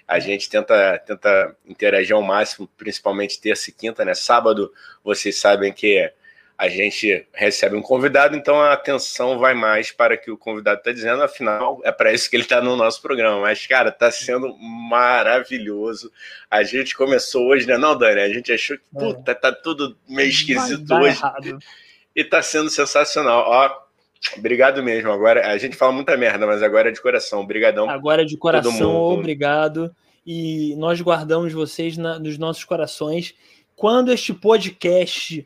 A 0.07 0.19
gente 0.19 0.49
tenta, 0.49 0.99
tenta 0.99 1.57
interagir 1.67 2.15
ao 2.15 2.23
máximo, 2.23 2.69
principalmente 2.77 3.41
terça 3.41 3.71
e 3.71 3.73
quinta, 3.73 4.05
né? 4.05 4.15
Sábado, 4.15 4.73
vocês 5.03 5.41
sabem 5.41 5.73
que 5.73 6.13
a 6.63 6.69
gente 6.69 7.27
recebe 7.35 7.75
um 7.75 7.83
convidado, 7.83 8.37
então 8.37 8.61
a 8.61 8.73
atenção 8.73 9.37
vai 9.37 9.53
mais 9.53 9.91
para 9.91 10.15
o 10.15 10.17
que 10.19 10.31
o 10.31 10.39
convidado 10.39 10.79
está 10.79 10.93
dizendo, 10.93 11.21
afinal, 11.21 11.81
é 11.83 11.91
para 11.91 12.13
isso 12.13 12.31
que 12.31 12.37
ele 12.37 12.45
está 12.45 12.61
no 12.61 12.77
nosso 12.77 13.03
programa. 13.03 13.41
Mas, 13.41 13.67
cara, 13.67 13.89
está 13.89 14.13
sendo 14.13 14.57
maravilhoso. 14.59 16.13
A 16.49 16.63
gente 16.63 16.95
começou 16.95 17.49
hoje, 17.49 17.67
né? 17.67 17.77
Não, 17.77 17.99
Dani? 17.99 18.21
A 18.21 18.29
gente 18.29 18.53
achou 18.53 18.77
que, 18.79 18.85
é. 18.95 19.01
puta, 19.01 19.35
tá 19.35 19.51
tudo 19.51 19.99
meio 20.09 20.29
esquisito 20.29 20.89
hoje. 20.95 21.19
Errado. 21.19 21.59
E 22.15 22.21
está 22.21 22.41
sendo 22.41 22.71
sensacional. 22.71 23.43
Ó, 23.45 23.83
Obrigado 24.39 24.85
mesmo. 24.85 25.11
Agora 25.11 25.45
a 25.51 25.59
gente 25.59 25.75
fala 25.75 25.91
muita 25.91 26.17
merda, 26.17 26.47
mas 26.47 26.63
agora 26.63 26.91
é 26.91 26.93
de 26.93 27.03
coração. 27.03 27.41
Obrigadão. 27.41 27.91
Agora 27.91 28.23
é 28.23 28.25
de 28.25 28.37
coração, 28.37 28.95
obrigado. 28.95 29.91
E 30.25 30.77
nós 30.77 31.01
guardamos 31.01 31.53
vocês 31.53 31.97
na, 31.97 32.21
nos 32.21 32.39
nossos 32.39 32.63
corações. 32.63 33.35
Quando 33.75 34.13
este 34.13 34.33
podcast 34.33 35.45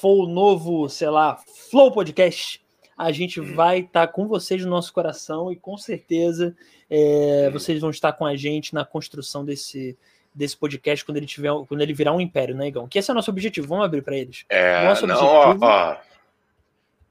for 0.00 0.24
o 0.24 0.26
novo, 0.26 0.88
sei 0.88 1.10
lá, 1.10 1.38
Flow 1.70 1.92
Podcast, 1.92 2.60
a 2.96 3.12
gente 3.12 3.38
hum. 3.38 3.54
vai 3.54 3.80
estar 3.80 4.06
tá 4.06 4.12
com 4.12 4.26
vocês 4.26 4.64
no 4.64 4.70
nosso 4.70 4.92
coração 4.94 5.52
e 5.52 5.56
com 5.56 5.76
certeza 5.76 6.56
é, 6.88 7.46
hum. 7.48 7.52
vocês 7.52 7.78
vão 7.80 7.90
estar 7.90 8.12
com 8.14 8.24
a 8.24 8.34
gente 8.34 8.72
na 8.72 8.82
construção 8.82 9.44
desse, 9.44 9.96
desse 10.34 10.56
podcast 10.56 11.04
quando 11.04 11.18
ele 11.18 11.26
tiver 11.26 11.50
quando 11.68 11.82
ele 11.82 11.92
virar 11.92 12.14
um 12.14 12.20
império, 12.20 12.56
né, 12.56 12.68
Igão? 12.68 12.88
Que 12.88 12.98
esse 12.98 13.10
é 13.10 13.12
o 13.12 13.14
nosso 13.14 13.30
objetivo. 13.30 13.68
Vamos 13.68 13.84
abrir 13.84 14.02
para 14.02 14.16
eles. 14.16 14.46
É, 14.48 14.84
nosso 14.86 15.06
não, 15.06 15.16
objetivo... 15.16 15.64
ó, 15.66 15.92
ó, 15.92 15.96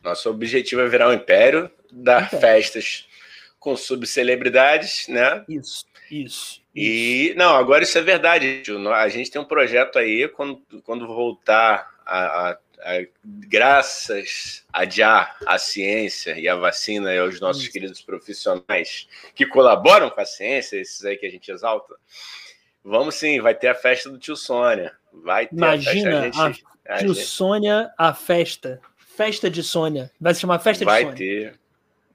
nosso 0.03 0.29
objetivo 0.29 0.81
é 0.81 0.87
virar 0.87 1.09
um 1.09 1.13
império, 1.13 1.69
dar 1.91 2.23
império. 2.23 2.39
festas 2.39 3.07
com 3.59 3.75
subcelebridades, 3.75 5.07
né? 5.07 5.43
Isso, 5.47 5.85
isso. 6.09 6.61
E 6.73 7.35
não, 7.37 7.55
agora 7.55 7.83
isso 7.83 7.97
é 7.97 8.01
verdade. 8.01 8.63
A 8.95 9.09
gente 9.09 9.29
tem 9.29 9.39
um 9.39 9.45
projeto 9.45 9.99
aí 9.99 10.27
quando, 10.29 10.61
quando 10.83 11.05
voltar 11.05 11.91
a, 12.05 12.49
a 12.49 12.57
graças 13.23 14.65
a 14.71 14.85
já 14.85 15.35
a 15.45 15.57
ciência 15.57 16.39
e 16.39 16.47
a 16.47 16.55
vacina 16.55 17.13
e 17.13 17.19
aos 17.19 17.39
nossos 17.39 17.63
Isso. 17.63 17.71
queridos 17.71 18.01
profissionais 18.01 19.07
que 19.35 19.45
colaboram 19.45 20.09
com 20.09 20.21
a 20.21 20.25
ciência, 20.25 20.77
esses 20.77 21.03
aí 21.03 21.17
que 21.17 21.25
a 21.25 21.29
gente 21.29 21.51
exalta, 21.51 21.95
vamos 22.83 23.15
sim, 23.15 23.41
vai 23.41 23.53
ter 23.53 23.67
a 23.67 23.75
festa 23.75 24.09
do 24.09 24.17
tio 24.17 24.35
Sônia. 24.35 24.93
Vai 25.11 25.47
ter 25.47 25.55
Imagina 25.55 26.19
a, 26.19 26.21
festa, 26.23 26.41
a, 26.41 26.47
gente, 26.47 26.65
a 26.87 26.97
tio 26.97 27.13
gente... 27.13 27.25
Sônia, 27.25 27.91
a 27.97 28.13
festa. 28.13 28.81
Festa 28.97 29.49
de 29.49 29.61
Sônia. 29.63 30.11
Vai 30.19 30.33
se 30.33 30.41
chamar 30.41 30.59
Festa 30.59 30.85
vai 30.85 31.03
de 31.03 31.09
Sônia. 31.09 31.43
Vai 31.43 31.51
ter. 31.51 31.59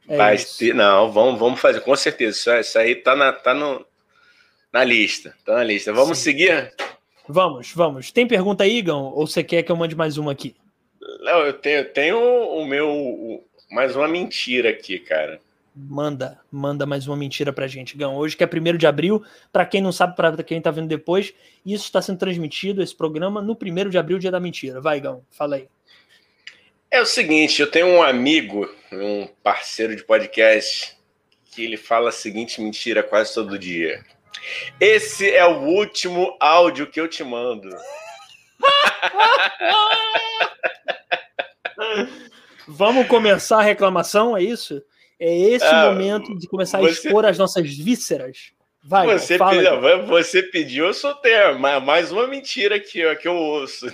É 0.08 0.16
vai 0.16 0.34
isso. 0.36 0.58
ter. 0.58 0.74
Não, 0.74 1.12
vamos, 1.12 1.38
vamos 1.38 1.60
fazer, 1.60 1.80
com 1.80 1.94
certeza. 1.96 2.38
Isso, 2.38 2.50
isso 2.52 2.78
aí 2.78 2.94
tá, 2.94 3.14
na, 3.14 3.32
tá 3.32 3.52
no, 3.52 3.84
na 4.72 4.84
lista. 4.84 5.34
Tá 5.44 5.54
na 5.54 5.64
lista. 5.64 5.92
Vamos 5.92 6.18
sim. 6.18 6.24
seguir? 6.24 6.72
Vamos, 7.28 7.72
vamos. 7.72 8.12
Tem 8.12 8.26
pergunta 8.26 8.64
aí, 8.64 8.78
Igão? 8.78 9.12
Ou 9.14 9.26
você 9.26 9.42
quer 9.42 9.62
que 9.62 9.72
eu 9.72 9.76
mande 9.76 9.96
mais 9.96 10.18
uma 10.18 10.32
aqui? 10.32 10.54
Não, 11.20 11.40
eu 11.40 11.52
tenho, 11.54 11.78
eu 11.78 11.92
tenho 11.92 12.18
o 12.18 12.66
meu. 12.66 13.44
Mais 13.70 13.96
uma 13.96 14.06
mentira 14.06 14.70
aqui, 14.70 14.98
cara. 14.98 15.40
Manda, 15.76 16.38
manda 16.52 16.86
mais 16.86 17.08
uma 17.08 17.16
mentira 17.16 17.52
pra 17.52 17.66
gente, 17.66 17.96
Gão. 17.96 18.14
Hoje 18.14 18.36
que 18.36 18.44
é 18.44 18.46
primeiro 18.46 18.78
de 18.78 18.86
abril, 18.86 19.24
para 19.52 19.66
quem 19.66 19.80
não 19.80 19.90
sabe, 19.90 20.14
para 20.14 20.40
quem 20.44 20.60
tá 20.60 20.70
vendo 20.70 20.86
depois, 20.86 21.34
isso 21.66 21.86
está 21.86 22.00
sendo 22.00 22.18
transmitido, 22.18 22.80
esse 22.80 22.94
programa, 22.94 23.42
no 23.42 23.56
primeiro 23.56 23.90
de 23.90 23.98
abril, 23.98 24.18
dia 24.18 24.30
da 24.30 24.38
mentira. 24.38 24.80
Vai, 24.80 25.00
Gão, 25.00 25.24
fala 25.30 25.56
aí. 25.56 25.66
É 26.92 27.00
o 27.00 27.06
seguinte, 27.06 27.60
eu 27.60 27.68
tenho 27.68 27.88
um 27.88 28.02
amigo, 28.02 28.72
um 28.92 29.26
parceiro 29.42 29.96
de 29.96 30.04
podcast, 30.04 30.96
que 31.50 31.64
ele 31.64 31.76
fala 31.76 32.10
a 32.10 32.12
seguinte 32.12 32.60
mentira 32.60 33.02
quase 33.02 33.34
todo 33.34 33.58
dia. 33.58 34.04
Esse 34.80 35.30
é 35.30 35.46
o 35.46 35.60
último 35.60 36.36
áudio 36.40 36.86
que 36.86 37.00
eu 37.00 37.08
te 37.08 37.24
mando. 37.24 37.68
Vamos 42.66 43.06
começar 43.06 43.58
a 43.58 43.62
reclamação, 43.62 44.36
é 44.36 44.42
isso? 44.42 44.82
É 45.18 45.32
esse 45.32 45.64
ah, 45.64 45.90
momento 45.90 46.36
de 46.36 46.46
começar 46.48 46.78
você, 46.78 46.86
a 46.86 46.90
expor 46.90 47.24
as 47.24 47.38
nossas 47.38 47.68
vísceras. 47.68 48.52
Vai, 48.86 49.06
você, 49.06 49.38
fala, 49.38 49.52
pediu, 49.52 50.06
você 50.06 50.42
pediu, 50.42 50.86
eu 50.86 50.94
soltei 50.94 51.32
mais 51.82 52.12
uma 52.12 52.26
mentira 52.26 52.76
aqui, 52.76 53.04
ó, 53.06 53.14
que 53.14 53.26
eu 53.26 53.34
ouço. 53.34 53.86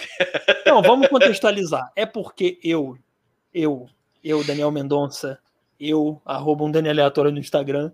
Não, 0.66 0.82
vamos 0.82 1.06
contextualizar. 1.06 1.92
É 1.94 2.04
porque 2.04 2.58
eu, 2.64 2.98
eu, 3.54 3.86
eu, 4.24 4.42
Daniel 4.42 4.72
Mendonça, 4.72 5.38
eu, 5.78 6.20
arroba 6.24 6.64
um 6.64 6.70
Daniel 6.70 6.94
Aleatório 6.94 7.30
no 7.30 7.38
Instagram, 7.38 7.92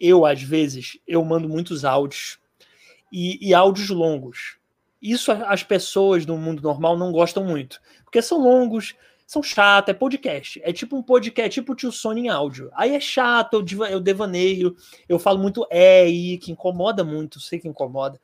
eu, 0.00 0.24
às 0.24 0.42
vezes, 0.42 0.98
eu 1.06 1.24
mando 1.24 1.48
muitos 1.48 1.84
áudios 1.84 2.38
e, 3.12 3.48
e 3.48 3.54
áudios 3.54 3.90
longos. 3.90 4.56
Isso 5.00 5.30
as 5.30 5.62
pessoas 5.62 6.26
no 6.26 6.36
mundo 6.36 6.62
normal 6.62 6.96
não 6.96 7.12
gostam 7.12 7.44
muito, 7.44 7.80
porque 8.04 8.20
são 8.20 8.42
longos, 8.42 8.96
são 9.26 9.42
chatos, 9.42 9.90
é 9.90 9.94
podcast. 9.94 10.60
É 10.64 10.72
tipo 10.72 10.96
um 10.96 11.02
podcast, 11.02 11.50
tipo 11.50 11.72
o 11.72 11.76
tio 11.76 11.92
Sony 11.92 12.22
em 12.22 12.28
áudio. 12.28 12.70
Aí 12.74 12.94
é 12.94 13.00
chato, 13.00 13.54
eu, 13.54 13.84
eu 13.86 14.00
devaneio, 14.00 14.74
eu 15.08 15.18
falo 15.18 15.38
muito 15.38 15.66
é 15.70 16.08
e 16.08 16.38
que 16.38 16.50
incomoda 16.50 17.04
muito, 17.04 17.38
sei 17.38 17.58
que 17.58 17.68
incomoda. 17.68 18.20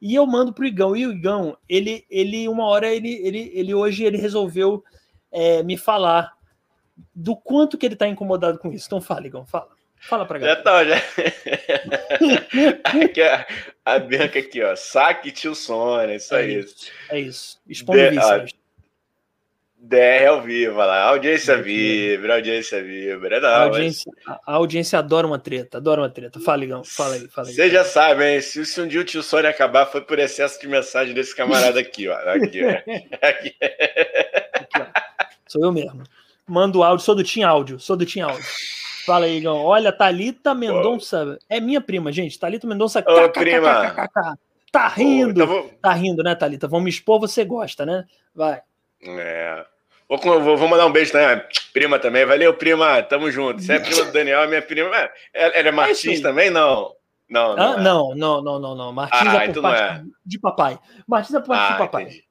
E 0.00 0.14
eu 0.14 0.26
mando 0.26 0.52
pro 0.52 0.66
Igão. 0.66 0.96
E 0.96 1.06
o 1.06 1.12
Igão, 1.12 1.56
ele, 1.68 2.04
ele 2.10 2.48
uma 2.48 2.64
hora, 2.64 2.92
ele, 2.92 3.14
ele, 3.22 3.50
ele 3.54 3.74
hoje 3.74 4.04
ele 4.04 4.16
resolveu 4.16 4.82
é, 5.30 5.62
me 5.62 5.76
falar 5.76 6.34
do 7.14 7.36
quanto 7.36 7.76
que 7.76 7.86
ele 7.86 7.96
tá 7.96 8.08
incomodado 8.08 8.58
com 8.58 8.72
isso. 8.72 8.86
Então 8.86 9.00
fala, 9.00 9.26
Igão, 9.26 9.44
fala. 9.44 9.75
Fala 10.00 10.24
pra 10.26 10.38
galera. 10.38 10.56
Já 10.58 10.62
tá, 10.62 10.84
já. 10.84 10.96
aqui, 13.04 13.22
a, 13.22 13.46
a 13.84 13.98
Bianca 13.98 14.38
aqui, 14.38 14.62
ó. 14.62 14.76
Saque 14.76 15.32
tio 15.32 15.54
Sônia, 15.54 16.16
isso 16.16 16.34
é 16.34 16.38
aí. 16.38 16.58
Isso, 16.58 16.92
é 17.08 17.20
isso. 17.20 17.58
Expondo 17.66 17.98
vícios. 18.10 18.54
DR 19.78 20.26
ao 20.28 20.42
vivo, 20.42 20.76
lá. 20.78 21.02
Audiência 21.04 21.60
vibra, 21.62 22.36
audiência 22.36 22.82
vibra. 22.82 23.40
Não, 23.40 23.48
a, 23.48 23.62
audiência, 23.64 24.12
mas... 24.26 24.38
a 24.46 24.52
audiência 24.54 24.98
adora 24.98 25.26
uma 25.26 25.38
treta, 25.38 25.78
adora 25.78 26.00
uma 26.00 26.10
treta. 26.10 26.40
Fala, 26.40 26.64
Igão, 26.64 26.82
fala 26.82 27.14
aí, 27.14 27.28
fala 27.28 27.48
aí. 27.48 27.54
Você 27.54 27.70
já 27.70 27.84
sabe, 27.84 28.24
hein? 28.24 28.40
Se, 28.40 28.64
se, 28.66 28.80
um 28.80 28.88
dia 28.88 29.00
o 29.00 29.04
tio 29.04 29.22
Sônia 29.22 29.50
acabar, 29.50 29.86
foi 29.86 30.00
por 30.00 30.18
excesso 30.18 30.60
de 30.60 30.66
mensagem 30.66 31.14
desse 31.14 31.34
camarada 31.36 31.78
aqui, 31.78 32.08
ó. 32.08 32.14
Aqui, 32.14 32.64
ó. 32.64 32.70
Aqui. 33.22 33.56
aqui 33.60 34.76
ó. 34.76 34.86
Sou 35.46 35.62
eu 35.64 35.72
mesmo. 35.72 36.02
Mando 36.46 36.82
áudio, 36.82 37.04
sou 37.04 37.14
do 37.14 37.24
Team 37.24 37.48
Áudio, 37.48 37.78
sou 37.78 37.96
do 37.96 38.06
Team 38.06 38.28
Áudio. 38.28 38.44
Fala 39.06 39.26
aí, 39.26 39.38
Igão. 39.38 39.64
Olha, 39.64 39.92
Thalita 39.92 40.52
Mendonça. 40.52 41.38
É 41.48 41.60
minha 41.60 41.80
prima, 41.80 42.10
gente. 42.10 42.38
Thalita 42.38 42.66
Mendonça. 42.66 43.04
Ô, 43.06 43.28
prima. 43.30 43.94
Tá 44.72 44.88
rindo. 44.88 45.44
Então 45.44 45.70
tá 45.80 45.92
rindo, 45.92 46.22
né, 46.24 46.34
Thalita? 46.34 46.66
Vamos 46.66 46.84
me 46.84 46.90
expor, 46.90 47.20
você 47.20 47.44
gosta, 47.44 47.86
né? 47.86 48.04
Vai. 48.34 48.60
É. 49.02 49.64
Vou, 50.08 50.18
vou, 50.56 50.68
mandar 50.68 50.86
um 50.86 50.92
beijo 50.92 51.12
também, 51.12 51.42
prima 51.72 51.98
também. 51.98 52.26
Valeu, 52.26 52.52
prima. 52.54 53.02
Tamo 53.02 53.30
junto. 53.30 53.62
Você 53.62 53.74
é 53.74 53.78
prima 53.78 54.04
do 54.04 54.12
Daniel, 54.12 54.42
é 54.42 54.46
minha 54.46 54.62
prima. 54.62 54.90
Ela, 55.32 55.54
ela 55.54 55.68
é 55.68 55.72
Martins 55.72 56.18
é 56.18 56.22
também? 56.22 56.50
Não. 56.50 56.92
Não, 57.28 57.56
não, 57.56 57.72
ah, 57.72 57.76
é. 57.76 57.82
não, 57.82 58.14
não, 58.14 58.42
não, 58.42 58.58
não, 58.60 58.74
não. 58.76 58.92
Martins 58.92 59.20
ah, 59.20 59.34
é 59.34 59.40
por 59.40 59.50
então 59.50 59.62
parte 59.62 59.82
é. 59.82 60.02
de 60.24 60.38
papai. 60.38 60.78
Martins 61.08 61.34
é 61.34 61.40
por 61.40 61.48
parte 61.48 61.62
ah, 61.62 61.72
de 61.72 61.78
papai. 61.78 62.02
Entendi. 62.04 62.24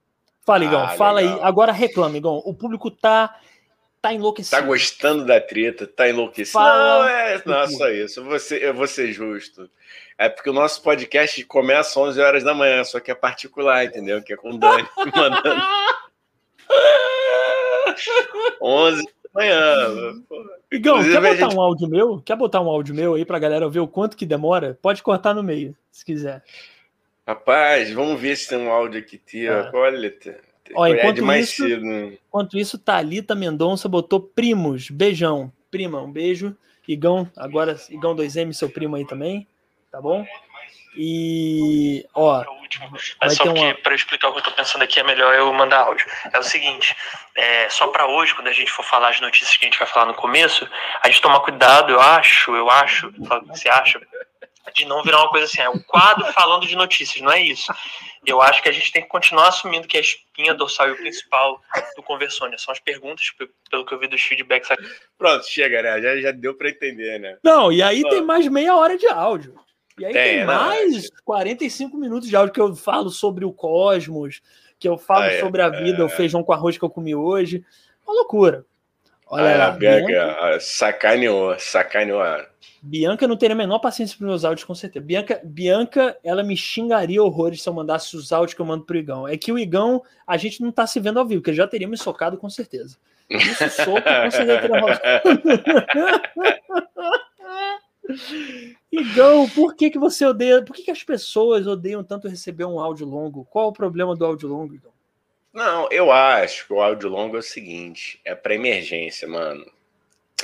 Fala, 0.45 0.63
Igão. 0.63 0.83
Ah, 0.83 0.87
fala 0.89 1.19
legal. 1.19 1.37
aí. 1.37 1.43
Agora 1.43 1.71
reclama, 1.71 2.15
Igão. 2.15 2.41
O 2.45 2.53
público 2.53 2.91
tá 2.91 3.35
tá 4.05 4.13
enlouquecido. 4.13 4.61
Tá 4.61 4.65
gostando 4.65 5.25
da 5.25 5.41
treta, 5.41 5.87
tá 5.87 6.07
enlouquecido. 6.07 6.53
Fala. 6.53 6.99
Não, 6.99 7.09
é, 7.09 7.41
não 7.43 7.61
é 7.61 7.67
só 7.67 7.89
isso. 7.89 8.19
Eu 8.19 8.25
vou, 8.25 8.39
ser, 8.39 8.61
eu 8.61 8.73
vou 8.73 8.87
ser 8.87 9.11
justo. 9.11 9.67
É 10.15 10.29
porque 10.29 10.49
o 10.49 10.53
nosso 10.53 10.81
podcast 10.83 11.43
começa 11.45 11.89
às 11.89 11.97
11 11.97 12.21
horas 12.21 12.43
da 12.43 12.53
manhã, 12.53 12.83
só 12.83 12.99
que 12.99 13.09
é 13.09 13.15
particular, 13.15 13.83
entendeu? 13.83 14.21
Que 14.21 14.33
é 14.33 14.37
com 14.37 14.51
o 14.51 14.57
Dani 14.57 14.87
mandando. 15.15 15.61
11 18.61 19.03
da 19.03 19.11
manhã. 19.33 20.23
Igão, 20.71 21.03
quer 21.03 21.21
botar 21.21 21.35
gente... 21.35 21.55
um 21.55 21.61
áudio 21.61 21.87
meu? 21.87 22.21
Quer 22.21 22.35
botar 22.35 22.61
um 22.61 22.69
áudio 22.69 22.93
meu 22.93 23.15
aí 23.15 23.25
pra 23.25 23.39
galera 23.39 23.67
ver 23.67 23.79
o 23.79 23.87
quanto 23.87 24.15
que 24.15 24.25
demora? 24.25 24.77
Pode 24.81 25.01
cortar 25.01 25.33
no 25.33 25.41
meio, 25.41 25.75
se 25.91 26.05
quiser. 26.05 26.43
Rapaz, 27.27 27.91
vamos 27.91 28.21
ver 28.21 28.35
se 28.37 28.47
tem 28.49 28.59
um 28.59 28.71
áudio 28.71 28.99
aqui, 28.99 29.17
tia. 29.17 29.61
Ah. 29.61 29.71
Olha, 29.73 29.97
Ó, 30.73 30.87
enquanto, 30.87 31.33
isso, 31.33 31.67
enquanto 31.67 32.57
isso, 32.57 32.79
Thalita 32.79 33.35
Mendonça 33.35 33.87
botou 33.87 34.19
primos. 34.19 34.89
Beijão. 34.89 35.51
Prima, 35.69 36.01
um 36.01 36.11
beijo. 36.11 36.55
Igão, 36.87 37.29
agora, 37.35 37.75
Igão 37.89 38.15
2M, 38.15 38.53
seu 38.53 38.69
primo 38.69 38.95
aí 38.95 39.05
também. 39.05 39.47
Tá 39.91 39.99
bom? 39.99 40.25
E, 40.97 42.05
ó. 42.13 42.43
É 43.21 43.29
só 43.29 43.43
que, 43.43 43.49
uma... 43.49 43.73
para 43.75 43.95
explicar 43.95 44.29
o 44.29 44.33
que 44.33 44.39
eu 44.39 44.43
tô 44.43 44.51
pensando 44.51 44.83
aqui, 44.83 44.99
é 44.99 45.03
melhor 45.03 45.33
eu 45.35 45.51
mandar 45.53 45.79
áudio. 45.81 46.05
É 46.31 46.39
o 46.39 46.43
seguinte: 46.43 46.95
é, 47.35 47.69
só 47.69 47.87
para 47.87 48.07
hoje, 48.07 48.33
quando 48.33 48.47
a 48.47 48.53
gente 48.53 48.71
for 48.71 48.83
falar 48.83 49.09
as 49.09 49.19
notícias 49.19 49.57
que 49.57 49.65
a 49.65 49.69
gente 49.69 49.79
vai 49.79 49.87
falar 49.87 50.05
no 50.05 50.13
começo, 50.13 50.67
a 51.01 51.07
gente 51.07 51.21
tomar 51.21 51.41
cuidado, 51.41 51.91
eu 51.91 51.99
acho, 51.99 52.55
eu 52.55 52.69
acho, 52.69 53.11
fala 53.25 53.41
o 53.41 53.49
que 53.49 53.59
você 53.59 53.69
acha, 53.69 54.01
de 54.73 54.85
não 54.85 55.03
virar 55.03 55.19
uma 55.19 55.29
coisa 55.29 55.45
assim, 55.45 55.61
é 55.61 55.69
um 55.69 55.79
quadro 55.79 56.25
falando 56.33 56.67
de 56.67 56.75
notícias, 56.75 57.21
não 57.21 57.31
é 57.31 57.41
isso. 57.41 57.71
Eu 58.25 58.41
acho 58.41 58.61
que 58.61 58.69
a 58.69 58.71
gente 58.71 58.91
tem 58.91 59.01
que 59.01 59.07
continuar 59.07 59.49
assumindo 59.49 59.87
que 59.87 59.97
a 59.97 60.01
espinha 60.01 60.53
dorsal 60.53 60.89
e 60.89 60.91
o 60.93 60.97
principal 60.97 61.61
do 61.95 62.03
Conversônia 62.03 62.57
são 62.57 62.71
as 62.71 62.79
perguntas, 62.79 63.27
pelo 63.69 63.85
que 63.85 63.93
eu 63.93 63.99
vi 63.99 64.07
dos 64.07 64.21
feedbacks 64.21 64.71
aqui. 64.71 64.83
Pronto, 65.17 65.45
chega, 65.47 65.81
né? 65.81 66.01
Já, 66.01 66.21
já 66.21 66.31
deu 66.31 66.55
para 66.55 66.69
entender, 66.69 67.19
né? 67.19 67.37
Não, 67.43 67.71
e 67.71 67.83
aí 67.83 68.01
tem 68.03 68.21
mais 68.21 68.47
meia 68.47 68.75
hora 68.75 68.97
de 68.97 69.07
áudio. 69.07 69.55
E 69.97 70.05
aí 70.05 70.11
tem, 70.11 70.37
tem 70.37 70.45
mais 70.45 71.03
não, 71.03 71.19
45 71.23 71.97
minutos 71.97 72.27
de 72.27 72.35
áudio 72.35 72.53
que 72.53 72.59
eu 72.59 72.75
falo 72.75 73.09
sobre 73.09 73.45
o 73.45 73.53
cosmos, 73.53 74.41
que 74.79 74.87
eu 74.87 74.97
falo 74.97 75.23
ah, 75.23 75.31
é, 75.31 75.39
sobre 75.39 75.61
a 75.61 75.69
vida, 75.69 76.01
é, 76.01 76.05
o 76.05 76.09
feijão 76.09 76.43
com 76.43 76.51
arroz 76.51 76.77
que 76.77 76.83
eu 76.83 76.89
comi 76.89 77.15
hoje. 77.15 77.63
Uma 78.05 78.15
loucura. 78.15 78.65
Olha 79.27 79.55
ah, 79.55 79.57
lá. 79.57 79.71
Bianca, 79.71 80.05
Bianca, 80.05 80.59
sacaneou, 80.59 81.57
sacaneou. 81.59 82.21
Bianca 82.81 83.27
não 83.27 83.35
teria 83.35 83.55
a 83.55 83.57
menor 83.57 83.79
paciência 83.79 84.17
para 84.17 84.27
meus 84.27 84.45
áudios, 84.45 84.63
com 84.63 84.75
certeza. 84.75 85.05
Bianca, 85.05 85.41
Bianca, 85.43 86.17
ela 86.23 86.43
me 86.43 86.55
xingaria 86.55 87.23
horrores 87.23 87.61
se 87.61 87.69
eu 87.69 87.73
mandasse 87.73 88.15
os 88.15 88.31
áudios 88.31 88.53
que 88.53 88.61
eu 88.61 88.65
mando 88.65 88.85
pro 88.85 88.97
Igão. 88.97 89.27
É 89.27 89.37
que 89.37 89.51
o 89.51 89.59
Igão, 89.59 90.03
a 90.25 90.37
gente 90.37 90.61
não 90.61 90.71
tá 90.71 90.85
se 90.85 90.99
vendo 90.99 91.19
ao 91.19 91.25
vivo, 91.25 91.41
porque 91.41 91.51
ele 91.51 91.57
já 91.57 91.67
teria 91.67 91.87
me 91.87 91.97
socado 91.97 92.37
com 92.37 92.49
certeza. 92.49 92.97
Isso 93.29 93.69
soco, 93.69 94.01
com 94.01 94.31
certeza 94.31 94.61
Igão, 98.91 99.49
por 99.49 99.75
que, 99.75 99.89
que 99.89 99.97
você 99.97 100.25
odeia? 100.25 100.63
Por 100.63 100.75
que, 100.75 100.83
que 100.83 100.91
as 100.91 101.03
pessoas 101.03 101.65
odeiam 101.65 102.03
tanto 102.03 102.27
receber 102.27 102.65
um 102.65 102.79
áudio 102.79 103.05
longo? 103.07 103.45
Qual 103.45 103.69
o 103.69 103.73
problema 103.73 104.15
do 104.15 104.25
áudio 104.25 104.47
longo, 104.47 104.75
Igão? 104.75 104.93
Não, 105.51 105.89
eu 105.89 106.11
acho 106.11 106.67
que 106.67 106.73
o 106.73 106.81
áudio 106.81 107.09
longo 107.09 107.35
é 107.35 107.39
o 107.39 107.43
seguinte: 107.43 108.19
é 108.23 108.35
para 108.35 108.53
emergência, 108.53 109.27
mano. 109.27 109.65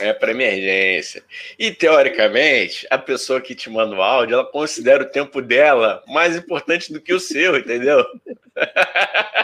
É 0.01 0.13
para 0.13 0.31
emergência. 0.31 1.23
E 1.57 1.71
teoricamente, 1.71 2.87
a 2.89 2.97
pessoa 2.97 3.39
que 3.39 3.55
te 3.55 3.69
manda 3.69 3.95
o 3.95 4.01
áudio, 4.01 4.33
ela 4.33 4.45
considera 4.45 5.03
o 5.03 5.09
tempo 5.09 5.41
dela 5.41 6.03
mais 6.07 6.35
importante 6.35 6.91
do 6.91 6.99
que 6.99 7.13
o 7.13 7.19
seu, 7.19 7.57
entendeu? 7.57 8.05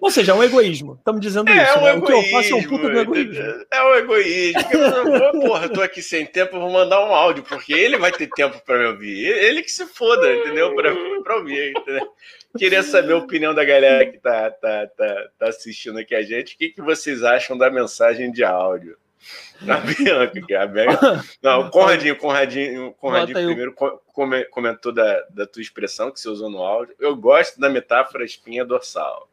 Ou 0.00 0.10
seja, 0.10 0.32
é 0.32 0.34
um 0.34 0.42
egoísmo. 0.42 0.94
Estamos 0.94 1.20
dizendo 1.20 1.50
é, 1.50 1.62
isso. 1.62 1.78
Um 1.78 1.82
né? 1.82 1.90
egoísmo, 1.90 2.02
o 2.02 2.06
que 2.06 2.12
eu 2.12 2.30
faço 2.30 2.52
é 2.52 2.56
um 2.56 2.62
puta 2.62 2.88
do 2.88 2.98
egoísmo. 2.98 3.44
É 3.70 3.82
um 3.82 3.94
egoísmo. 3.94 4.60
Eu, 4.72 5.40
porra, 5.40 5.68
tô 5.68 5.82
aqui 5.82 6.02
sem 6.02 6.24
tempo, 6.24 6.58
vou 6.58 6.70
mandar 6.70 7.00
um 7.04 7.14
áudio, 7.14 7.42
porque 7.42 7.72
ele 7.72 7.98
vai 7.98 8.10
ter 8.10 8.28
tempo 8.28 8.60
para 8.64 8.78
me 8.78 8.86
ouvir. 8.86 9.26
Ele 9.26 9.62
que 9.62 9.70
se 9.70 9.86
foda, 9.86 10.34
entendeu? 10.34 10.74
Para 10.74 11.36
ouvir, 11.36 11.72
entendeu? 11.76 12.08
Queria 12.58 12.82
saber 12.82 13.12
a 13.12 13.18
opinião 13.18 13.54
da 13.54 13.64
galera 13.64 14.04
que 14.10 14.18
tá, 14.18 14.50
tá, 14.50 14.86
tá, 14.88 15.28
tá 15.38 15.48
assistindo 15.48 15.98
aqui 15.98 16.14
a 16.14 16.22
gente. 16.22 16.54
O 16.54 16.58
que, 16.58 16.68
que 16.70 16.82
vocês 16.82 17.22
acham 17.22 17.56
da 17.56 17.70
mensagem 17.70 18.30
de 18.30 18.44
áudio? 18.44 18.96
A 19.66 19.76
Bianca, 19.78 20.40
que 20.40 20.54
é 20.54 20.56
a 20.56 20.66
Bianca. 20.66 21.24
Não, 21.42 21.62
o 21.62 21.70
Conradinho, 21.70 22.16
Conradinho, 22.16 22.94
Conradinho 22.94 23.46
primeiro 23.46 23.74
comentou 24.50 24.92
da, 24.92 25.22
da 25.30 25.46
tua 25.46 25.62
expressão 25.62 26.10
que 26.10 26.20
você 26.20 26.28
usou 26.28 26.48
no 26.48 26.58
áudio. 26.58 26.94
Eu 26.98 27.16
gosto 27.16 27.58
da 27.58 27.68
metáfora 27.68 28.24
espinha 28.24 28.64
dorsal. 28.64 29.28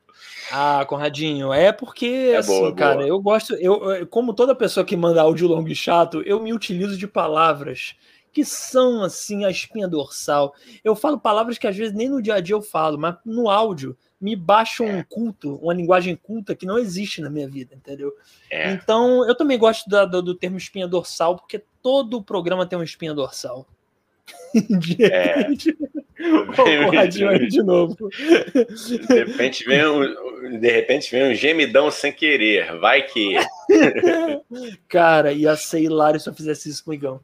Ah, 0.52 0.86
Conradinho, 0.88 1.52
é 1.54 1.72
porque, 1.72 2.32
é 2.34 2.38
assim, 2.38 2.60
boa, 2.60 2.74
cara, 2.74 2.96
boa. 2.98 3.08
eu 3.08 3.20
gosto, 3.20 3.56
eu, 3.56 4.08
como 4.08 4.34
toda 4.34 4.56
pessoa 4.56 4.86
que 4.86 4.96
manda 4.96 5.22
áudio 5.22 5.48
longo 5.48 5.68
e 5.68 5.76
chato, 5.76 6.22
eu 6.26 6.40
me 6.40 6.54
utilizo 6.54 6.98
de 6.98 7.08
palavras 7.08 7.96
que 8.36 8.44
são 8.44 9.02
assim 9.02 9.46
a 9.46 9.50
espinha 9.50 9.88
dorsal. 9.88 10.54
Eu 10.84 10.94
falo 10.94 11.18
palavras 11.18 11.58
que 11.58 11.66
às 11.66 11.78
vezes 11.78 11.96
nem 11.96 12.10
no 12.10 12.22
dia 12.22 12.34
a 12.36 12.42
dia 12.42 12.54
eu 12.54 12.62
falo, 12.62 12.98
mas 12.98 13.16
no 13.26 13.50
áudio 13.50 13.98
me 14.20 14.36
baixa 14.36 14.84
um 14.84 15.02
culto, 15.04 15.56
uma 15.56 15.74
linguagem 15.74 16.18
culta 16.18 16.54
que 16.54 16.66
não 16.66 16.78
existe 16.78 17.22
na 17.22 17.30
minha 17.30 17.48
vida, 17.48 17.74
entendeu? 17.74 18.12
É. 18.52 18.72
Então, 18.72 19.26
eu 19.26 19.36
também 19.36 19.58
gosto 19.58 19.90
da, 19.90 20.04
do, 20.04 20.22
do, 20.22 20.36
termo 20.36 20.58
espinha 20.58 20.86
dorsal, 20.86 21.38
porque 21.38 21.64
todo 21.82 22.22
programa 22.22 22.66
tem 22.66 22.78
uma 22.78 22.84
espinha 22.84 23.14
dorsal. 23.14 23.66
de 24.54 24.96
repente, 24.96 25.78
é. 26.20 27.38
de 27.48 27.64
novo. 27.64 27.96
De 29.08 29.14
repente, 29.14 29.64
vem 29.64 29.88
um, 29.88 30.60
de 30.60 30.72
repente 30.72 31.10
vem 31.10 31.32
um 31.32 31.36
gemidão 31.36 31.90
sem 31.90 32.12
querer, 32.12 32.78
vai 32.80 33.04
que. 33.04 33.36
Cara, 34.90 35.32
ia 35.32 35.56
ser 35.56 35.82
hilário 35.82 36.20
se 36.20 36.28
eu 36.28 36.34
fizesse 36.34 36.70
isso 36.70 36.84
com 36.84 36.92
o 36.92 36.94
Igão. 36.94 37.22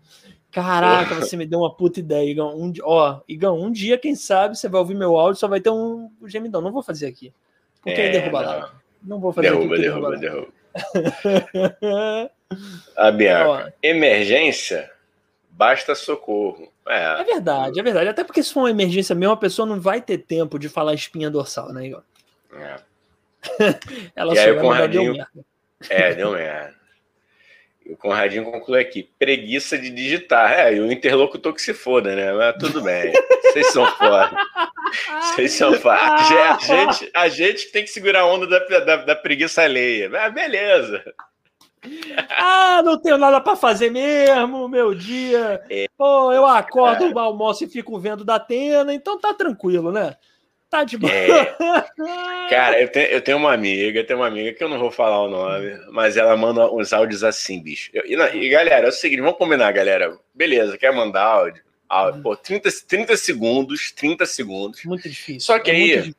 Caraca, 0.51 1.15
você 1.15 1.37
me 1.37 1.45
deu 1.45 1.59
uma 1.59 1.73
puta 1.73 1.99
ideia, 1.99 2.29
Igão. 2.29 2.55
Um, 2.55 2.73
ó, 2.83 3.21
Igão, 3.27 3.59
um 3.59 3.71
dia, 3.71 3.97
quem 3.97 4.15
sabe, 4.15 4.57
você 4.57 4.67
vai 4.67 4.79
ouvir 4.79 4.95
meu 4.95 5.17
áudio, 5.17 5.39
só 5.39 5.47
vai 5.47 5.61
ter 5.61 5.69
um 5.69 6.11
gemidão. 6.25 6.61
Não 6.61 6.71
vou 6.71 6.83
fazer 6.83 7.07
aqui. 7.07 7.33
Porque 7.81 7.99
é, 7.99 8.07
aí 8.07 8.11
derruba 8.11 8.41
não. 8.41 8.49
lá. 8.49 8.73
Não 9.01 9.19
vou 9.19 9.31
fazer 9.31 9.49
derruba, 9.49 9.75
aqui. 9.75 9.83
Derruba, 9.83 10.17
derruba, 10.17 10.47
derruba. 10.73 12.31
A 12.97 13.11
Bianca, 13.11 13.73
emergência, 13.81 14.91
basta 15.49 15.95
socorro. 15.95 16.71
É. 16.87 17.21
é 17.21 17.23
verdade, 17.23 17.79
é 17.79 17.83
verdade. 17.83 18.09
Até 18.09 18.23
porque 18.23 18.43
se 18.43 18.53
for 18.53 18.61
uma 18.61 18.71
emergência 18.71 19.15
mesmo, 19.15 19.33
a 19.33 19.37
pessoa 19.37 19.65
não 19.65 19.79
vai 19.79 20.01
ter 20.01 20.17
tempo 20.17 20.59
de 20.59 20.67
falar 20.67 20.93
espinha 20.93 21.29
dorsal, 21.29 21.71
né, 21.71 21.87
Igor? 21.87 22.03
É. 22.53 22.75
Ela 24.15 24.33
e 24.33 24.35
só 24.35 24.43
aí, 24.43 24.51
o 24.51 24.61
Conradinho... 24.61 25.13
deu 25.13 25.13
merda. 25.13 25.45
É, 25.89 26.13
deu 26.13 26.31
merda. 26.31 26.80
O 27.89 27.97
Conradinho 27.97 28.45
conclui 28.45 28.79
aqui: 28.79 29.09
preguiça 29.17 29.77
de 29.77 29.89
digitar. 29.89 30.51
É, 30.51 30.75
e 30.75 30.79
o 30.79 30.91
interlocutor 30.91 31.53
que 31.53 31.61
se 31.61 31.73
foda, 31.73 32.15
né? 32.15 32.32
Mas 32.34 32.55
tudo 32.57 32.82
bem. 32.82 33.11
Vocês 33.43 33.67
são 33.67 33.86
foda. 33.86 34.32
Vocês 35.21 35.51
são 35.53 35.73
foda. 35.73 35.97
A 35.97 36.57
gente, 36.59 37.11
a 37.13 37.27
gente 37.27 37.71
tem 37.71 37.84
que 37.84 37.89
segurar 37.89 38.21
a 38.21 38.25
onda 38.25 38.47
da, 38.47 38.79
da, 38.79 38.95
da 38.97 39.15
preguiça 39.15 39.63
alheia. 39.63 40.09
Ah, 40.13 40.29
beleza. 40.29 41.03
Ah, 42.29 42.82
não 42.84 43.01
tenho 43.01 43.17
nada 43.17 43.41
para 43.41 43.55
fazer 43.55 43.89
mesmo, 43.89 44.69
meu 44.69 44.93
dia. 44.93 45.61
É. 45.69 45.88
Pô, 45.97 46.32
eu 46.32 46.45
acordo, 46.45 47.05
é. 47.05 47.21
almoço 47.21 47.63
e 47.63 47.67
fico 47.67 47.99
vendo 47.99 48.23
da 48.23 48.36
Atena, 48.36 48.93
então 48.93 49.19
tá 49.19 49.34
tranquilo, 49.34 49.91
né? 49.91 50.15
Tá 50.72 50.86
de 50.86 50.97
boa. 50.97 51.11
É. 51.11 51.53
Cara, 52.49 52.82
eu 52.82 52.88
tenho, 52.88 53.07
eu 53.07 53.22
tenho 53.22 53.38
uma 53.38 53.53
amiga, 53.53 54.05
tenho 54.05 54.19
uma 54.19 54.28
amiga 54.28 54.53
que 54.53 54.63
eu 54.63 54.69
não 54.69 54.80
vou 54.80 54.89
falar 54.89 55.22
o 55.22 55.30
nome, 55.30 55.78
mas 55.91 56.15
ela 56.15 56.36
manda 56.38 56.72
uns 56.72 56.93
áudios 56.93 57.26
assim, 57.26 57.61
bicho. 57.61 57.91
Eu, 57.93 58.05
e, 58.05 58.38
e, 58.38 58.49
galera, 58.49 58.86
é 58.86 58.89
o 58.89 58.91
seguinte, 58.93 59.19
vamos 59.19 59.38
combinar, 59.38 59.69
galera. 59.74 60.17
Beleza, 60.34 60.78
quer 60.78 60.93
mandar 60.93 61.24
áudio? 61.24 61.61
áudio 61.89 62.22
pô, 62.22 62.38
30, 62.38 62.69
30 62.88 63.17
segundos, 63.17 63.91
30 63.91 64.26
segundos. 64.26 64.86
Muito 64.86 65.09
difícil. 65.09 65.41
Só 65.41 65.59
que 65.59 65.69
é 65.69 65.74
aí. 65.74 66.15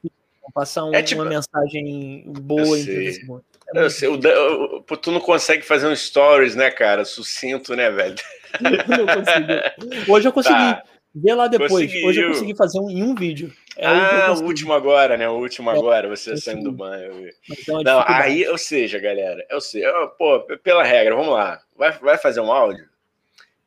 Passar 0.52 0.84
um, 0.84 0.94
é 0.94 1.02
tipo, 1.02 1.22
uma 1.22 1.30
mensagem 1.30 2.24
boa 2.26 2.78
em 2.78 2.84
30 2.84 3.12
segundos. 3.12 3.44
É 3.74 3.84
eu 3.84 3.88
sei, 3.88 4.06
o, 4.06 4.16
o, 4.16 4.96
tu 4.98 5.10
não 5.10 5.20
consegue 5.20 5.62
fazer 5.62 5.86
um 5.86 5.96
stories, 5.96 6.54
né, 6.54 6.70
cara? 6.70 7.06
Sucinto, 7.06 7.74
né, 7.74 7.90
velho? 7.90 8.16
não 8.60 9.06
consigo. 9.06 10.12
Hoje 10.12 10.28
eu 10.28 10.32
consegui. 10.32 10.56
Tá. 10.56 10.82
Vê 11.14 11.34
lá 11.34 11.46
depois. 11.46 11.70
Conseguiu. 11.70 12.08
Hoje 12.08 12.22
eu 12.22 12.28
consegui 12.28 12.56
fazer 12.56 12.80
um, 12.80 12.90
em 12.90 13.02
um 13.02 13.14
vídeo. 13.14 13.52
É 13.76 13.86
ah, 13.86 14.32
o 14.32 14.44
último 14.44 14.72
agora, 14.72 15.16
né? 15.16 15.28
O 15.28 15.38
último 15.38 15.70
é, 15.70 15.78
agora, 15.78 16.08
você 16.08 16.36
saindo 16.36 16.64
do 16.64 16.72
banho. 16.72 17.30
Então, 17.50 17.82
não, 17.82 18.02
aí, 18.06 18.46
ou 18.48 18.58
seja, 18.58 18.98
galera, 18.98 19.44
eu 19.50 19.60
sei, 19.60 19.82
pô, 20.18 20.40
pela 20.62 20.82
regra, 20.82 21.14
vamos 21.14 21.32
lá. 21.32 21.60
Vai, 21.76 21.92
vai 21.92 22.18
fazer 22.18 22.40
um 22.40 22.52
áudio? 22.52 22.88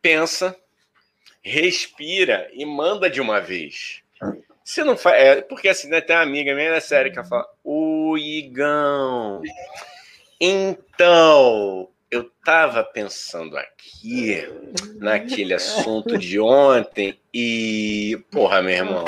Pensa, 0.02 0.56
respira 1.41 2.50
e 2.54 2.66
manda 2.66 3.10
de 3.10 3.22
uma 3.22 3.39
vez. 3.39 4.02
Se 4.64 4.84
não 4.84 4.98
faz. 4.98 5.22
É, 5.22 5.41
porque 5.41 5.70
assim, 5.70 5.88
né, 5.88 6.02
tem 6.02 6.16
uma 6.16 6.24
amiga 6.24 6.56
minha 6.56 6.72
na 6.72 6.82
série 6.82 7.12
que 7.12 7.20
ela 7.20 7.28
fala: 7.28 7.48
O 7.64 8.18
Igão. 8.18 9.41
Então, 10.41 11.89
eu 12.16 12.32
tava 12.43 12.84
pensando 12.84 13.57
aqui 13.57 14.47
naquele 14.95 15.53
assunto 15.53 16.18
de 16.18 16.39
ontem 16.39 17.20
e, 17.34 18.18
porra, 18.32 18.61
meu 18.61 18.74
irmão. 18.74 19.05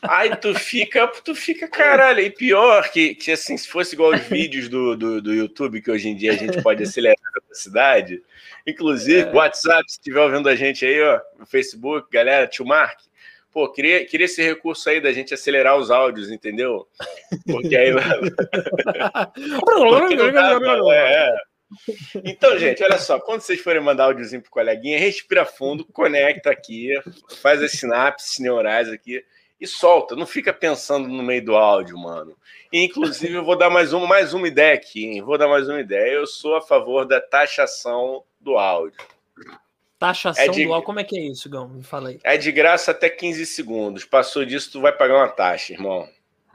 Aí 0.00 0.34
tu 0.36 0.54
fica, 0.54 1.06
tu 1.06 1.34
fica, 1.34 1.68
caralho, 1.68 2.20
e 2.20 2.30
pior 2.30 2.90
que, 2.90 3.14
que 3.14 3.32
assim, 3.32 3.56
se 3.58 3.68
fosse 3.68 3.94
igual 3.94 4.12
os 4.12 4.20
vídeos 4.22 4.68
do, 4.68 4.96
do, 4.96 5.20
do 5.20 5.34
YouTube, 5.34 5.82
que 5.82 5.90
hoje 5.90 6.08
em 6.08 6.16
dia 6.16 6.32
a 6.32 6.36
gente 6.36 6.62
pode 6.62 6.82
acelerar 6.82 7.18
a 7.18 7.40
velocidade, 7.40 8.22
inclusive, 8.66 9.28
é. 9.28 9.32
WhatsApp, 9.32 9.84
se 9.86 9.98
estiver 9.98 10.20
ouvindo 10.20 10.48
a 10.48 10.56
gente 10.56 10.86
aí, 10.86 11.02
ó, 11.02 11.20
no 11.38 11.44
Facebook, 11.44 12.08
galera, 12.10 12.46
tio 12.46 12.64
Mark, 12.64 12.98
pô, 13.54 13.70
queria, 13.70 14.04
queria 14.04 14.24
esse 14.24 14.42
recurso 14.42 14.88
aí 14.88 15.00
da 15.00 15.12
gente 15.12 15.32
acelerar 15.32 15.76
os 15.76 15.90
áudios, 15.90 16.30
entendeu? 16.30 16.88
Porque 17.46 17.76
aí. 17.76 17.92
Porque 19.60 20.14
é, 20.92 21.28
é. 21.28 21.53
Então, 22.24 22.58
gente, 22.58 22.82
olha 22.82 22.98
só, 22.98 23.18
quando 23.18 23.40
vocês 23.40 23.60
forem 23.60 23.80
mandar 23.80 24.04
áudiozinho 24.04 24.42
pro 24.42 24.50
coleguinha, 24.50 24.98
respira 24.98 25.44
fundo, 25.44 25.84
conecta 25.84 26.50
aqui, 26.50 26.92
faz 27.40 27.62
as 27.62 27.72
sinapses 27.72 28.38
neurais 28.38 28.88
aqui 28.88 29.24
e 29.60 29.66
solta. 29.66 30.14
Não 30.14 30.26
fica 30.26 30.52
pensando 30.52 31.08
no 31.08 31.22
meio 31.22 31.44
do 31.44 31.56
áudio, 31.56 31.98
mano. 31.98 32.36
E, 32.72 32.84
inclusive, 32.84 33.34
eu 33.34 33.44
vou 33.44 33.56
dar 33.56 33.70
mais 33.70 33.92
uma, 33.92 34.06
mais 34.06 34.34
uma 34.34 34.46
ideia 34.46 34.74
aqui, 34.74 35.04
hein? 35.06 35.22
Vou 35.22 35.38
dar 35.38 35.48
mais 35.48 35.68
uma 35.68 35.80
ideia. 35.80 36.12
Eu 36.12 36.26
sou 36.26 36.56
a 36.56 36.62
favor 36.62 37.06
da 37.06 37.20
taxação 37.20 38.22
do 38.40 38.56
áudio. 38.56 38.98
Taxação 39.98 40.44
é 40.44 40.48
de... 40.48 40.64
do 40.64 40.72
áudio, 40.72 40.86
como 40.86 41.00
é 41.00 41.04
que 41.04 41.16
é 41.16 41.22
isso, 41.22 41.48
Gão? 41.48 41.68
Me 41.68 41.82
fala 41.82 42.10
aí. 42.10 42.20
É 42.22 42.36
de 42.36 42.52
graça 42.52 42.90
até 42.90 43.08
15 43.08 43.46
segundos. 43.46 44.04
Passou 44.04 44.44
disso, 44.44 44.72
tu 44.72 44.80
vai 44.80 44.92
pagar 44.92 45.16
uma 45.16 45.28
taxa, 45.28 45.72
irmão. 45.72 46.08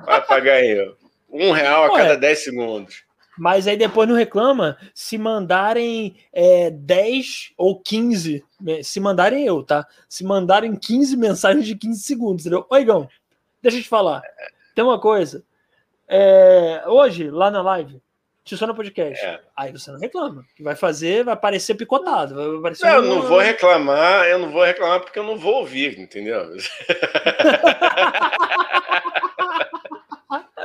Vai 0.06 0.26
pagar 0.26 0.56
aí, 0.56 0.94
um 1.30 1.52
real 1.52 1.86
a 1.86 1.98
cada 1.98 2.16
10 2.16 2.44
segundos. 2.44 3.04
Mas 3.40 3.68
aí 3.68 3.78
depois 3.78 4.08
não 4.08 4.16
reclama 4.16 4.78
se 4.94 5.18
mandarem 5.18 6.18
é, 6.34 6.70
10 6.70 7.54
ou 7.58 7.80
15. 7.80 8.44
Né, 8.60 8.84
se 8.84 9.00
mandarem 9.00 9.46
eu, 9.46 9.64
tá? 9.64 9.88
Se 10.10 10.26
mandarem 10.26 10.76
15 10.76 11.16
mensagens 11.16 11.66
de 11.66 11.76
15 11.76 12.04
segundos, 12.04 12.46
entendeu? 12.46 12.68
Oi, 12.70 12.82
Igão, 12.82 13.08
deixa 13.62 13.78
eu 13.78 13.82
te 13.82 13.88
falar. 13.88 14.22
Tem 14.76 14.84
uma 14.84 15.00
coisa. 15.00 15.42
É, 16.06 16.84
hoje, 16.86 17.30
lá 17.30 17.50
na 17.50 17.62
live, 17.62 18.02
no 18.62 18.76
Podcast. 18.76 19.24
É. 19.24 19.40
Aí 19.56 19.72
você 19.72 19.90
não 19.90 20.00
reclama. 20.00 20.44
Que 20.56 20.64
vai 20.64 20.76
fazer, 20.76 21.24
vai 21.24 21.38
parecer 21.38 21.76
picotado. 21.76 22.36
Vai 22.36 22.62
parecer 22.62 22.88
não, 22.88 22.92
um... 22.92 22.96
eu 22.96 23.02
não 23.04 23.22
vou 23.22 23.40
reclamar, 23.40 24.26
eu 24.26 24.40
não 24.40 24.52
vou 24.52 24.66
reclamar 24.66 25.00
porque 25.00 25.20
eu 25.20 25.24
não 25.24 25.38
vou 25.38 25.62
ouvir, 25.62 25.98
entendeu? 25.98 26.46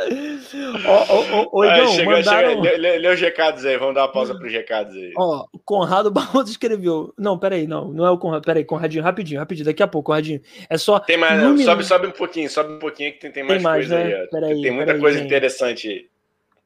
Ô, 0.05 1.59
ô, 1.59 1.65
Igão, 1.65 2.05
mandaram... 2.05 2.61
lê, 2.61 2.99
lê, 2.99 3.13
os 3.13 3.21
recados 3.21 3.65
aí, 3.65 3.77
vamos 3.77 3.95
dar 3.95 4.03
uma 4.03 4.13
pausa 4.13 4.35
para 4.35 4.47
os 4.47 4.53
recados 4.53 4.95
aí. 4.95 5.13
Ó, 5.17 5.47
o 5.53 5.59
Conrado 5.59 6.11
Barroso 6.13 6.51
escreveu. 6.51 7.13
Não, 7.19 7.39
peraí, 7.39 7.67
não, 7.67 7.93
não 7.93 8.07
é 8.07 8.11
o 8.11 8.19
Conrado. 8.19 8.45
Peraí, 8.45 8.65
Conradinho, 8.65 9.03
rapidinho, 9.03 9.41
rapidinho, 9.41 9.67
daqui 9.67 9.83
a 9.83 9.87
pouco, 9.87 10.07
Conradinho. 10.07 10.41
É 10.69 10.77
só. 10.77 11.01
Tem 11.01 11.17
mais, 11.17 11.41
sobe, 11.65 11.85
sobe 11.85 12.07
um 12.09 12.13
pouquinho, 12.13 12.49
sobe 12.51 12.75
um 12.75 12.79
pouquinho 12.79 13.13
que 13.13 13.19
tem, 13.19 13.33
tem 13.33 13.43
mais, 13.43 13.57
tem 13.57 13.63
mais 13.63 13.89
coisa 13.89 14.05
né? 14.05 14.15
aí. 14.15 14.27
Peraí, 14.29 14.63
tem 14.63 14.71
muita 14.71 14.99
coisa 14.99 15.19
gente. 15.19 15.27
interessante 15.27 15.89
aí. 15.89 16.07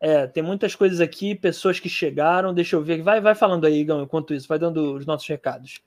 É, 0.00 0.26
tem 0.26 0.42
muitas 0.42 0.74
coisas 0.74 1.00
aqui, 1.00 1.34
pessoas 1.34 1.80
que 1.80 1.88
chegaram. 1.88 2.54
Deixa 2.54 2.76
eu 2.76 2.82
ver. 2.82 3.02
Vai, 3.02 3.20
vai 3.20 3.34
falando 3.34 3.66
aí, 3.66 3.80
Igão, 3.80 4.02
enquanto 4.02 4.34
isso, 4.34 4.48
vai 4.48 4.58
dando 4.58 4.94
os 4.94 5.06
nossos 5.06 5.26
recados. 5.26 5.80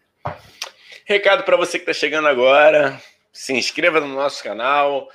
Recado 1.05 1.43
para 1.43 1.57
você 1.57 1.77
que 1.77 1.89
está 1.89 1.93
chegando 1.93 2.27
agora. 2.27 3.01
Se 3.31 3.53
inscreva 3.53 4.01
no 4.01 4.07
nosso 4.07 4.43
canal 4.43 5.07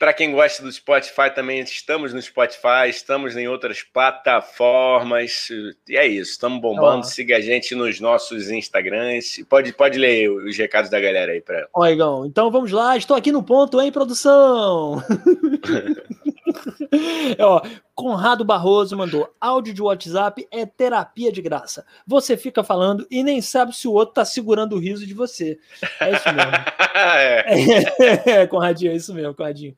para 0.00 0.14
quem 0.14 0.32
gosta 0.32 0.62
do 0.62 0.72
Spotify, 0.72 1.30
também 1.34 1.60
estamos 1.60 2.14
no 2.14 2.22
Spotify, 2.22 2.88
estamos 2.88 3.36
em 3.36 3.46
outras 3.46 3.82
plataformas. 3.82 5.50
E 5.86 5.94
é 5.94 6.06
isso, 6.06 6.30
estamos 6.30 6.58
bombando. 6.58 7.04
Siga 7.04 7.36
a 7.36 7.40
gente 7.40 7.74
nos 7.74 8.00
nossos 8.00 8.50
Instagrams. 8.50 9.44
Pode, 9.46 9.74
pode 9.74 9.98
ler 9.98 10.30
os 10.30 10.56
recados 10.56 10.90
da 10.90 10.98
galera 10.98 11.32
aí 11.32 11.42
para. 11.42 11.68
Ó, 11.74 11.86
Igão, 11.86 12.24
então 12.24 12.50
vamos 12.50 12.72
lá. 12.72 12.96
Estou 12.96 13.14
aqui 13.14 13.30
no 13.30 13.42
ponto, 13.42 13.78
em 13.78 13.92
produção. 13.92 15.04
Ó, 17.38 17.62
Conrado 17.94 18.44
Barroso 18.44 18.96
mandou: 18.96 19.34
áudio 19.40 19.74
de 19.74 19.82
WhatsApp 19.82 20.46
é 20.50 20.66
terapia 20.66 21.32
de 21.32 21.42
graça. 21.42 21.84
Você 22.06 22.36
fica 22.36 22.62
falando 22.62 23.06
e 23.10 23.22
nem 23.22 23.40
sabe 23.40 23.74
se 23.74 23.86
o 23.88 23.92
outro 23.92 24.14
tá 24.14 24.24
segurando 24.24 24.76
o 24.76 24.78
riso 24.78 25.06
de 25.06 25.14
você. 25.14 25.58
É 26.00 26.12
isso 26.12 26.28
mesmo. 26.32 26.52
é. 26.94 28.42
é, 28.42 28.46
Conradinho, 28.48 28.92
é 28.92 28.96
isso 28.96 29.14
mesmo, 29.14 29.34
Conradinho. 29.34 29.76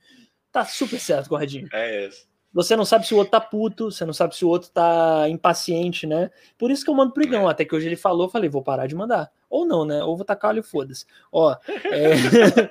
Tá 0.51 0.65
super 0.65 0.99
certo, 0.99 1.29
Conradinho. 1.29 1.69
É 1.73 2.07
isso. 2.07 2.27
Você 2.55 2.77
não 2.77 2.85
sabe 2.85 3.07
se 3.07 3.15
o 3.15 3.17
outro 3.17 3.31
tá 3.31 3.41
puto, 3.41 3.91
você 3.91 4.05
não 4.05 4.13
sabe 4.13 4.37
se 4.37 4.45
o 4.45 4.49
outro 4.49 4.69
tá 4.71 5.27
impaciente, 5.31 6.07
né? 6.07 6.31
Por 6.59 6.71
isso 6.71 6.85
que 6.85 6.91
eu 6.91 6.95
mando 6.95 7.13
pro 7.13 7.23
Igão. 7.23 7.49
Até 7.49 7.65
que 7.65 7.75
hoje 7.75 7.87
ele 7.87 7.97
falou, 7.97 8.29
falei, 8.29 8.51
vou 8.51 8.63
parar 8.63 8.87
de 8.87 8.95
mandar. 8.95 9.31
Ou 9.49 9.65
não, 9.65 9.87
né? 9.87 10.05
Ou 10.05 10.17
vou 10.17 10.25
tacar 10.25 10.51
olho, 10.51 10.63
foda-se. 10.63 11.07
Ó, 11.33 11.57
é... 11.67 12.71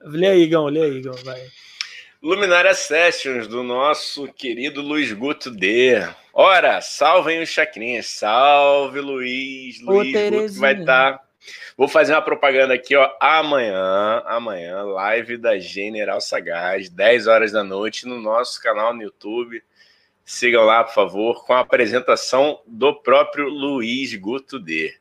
lê 0.00 0.28
aí, 0.28 0.40
Igão, 0.40 0.66
lê 0.66 0.80
aí, 0.80 0.96
Igão, 0.96 1.14
vai. 1.22 1.42
Luminária 2.22 2.72
Sessions, 2.72 3.48
do 3.48 3.64
nosso 3.64 4.28
querido 4.28 4.80
Luiz 4.80 5.12
Guto 5.12 5.50
D. 5.50 6.00
Ora, 6.32 6.80
salvem 6.80 7.42
os 7.42 7.48
chacrinhas. 7.48 8.06
Salve, 8.06 9.00
Luiz. 9.00 9.80
Luiz 9.80 10.12
Guto 10.12 10.60
vai 10.60 10.78
estar. 10.78 11.18
Tá, 11.18 11.24
Vou 11.76 11.88
fazer 11.88 12.12
uma 12.12 12.22
propaganda 12.22 12.74
aqui, 12.74 12.94
ó. 12.94 13.10
Amanhã, 13.18 14.22
amanhã, 14.24 14.84
live 14.84 15.36
da 15.36 15.58
General 15.58 16.20
Sagaz, 16.20 16.88
10 16.88 17.26
horas 17.26 17.50
da 17.50 17.64
noite, 17.64 18.06
no 18.06 18.20
nosso 18.20 18.62
canal 18.62 18.94
no 18.94 19.02
YouTube. 19.02 19.60
Sigam 20.24 20.64
lá, 20.64 20.84
por 20.84 20.94
favor, 20.94 21.44
com 21.44 21.54
a 21.54 21.58
apresentação 21.58 22.60
do 22.64 22.94
próprio 22.94 23.48
Luiz 23.48 24.14
Guto 24.14 24.60
D. 24.60 24.94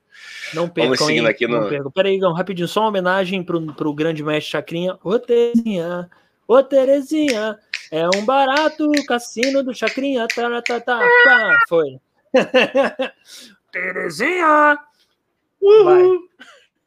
Não 0.56 0.68
percam, 0.68 0.96
Vamos 0.96 1.06
seguindo 1.06 1.28
aqui 1.28 1.46
no... 1.46 1.70
Não 1.70 1.92
Peraí, 1.92 2.18
Gão, 2.18 2.34
rapidinho, 2.34 2.68
só 2.68 2.80
uma 2.80 2.90
homenagem 2.90 3.44
pro, 3.44 3.74
pro 3.74 3.94
grande 3.94 4.24
mestre 4.24 4.50
Chacrinha. 4.52 4.98
Ô, 5.04 5.20
Terezinha, 5.20 6.10
ô, 6.52 6.64
Terezinha, 6.64 7.58
é 7.92 8.08
um 8.16 8.26
barato 8.26 8.92
cassino 9.08 9.64
do 9.64 9.74
Chacrinha. 9.74 10.28
Tá, 10.28 10.62
tá, 10.62 10.80
tá, 10.82 11.00
pá, 11.24 11.64
foi. 11.70 11.98
Terezinha! 13.72 14.78
Uhul. 15.62 16.28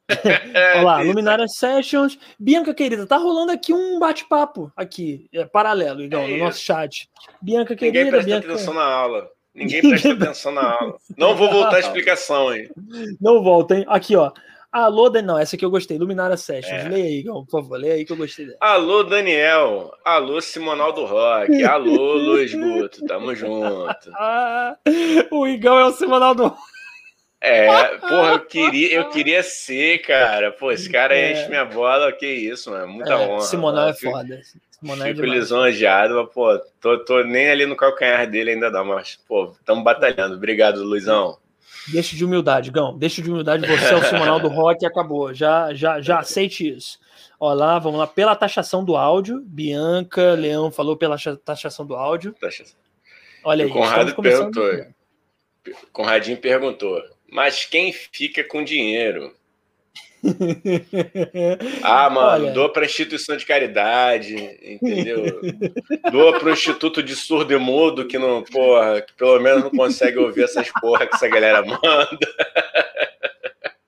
Olha 0.74 0.82
lá, 0.82 1.00
Luminária 1.02 1.48
Sessions. 1.48 2.18
Bianca, 2.38 2.74
querida, 2.74 3.06
tá 3.06 3.16
rolando 3.16 3.52
aqui 3.52 3.72
um 3.72 3.98
bate-papo 3.98 4.70
aqui, 4.76 5.28
é, 5.32 5.46
paralelo, 5.46 6.02
igual, 6.02 6.24
é 6.24 6.28
no 6.28 6.38
nosso 6.44 6.60
chat. 6.60 7.08
Bianca, 7.40 7.74
querida. 7.74 7.98
Ninguém 7.98 8.10
presta 8.10 8.26
Bianca... 8.26 8.52
atenção 8.52 8.74
na 8.74 8.84
aula. 8.84 9.30
Ninguém 9.54 9.80
presta 9.80 10.12
atenção 10.12 10.52
na 10.52 10.72
aula. 10.72 10.96
Não 11.16 11.34
vou 11.34 11.50
voltar 11.50 11.76
a 11.76 11.80
explicação 11.80 12.48
aí. 12.48 12.68
Não 13.20 13.42
volta, 13.42 13.76
hein? 13.76 13.84
Aqui, 13.88 14.14
ó. 14.14 14.30
Alô, 14.74 15.08
Daniel, 15.08 15.38
essa 15.38 15.54
aqui 15.54 15.64
eu 15.64 15.70
gostei. 15.70 15.96
Luminária 15.96 16.36
Sessions. 16.36 16.84
É. 16.84 16.88
Leia 16.88 17.04
aí, 17.04 17.22
por 17.22 17.46
favor. 17.48 17.78
Leia 17.78 17.94
aí 17.94 18.04
que 18.04 18.12
eu 18.12 18.16
gostei 18.16 18.46
dela. 18.46 18.58
Alô, 18.60 19.04
Daniel. 19.04 19.92
Alô, 20.04 20.40
Simonal 20.40 20.92
do 20.92 21.04
Rock. 21.04 21.62
Alô, 21.62 22.14
Luiz 22.14 22.52
Guto. 22.58 23.06
Tamo 23.06 23.36
junto. 23.36 24.10
o 25.30 25.46
Igão 25.46 25.78
é 25.78 25.84
o 25.84 25.92
Simonal 25.92 26.34
do 26.34 26.48
Rock. 26.48 26.60
É, 27.40 27.98
porra, 27.98 28.32
eu 28.32 28.40
queria, 28.40 28.94
eu 28.96 29.10
queria 29.10 29.44
ser, 29.44 29.98
cara. 29.98 30.50
Pô, 30.50 30.72
esse 30.72 30.90
cara 30.90 31.16
é. 31.16 31.30
enche 31.30 31.48
minha 31.48 31.64
bola, 31.64 32.10
que 32.10 32.26
isso, 32.26 32.72
mano. 32.72 32.88
Muita 32.88 33.12
é, 33.12 33.16
honra. 33.16 33.42
Simonal 33.42 33.88
é 33.90 33.94
foda. 33.94 34.40
Simonal 34.72 35.06
é 35.06 35.10
Fico 35.14 35.24
é 35.24 35.28
lisonjeado, 35.28 36.16
mas, 36.16 36.34
pô, 36.34 36.58
tô, 36.80 36.98
tô 37.04 37.22
nem 37.22 37.48
ali 37.48 37.64
no 37.64 37.76
calcanhar 37.76 38.28
dele 38.28 38.50
ainda 38.50 38.70
não, 38.70 38.86
mas, 38.86 39.20
pô, 39.28 39.52
estamos 39.52 39.84
batalhando. 39.84 40.34
Obrigado, 40.34 40.82
Luizão. 40.82 41.38
Deixa 41.88 42.16
de 42.16 42.24
humildade, 42.24 42.70
Gão. 42.70 42.96
Deixa 42.96 43.20
de 43.20 43.30
humildade. 43.30 43.66
Você 43.66 43.92
é 43.92 43.96
o 43.96 44.04
Simonal 44.04 44.40
do 44.40 44.48
rock 44.48 44.82
e 44.84 44.86
acabou. 44.86 45.34
Já, 45.34 45.74
já, 45.74 46.00
já 46.00 46.18
aceite 46.18 46.68
isso. 46.68 46.98
Olha 47.38 47.58
lá, 47.58 47.78
vamos 47.78 47.98
lá. 47.98 48.06
Pela 48.06 48.34
taxação 48.34 48.84
do 48.84 48.96
áudio, 48.96 49.42
Bianca 49.44 50.32
Leão 50.32 50.70
falou 50.70 50.96
pela 50.96 51.16
taxação 51.44 51.84
do 51.84 51.94
áudio. 51.94 52.34
Taxação. 52.40 52.76
Olha 53.44 53.64
aí. 53.64 53.70
O 53.70 53.74
Conrado 53.74 54.14
perguntou. 54.22 54.86
Conradinho 55.92 56.38
perguntou. 56.38 57.02
Mas 57.30 57.64
quem 57.64 57.92
fica 57.92 58.44
com 58.44 58.64
dinheiro? 58.64 59.34
ah, 61.82 62.08
mano, 62.10 62.44
Olha... 62.44 62.52
doa 62.52 62.72
para 62.72 62.84
instituição 62.84 63.36
de 63.36 63.44
caridade, 63.44 64.34
entendeu? 64.62 65.40
doa 66.10 66.38
para 66.38 66.48
o 66.48 66.52
Instituto 66.52 67.02
de 67.02 67.14
Surdo 67.14 67.52
e 67.52 67.58
Mudo, 67.58 68.06
que 68.06 68.18
não, 68.18 68.42
porra, 68.42 69.02
que 69.02 69.12
pelo 69.14 69.38
menos 69.40 69.64
não 69.64 69.70
consegue 69.70 70.18
ouvir 70.18 70.44
essas 70.44 70.70
porra 70.80 71.06
que 71.06 71.14
essa 71.14 71.28
galera 71.28 71.62
manda. 71.62 72.18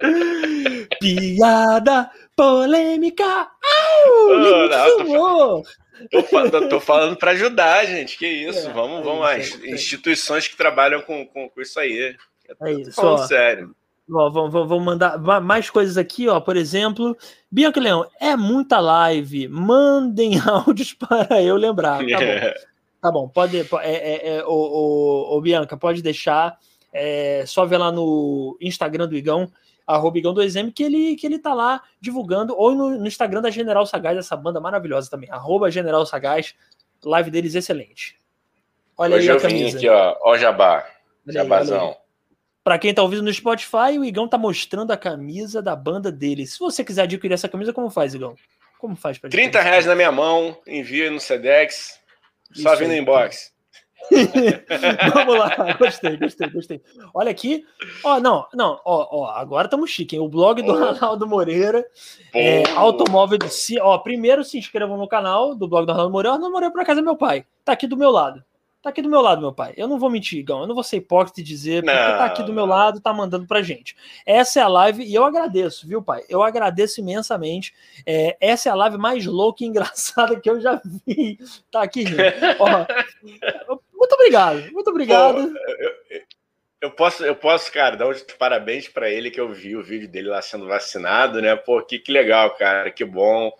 Piada 1.01 2.11
polêmica! 2.35 3.25
Au, 3.25 3.49
oh, 4.29 4.69
não, 4.69 4.69
tô, 6.11 6.51
tô, 6.51 6.69
tô, 6.69 6.81
falando 6.81 7.17
para 7.17 7.31
ajudar, 7.31 7.87
gente. 7.87 8.19
Que 8.19 8.27
isso? 8.27 8.69
É, 8.69 8.73
vamos, 8.73 9.01
é 9.01 9.03
vamos 9.03 9.21
lá. 9.21 9.39
Instituições 9.39 10.47
que 10.47 10.57
trabalham 10.57 11.01
com, 11.01 11.27
com, 11.27 11.49
com 11.49 11.61
isso 11.61 11.81
aí. 11.81 12.15
É 12.61 12.73
isso. 12.73 12.93
Falando 12.93 13.21
ó, 13.21 13.27
sério. 13.27 13.75
Ó, 14.11 14.31
vamos, 14.31 14.53
vamos 14.53 14.83
mandar 14.85 15.19
mais 15.41 15.69
coisas 15.69 15.97
aqui, 15.97 16.29
ó. 16.29 16.39
Por 16.41 16.57
exemplo, 16.57 17.17
Bianca 17.51 17.81
Leão, 17.81 18.07
é 18.21 18.37
muita 18.37 18.79
live. 18.79 19.49
Mandem 19.49 20.39
áudios 20.47 20.93
para 20.95 21.43
eu 21.43 21.57
lembrar. 21.57 21.99
Tá 21.99 22.19
bom. 22.19 22.67
Tá 22.99 23.13
bom, 23.13 23.29
pode. 23.29 23.57
É, 23.59 23.65
é, 23.85 24.37
é, 24.39 24.45
o, 24.45 24.51
o, 24.51 25.37
o, 25.37 25.41
Bianca, 25.41 25.77
pode 25.77 26.03
deixar. 26.03 26.59
É, 26.93 27.45
só 27.47 27.65
ver 27.65 27.77
lá 27.77 27.93
no 27.93 28.57
Instagram 28.61 29.07
do 29.07 29.15
Igão, 29.15 29.53
arroba 29.87 30.19
Igão 30.19 30.35
2M, 30.35 30.73
que 30.73 30.83
ele, 30.83 31.15
que 31.15 31.25
ele 31.25 31.39
tá 31.39 31.55
lá 31.55 31.83
divulgando, 32.01 32.59
ou 32.59 32.75
no, 32.75 32.99
no 32.99 33.07
Instagram 33.07 33.43
da 33.43 33.51
General 33.51 33.87
Sagaz, 33.87 34.19
essa 34.19 34.35
banda 34.35 34.61
maravilhosa 34.61 35.09
também, 35.11 35.31
arroba 35.31 35.71
General 35.71 36.05
Sagaz, 36.05 36.55
live 37.05 37.31
deles 37.31 37.55
excelente. 37.55 38.19
Olha 38.97 39.17
Hoje 39.17 39.31
aí 39.31 39.37
a 39.37 39.41
camisa. 39.41 39.77
aqui, 39.77 39.89
ó, 39.89 40.17
ó 40.23 40.37
Jabá, 40.37 40.87
Jabazão. 41.27 41.97
Para 42.67 42.81
quem 42.81 42.93
tá 42.93 43.01
ouvindo 43.01 43.23
no 43.23 43.33
Spotify, 43.33 43.97
o 43.97 44.05
Igão 44.05 44.27
tá 44.27 44.37
mostrando 44.37 44.91
a 44.91 44.97
camisa 44.97 45.63
da 45.63 45.77
banda 45.77 46.11
dele. 46.11 46.45
Se 46.49 46.59
você 46.59 46.83
quiser 46.83 47.03
adquirir 47.03 47.33
essa 47.33 47.49
camisa, 47.49 47.73
como 47.73 47.89
faz, 47.89 48.13
Igão? 48.13 48.35
Como 48.81 48.97
faz 48.97 49.19
para 49.19 49.31
30 49.31 49.61
reais 49.61 49.87
na 49.87 49.95
minha 49.95 50.11
mão, 50.11 50.59
envia 50.67 51.09
no 51.09 51.21
Sedex, 51.21 52.01
só 52.53 52.75
vir 52.75 52.89
no 52.89 52.95
inbox. 52.95 53.53
Vamos 55.15 55.39
lá, 55.39 55.77
gostei, 55.79 56.17
gostei, 56.17 56.51
gostei. 56.51 56.83
Olha 57.15 57.31
aqui, 57.31 57.65
ó, 58.03 58.19
não, 58.19 58.49
não, 58.53 58.81
ó, 58.85 59.21
ó 59.21 59.31
agora 59.31 59.69
estamos 59.69 59.89
chique, 59.89 60.17
hein? 60.17 60.23
O 60.23 60.29
blog 60.29 60.61
do 60.61 60.73
oh. 60.73 60.93
Ronaldo 60.93 61.25
Moreira, 61.25 61.87
é, 62.35 62.65
automóvel, 62.71 63.39
se, 63.49 63.79
ó, 63.79 63.97
primeiro 63.99 64.43
se 64.43 64.59
inscrevam 64.59 64.97
no 64.97 65.07
canal 65.07 65.55
do 65.55 65.69
blog 65.69 65.87
do 65.87 65.93
Ronaldo 65.93 66.11
Moreira. 66.11 66.33
O 66.33 66.37
Ronaldo 66.39 66.53
Moreira, 66.53 66.73
por 66.73 66.83
acaso, 66.83 66.99
é 66.99 67.03
meu 67.05 67.17
pai, 67.17 67.47
tá 67.65 67.71
aqui 67.71 67.87
do 67.87 67.97
meu 67.97 68.11
lado. 68.11 68.43
Tá 68.87 68.91
aqui 68.91 69.03
do 69.03 69.11
meu 69.11 69.21
lado, 69.21 69.41
meu 69.41 69.53
pai. 69.53 69.75
Eu 69.77 69.89
não 69.89 69.99
vou 69.99 70.09
mentir, 70.09 70.45
Gão. 70.45 70.61
Eu 70.61 70.67
não 70.69 70.75
vou 70.77 70.85
ser 70.85 70.99
hipócrita 70.99 71.41
e 71.41 71.43
dizer, 71.43 71.83
porque 71.83 71.99
não, 71.99 72.19
tá 72.19 72.25
aqui 72.25 72.41
do 72.45 72.53
meu 72.53 72.65
lado, 72.65 73.01
tá 73.01 73.13
mandando 73.13 73.45
pra 73.45 73.61
gente. 73.61 73.97
Essa 74.25 74.61
é 74.61 74.63
a 74.63 74.69
live, 74.69 75.03
e 75.03 75.13
eu 75.13 75.25
agradeço, 75.25 75.89
viu, 75.89 76.01
pai? 76.01 76.23
Eu 76.29 76.41
agradeço 76.41 77.01
imensamente. 77.01 77.75
É, 78.07 78.37
essa 78.41 78.69
é 78.69 78.73
a 78.73 78.77
live 78.77 78.97
mais 78.97 79.27
louca 79.27 79.65
e 79.65 79.67
engraçada 79.67 80.39
que 80.39 80.49
eu 80.49 80.61
já 80.61 80.81
vi. 81.05 81.37
Tá 81.69 81.83
aqui, 81.83 82.05
Ó, 82.61 83.77
muito 83.93 84.13
obrigado, 84.13 84.71
muito 84.71 84.89
obrigado. 84.89 85.53
Pô, 85.53 85.59
eu, 85.69 86.23
eu, 86.83 86.91
posso, 86.93 87.25
eu 87.25 87.35
posso, 87.35 87.73
cara, 87.73 87.97
dar 87.97 88.07
uns 88.07 88.23
parabéns 88.39 88.87
para 88.87 89.11
ele 89.11 89.33
que 89.33 89.41
eu 89.41 89.53
vi 89.53 89.77
o 89.77 89.83
vídeo 89.83 90.07
dele 90.07 90.29
lá 90.29 90.41
sendo 90.41 90.69
vacinado, 90.69 91.43
né? 91.43 91.57
Pô, 91.57 91.83
que, 91.83 91.99
que 91.99 92.13
legal, 92.13 92.55
cara, 92.55 92.93
que 92.93 93.05
bom. 93.05 93.53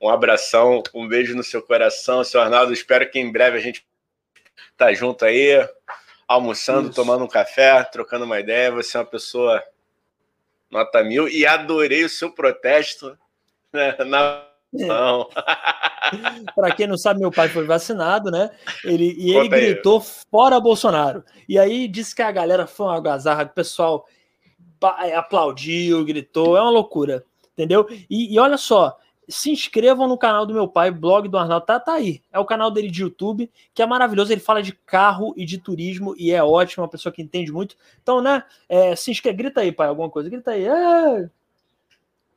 Um 0.00 0.08
abração, 0.08 0.82
um 0.94 1.06
beijo 1.06 1.36
no 1.36 1.44
seu 1.44 1.60
coração, 1.60 2.24
seu 2.24 2.40
Arnaldo. 2.40 2.72
Espero 2.72 3.10
que 3.10 3.18
em 3.18 3.30
breve 3.30 3.58
a 3.58 3.60
gente 3.60 3.84
tá 4.76 4.92
junto 4.92 5.24
aí, 5.24 5.66
almoçando, 6.26 6.88
Isso. 6.88 6.96
tomando 6.96 7.24
um 7.24 7.28
café, 7.28 7.82
trocando 7.84 8.24
uma 8.24 8.40
ideia. 8.40 8.70
Você 8.72 8.96
é 8.96 9.00
uma 9.00 9.06
pessoa 9.06 9.62
nota 10.70 11.02
mil 11.02 11.28
e 11.28 11.44
adorei 11.46 12.04
o 12.04 12.08
seu 12.08 12.30
protesto 12.32 13.18
né, 13.72 13.96
na 14.06 14.50
não. 14.72 15.28
Para 16.54 16.74
quem 16.74 16.86
não 16.86 16.96
sabe, 16.96 17.20
meu 17.20 17.30
pai 17.30 17.48
foi 17.48 17.64
vacinado, 17.64 18.30
né? 18.30 18.50
Ele, 18.84 19.14
e 19.18 19.36
ele 19.36 19.48
gritou 19.48 19.98
aí. 19.98 20.06
fora 20.30 20.60
Bolsonaro. 20.60 21.24
E 21.48 21.58
aí 21.58 21.88
disse 21.88 22.14
que 22.14 22.22
a 22.22 22.30
galera 22.30 22.66
foi 22.66 22.86
uma 22.86 22.96
agazarra, 22.96 23.44
o 23.44 23.48
pessoal 23.48 24.06
aplaudiu, 25.14 26.04
gritou, 26.04 26.56
é 26.56 26.60
uma 26.60 26.70
loucura, 26.70 27.24
entendeu? 27.52 27.86
E, 28.08 28.32
e 28.34 28.38
olha 28.38 28.56
só, 28.56 28.96
se 29.30 29.50
inscrevam 29.50 30.08
no 30.08 30.18
canal 30.18 30.44
do 30.44 30.52
meu 30.52 30.66
pai, 30.66 30.90
blog 30.90 31.28
do 31.28 31.38
Arnaldo, 31.38 31.64
tá, 31.64 31.78
tá 31.78 31.94
aí. 31.94 32.22
É 32.32 32.38
o 32.38 32.44
canal 32.44 32.70
dele 32.70 32.90
de 32.90 33.02
YouTube, 33.02 33.50
que 33.72 33.82
é 33.82 33.86
maravilhoso. 33.86 34.32
Ele 34.32 34.40
fala 34.40 34.62
de 34.62 34.72
carro 34.72 35.32
e 35.36 35.44
de 35.44 35.58
turismo 35.58 36.14
e 36.18 36.32
é 36.32 36.42
ótimo, 36.42 36.82
uma 36.82 36.90
pessoa 36.90 37.12
que 37.12 37.22
entende 37.22 37.52
muito. 37.52 37.76
Então, 38.02 38.20
né, 38.20 38.42
é, 38.68 38.94
se 38.96 39.10
inscreve, 39.10 39.38
grita 39.38 39.60
aí, 39.60 39.72
pai, 39.72 39.88
alguma 39.88 40.10
coisa, 40.10 40.28
grita 40.28 40.50
aí. 40.50 40.66
É, 40.66 41.30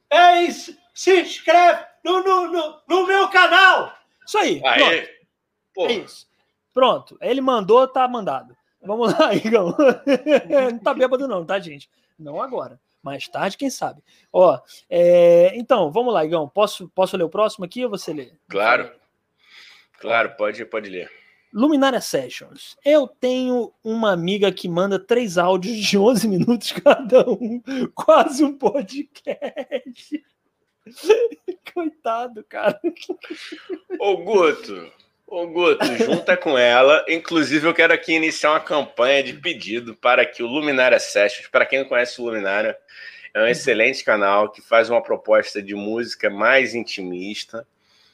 é 0.10 0.44
isso, 0.44 0.78
se 0.94 1.22
inscreve 1.22 1.84
no, 2.04 2.24
no, 2.24 2.52
no, 2.52 2.80
no 2.88 3.08
meu 3.08 3.28
canal. 3.30 3.94
Isso 4.26 4.38
aí. 4.38 4.62
Aê. 4.64 5.10
Pronto. 5.74 5.90
É 5.90 5.94
isso. 5.94 6.28
Pronto, 6.74 7.18
ele 7.22 7.42
mandou, 7.42 7.88
tá 7.88 8.08
mandado. 8.08 8.56
Vamos 8.82 9.18
lá, 9.18 9.34
Igão. 9.36 9.76
não 10.72 10.80
tá 10.80 10.94
bêbado 10.94 11.28
não, 11.28 11.44
tá, 11.46 11.60
gente? 11.60 11.90
Não 12.18 12.42
agora 12.42 12.80
mais 13.04 13.28
tarde, 13.28 13.58
quem 13.58 13.70
sabe. 13.70 14.02
Ó, 14.32 14.60
é, 14.90 15.52
então, 15.56 15.92
vamos 15.92 16.14
lá, 16.14 16.24
Igão. 16.24 16.48
Posso, 16.48 16.88
posso 16.90 17.18
ler 17.18 17.24
o 17.24 17.30
próximo 17.30 17.66
aqui 17.66 17.84
ou 17.84 17.92
você 17.92 18.14
lê? 18.14 18.32
Claro. 18.50 18.92
Claro, 20.00 20.36
pode, 20.38 20.66
pode 20.66 20.90
ler. 20.90 21.12
Luminária 21.54 22.02
Sessions. 22.02 22.76
Eu 22.84 23.08
tenho 23.08 23.72
uma 23.84 24.12
amiga 24.12 24.52
que 24.52 24.68
manda 24.68 24.98
três 24.98 25.38
áudios 25.38 25.78
de 25.78 25.98
11 25.98 26.28
minutos 26.28 26.72
cada 26.72 27.30
um, 27.30 27.62
quase 27.94 28.44
um 28.44 28.58
podcast. 28.58 30.26
Coitado, 31.74 32.44
cara. 32.44 32.80
Ô, 34.00 34.18
Guto, 34.18 34.92
Ô, 35.34 35.48
Guto, 35.48 35.84
junta 35.98 36.38
com 36.38 36.56
ela. 36.56 37.04
Inclusive, 37.10 37.66
eu 37.66 37.74
quero 37.74 37.92
aqui 37.92 38.14
iniciar 38.14 38.52
uma 38.52 38.60
campanha 38.60 39.24
de 39.24 39.34
pedido 39.34 39.96
para 39.96 40.24
que 40.28 40.44
o 40.44 40.48
Luminária 40.48 41.00
Sessions, 41.00 41.48
para 41.48 41.66
quem 41.66 41.80
não 41.80 41.88
conhece 41.88 42.22
o 42.22 42.26
Luminária, 42.26 42.78
é 43.34 43.42
um 43.42 43.48
excelente 43.48 44.04
canal 44.04 44.52
que 44.52 44.62
faz 44.62 44.92
uma 44.92 45.02
proposta 45.02 45.60
de 45.60 45.74
música 45.74 46.30
mais 46.30 46.76
intimista, 46.76 47.66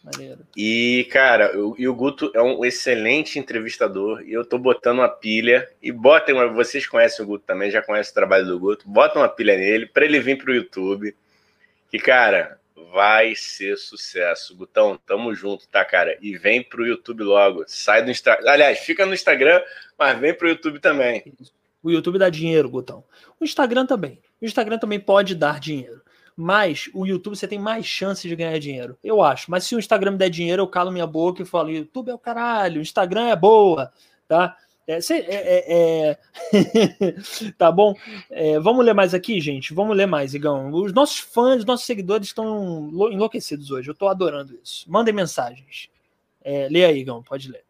Maneiro. 0.01 0.47
E, 0.55 1.09
cara, 1.11 1.59
o, 1.59 1.75
e 1.77 1.89
o 1.89 1.93
Guto 1.93 2.31
é 2.33 2.41
um 2.41 2.63
excelente 2.63 3.37
entrevistador. 3.37 4.21
E 4.21 4.31
eu 4.31 4.45
tô 4.45 4.57
botando 4.57 4.99
uma 4.99 5.09
pilha. 5.09 5.69
E 5.83 5.91
botem, 5.91 6.33
vocês 6.53 6.87
conhecem 6.87 7.25
o 7.25 7.27
Guto 7.27 7.43
também, 7.45 7.69
já 7.69 7.81
conhecem 7.81 8.11
o 8.11 8.15
trabalho 8.15 8.45
do 8.45 8.57
Guto. 8.57 8.87
Botam 8.87 9.21
uma 9.21 9.27
pilha 9.27 9.57
nele 9.57 9.87
para 9.87 10.05
ele 10.05 10.21
vir 10.21 10.37
pro 10.37 10.55
YouTube. 10.55 11.13
Que, 11.91 11.99
cara, 11.99 12.58
vai 12.91 13.35
ser 13.35 13.77
sucesso. 13.77 14.55
Gutão, 14.55 14.99
tamo 15.05 15.33
junto, 15.33 15.67
tá, 15.67 15.83
cara? 15.85 16.17
E 16.21 16.37
vem 16.37 16.63
pro 16.63 16.85
YouTube 16.85 17.23
logo. 17.23 17.63
Sai 17.67 18.03
do 18.03 18.11
Instagram. 18.11 18.49
Aliás, 18.49 18.79
fica 18.79 19.05
no 19.05 19.13
Instagram, 19.13 19.61
mas 19.97 20.19
vem 20.19 20.33
pro 20.33 20.49
YouTube 20.49 20.79
também. 20.79 21.23
O 21.81 21.89
YouTube 21.89 22.19
dá 22.19 22.29
dinheiro, 22.29 22.69
Gutão. 22.69 23.03
O 23.39 23.45
Instagram 23.45 23.85
também. 23.85 24.21
O 24.41 24.45
Instagram 24.45 24.77
também 24.77 24.99
pode 24.99 25.35
dar 25.35 25.59
dinheiro 25.59 26.01
mas 26.41 26.89
o 26.93 27.05
YouTube 27.05 27.35
você 27.35 27.49
tem 27.49 27.59
mais 27.59 27.85
chance 27.85 28.25
de 28.25 28.33
ganhar 28.33 28.57
dinheiro. 28.59 28.97
Eu 29.03 29.21
acho. 29.21 29.51
Mas 29.51 29.65
se 29.65 29.75
o 29.75 29.79
Instagram 29.79 30.11
me 30.11 30.17
der 30.17 30.29
dinheiro, 30.29 30.61
eu 30.61 30.67
calo 30.67 30.89
minha 30.89 31.05
boca 31.05 31.41
e 31.41 31.45
falo: 31.45 31.69
YouTube 31.69 32.11
é 32.11 32.13
o 32.13 32.17
caralho, 32.17 32.79
o 32.79 32.81
Instagram 32.81 33.27
é 33.27 33.35
boa, 33.35 33.91
tá? 34.25 34.55
É, 34.89 34.99
cê, 35.01 35.23
é, 35.27 35.35
é, 35.35 36.09
é... 36.09 37.51
tá 37.59 37.71
bom? 37.71 37.93
É, 38.31 38.59
vamos 38.59 38.83
ler 38.83 38.95
mais 38.95 39.13
aqui, 39.13 39.39
gente? 39.39 39.71
Vamos 39.71 39.95
ler 39.95 40.07
mais, 40.07 40.33
Igão. 40.33 40.71
Os 40.73 40.91
nossos 40.91 41.19
fãs, 41.19 41.59
os 41.59 41.65
nossos 41.65 41.85
seguidores 41.85 42.29
estão 42.29 42.89
enlouquecidos 43.11 43.69
hoje. 43.69 43.87
Eu 43.87 43.93
estou 43.93 44.09
adorando 44.09 44.59
isso. 44.63 44.91
Mandem 44.91 45.13
mensagens. 45.13 45.91
É, 46.43 46.67
lê 46.71 46.85
aí, 46.85 46.97
Igão, 46.97 47.21
pode 47.21 47.51
ler. 47.51 47.63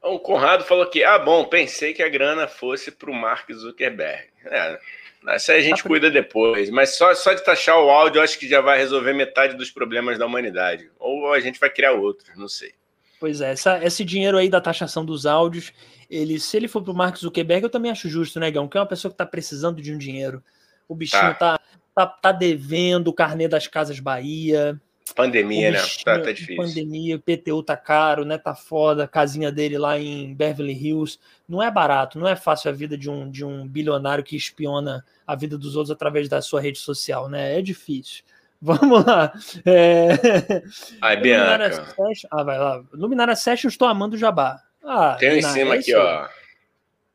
O 0.00 0.20
Conrado 0.20 0.62
falou 0.62 0.86
que, 0.86 1.02
ah, 1.02 1.18
bom, 1.18 1.44
pensei 1.46 1.92
que 1.92 2.04
a 2.04 2.08
grana 2.08 2.46
fosse 2.46 2.92
para 2.92 3.10
o 3.10 3.14
Mark 3.14 3.52
Zuckerberg. 3.52 4.28
É, 4.44 4.78
essa 5.26 5.54
a 5.54 5.60
gente 5.60 5.82
cuida 5.82 6.08
depois. 6.08 6.70
Mas 6.70 6.94
só, 6.96 7.12
só 7.16 7.34
de 7.34 7.44
taxar 7.44 7.76
o 7.80 7.90
áudio, 7.90 8.22
acho 8.22 8.38
que 8.38 8.48
já 8.48 8.60
vai 8.60 8.78
resolver 8.78 9.12
metade 9.12 9.56
dos 9.56 9.72
problemas 9.72 10.20
da 10.20 10.26
humanidade. 10.26 10.88
Ou 11.00 11.32
a 11.32 11.40
gente 11.40 11.58
vai 11.58 11.68
criar 11.68 11.94
outros, 11.94 12.30
não 12.38 12.46
sei. 12.46 12.74
Pois 13.20 13.42
é, 13.42 13.52
essa, 13.52 13.84
esse 13.84 14.02
dinheiro 14.02 14.38
aí 14.38 14.48
da 14.48 14.62
taxação 14.62 15.04
dos 15.04 15.26
áudios, 15.26 15.74
ele, 16.08 16.40
se 16.40 16.56
ele 16.56 16.66
for 16.66 16.82
pro 16.82 16.94
Mark 16.94 17.18
Zuckerberg, 17.18 17.62
eu 17.62 17.70
também 17.70 17.90
acho 17.90 18.08
justo, 18.08 18.40
né, 18.40 18.50
Gão? 18.50 18.66
Que 18.66 18.78
é 18.78 18.80
uma 18.80 18.86
pessoa 18.86 19.12
que 19.12 19.18
tá 19.18 19.26
precisando 19.26 19.82
de 19.82 19.92
um 19.92 19.98
dinheiro. 19.98 20.42
O 20.88 20.94
bichinho 20.94 21.36
tá, 21.38 21.58
tá, 21.58 21.60
tá, 21.94 22.06
tá 22.06 22.32
devendo 22.32 23.08
o 23.08 23.12
carnê 23.12 23.46
das 23.46 23.66
casas 23.66 24.00
Bahia. 24.00 24.80
Pandemia, 25.14 25.70
né? 25.70 25.78
Tá, 26.02 26.18
tá 26.18 26.32
difícil. 26.32 26.56
Pandemia, 26.56 27.18
PTU 27.18 27.62
tá 27.62 27.76
caro, 27.76 28.24
né? 28.24 28.38
Tá 28.38 28.54
foda. 28.54 29.04
A 29.04 29.08
casinha 29.08 29.52
dele 29.52 29.76
lá 29.76 29.98
em 29.98 30.34
Beverly 30.34 30.72
Hills. 30.72 31.18
Não 31.46 31.62
é 31.62 31.70
barato, 31.70 32.18
não 32.18 32.26
é 32.26 32.34
fácil 32.34 32.70
a 32.70 32.72
vida 32.72 32.96
de 32.96 33.10
um, 33.10 33.30
de 33.30 33.44
um 33.44 33.68
bilionário 33.68 34.24
que 34.24 34.34
espiona 34.34 35.04
a 35.26 35.36
vida 35.36 35.58
dos 35.58 35.76
outros 35.76 35.90
através 35.90 36.26
da 36.26 36.40
sua 36.40 36.62
rede 36.62 36.78
social, 36.78 37.28
né? 37.28 37.58
É 37.58 37.60
difícil. 37.60 38.24
Vamos 38.60 39.04
lá. 39.04 39.32
É... 39.64 40.62
Ai, 41.00 41.16
Bianca. 41.16 41.94
Ah, 42.30 42.42
vai 42.42 42.58
lá. 42.58 42.82
Luminária 42.92 43.34
Session, 43.34 43.68
estou 43.68 43.88
amando 43.88 44.16
o 44.16 44.18
Jabá. 44.18 44.60
Ah, 44.84 45.16
Tem 45.18 45.38
em 45.38 45.42
cima 45.42 45.76
é 45.76 45.78
aqui, 45.78 45.94
ó. 45.94 46.28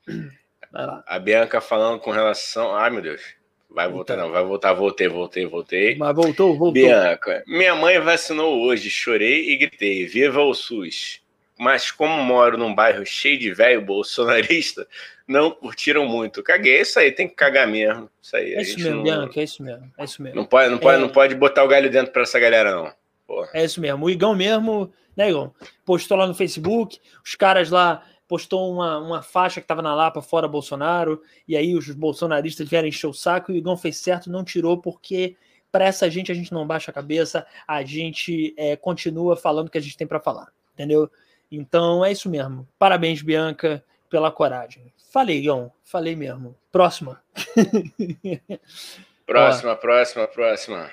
Vai 0.72 0.86
lá. 0.86 1.04
A 1.08 1.18
Bianca 1.20 1.62
falando 1.62 2.00
com 2.02 2.12
relação. 2.12 2.76
Ai, 2.76 2.90
meu 2.90 3.02
Deus. 3.02 3.22
Vai 3.70 3.90
voltar, 3.90 4.14
então. 4.14 4.28
não, 4.28 4.34
vai 4.34 4.44
voltar, 4.44 4.74
voltei, 4.74 5.08
voltei, 5.08 5.46
voltei. 5.46 5.96
Mas 5.98 6.16
voltou, 6.16 6.58
voltou. 6.58 6.72
Bianca, 6.72 7.44
minha 7.46 7.76
mãe 7.76 8.00
vacinou 8.00 8.62
hoje, 8.62 8.90
chorei 8.90 9.50
e 9.50 9.58
gritei, 9.58 10.06
viva 10.06 10.42
o 10.42 10.54
SUS. 10.54 11.22
Mas 11.58 11.90
como 11.90 12.22
moro 12.22 12.58
num 12.58 12.76
bairro 12.76 13.06
cheio 13.06 13.40
de 13.40 13.54
velho 13.54 13.82
bolsonarista, 13.82 14.88
não 15.28 15.52
curtiram 15.52 16.06
muito. 16.06 16.44
Caguei, 16.44 16.82
isso 16.82 17.00
aí, 17.00 17.12
tem 17.12 17.28
que 17.28 17.36
cagar 17.36 17.68
mesmo. 17.68 18.10
Isso 18.22 18.36
aí, 18.36 18.54
é 18.54 18.62
isso 18.62 18.78
mesmo, 18.78 18.96
não... 18.96 19.04
Bianca, 19.04 19.40
é 19.40 19.44
isso 19.44 19.64
mesmo, 19.64 19.92
é 19.98 20.04
isso 20.04 20.22
mesmo. 20.22 20.36
Não 20.36 20.46
pode, 20.46 20.70
não 20.70 20.78
pode, 20.78 20.98
é... 20.98 21.02
não 21.02 21.10
pode 21.10 21.36
botar 21.36 21.64
o 21.64 21.68
galho 21.68 21.90
dentro 21.90 22.12
para 22.12 22.24
essa 22.24 22.40
galera, 22.40 22.76
não. 22.76 22.94
Porra. 23.26 23.50
É 23.54 23.64
isso 23.64 23.80
mesmo. 23.80 24.06
O 24.06 24.10
Igão 24.10 24.36
mesmo, 24.36 24.92
né, 25.16 25.30
Igão? 25.30 25.54
Postou 25.86 26.18
lá 26.18 26.28
no 26.28 26.36
Facebook, 26.36 27.00
os 27.24 27.36
caras 27.36 27.70
lá 27.70 28.04
postou 28.28 28.72
uma, 28.72 28.98
uma 28.98 29.22
faixa 29.22 29.62
que 29.62 29.66
estava 29.66 29.82
na 29.82 29.94
Lapa 29.94 30.22
fora 30.22 30.48
Bolsonaro, 30.48 31.22
e 31.48 31.56
aí 31.56 31.76
os 31.76 31.90
bolsonaristas 31.92 32.68
vieram 32.68 32.88
encher 32.88 33.08
o 33.08 33.14
saco 33.14 33.52
e 33.52 33.56
o 33.56 33.58
Igão 33.58 33.78
fez 33.78 33.98
certo, 33.98 34.32
não 34.32 34.44
tirou, 34.44 34.80
porque 34.80 35.36
para 35.72 35.86
essa 35.86 36.10
gente 36.10 36.32
a 36.32 36.36
gente 36.36 36.52
não 36.52 36.66
baixa 36.66 36.92
a 36.92 36.94
cabeça, 36.94 37.46
a 37.68 37.84
gente 37.84 38.54
é, 38.58 38.76
continua 38.76 39.36
falando 39.36 39.68
o 39.68 39.72
que 39.72 39.78
a 39.78 39.82
gente 39.82 39.98
tem 39.98 40.08
para 40.08 40.20
falar, 40.20 40.48
entendeu? 40.74 41.10
Então 41.56 42.04
é 42.04 42.12
isso 42.12 42.30
mesmo. 42.30 42.68
Parabéns, 42.78 43.22
Bianca, 43.22 43.84
pela 44.10 44.32
coragem. 44.32 44.94
Falei, 45.12 45.38
Igão, 45.38 45.72
falei 45.84 46.16
mesmo. 46.16 46.56
Próxima. 46.72 47.22
próxima, 49.26 49.76
próxima, 49.76 50.28
próxima. 50.28 50.90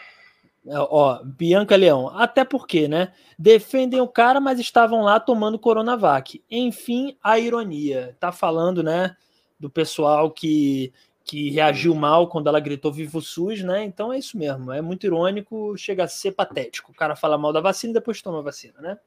É, 0.67 0.79
ó, 0.79 1.21
Bianca 1.25 1.75
Leão, 1.75 2.09
até 2.09 2.45
porque, 2.45 2.87
né? 2.87 3.13
Defendem 3.37 4.01
o 4.01 4.07
cara, 4.07 4.41
mas 4.41 4.61
estavam 4.61 5.03
lá 5.03 5.19
tomando 5.19 5.59
Coronavac. 5.59 6.43
Enfim, 6.49 7.17
a 7.23 7.39
ironia. 7.39 8.17
Tá 8.21 8.31
falando, 8.31 8.83
né, 8.83 9.17
do 9.59 9.69
pessoal 9.69 10.31
que, 10.31 10.93
que 11.25 11.51
reagiu 11.51 11.95
mal 11.95 12.29
quando 12.29 12.49
ela 12.49 12.61
gritou 12.61 12.93
Vivo 12.93 13.21
SUS, 13.21 13.63
né? 13.63 13.85
Então 13.85 14.13
é 14.13 14.19
isso 14.19 14.39
mesmo. 14.39 14.73
É 14.73 14.81
muito 14.81 15.05
irônico, 15.05 15.77
chega 15.77 16.05
a 16.05 16.09
ser 16.09 16.33
patético. 16.33 16.93
O 16.93 16.95
cara 16.95 17.17
fala 17.17 17.37
mal 17.37 17.53
da 17.53 17.61
vacina 17.61 17.91
e 17.91 17.95
depois 17.95 18.23
toma 18.23 18.39
a 18.39 18.43
vacina, 18.43 18.81
né? 18.81 18.99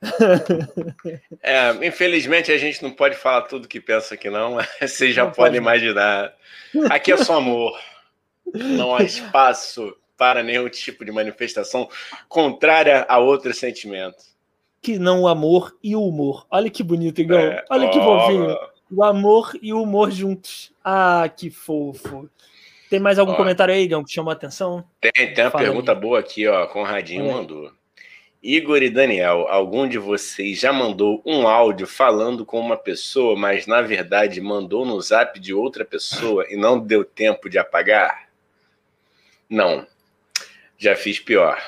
É, 1.42 1.70
infelizmente 1.86 2.52
a 2.52 2.58
gente 2.58 2.82
não 2.82 2.90
pode 2.90 3.16
falar 3.16 3.42
tudo 3.42 3.68
que 3.68 3.80
pensa 3.80 4.14
aqui, 4.14 4.30
não. 4.30 4.58
Vocês 4.80 5.14
já 5.14 5.24
não 5.24 5.32
podem 5.32 5.60
pode. 5.60 5.78
imaginar. 5.80 6.32
Aqui 6.90 7.12
é 7.12 7.16
só 7.16 7.38
amor. 7.38 7.78
Não 8.54 8.94
há 8.94 9.02
espaço 9.04 9.96
para 10.16 10.42
nenhum 10.42 10.68
tipo 10.68 11.04
de 11.04 11.12
manifestação 11.12 11.88
contrária 12.28 13.06
a 13.08 13.18
outro 13.18 13.54
sentimento. 13.54 14.24
Que 14.82 14.98
não 14.98 15.22
o 15.22 15.28
amor 15.28 15.76
e 15.82 15.94
o 15.96 16.02
humor. 16.02 16.46
Olha 16.50 16.70
que 16.70 16.82
bonito, 16.82 17.20
igual. 17.20 17.40
É, 17.40 17.64
Olha 17.70 17.88
que 17.90 17.98
fofinho. 17.98 18.56
O 18.90 19.04
amor 19.04 19.52
e 19.60 19.72
o 19.72 19.82
humor 19.82 20.10
juntos. 20.10 20.72
Ah, 20.82 21.28
que 21.34 21.50
fofo. 21.50 22.28
Tem 22.88 22.98
mais 22.98 23.18
algum 23.18 23.32
ó, 23.32 23.36
comentário 23.36 23.74
aí, 23.74 23.82
Igão, 23.82 24.02
que 24.02 24.12
chamou 24.12 24.30
a 24.30 24.34
atenção? 24.34 24.84
Tem, 25.00 25.12
tem 25.12 25.44
uma 25.44 25.50
Fala 25.50 25.64
pergunta 25.64 25.92
aí. 25.92 26.00
boa 26.00 26.18
aqui, 26.18 26.46
ó. 26.46 26.66
Conradinho 26.68 27.28
é. 27.28 27.32
mandou. 27.32 27.70
Igor 28.42 28.82
e 28.82 28.90
Daniel, 28.90 29.46
algum 29.48 29.88
de 29.88 29.98
vocês 29.98 30.60
já 30.60 30.72
mandou 30.72 31.20
um 31.26 31.48
áudio 31.48 31.86
falando 31.86 32.46
com 32.46 32.60
uma 32.60 32.76
pessoa, 32.76 33.36
mas 33.36 33.66
na 33.66 33.82
verdade 33.82 34.40
mandou 34.40 34.86
no 34.86 35.00
zap 35.00 35.40
de 35.40 35.52
outra 35.52 35.84
pessoa 35.84 36.46
e 36.48 36.56
não 36.56 36.78
deu 36.78 37.04
tempo 37.04 37.50
de 37.50 37.58
apagar? 37.58 38.28
Não. 39.50 39.86
Já 40.76 40.94
fiz 40.94 41.18
pior. 41.18 41.60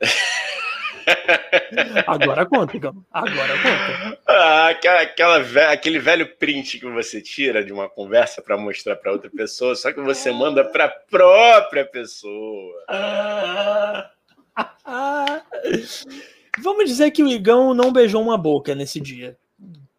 Agora 2.06 2.44
conta, 2.44 2.76
então. 2.76 2.94
Agora 3.10 3.54
conta. 3.54 4.18
Ah, 4.26 4.68
aquela, 4.68 5.00
aquela, 5.00 5.72
aquele 5.72 5.98
velho 5.98 6.36
print 6.36 6.78
que 6.78 6.86
você 6.86 7.22
tira 7.22 7.64
de 7.64 7.72
uma 7.72 7.88
conversa 7.88 8.42
para 8.42 8.58
mostrar 8.58 8.96
para 8.96 9.12
outra 9.12 9.30
pessoa, 9.30 9.74
só 9.74 9.90
que 9.90 10.02
você 10.02 10.30
manda 10.30 10.62
para 10.64 10.84
a 10.84 10.90
própria 10.90 11.86
pessoa. 11.86 12.84
Vamos 16.60 16.86
dizer 16.86 17.10
que 17.10 17.22
o 17.22 17.28
Igão 17.28 17.74
não 17.74 17.92
beijou 17.92 18.22
uma 18.22 18.38
boca 18.38 18.74
nesse 18.74 19.00
dia. 19.00 19.38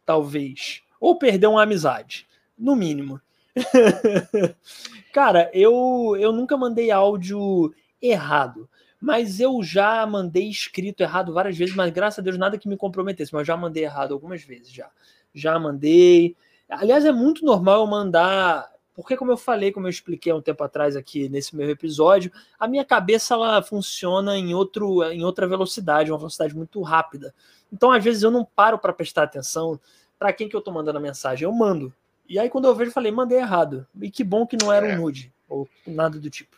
Talvez. 0.06 0.82
Ou 1.00 1.18
perdeu 1.18 1.52
uma 1.52 1.64
amizade. 1.64 2.28
No 2.58 2.76
mínimo. 2.76 3.22
Cara, 5.14 5.50
eu, 5.54 6.16
eu 6.20 6.32
nunca 6.32 6.58
mandei 6.58 6.92
áudio 6.92 7.74
errado. 8.02 8.70
Mas 9.00 9.40
eu 9.40 9.64
já 9.64 10.06
mandei 10.06 10.50
escrito 10.50 11.02
errado 11.02 11.34
várias 11.34 11.58
vezes, 11.58 11.74
mas 11.74 11.92
graças 11.92 12.20
a 12.20 12.22
Deus 12.22 12.38
nada 12.38 12.58
que 12.58 12.68
me 12.68 12.76
comprometesse. 12.76 13.34
Mas 13.34 13.48
já 13.48 13.56
mandei 13.56 13.84
errado 13.84 14.14
algumas 14.14 14.44
vezes, 14.44 14.72
já. 14.72 14.90
Já 15.34 15.58
mandei. 15.58 16.36
Aliás, 16.68 17.06
é 17.06 17.12
muito 17.12 17.46
normal 17.46 17.82
eu 17.82 17.88
mandar. 17.88 18.70
Porque, 19.02 19.16
como 19.16 19.32
eu 19.32 19.38
falei, 19.38 19.72
como 19.72 19.88
eu 19.88 19.89
expliquei 19.89 20.30
há 20.30 20.36
um 20.36 20.41
tempo 20.41 20.62
atrás 20.62 20.93
aqui 20.93 21.30
nesse 21.30 21.56
meu 21.56 21.70
episódio, 21.70 22.30
a 22.60 22.68
minha 22.68 22.84
cabeça 22.84 23.34
ela 23.34 23.62
funciona 23.62 24.38
em, 24.38 24.54
outro, 24.54 25.02
em 25.06 25.24
outra 25.24 25.47
velocidade, 25.47 26.12
uma 26.12 26.18
velocidade 26.18 26.54
muito 26.54 26.82
rápida. 26.82 27.34
Então, 27.72 27.93
às 27.93 28.04
vezes, 28.04 28.24
eu 28.24 28.30
não 28.30 28.43
paro 28.43 28.78
para 28.78 28.91
prestar 28.91 29.24
atenção 29.24 29.80
para 30.18 30.34
quem 30.34 30.50
que 30.50 30.56
eu 30.56 30.60
estou 30.60 30.74
mandando 30.74 30.97
a 30.97 31.02
mensagem. 31.02 31.45
Eu 31.45 31.52
mando. 31.54 31.93
E 32.28 32.38
aí, 32.38 32.50
quando 32.50 32.66
eu 32.66 32.76
vejo, 32.76 32.89
eu 32.89 32.93
falei, 32.93 33.10
mandei 33.10 33.38
errado. 33.38 33.88
E 34.02 34.12
que 34.12 34.22
bom 34.22 34.45
que 34.45 34.58
não 34.62 34.72
era 34.72 34.86
um 34.86 34.89
é. 34.89 34.95
nude, 34.97 35.32
ou 35.47 35.66
nada 35.88 36.20
do 36.20 36.30
tipo. 36.30 36.58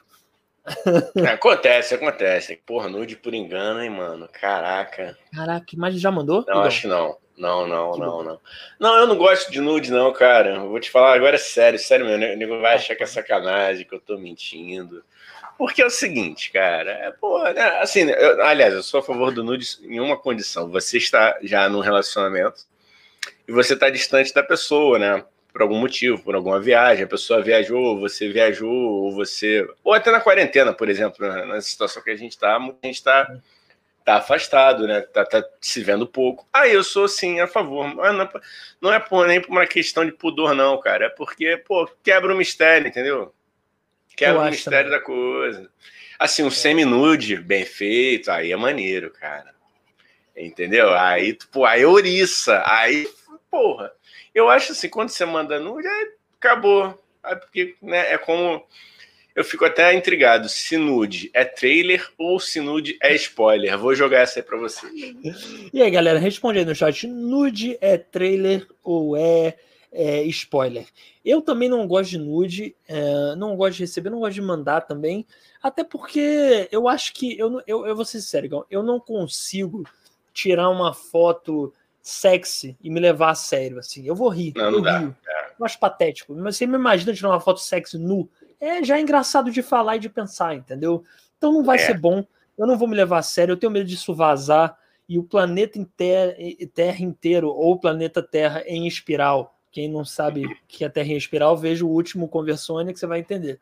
É, 1.16 1.28
acontece, 1.28 1.94
acontece. 1.94 2.56
Porra, 2.66 2.90
nude 2.90 3.18
por 3.18 3.36
engano, 3.36 3.82
hein, 3.82 3.92
mano? 3.92 4.28
Caraca. 4.28 5.16
Caraca, 5.32 5.68
mas 5.78 6.00
já 6.02 6.10
mandou? 6.10 6.44
Não, 6.48 6.62
acho 6.62 6.82
que 6.82 6.88
não. 6.88 7.18
Não, 7.38 7.68
não, 7.68 7.98
não, 7.98 8.24
não. 8.24 8.40
Não, 8.80 8.98
eu 8.98 9.08
não 9.08 9.18
gosto 9.18 9.52
de 9.52 9.60
nude, 9.60 9.92
não, 9.92 10.12
cara. 10.14 10.56
Eu 10.56 10.70
vou 10.70 10.80
te 10.80 10.92
falar 10.92 11.14
agora 11.16 11.38
sério, 11.38 11.80
sério 11.80 12.06
mesmo. 12.06 12.24
O 12.24 12.38
nego 12.38 12.60
vai 12.60 12.76
achar 12.76 12.96
que 12.96 13.04
é 13.04 13.06
sacanagem, 13.06 13.86
que 13.86 13.96
eu 13.96 14.00
tô 14.00 14.18
mentindo. 14.18 15.04
Porque 15.58 15.82
é 15.82 15.86
o 15.86 15.92
seguinte, 15.92 16.52
cara, 16.52 16.92
é, 16.92 17.12
porra, 17.12 17.54
né, 17.54 17.62
assim, 17.80 18.10
eu, 18.10 18.44
aliás, 18.44 18.74
eu 18.74 18.82
sou 18.82 19.00
a 19.00 19.04
favor 19.04 19.32
do 19.32 19.44
nude 19.44 19.68
em 19.84 20.00
uma 20.00 20.18
condição. 20.18 20.70
Você 20.72 20.98
está 20.98 21.38
já 21.44 21.70
num 21.70 21.82
relacionamento 21.82 22.64
e 23.48 23.52
você 23.52 23.74
está 23.76 23.90
distante 23.90 24.34
da 24.34 24.42
pessoa, 24.42 24.98
né? 24.98 25.24
por 25.52 25.62
algum 25.62 25.78
motivo, 25.78 26.22
por 26.24 26.34
alguma 26.34 26.60
viagem, 26.60 27.04
a 27.04 27.08
pessoa 27.08 27.42
viajou, 27.42 28.00
você 28.00 28.32
viajou, 28.32 28.72
ou 28.72 29.12
você. 29.12 29.68
Ou 29.84 29.94
até 29.94 30.10
na 30.10 30.22
quarentena, 30.22 30.74
por 30.74 30.90
exemplo, 30.90 31.28
né? 31.28 31.46
nessa 31.46 31.68
situação 31.68 32.02
que 32.02 32.10
a 32.10 32.16
gente 32.16 32.32
está, 32.32 32.56
a 32.56 32.86
gente 32.86 32.96
está 32.96 33.36
tá 34.04 34.16
afastado, 34.16 34.88
né? 34.88 35.02
Tá, 35.02 35.26
tá, 35.26 35.44
se 35.60 35.82
vendo 35.82 36.08
pouco. 36.08 36.48
Aí 36.52 36.74
eu 36.74 36.84
sou 36.84 37.08
sim 37.08 37.40
a 37.40 37.48
favor. 37.48 37.94
Mas 37.96 38.16
não, 38.16 38.22
é 38.24 38.30
não 38.82 38.94
é 38.94 39.00
por, 39.00 39.28
nem 39.28 39.42
por 39.42 39.52
uma 39.52 39.66
questão 39.66 40.06
de 40.06 40.12
pudor, 40.12 40.54
não, 40.54 40.80
cara. 40.80 41.06
É 41.06 41.10
porque, 41.10 41.58
pô, 41.58 41.90
quebra 42.04 42.34
o 42.34 42.38
mistério, 42.38 42.88
entendeu? 42.88 43.34
Quebra 44.16 44.42
o 44.42 44.50
mistério 44.50 44.90
também. 44.90 45.00
da 45.00 45.06
coisa. 45.06 45.70
Assim, 46.20 46.44
um 46.44 46.48
é. 46.48 46.52
semi-nude 46.52 47.38
bem 47.38 47.66
feito, 47.66 48.30
aí 48.30 48.52
é 48.52 48.56
maneiro, 48.56 49.12
cara. 49.12 49.54
Entendeu? 50.36 50.94
Aí, 50.94 51.38
pô, 51.52 51.66
aí 51.66 51.86
ouriça. 51.86 52.64
Aí, 52.66 53.08
porra. 53.50 53.92
Eu 54.34 54.50
acho 54.50 54.72
assim, 54.72 54.90
quando 54.90 55.10
você 55.10 55.26
manda 55.26 55.60
nude, 55.60 55.88
aí 55.88 56.12
acabou. 56.38 57.02
Aí 57.24 57.36
porque, 57.36 57.76
né, 57.82 58.14
é 58.14 58.18
como 58.18 58.66
eu 59.36 59.44
fico 59.44 59.64
até 59.64 59.94
intrigado 59.94 60.50
se 60.50 60.78
nude 60.78 61.30
é 61.34 61.46
trailer 61.46 62.10
ou 62.18 62.40
se 62.40 62.60
nude 62.60 62.98
é 63.02 63.16
spoiler. 63.16 63.78
Vou 63.78 63.96
jogar 63.96 64.22
essa 64.22 64.40
aí 64.40 64.44
pra 64.44 64.58
vocês. 64.58 64.94
E 65.74 65.82
aí, 65.82 65.90
galera, 65.90 66.20
responde 66.20 66.60
aí 66.60 66.66
no 66.66 66.76
chat: 66.76 67.08
nude 67.08 67.78
é 67.80 67.98
trailer 67.98 68.68
ou 68.84 69.16
é, 69.16 69.56
é 69.92 70.24
spoiler? 70.24 70.86
Eu 71.24 71.42
também 71.42 71.70
não 71.70 71.88
gosto 71.88 72.12
de 72.12 72.18
nude, 72.18 72.76
é, 72.88 73.36
não 73.36 73.56
gosto 73.56 73.78
de 73.78 73.84
receber, 73.84 74.10
não 74.10 74.20
gosto 74.20 74.34
de 74.34 74.42
mandar 74.42 74.82
também. 74.82 75.26
Até 75.64 75.84
porque 75.84 76.68
eu 76.72 76.88
acho 76.88 77.14
que. 77.14 77.38
Eu, 77.38 77.62
eu, 77.66 77.86
eu 77.86 77.96
vou 77.96 78.06
ser 78.06 78.22
sério, 78.22 78.66
eu 78.70 78.84
não 78.84 79.00
consigo 79.00 79.84
tirar 80.34 80.70
uma 80.70 80.94
foto 80.94 81.74
sexy 82.02 82.76
e 82.82 82.90
me 82.90 83.00
levar 83.00 83.30
a 83.30 83.36
sério, 83.36 83.80
assim. 83.80 84.06
Eu 84.06 84.16
vou 84.16 84.28
rir, 84.28 84.54
não, 84.56 84.66
eu 84.66 84.72
não 84.72 85.00
rio. 85.00 85.16
É. 85.26 85.52
Eu 85.58 85.66
acho 85.66 85.80
patético. 85.80 86.34
Mas 86.36 86.58
você 86.58 86.66
me 86.66 86.76
imagina 86.76 87.14
tirar 87.14 87.30
uma 87.30 87.40
foto 87.40 87.60
sexy 87.60 87.98
nu 87.98 88.30
é 88.62 88.84
já 88.84 89.02
engraçado 89.02 89.52
de 89.52 89.62
falar 89.64 89.98
e 89.98 90.00
de 90.00 90.08
pensar, 90.08 90.56
entendeu? 90.56 91.04
Então 91.38 91.52
não 91.52 91.64
vai 91.64 91.78
é. 91.78 91.80
ser 91.80 91.98
bom. 91.98 92.24
Eu 92.58 92.68
não 92.68 92.78
vou 92.78 92.88
me 92.88 92.96
levar 92.96 93.18
a 93.18 93.24
sério, 93.24 93.54
eu 93.54 93.58
tenho 93.58 93.72
medo 93.72 93.88
disso 93.88 94.14
vazar 94.14 94.78
e 95.10 95.18
o 95.18 95.24
planeta 95.24 95.80
inteiro, 95.80 96.34
Terra 96.74 97.04
inteiro, 97.04 97.50
ou 97.50 97.74
o 97.74 97.80
planeta 97.80 98.22
Terra 98.22 98.64
em 98.66 98.88
espiral. 98.88 99.58
Quem 99.72 99.90
não 99.90 100.06
sabe 100.06 100.46
que 100.68 100.86
a 100.86 100.90
Terra 100.90 101.10
é 101.10 101.14
em 101.14 101.18
espiral, 101.18 101.58
veja 101.58 101.84
o 101.84 101.90
último 101.90 102.30
Conversônia 102.30 102.94
que 102.94 103.00
você 103.00 103.08
vai 103.08 103.20
entender. 103.20 103.60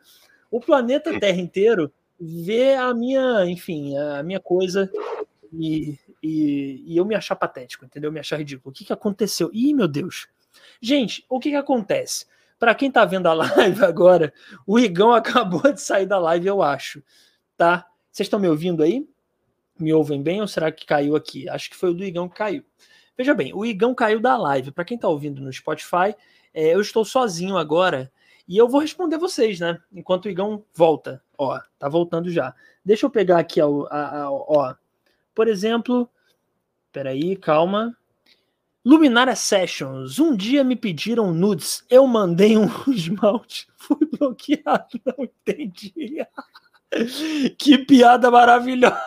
O 0.51 0.59
planeta 0.59 1.17
Terra 1.19 1.39
inteiro 1.39 1.91
vê 2.19 2.73
a 2.73 2.93
minha, 2.93 3.45
enfim, 3.45 3.97
a 3.97 4.21
minha 4.21 4.39
coisa 4.39 4.91
e, 5.53 5.97
e, 6.21 6.83
e 6.85 6.97
eu 6.97 7.05
me 7.05 7.15
achar 7.15 7.35
patético, 7.35 7.85
entendeu? 7.85 8.11
Me 8.11 8.19
achar 8.19 8.37
ridículo. 8.37 8.71
O 8.71 8.73
que, 8.73 8.85
que 8.85 8.93
aconteceu? 8.93 9.49
Ih, 9.53 9.73
meu 9.73 9.87
Deus. 9.87 10.27
Gente, 10.81 11.25
o 11.29 11.39
que, 11.39 11.51
que 11.51 11.55
acontece? 11.55 12.25
Para 12.59 12.75
quem 12.75 12.89
está 12.89 13.05
vendo 13.05 13.27
a 13.27 13.33
live 13.55 13.83
agora, 13.83 14.33
o 14.67 14.77
Igão 14.77 15.11
acabou 15.15 15.71
de 15.71 15.81
sair 15.81 16.05
da 16.05 16.19
live, 16.19 16.47
eu 16.47 16.61
acho. 16.61 17.01
Tá? 17.57 17.87
Vocês 18.11 18.25
estão 18.25 18.39
me 18.39 18.47
ouvindo 18.47 18.83
aí? 18.83 19.07
Me 19.79 19.93
ouvem 19.93 20.21
bem 20.21 20.41
ou 20.41 20.47
será 20.47 20.71
que 20.71 20.85
caiu 20.85 21.15
aqui? 21.15 21.47
Acho 21.47 21.69
que 21.69 21.75
foi 21.75 21.91
o 21.91 21.93
do 21.93 22.03
Igão 22.03 22.27
que 22.27 22.35
caiu. 22.35 22.65
Veja 23.17 23.33
bem, 23.33 23.53
o 23.53 23.65
Igão 23.65 23.95
caiu 23.95 24.19
da 24.19 24.37
live. 24.37 24.71
Para 24.71 24.83
quem 24.83 24.95
está 24.95 25.07
ouvindo 25.07 25.41
no 25.41 25.51
Spotify, 25.51 26.13
é, 26.53 26.73
eu 26.73 26.81
estou 26.81 27.05
sozinho 27.05 27.57
agora 27.57 28.11
e 28.47 28.57
eu 28.57 28.67
vou 28.67 28.81
responder 28.81 29.17
vocês, 29.17 29.59
né? 29.59 29.77
Enquanto 29.91 30.25
o 30.25 30.29
Igão 30.29 30.65
volta. 30.73 31.23
Ó, 31.37 31.59
tá 31.77 31.87
voltando 31.87 32.29
já. 32.29 32.53
Deixa 32.83 33.05
eu 33.05 33.09
pegar 33.09 33.39
aqui, 33.39 33.61
ó, 33.61 33.85
a, 33.89 34.27
ó. 34.29 34.75
Por 35.35 35.47
exemplo, 35.47 36.09
peraí, 36.91 37.35
calma. 37.35 37.95
Luminária 38.85 39.35
Sessions. 39.35 40.19
Um 40.19 40.35
dia 40.35 40.63
me 40.63 40.75
pediram 40.75 41.33
nudes. 41.33 41.83
Eu 41.89 42.07
mandei 42.07 42.57
um 42.57 42.67
esmalte. 42.87 43.67
Fui 43.75 43.97
bloqueado. 44.17 44.99
Não 45.05 45.25
entendi. 45.25 45.93
que 47.57 47.77
piada 47.79 48.31
maravilhosa. 48.31 48.99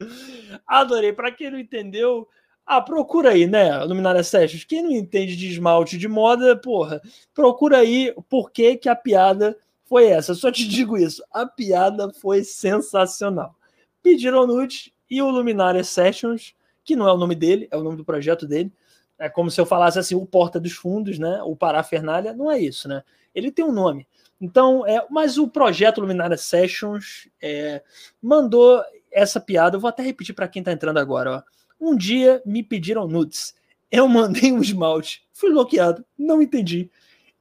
Adorei. 0.66 1.12
Para 1.12 1.30
quem 1.30 1.50
não 1.50 1.58
entendeu, 1.58 2.28
ah, 2.66 2.80
procura 2.80 3.30
aí, 3.30 3.46
né? 3.46 3.84
Luminária 3.84 4.22
Sessions. 4.22 4.64
Quem 4.64 4.82
não 4.82 4.90
entende 4.90 5.36
de 5.36 5.48
esmalte 5.48 5.96
de 5.96 6.08
moda, 6.08 6.56
porra, 6.56 7.00
procura 7.32 7.78
aí 7.78 8.14
por 8.28 8.50
que, 8.50 8.76
que 8.76 8.88
a 8.88 8.96
piada 8.96 9.56
foi 9.84 10.06
essa. 10.06 10.34
Só 10.34 10.50
te 10.50 10.66
digo 10.66 10.96
isso. 10.96 11.22
A 11.30 11.46
piada 11.46 12.12
foi 12.14 12.42
sensacional. 12.42 13.54
Pediram 14.02 14.46
nudes 14.46 14.90
e 15.08 15.22
o 15.22 15.30
Luminária 15.30 15.84
Sessions 15.84 16.54
que 16.84 16.94
não 16.94 17.08
é 17.08 17.12
o 17.12 17.16
nome 17.16 17.34
dele, 17.34 17.68
é 17.70 17.76
o 17.76 17.82
nome 17.82 17.96
do 17.96 18.04
projeto 18.04 18.46
dele. 18.46 18.72
É 19.18 19.28
como 19.28 19.50
se 19.50 19.60
eu 19.60 19.66
falasse 19.66 19.98
assim, 19.98 20.14
o 20.14 20.26
Porta 20.26 20.58
dos 20.60 20.72
Fundos, 20.72 21.18
né? 21.18 21.40
O 21.44 21.56
Parafernália, 21.56 22.32
não 22.32 22.50
é 22.50 22.58
isso, 22.58 22.88
né? 22.88 23.02
Ele 23.34 23.50
tem 23.50 23.64
um 23.64 23.72
nome. 23.72 24.06
Então, 24.40 24.86
é, 24.86 25.06
mas 25.10 25.38
o 25.38 25.48
projeto 25.48 26.00
Luminária 26.00 26.36
Sessions 26.36 27.28
é, 27.40 27.82
mandou 28.20 28.82
essa 29.10 29.40
piada. 29.40 29.76
Eu 29.76 29.80
vou 29.80 29.88
até 29.88 30.02
repetir 30.02 30.34
para 30.34 30.48
quem 30.48 30.60
está 30.60 30.72
entrando 30.72 30.98
agora. 30.98 31.36
Ó. 31.36 31.42
Um 31.80 31.96
dia 31.96 32.42
me 32.44 32.62
pediram 32.62 33.06
nudes. 33.06 33.54
Eu 33.90 34.08
mandei 34.08 34.52
um 34.52 34.60
esmalte. 34.60 35.26
Fui 35.32 35.50
bloqueado. 35.50 36.04
Não 36.18 36.42
entendi. 36.42 36.90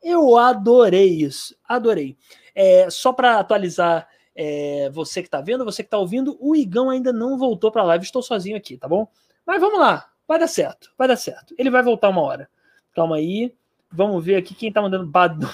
Eu 0.01 0.37
adorei 0.37 1.09
isso. 1.09 1.55
Adorei. 1.67 2.15
É, 2.53 2.89
só 2.89 3.11
para 3.11 3.39
atualizar 3.39 4.07
é, 4.35 4.89
você 4.91 5.21
que 5.21 5.27
está 5.27 5.41
vendo, 5.41 5.65
você 5.65 5.81
que 5.83 5.87
está 5.87 5.97
ouvindo, 5.97 6.37
o 6.39 6.55
Igão 6.55 6.89
ainda 6.89 7.11
não 7.11 7.37
voltou 7.37 7.71
para 7.71 7.81
a 7.81 7.85
live. 7.85 8.05
Estou 8.05 8.21
sozinho 8.21 8.57
aqui, 8.57 8.77
tá 8.77 8.87
bom? 8.87 9.07
Mas 9.45 9.59
vamos 9.59 9.79
lá, 9.79 10.09
vai 10.27 10.39
dar 10.39 10.47
certo, 10.47 10.91
vai 10.97 11.07
dar 11.07 11.17
certo. 11.17 11.53
Ele 11.57 11.69
vai 11.69 11.83
voltar 11.83 12.09
uma 12.09 12.21
hora. 12.21 12.49
Calma 12.93 13.17
aí. 13.17 13.53
Vamos 13.91 14.23
ver 14.23 14.35
aqui 14.35 14.55
quem 14.55 14.71
tá 14.71 14.81
mandando 14.81 15.05
Badum. 15.05 15.47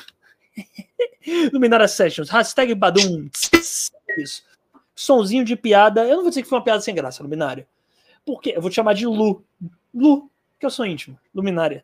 Luminária 1.52 1.88
Sessions, 1.88 2.30
hashtag 2.30 2.74
Badum. 2.74 3.30
Isso. 4.18 4.44
Sonzinho 4.96 5.44
de 5.44 5.56
piada. 5.56 6.06
Eu 6.06 6.16
não 6.16 6.22
vou 6.22 6.30
dizer 6.30 6.44
que 6.44 6.50
foi 6.50 6.58
uma 6.58 6.64
piada 6.64 6.82
sem 6.82 6.96
graça, 6.96 7.24
Luminária. 7.24 7.68
Porque 8.26 8.52
eu 8.56 8.62
vou 8.62 8.70
te 8.70 8.76
chamar 8.76 8.94
de 8.94 9.06
Lu. 9.06 9.44
Lu, 9.94 10.30
que 10.60 10.66
eu 10.66 10.70
sou 10.70 10.86
íntimo. 10.86 11.18
Luminária. 11.34 11.84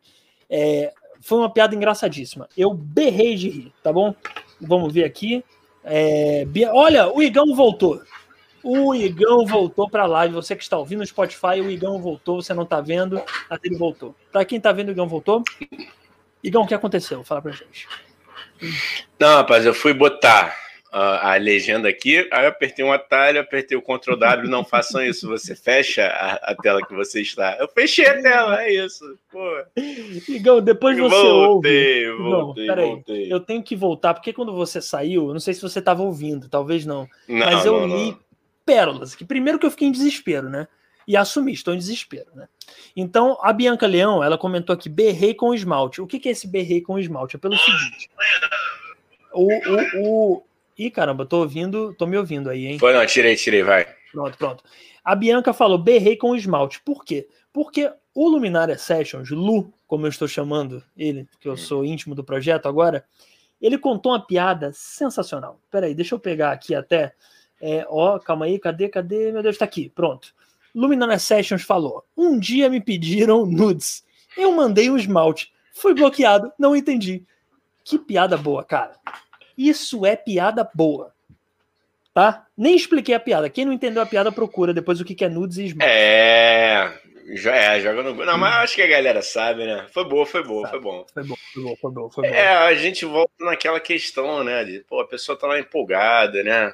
É, 0.49 0.93
foi 1.21 1.39
uma 1.39 1.49
piada 1.49 1.75
engraçadíssima. 1.75 2.47
Eu 2.57 2.73
berrei 2.73 3.35
de 3.35 3.49
rir, 3.49 3.73
tá 3.81 3.91
bom? 3.91 4.13
Vamos 4.61 4.93
ver 4.93 5.03
aqui. 5.03 5.43
É, 5.83 6.45
olha, 6.71 7.11
o 7.11 7.21
Igão 7.21 7.55
voltou. 7.55 8.01
O 8.67 8.95
Igão 8.95 9.45
voltou 9.45 9.87
para 9.87 10.01
a 10.01 10.07
live. 10.07 10.33
Você 10.33 10.55
que 10.55 10.63
está 10.63 10.75
ouvindo 10.75 11.01
no 11.01 11.05
Spotify, 11.05 11.61
o 11.61 11.69
Igão 11.69 12.01
voltou. 12.01 12.41
Você 12.41 12.51
não 12.51 12.63
está 12.63 12.81
vendo, 12.81 13.21
mas 13.47 13.59
ele 13.63 13.77
voltou. 13.77 14.15
Para 14.31 14.43
quem 14.43 14.57
está 14.57 14.71
vendo, 14.71 14.87
o 14.87 14.91
Igão 14.91 15.07
voltou. 15.07 15.43
Igão, 16.43 16.63
o 16.63 16.67
que 16.67 16.73
aconteceu? 16.73 17.23
Fala 17.23 17.43
para 17.43 17.51
gente. 17.51 17.87
Não, 19.19 19.35
rapaz, 19.35 19.67
eu 19.67 19.73
fui 19.73 19.93
botar 19.93 20.57
a, 20.91 21.33
a 21.33 21.35
legenda 21.35 21.89
aqui, 21.89 22.27
aí 22.31 22.45
eu 22.45 22.49
apertei 22.49 22.83
um 22.83 22.91
atalho, 22.91 23.39
apertei 23.39 23.77
o 23.77 23.81
Ctrl 23.83 24.15
W. 24.15 24.49
Não 24.49 24.63
façam 24.63 25.05
isso. 25.05 25.27
Você 25.27 25.55
fecha 25.55 26.07
a, 26.07 26.51
a, 26.51 26.55
tela 26.55 26.81
que 26.87 26.95
você 26.95 27.21
está. 27.21 27.57
Eu 27.59 27.67
fechei 27.67 28.07
a 28.07 28.19
tela, 28.19 28.63
é 28.63 28.73
isso. 28.73 29.03
Pô. 29.31 29.45
Igão, 30.27 30.59
depois 30.59 30.97
você 30.97 31.15
voltei, 31.15 32.09
ouve. 32.09 32.23
Voltei, 32.23 32.63
Igão, 32.63 32.87
voltei. 32.87 33.31
Eu 33.31 33.39
tenho 33.41 33.61
que 33.61 33.75
voltar, 33.75 34.15
porque 34.15 34.33
quando 34.33 34.55
você 34.55 34.81
saiu, 34.81 35.33
não 35.33 35.39
sei 35.39 35.53
se 35.53 35.61
você 35.61 35.77
estava 35.77 36.01
ouvindo, 36.01 36.49
talvez 36.49 36.83
não. 36.83 37.07
não 37.27 37.39
mas 37.45 37.63
eu 37.63 37.81
não, 37.81 37.87
li 37.87 38.11
não 38.11 38.24
pérolas. 38.65 39.15
Que 39.15 39.23
primeiro 39.23 39.59
que 39.59 39.65
eu 39.65 39.71
fiquei 39.71 39.87
em 39.87 39.91
desespero, 39.91 40.49
né? 40.49 40.67
E 41.07 41.15
assumi, 41.15 41.53
estou 41.53 41.73
em 41.73 41.77
desespero, 41.77 42.27
né? 42.33 42.47
Então, 42.95 43.37
a 43.41 43.53
Bianca 43.53 43.85
Leão, 43.85 44.23
ela 44.23 44.37
comentou 44.37 44.73
aqui, 44.73 44.89
berrei 44.89 45.35
com 45.35 45.53
esmalte. 45.53 46.01
O 46.01 46.07
que, 46.07 46.19
que 46.19 46.29
é 46.29 46.31
esse 46.31 46.47
berrei 46.47 46.81
com 46.81 46.97
esmalte? 46.97 47.35
É 47.35 47.39
pelo 47.39 47.55
seguinte. 47.55 48.09
O, 49.31 49.47
o, 49.47 50.01
o... 50.01 50.43
Ih, 50.77 50.89
caramba, 50.89 51.25
tô 51.25 51.39
ouvindo, 51.39 51.93
tô 51.93 52.07
me 52.07 52.17
ouvindo 52.17 52.49
aí, 52.49 52.65
hein? 52.65 52.79
Foi, 52.79 52.91
não, 52.91 53.05
tirei, 53.05 53.35
tirei, 53.35 53.61
vai. 53.61 53.87
Pronto, 54.11 54.37
pronto. 54.37 54.63
A 55.03 55.15
Bianca 55.15 55.53
falou, 55.53 55.77
berrei 55.77 56.17
com 56.17 56.35
esmalte. 56.35 56.81
Por 56.83 57.05
quê? 57.05 57.27
Porque 57.53 57.91
o 58.13 58.27
Luminária 58.27 58.77
Sessions, 58.77 59.29
Lu, 59.29 59.71
como 59.85 60.05
eu 60.05 60.09
estou 60.09 60.27
chamando 60.27 60.83
ele, 60.97 61.25
porque 61.25 61.47
eu 61.47 61.55
sou 61.55 61.85
íntimo 61.85 62.15
do 62.15 62.23
projeto 62.23 62.67
agora, 62.67 63.05
ele 63.61 63.77
contou 63.77 64.11
uma 64.11 64.25
piada 64.25 64.71
sensacional. 64.73 65.61
Peraí, 65.69 65.93
deixa 65.93 66.15
eu 66.15 66.19
pegar 66.19 66.51
aqui 66.51 66.73
até 66.73 67.13
é, 67.61 67.85
ó, 67.89 68.19
calma 68.19 68.45
aí, 68.45 68.59
cadê, 68.59 68.89
cadê? 68.89 69.31
Meu 69.31 69.41
Deus, 69.41 69.57
tá 69.57 69.65
aqui, 69.65 69.89
pronto. 69.89 70.33
Luminana 70.73 71.17
Sessions 71.17 71.63
falou: 71.63 72.03
Um 72.15 72.37
dia 72.37 72.69
me 72.69 72.81
pediram 72.81 73.45
nudes. 73.47 74.03
Eu 74.37 74.51
mandei 74.51 74.89
um 74.89 74.97
esmalte. 74.97 75.53
Fui 75.73 75.93
bloqueado, 75.93 76.51
não 76.59 76.75
entendi. 76.75 77.23
Que 77.83 77.97
piada 77.97 78.37
boa, 78.37 78.63
cara. 78.63 78.93
Isso 79.57 80.05
é 80.05 80.15
piada 80.15 80.69
boa. 80.73 81.13
Tá? 82.13 82.45
Nem 82.57 82.75
expliquei 82.75 83.13
a 83.13 83.19
piada. 83.19 83.49
Quem 83.49 83.65
não 83.65 83.73
entendeu 83.73 84.01
a 84.01 84.05
piada, 84.05 84.31
procura 84.31 84.73
depois 84.73 84.99
o 84.99 85.05
que 85.05 85.23
é 85.23 85.29
nudes 85.29 85.57
e 85.57 85.65
esmalte. 85.65 85.93
É. 85.93 86.99
Já 87.33 87.55
é, 87.55 87.79
joga 87.81 88.03
no. 88.03 88.13
Não, 88.13 88.37
mas 88.37 88.55
acho 88.55 88.75
que 88.75 88.81
a 88.81 88.87
galera 88.87 89.21
sabe, 89.21 89.65
né? 89.65 89.87
Foi 89.91 90.07
boa, 90.07 90.25
foi 90.25 90.43
boa, 90.43 90.67
foi 90.69 90.79
bom. 90.79 91.05
Foi 91.11 91.23
bom, 91.23 91.35
foi 91.35 91.63
bom, 91.63 91.75
foi 91.75 91.91
bom, 91.91 92.09
foi 92.09 92.29
bom. 92.29 92.35
É, 92.35 92.49
a 92.49 92.73
gente 92.75 93.03
volta 93.03 93.33
naquela 93.39 93.79
questão, 93.79 94.43
né? 94.43 94.63
De, 94.63 94.79
pô, 94.81 94.99
a 95.01 95.07
pessoa 95.07 95.37
tá 95.37 95.47
lá 95.47 95.59
empolgada, 95.59 96.43
né? 96.43 96.71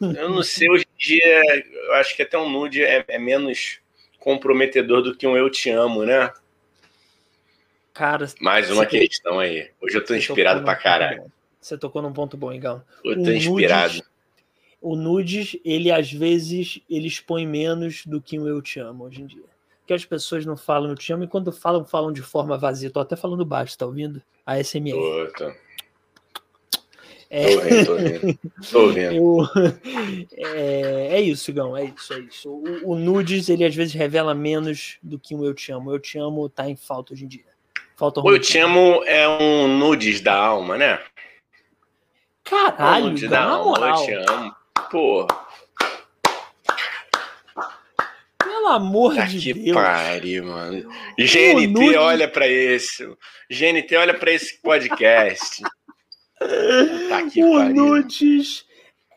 Eu 0.00 0.30
não 0.30 0.42
sei, 0.42 0.70
hoje 0.70 0.86
em 0.94 0.98
dia, 0.98 1.64
eu 1.86 1.94
acho 1.94 2.16
que 2.16 2.22
até 2.22 2.38
um 2.38 2.48
nude 2.48 2.82
é, 2.82 3.04
é 3.06 3.18
menos 3.18 3.80
comprometedor 4.18 5.02
do 5.02 5.14
que 5.14 5.26
um 5.26 5.36
eu 5.36 5.50
te 5.50 5.70
amo, 5.70 6.04
né? 6.04 6.32
Cara, 7.92 8.26
mais 8.40 8.70
uma 8.70 8.86
questão 8.86 9.40
aí. 9.40 9.70
Hoje 9.80 9.96
eu 9.96 10.04
tô 10.04 10.14
inspirado 10.14 10.62
pra 10.62 10.76
caralho. 10.76 11.30
Você 11.60 11.76
tocou 11.76 12.00
num 12.00 12.12
ponto 12.12 12.36
bom, 12.36 12.52
Igão. 12.52 12.82
Eu 13.04 13.14
tô 13.16 13.30
um 13.30 13.32
inspirado. 13.32 13.94
Nude, 13.94 14.04
o 14.80 14.96
nudes, 14.96 15.56
ele 15.64 15.90
às 15.90 16.12
vezes, 16.12 16.80
ele 16.88 17.08
expõe 17.08 17.46
menos 17.46 18.06
do 18.06 18.20
que 18.20 18.38
o 18.38 18.46
eu 18.46 18.62
te 18.62 18.78
amo 18.78 19.04
hoje 19.04 19.22
em 19.22 19.26
dia. 19.26 19.42
Que 19.86 19.92
as 19.92 20.04
pessoas 20.04 20.46
não 20.46 20.56
falam 20.56 20.90
eu 20.90 20.96
te 20.96 21.12
amo 21.12 21.24
e 21.24 21.28
quando 21.28 21.50
falam, 21.50 21.84
falam 21.84 22.12
de 22.12 22.22
forma 22.22 22.56
vazia. 22.56 22.90
Tô 22.90 23.00
até 23.00 23.16
falando 23.16 23.44
baixo, 23.44 23.76
tá 23.76 23.86
ouvindo? 23.86 24.22
A 24.46 24.62
SMR. 24.62 24.96
Tô, 25.36 25.52
É... 27.30 27.54
Tô 27.54 27.60
vendo, 27.60 27.86
tô 27.86 27.96
vendo. 27.96 28.38
Tô 28.70 28.86
vendo. 28.88 29.14
Eu... 30.34 30.54
É... 30.54 31.16
é, 31.16 31.20
isso, 31.20 31.52
Gão, 31.52 31.76
é 31.76 31.84
isso, 31.84 32.14
é 32.14 32.20
isso. 32.20 32.50
O, 32.50 32.92
o, 32.92 32.98
nudes, 32.98 33.48
ele 33.48 33.64
às 33.64 33.74
vezes 33.74 33.94
revela 33.94 34.34
menos 34.34 34.96
do 35.02 35.18
que 35.18 35.34
um 35.34 35.44
eu 35.44 35.52
te 35.52 35.70
amo. 35.70 35.92
Eu 35.92 35.98
te 35.98 36.18
amo 36.18 36.48
tá 36.48 36.68
em 36.68 36.76
falta 36.76 37.12
hoje 37.12 37.24
em 37.24 37.28
dia. 37.28 37.44
Falta 37.96 38.20
o 38.20 38.30
eu 38.30 38.40
te 38.40 38.58
amo 38.58 39.02
é 39.04 39.28
um 39.28 39.78
nudes 39.78 40.20
da 40.20 40.34
alma, 40.34 40.78
né? 40.78 41.00
Caralho, 42.44 43.04
é 43.04 43.06
um 43.06 43.10
nudes 43.10 43.28
da 43.28 43.42
alma, 43.42 43.88
eu 43.88 43.94
te 44.04 44.12
amo. 44.12 44.56
Pô. 44.90 45.26
Pelo 48.42 48.68
amor 48.68 49.14
tá 49.14 49.24
de 49.26 49.38
que 49.38 49.52
Deus. 49.52 49.76
pariu, 49.76 50.46
mano. 50.46 50.88
GNT, 51.18 51.66
nude... 51.66 51.96
olha 51.96 52.26
para 52.26 52.48
esse. 52.48 53.04
GNT, 53.50 53.96
olha 53.96 54.14
para 54.14 54.32
esse 54.32 54.60
podcast. 54.62 55.62
Tá 56.38 57.24
o 57.44 57.52
pariu. 57.52 57.74
Nudes 57.74 58.64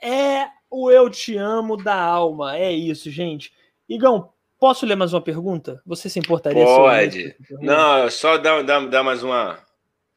é 0.02 0.48
o 0.70 0.90
Eu 0.90 1.10
Te 1.10 1.38
Amo 1.38 1.78
da 1.78 1.96
alma. 1.96 2.58
É 2.58 2.72
isso, 2.72 3.10
gente. 3.12 3.52
Igão, 3.88 4.30
posso 4.60 4.86
ler 4.86 4.96
mais 4.96 5.14
uma 5.14 5.22
pergunta? 5.22 5.82
Você 5.86 6.10
se 6.10 6.20
importaria? 6.20 6.64
Pode. 6.64 7.36
Não, 7.60 8.10
só 8.10 8.38
dá, 8.38 8.62
dá, 8.62 8.80
dá 8.80 9.04
mais 9.04 9.22
uma 9.22 9.60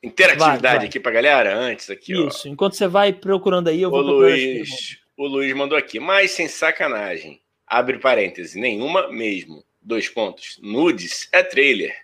interatividade 0.03 0.63
vai, 0.63 0.77
vai. 0.77 0.87
aqui 0.87 1.01
pra 1.01 1.13
galera 1.13 1.57
antes. 1.57 1.91
Aqui, 1.91 2.13
isso, 2.13 2.49
ó. 2.49 2.51
enquanto 2.51 2.75
você 2.75 2.87
vai 2.87 3.13
procurando 3.13 3.69
aí, 3.69 3.81
eu 3.83 3.91
vou 3.91 4.01
o 4.01 4.03
Luiz, 4.03 4.99
O 5.17 5.27
Luiz 5.27 5.53
mandou 5.55 5.77
aqui, 5.77 5.99
mas 5.99 6.31
sem 6.31 6.47
sacanagem. 6.47 7.41
Abre 7.67 7.99
parênteses, 7.99 8.55
nenhuma 8.55 9.11
mesmo. 9.11 9.65
Dois 9.81 10.09
pontos. 10.09 10.59
Nudes 10.63 11.29
é 11.33 11.43
trailer, 11.43 11.95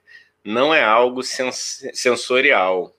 não 0.45 0.75
é 0.75 0.83
algo 0.83 1.23
sens 1.23 1.87
sensorial. 1.93 2.95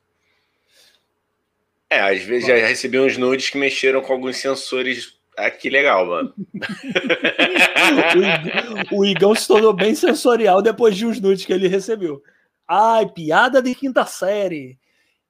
É, 1.91 1.99
às 1.99 2.23
vezes 2.23 2.47
já 2.47 2.55
recebi 2.55 2.97
uns 2.97 3.17
nudes 3.17 3.49
que 3.49 3.57
mexeram 3.57 4.01
com 4.01 4.13
alguns 4.13 4.37
sensores. 4.37 5.19
Ah, 5.35 5.51
que 5.51 5.69
legal, 5.69 6.05
mano. 6.05 6.33
o, 8.93 9.03
Igão 9.03 9.35
se 9.35 9.45
tornou 9.45 9.73
bem 9.73 9.93
sensorial 9.93 10.61
depois 10.61 10.95
de 10.95 11.05
uns 11.05 11.19
nudes 11.19 11.43
que 11.43 11.51
ele 11.51 11.67
recebeu. 11.67 12.23
Ai, 12.65 13.09
piada 13.09 13.61
de 13.61 13.75
quinta 13.75 14.05
série. 14.05 14.79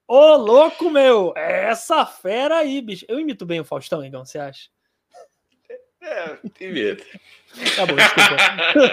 Ô, 0.07 0.35
louco, 0.35 0.91
meu! 0.91 1.33
Essa 1.35 2.05
fera 2.05 2.57
aí, 2.57 2.79
bicho. 2.79 3.05
Eu 3.07 3.19
imito 3.19 3.43
bem 3.43 3.59
o 3.59 3.65
Faustão, 3.65 4.05
Igão, 4.05 4.23
você 4.23 4.37
acha? 4.37 4.69
É, 5.99 6.37
imita. 6.59 7.03
Tá 7.75 7.87
bom, 7.87 7.95
desculpa. 7.95 8.37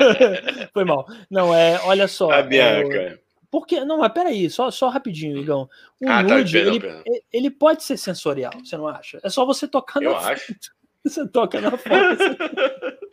Foi 0.73 0.87
mal. 0.87 1.07
Não, 1.31 1.55
é, 1.55 1.79
olha 1.85 2.09
só. 2.09 2.31
A 2.31 2.41
Bianca. 2.41 2.99
É, 2.99 3.19
porque, 3.51 3.85
não, 3.85 3.99
mas 3.99 4.13
peraí, 4.13 4.51
só, 4.51 4.71
só 4.71 4.89
rapidinho, 4.89 5.39
Igão. 5.39 5.69
O 6.01 6.09
ah, 6.09 6.23
nude, 6.23 6.53
tá, 6.53 6.59
perdão, 6.59 6.75
ele, 6.75 6.81
perdão. 6.81 7.03
ele 7.33 7.51
pode 7.51 7.83
ser 7.83 7.97
sensorial, 7.97 8.53
você 8.63 8.77
não 8.77 8.89
acha? 8.89 9.19
É 9.23 9.29
só 9.29 9.45
você 9.45 9.67
tocar 9.67 10.03
Eu 10.03 10.13
na 10.13 10.19
acho. 10.19 10.55
Você 11.05 11.27
toca 11.29 11.61
na 11.61 11.71
foto. 11.71 11.89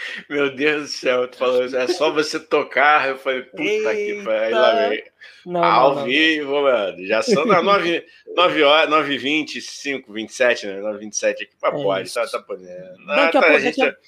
Meu 0.28 0.54
Deus 0.54 0.82
do 0.82 0.88
céu, 0.88 1.28
tu 1.28 1.36
falou 1.36 1.64
é 1.64 1.86
só 1.88 2.10
você 2.10 2.38
tocar. 2.40 3.08
Eu 3.08 3.18
falei, 3.18 3.42
puta 3.42 3.62
Eita. 3.62 3.94
que 3.94 4.24
pariu, 4.24 4.56
lá 4.56 4.88
vem. 4.88 5.04
Não, 5.46 5.64
Ao 5.64 5.94
não, 5.96 6.04
vivo, 6.04 6.54
não. 6.54 6.62
mano. 6.62 7.06
Já 7.06 7.22
são 7.22 7.44
9, 7.44 8.06
9 8.34 8.62
horas, 8.62 8.90
9 8.90 9.18
25, 9.18 10.12
27, 10.12 10.66
né? 10.66 10.80
9 10.80 10.98
27 10.98 11.42
aqui. 11.44 11.52
Mas 11.60 11.72
é 11.72 11.82
pode, 11.82 12.14
tá, 12.14 12.26
tá 12.26 12.42
podendo. 12.42 13.06
Daqui 13.06 13.10
ah, 13.10 13.30
tá, 13.30 13.38
a, 13.38 13.42
pouco, 13.42 13.56
a 13.56 13.58
gente 13.58 13.78
daqui... 13.78 13.98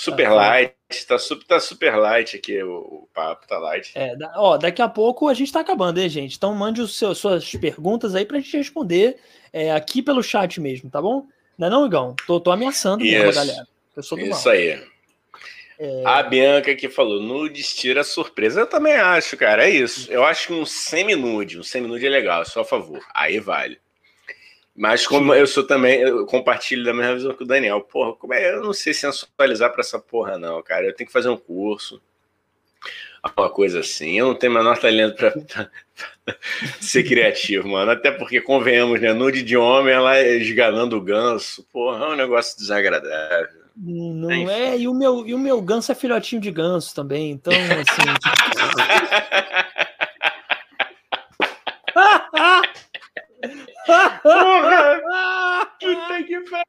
Super 0.00 0.30
light, 0.30 0.74
tá 1.08 1.18
super, 1.18 1.44
tá 1.44 1.58
super 1.58 1.96
light 1.96 2.36
aqui 2.36 2.62
o, 2.62 2.70
o 2.70 3.08
papo, 3.12 3.48
tá 3.48 3.58
light. 3.58 3.90
É, 3.96 4.14
ó, 4.36 4.56
daqui 4.56 4.80
a 4.80 4.88
pouco 4.88 5.26
a 5.26 5.34
gente 5.34 5.52
tá 5.52 5.58
acabando, 5.58 5.98
hein, 5.98 6.08
gente? 6.08 6.36
Então 6.36 6.54
mande 6.54 6.80
os 6.80 6.96
seus, 6.96 7.18
suas 7.18 7.50
perguntas 7.56 8.14
aí 8.14 8.24
pra 8.24 8.38
gente 8.38 8.56
responder 8.56 9.16
é, 9.52 9.72
aqui 9.72 10.00
pelo 10.00 10.22
chat 10.22 10.60
mesmo, 10.60 10.88
tá 10.88 11.02
bom? 11.02 11.26
Não 11.58 11.66
é 11.66 11.70
não, 11.70 11.84
Igão? 11.84 12.14
Tô, 12.28 12.38
tô 12.38 12.52
ameaçando 12.52 13.02
mesmo, 13.02 13.24
mesmo, 13.24 13.34
galera. 13.34 13.66
Eu 13.96 14.02
sou 14.04 14.16
do 14.16 14.24
Isso 14.24 14.44
mal. 14.44 14.54
aí. 14.54 14.80
É... 15.80 16.02
A 16.04 16.22
Bianca 16.22 16.76
que 16.76 16.88
falou, 16.88 17.20
nudes 17.20 17.74
tira 17.74 18.04
surpresa. 18.04 18.60
Eu 18.60 18.66
também 18.68 18.94
acho, 18.94 19.36
cara, 19.36 19.66
é 19.66 19.70
isso. 19.70 20.12
Eu 20.12 20.24
acho 20.24 20.46
que 20.46 20.52
um 20.52 20.64
semi-nude, 20.64 21.58
um 21.58 21.64
semi-nude 21.64 22.06
é 22.06 22.10
legal, 22.10 22.44
só 22.44 22.60
a 22.60 22.64
favor. 22.64 23.04
Aí 23.12 23.40
vale. 23.40 23.80
Mas 24.78 25.08
como 25.08 25.34
eu 25.34 25.44
sou 25.44 25.66
também, 25.66 26.00
eu 26.00 26.24
compartilho 26.24 26.84
da 26.84 26.94
mesma 26.94 27.14
visão 27.16 27.34
que 27.34 27.42
o 27.42 27.46
Daniel. 27.46 27.80
Porra, 27.80 28.12
como 28.14 28.32
é? 28.32 28.54
Eu 28.54 28.62
não 28.62 28.72
sei 28.72 28.94
sensualizar 28.94 29.72
para 29.72 29.80
essa 29.80 29.98
porra, 29.98 30.38
não, 30.38 30.62
cara. 30.62 30.86
Eu 30.86 30.94
tenho 30.94 31.08
que 31.08 31.12
fazer 31.12 31.28
um 31.28 31.36
curso. 31.36 32.00
Uma 33.36 33.50
coisa 33.50 33.80
assim. 33.80 34.16
Eu 34.16 34.28
não 34.28 34.36
tenho 34.36 34.52
o 34.52 34.54
menor 34.54 34.78
talento 34.78 35.16
para 35.16 35.34
ser 36.80 37.02
criativo, 37.02 37.66
mano. 37.66 37.90
Até 37.90 38.12
porque, 38.12 38.40
convenhamos, 38.40 39.00
né? 39.00 39.12
Nude 39.12 39.42
de 39.42 39.56
homem, 39.56 39.92
ela 39.92 40.16
esganando 40.20 40.96
o 40.96 41.00
ganso. 41.00 41.66
Porra, 41.72 42.04
é 42.04 42.08
um 42.10 42.16
negócio 42.16 42.56
desagradável. 42.56 43.58
Não 43.76 44.30
Enfim. 44.30 44.50
é, 44.52 44.78
e 44.78 44.86
o, 44.86 44.94
meu, 44.94 45.26
e 45.26 45.34
o 45.34 45.38
meu 45.38 45.60
ganso 45.60 45.90
é 45.90 45.94
filhotinho 45.94 46.40
de 46.40 46.52
ganso 46.52 46.94
também, 46.94 47.32
então, 47.32 47.52
assim. 47.52 48.02
Porra! 54.22 55.66
Puta 55.80 56.22
que 56.24 56.40
pariu! 56.42 56.64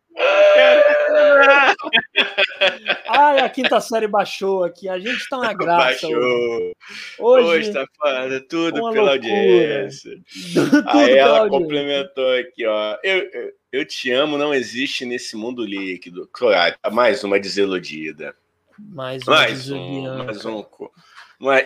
Ai, 3.09 3.39
a 3.39 3.49
quinta 3.49 3.81
série 3.81 4.07
baixou 4.07 4.63
aqui. 4.63 4.87
A 4.87 4.97
gente 4.97 5.27
tá 5.27 5.37
uma 5.37 5.53
graça. 5.53 6.07
Baixou. 6.07 6.71
Hoje, 7.19 7.47
hoje 7.47 7.73
tá 7.73 7.85
falando 7.97 8.39
tudo 8.47 8.73
pela 8.73 8.89
loucura. 8.91 9.11
audiência. 9.11 10.17
tudo 10.53 10.89
Aí 10.89 11.17
ela 11.17 11.39
audiência. 11.39 11.59
complementou 11.59 12.33
aqui, 12.37 12.65
ó. 12.65 12.97
Eu, 13.03 13.17
eu, 13.31 13.51
eu, 13.73 13.85
te 13.85 14.11
amo, 14.11 14.37
não 14.37 14.53
existe 14.53 15.05
nesse 15.05 15.35
mundo 15.35 15.65
líquido. 15.65 16.29
Claro, 16.31 16.75
mais 16.91 17.23
uma 17.23 17.39
desiludida. 17.39 18.33
Mais, 18.77 19.27
uma 19.27 19.35
mais 19.35 19.69
um, 19.69 20.23
mais 20.23 20.45
um. 20.45 20.63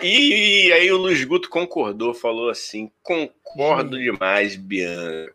E, 0.02 0.66
e, 0.68 0.72
aí 0.72 0.90
o 0.90 0.96
Luiz 0.96 1.22
Guto 1.24 1.48
concordou, 1.48 2.12
falou 2.12 2.50
assim: 2.50 2.90
concordo 3.02 3.96
demais, 3.96 4.56
Bianca. 4.56 5.32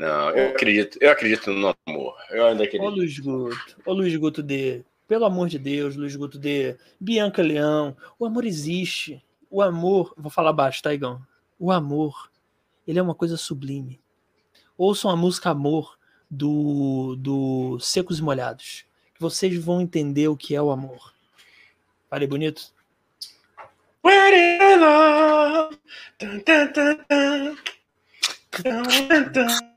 Não, 0.00 0.30
eu 0.30 0.48
acredito, 0.48 0.96
eu 0.98 1.10
acredito 1.10 1.50
no 1.52 1.76
amor. 1.86 2.16
Eu 2.30 2.46
ainda 2.46 2.64
acredito. 2.64 2.86
Ô 2.86 2.88
Luiz 2.88 3.18
Guto, 3.18 3.76
ô 3.84 3.92
Luiz 3.92 4.16
Guto 4.16 4.42
D, 4.42 4.82
pelo 5.06 5.26
amor 5.26 5.46
de 5.50 5.58
Deus, 5.58 5.94
Luiz 5.94 6.16
Guto 6.16 6.38
D, 6.38 6.78
Bianca 6.98 7.42
Leão, 7.42 7.94
o 8.18 8.24
amor 8.24 8.46
existe. 8.46 9.22
O 9.50 9.60
amor, 9.60 10.14
vou 10.16 10.30
falar 10.30 10.54
baixo, 10.54 10.82
tá, 10.82 10.94
Igão? 10.94 11.20
O 11.58 11.70
amor, 11.70 12.30
ele 12.88 12.98
é 12.98 13.02
uma 13.02 13.14
coisa 13.14 13.36
sublime. 13.36 14.00
Ouçam 14.74 15.10
a 15.10 15.16
música 15.16 15.50
Amor 15.50 15.98
do, 16.30 17.14
do 17.16 17.78
Secos 17.78 18.20
e 18.20 18.22
Molhados. 18.22 18.86
Que 19.14 19.20
vocês 19.20 19.54
vão 19.62 19.82
entender 19.82 20.28
o 20.28 20.36
que 20.36 20.54
é 20.54 20.62
o 20.62 20.70
amor. 20.70 21.12
Falei 22.08 22.26
bonito? 22.26 22.72
love. 24.02 25.78
Dun, 26.18 26.40
dun, 26.46 26.72
dun, 26.72 26.96
dun. 29.34 29.69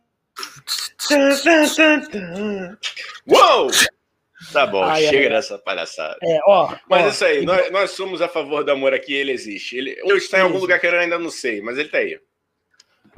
Uou! 3.27 3.69
Tá 4.51 4.68
bom, 4.68 4.84
ai, 4.84 5.03
chega 5.03 5.27
ai, 5.27 5.30
dessa 5.30 5.57
palhaçada. 5.57 6.18
É, 6.22 6.39
ó, 6.45 6.76
mas 6.89 7.05
ó, 7.05 7.10
isso 7.10 7.26
aí, 7.26 7.45
nós, 7.45 7.72
nós, 7.72 7.91
somos 7.91 8.22
a 8.22 8.27
favor 8.27 8.64
do 8.64 8.72
amor 8.72 8.93
aqui, 8.93 9.14
ele 9.14 9.31
existe. 9.31 9.77
Ele, 9.77 9.91
ele 9.91 10.18
está 10.18 10.39
em 10.39 10.41
algum 10.41 10.60
lugar 10.60 10.80
que 10.80 10.88
eu 10.88 10.99
ainda 10.99 11.18
não 11.18 11.30
sei, 11.30 11.61
mas 11.61 11.77
ele 11.77 11.89
tá 11.89 11.99
aí. 11.99 12.19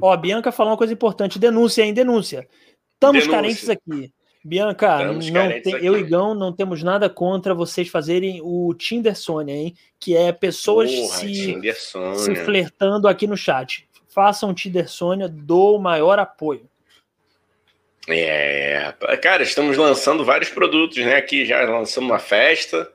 Ó, 0.00 0.12
a 0.12 0.16
Bianca 0.16 0.52
falou 0.52 0.72
uma 0.72 0.78
coisa 0.78 0.92
importante: 0.92 1.38
denúncia, 1.38 1.82
hein? 1.82 1.92
Denúncia. 1.92 2.46
Estamos 2.94 3.24
denúncia. 3.24 3.30
carentes 3.30 3.68
aqui. 3.68 4.12
Bianca, 4.44 5.12
não 5.12 5.18
tem, 5.60 5.74
eu 5.84 5.98
e 5.98 6.04
Gão 6.04 6.32
não 6.32 6.52
temos 6.52 6.80
nada 6.80 7.10
contra 7.10 7.52
vocês 7.52 7.88
fazerem 7.88 8.40
o 8.44 8.72
Tinder 8.74 9.16
Sônia, 9.16 9.52
hein? 9.52 9.74
Que 9.98 10.16
é 10.16 10.30
pessoas 10.30 10.88
Porra, 10.88 11.18
se, 11.18 11.60
se 12.14 12.34
flertando 12.36 13.08
aqui 13.08 13.26
no 13.26 13.36
chat. 13.36 13.88
Façam 14.06 14.54
Tinder 14.54 14.88
Sônia, 14.88 15.28
dou 15.28 15.76
o 15.76 15.82
maior 15.82 16.20
apoio. 16.20 16.70
É, 18.08 18.92
cara, 19.20 19.42
estamos 19.42 19.76
lançando 19.76 20.24
vários 20.24 20.48
produtos, 20.50 20.96
né? 20.98 21.16
Aqui 21.16 21.44
já 21.44 21.62
lançamos 21.62 22.08
uma 22.08 22.18
festa, 22.18 22.88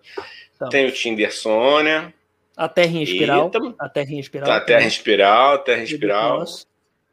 então, 0.56 0.70
tem 0.70 0.86
o 0.86 0.92
Tinder 0.92 1.34
Sônia. 1.34 2.14
A 2.56 2.70
Terra 2.70 2.92
em 2.92 3.04
Espiral. 3.04 3.50
Tam... 3.50 3.76
A 3.78 3.90
Terra 3.90 4.12
em 4.12 4.20
Espiral. 4.20 4.52
A 4.52 4.62
Terra 4.62 4.84
em 4.84 4.88
Espiral, 4.88 5.60
Terra 5.60 5.82
em 5.82 5.84
Espiral. 5.84 6.46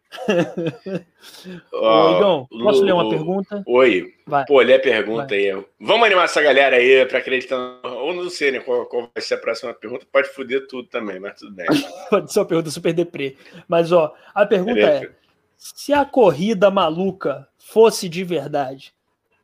Ô, 1.72 2.16
Igão, 2.16 2.46
posso 2.50 2.82
ler 2.82 2.92
uma 2.92 3.10
pergunta? 3.10 3.62
Oi. 3.66 4.14
Vai. 4.26 4.44
Pô, 4.46 4.60
lê 4.60 4.74
a 4.74 4.80
pergunta 4.80 5.26
vai. 5.28 5.50
aí. 5.50 5.64
Vamos 5.78 6.06
animar 6.06 6.24
essa 6.24 6.40
galera 6.40 6.76
aí 6.76 7.04
para 7.04 7.18
acreditar. 7.18 7.56
Ou 7.84 8.14
não 8.14 8.30
sei 8.30 8.52
né, 8.52 8.60
qual, 8.60 8.86
qual, 8.86 9.10
vai 9.14 9.22
ser 9.22 9.34
a 9.34 9.38
próxima 9.38 9.74
pergunta. 9.74 10.06
Pode 10.10 10.28
foder 10.28 10.66
tudo 10.66 10.88
também, 10.88 11.20
mas 11.20 11.38
tudo 11.38 11.52
bem. 11.52 11.66
Pode 12.08 12.32
ser 12.32 12.40
uma 12.40 12.46
pergunta 12.46 12.70
super 12.70 12.92
deprê. 12.92 13.36
Mas, 13.66 13.92
ó, 13.92 14.14
a 14.34 14.46
pergunta 14.46 14.80
é: 14.80 15.10
se 15.56 15.92
a 15.92 16.04
corrida 16.04 16.70
maluca 16.70 17.46
fosse 17.70 18.08
de 18.08 18.24
verdade, 18.24 18.94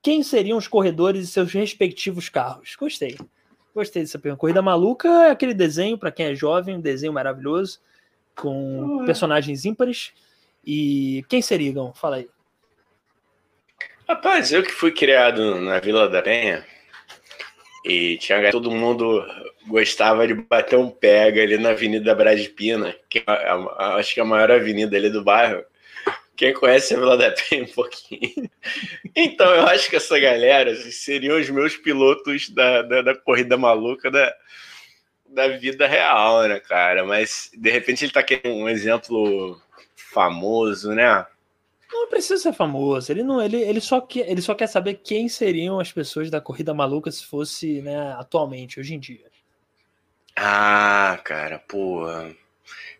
quem 0.02 0.22
seriam 0.22 0.56
os 0.56 0.66
corredores 0.66 1.24
e 1.24 1.26
seus 1.26 1.52
respectivos 1.52 2.28
carros? 2.28 2.74
Gostei. 2.74 3.18
Gostei 3.74 4.02
dessa 4.02 4.18
pergunta. 4.18 4.40
Corrida 4.40 4.62
Maluca 4.62 5.08
é 5.08 5.30
aquele 5.30 5.52
desenho, 5.52 5.98
para 5.98 6.10
quem 6.10 6.26
é 6.26 6.34
jovem, 6.34 6.76
um 6.76 6.80
desenho 6.80 7.12
maravilhoso, 7.12 7.80
com 8.34 8.80
uhum. 8.80 9.04
personagens 9.04 9.64
ímpares. 9.64 10.12
E 10.64 11.22
quem 11.28 11.42
seria, 11.42 11.68
Igão? 11.68 11.92
Fala 11.92 12.16
aí. 12.16 12.28
Rapaz, 14.08 14.52
eu 14.52 14.62
que 14.62 14.72
fui 14.72 14.90
criado 14.90 15.60
na 15.60 15.78
Vila 15.80 16.08
da 16.08 16.22
Penha 16.22 16.64
e 17.84 18.16
tinha 18.18 18.50
todo 18.50 18.70
mundo 18.70 19.22
gostava 19.66 20.26
de 20.26 20.34
bater 20.34 20.78
um 20.78 20.90
pega 20.90 21.42
ali 21.42 21.58
na 21.58 21.70
Avenida 21.70 22.14
Brasipina, 22.14 22.94
que 23.08 23.18
é 23.18 23.24
a, 23.26 23.96
acho 23.96 24.14
que 24.14 24.20
é 24.20 24.22
a 24.22 24.26
maior 24.26 24.50
avenida 24.50 24.96
ali 24.96 25.10
do 25.10 25.22
bairro. 25.22 25.64
Quem 26.36 26.52
conhece 26.52 26.94
a 26.94 26.98
Vila 26.98 27.16
da 27.16 27.30
Penha 27.30 27.64
um 27.64 27.72
pouquinho. 27.72 28.50
Então, 29.14 29.54
eu 29.54 29.66
acho 29.66 29.88
que 29.88 29.96
essa 29.96 30.18
galera 30.18 30.74
seriam 30.90 31.38
os 31.38 31.48
meus 31.48 31.76
pilotos 31.76 32.48
da, 32.50 32.82
da, 32.82 33.02
da 33.02 33.14
corrida 33.14 33.56
maluca 33.56 34.10
da, 34.10 34.34
da 35.26 35.48
vida 35.48 35.86
real, 35.86 36.42
né, 36.48 36.58
cara? 36.58 37.04
Mas, 37.04 37.50
de 37.54 37.70
repente, 37.70 38.04
ele 38.04 38.12
tá 38.12 38.22
querendo 38.22 38.56
um 38.56 38.68
exemplo 38.68 39.60
famoso, 39.94 40.92
né? 40.92 41.26
Não 41.92 42.08
precisa 42.08 42.42
ser 42.42 42.52
famoso. 42.52 43.12
Ele 43.12 43.22
não, 43.22 43.40
ele, 43.40 43.60
ele, 43.60 43.80
só 43.80 44.00
quer, 44.00 44.28
ele 44.28 44.42
só 44.42 44.54
quer 44.54 44.66
saber 44.66 44.94
quem 44.94 45.28
seriam 45.28 45.78
as 45.78 45.92
pessoas 45.92 46.28
da 46.28 46.40
corrida 46.40 46.74
maluca 46.74 47.10
se 47.10 47.24
fosse, 47.24 47.80
né, 47.82 48.12
atualmente, 48.18 48.80
hoje 48.80 48.94
em 48.94 48.98
dia. 48.98 49.26
Ah, 50.36 51.20
cara, 51.22 51.60
pô, 51.60 52.04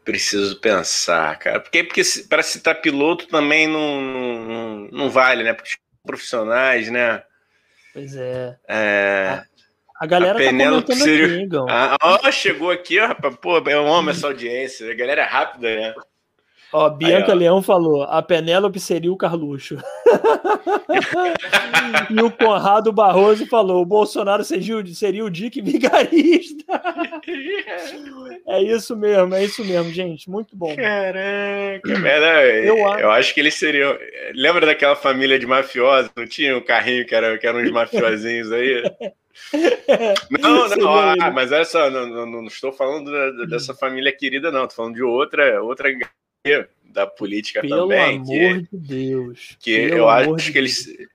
preciso 0.05 0.61
pensar, 0.61 1.39
cara. 1.39 1.61
Porque, 1.61 1.83
porque 1.83 2.03
para 2.29 2.43
citar 2.43 2.81
piloto 2.81 3.27
também 3.27 3.67
não, 3.67 4.01
não, 4.01 4.89
não 4.93 5.11
vale, 5.11 5.43
né? 5.43 5.53
Porque 5.53 5.77
profissionais, 6.05 6.91
né? 6.91 7.23
Pois 7.93 8.15
é. 8.15 8.57
é... 8.69 9.45
A, 9.99 10.05
a 10.05 10.07
galera 10.07 10.39
a 10.39 10.43
tá 10.43 10.51
comentando 10.51 10.95
seria... 10.95 11.45
aqui, 11.45 11.57
ah, 11.69 11.97
ó, 12.03 12.31
chegou 12.31 12.71
aqui, 12.71 12.99
ó, 13.01 13.07
rapaz. 13.07 13.37
Pô, 13.37 13.59
um 13.59 13.87
homem 13.87 14.15
essa 14.15 14.27
audiência. 14.27 14.91
A 14.91 14.95
galera 14.95 15.23
é 15.23 15.25
rápida, 15.25 15.75
né? 15.75 15.95
Ó, 16.75 16.91
Bianca 16.91 17.31
Aí, 17.31 17.37
ó. 17.37 17.39
Leão 17.39 17.63
falou: 17.63 18.03
a 18.03 18.21
Penélope 18.21 18.81
seria 18.81 19.13
o 19.13 19.17
Carluxo. 19.17 19.79
e 22.11 22.21
o 22.21 22.33
Conrado 22.33 22.93
Barroso 22.93 23.47
falou: 23.47 23.81
o 23.81 23.87
Bolsonaro 23.87 24.43
seria, 24.43 24.79
o, 24.79 24.87
seria 24.89 25.25
o 25.25 25.31
Dick 25.31 25.63
Vigarista. 25.63 26.65
é 28.49 28.61
isso 28.61 28.97
mesmo, 28.97 29.37
é 29.37 29.45
isso 29.45 29.65
mesmo, 29.65 29.93
gente. 29.93 30.29
Muito 30.29 30.57
bom. 30.57 30.75
Caraca, 30.75 31.81
eu, 32.67 32.77
eu 32.77 33.11
acho 33.13 33.33
que 33.33 33.39
eles 33.39 33.55
seriam. 33.55 33.97
Lembra 34.35 34.67
daquela 34.67 34.97
família 34.97 35.39
de 35.39 35.47
mafiosos? 35.47 36.11
Não 36.17 36.27
tinha 36.27 36.59
um 36.59 36.61
carrinho 36.61 37.07
que, 37.07 37.15
era, 37.15 37.39
que 37.39 37.47
eram 37.47 37.61
uns 37.61 37.71
mafiosinhos 37.71 38.51
aí? 38.51 38.83
Não, 40.31 40.69
não, 40.69 40.99
ah, 41.21 41.31
mas 41.33 41.51
olha 41.51 41.65
só, 41.65 41.91
não, 41.91 42.07
não, 42.07 42.25
não 42.25 42.47
estou 42.47 42.73
falando 42.73 43.11
da, 43.11 43.47
dessa 43.47 43.75
família 43.75 44.17
querida, 44.17 44.53
não, 44.53 44.63
estou 44.63 44.77
falando 44.77 44.95
de 44.95 45.03
outra, 45.03 45.61
outra 45.61 45.91
da 46.85 47.07
política 47.07 47.61
Pelo 47.61 47.83
também. 47.83 48.23
Pelo 48.23 48.47
amor 48.47 48.67
que, 48.69 48.77
de 48.77 48.89
Deus. 48.89 49.57
Que 49.59 49.71
eu 49.71 50.09
acho 50.09 50.37
de 50.37 50.53
que 50.53 50.59
eles. 50.59 50.85
Deus. 50.85 51.09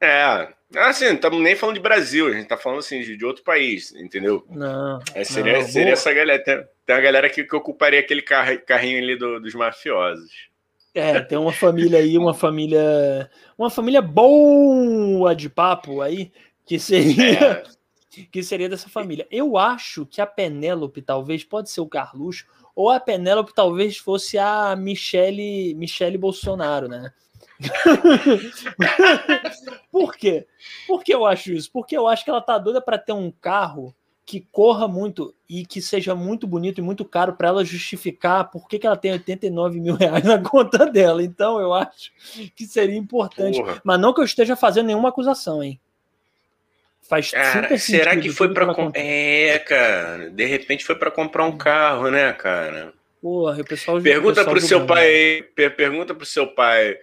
É, 0.00 0.48
assim, 0.76 1.06
não 1.06 1.14
estamos 1.14 1.40
nem 1.40 1.54
falando 1.54 1.76
de 1.76 1.82
Brasil, 1.82 2.26
a 2.26 2.32
gente 2.32 2.42
está 2.42 2.56
falando 2.56 2.80
assim 2.80 3.00
de, 3.00 3.16
de, 3.16 3.24
outro 3.24 3.44
país, 3.44 3.92
entendeu? 3.92 4.44
Não. 4.50 4.98
É, 5.14 5.22
seria, 5.22 5.60
não, 5.60 5.62
seria 5.64 5.92
essa 5.92 6.12
galera. 6.12 6.42
Tem, 6.42 6.56
tem 6.84 6.96
uma 6.96 7.02
galera 7.02 7.30
que, 7.30 7.44
que 7.44 7.56
ocuparia 7.56 8.00
aquele 8.00 8.22
carro, 8.22 8.58
carrinho 8.66 8.98
ali 8.98 9.16
do, 9.16 9.40
dos 9.40 9.54
mafiosos. 9.54 10.50
É, 10.92 11.20
tem 11.20 11.38
uma 11.38 11.52
família 11.52 12.00
aí, 12.00 12.18
uma 12.18 12.34
família. 12.34 13.30
Uma 13.56 13.70
família 13.70 14.02
boa 14.02 15.34
de 15.34 15.48
papo 15.48 16.02
aí, 16.02 16.32
que 16.66 16.78
seria. 16.78 17.64
É. 17.68 17.82
Que 18.30 18.42
seria 18.42 18.68
dessa 18.68 18.90
família. 18.90 19.26
Eu 19.30 19.56
acho 19.56 20.04
que 20.04 20.20
a 20.20 20.26
Penélope 20.26 21.00
talvez 21.00 21.44
pode 21.44 21.70
ser 21.70 21.80
o 21.80 21.86
Carluxo, 21.86 22.44
ou 22.74 22.90
a 22.90 22.98
Penélope 22.98 23.54
talvez 23.54 23.96
fosse 23.96 24.38
a 24.38 24.74
Michele, 24.76 25.74
Michele 25.74 26.18
Bolsonaro, 26.18 26.88
né? 26.88 27.12
Por 29.90 30.16
quê? 30.16 30.46
Por 30.86 31.04
que 31.04 31.14
eu 31.14 31.24
acho 31.24 31.52
isso? 31.52 31.70
Porque 31.72 31.96
eu 31.96 32.08
acho 32.08 32.24
que 32.24 32.30
ela 32.30 32.40
tá 32.40 32.58
doida 32.58 32.80
para 32.80 32.98
ter 32.98 33.12
um 33.12 33.30
carro 33.30 33.94
que 34.24 34.40
corra 34.52 34.86
muito 34.86 35.34
e 35.48 35.66
que 35.66 35.82
seja 35.82 36.14
muito 36.14 36.46
bonito 36.46 36.78
e 36.78 36.82
muito 36.82 37.04
caro 37.04 37.34
para 37.34 37.48
ela 37.48 37.64
justificar 37.64 38.50
por 38.50 38.68
que, 38.68 38.78
que 38.78 38.86
ela 38.86 38.96
tem 38.96 39.12
89 39.12 39.80
mil 39.80 39.94
reais 39.94 40.24
na 40.24 40.38
conta 40.42 40.86
dela. 40.86 41.22
Então 41.22 41.60
eu 41.60 41.74
acho 41.74 42.10
que 42.54 42.66
seria 42.66 42.96
importante. 42.96 43.58
Porra. 43.58 43.80
Mas 43.84 44.00
não 44.00 44.14
que 44.14 44.20
eu 44.20 44.24
esteja 44.24 44.56
fazendo 44.56 44.86
nenhuma 44.86 45.10
acusação, 45.10 45.62
hein? 45.62 45.80
Faz 47.12 47.30
cara, 47.30 47.76
será 47.76 48.16
que 48.16 48.30
foi 48.30 48.54
para 48.54 48.64
comprar? 48.74 48.98
É, 48.98 49.58
cara, 49.58 50.30
de 50.30 50.46
repente 50.46 50.82
foi 50.82 50.94
para 50.94 51.10
comprar 51.10 51.44
um 51.44 51.58
carro, 51.58 52.10
né, 52.10 52.32
cara? 52.32 52.94
Porra, 53.20 53.60
o 53.60 53.64
pessoal 53.66 54.00
Pergunta 54.00 54.30
o 54.30 54.34
pessoal 54.34 54.56
pro 54.56 54.60
seu 54.62 54.86
pai, 54.86 55.44
per 55.54 55.76
pergunta 55.76 56.14
pro 56.14 56.24
seu 56.24 56.46
pai, 56.46 56.96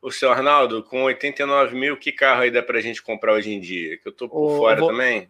o 0.00 0.12
seu 0.12 0.30
Arnaldo, 0.30 0.84
com 0.84 1.02
89 1.02 1.74
mil, 1.74 1.96
que 1.96 2.12
carro 2.12 2.42
aí 2.42 2.50
dá 2.52 2.62
pra 2.62 2.80
gente 2.80 3.02
comprar 3.02 3.32
hoje 3.32 3.52
em 3.52 3.58
dia? 3.58 3.98
Que 3.98 4.06
eu 4.06 4.12
tô 4.12 4.28
por 4.28 4.52
Ô, 4.52 4.56
fora 4.58 4.78
vou, 4.78 4.90
também. 4.90 5.28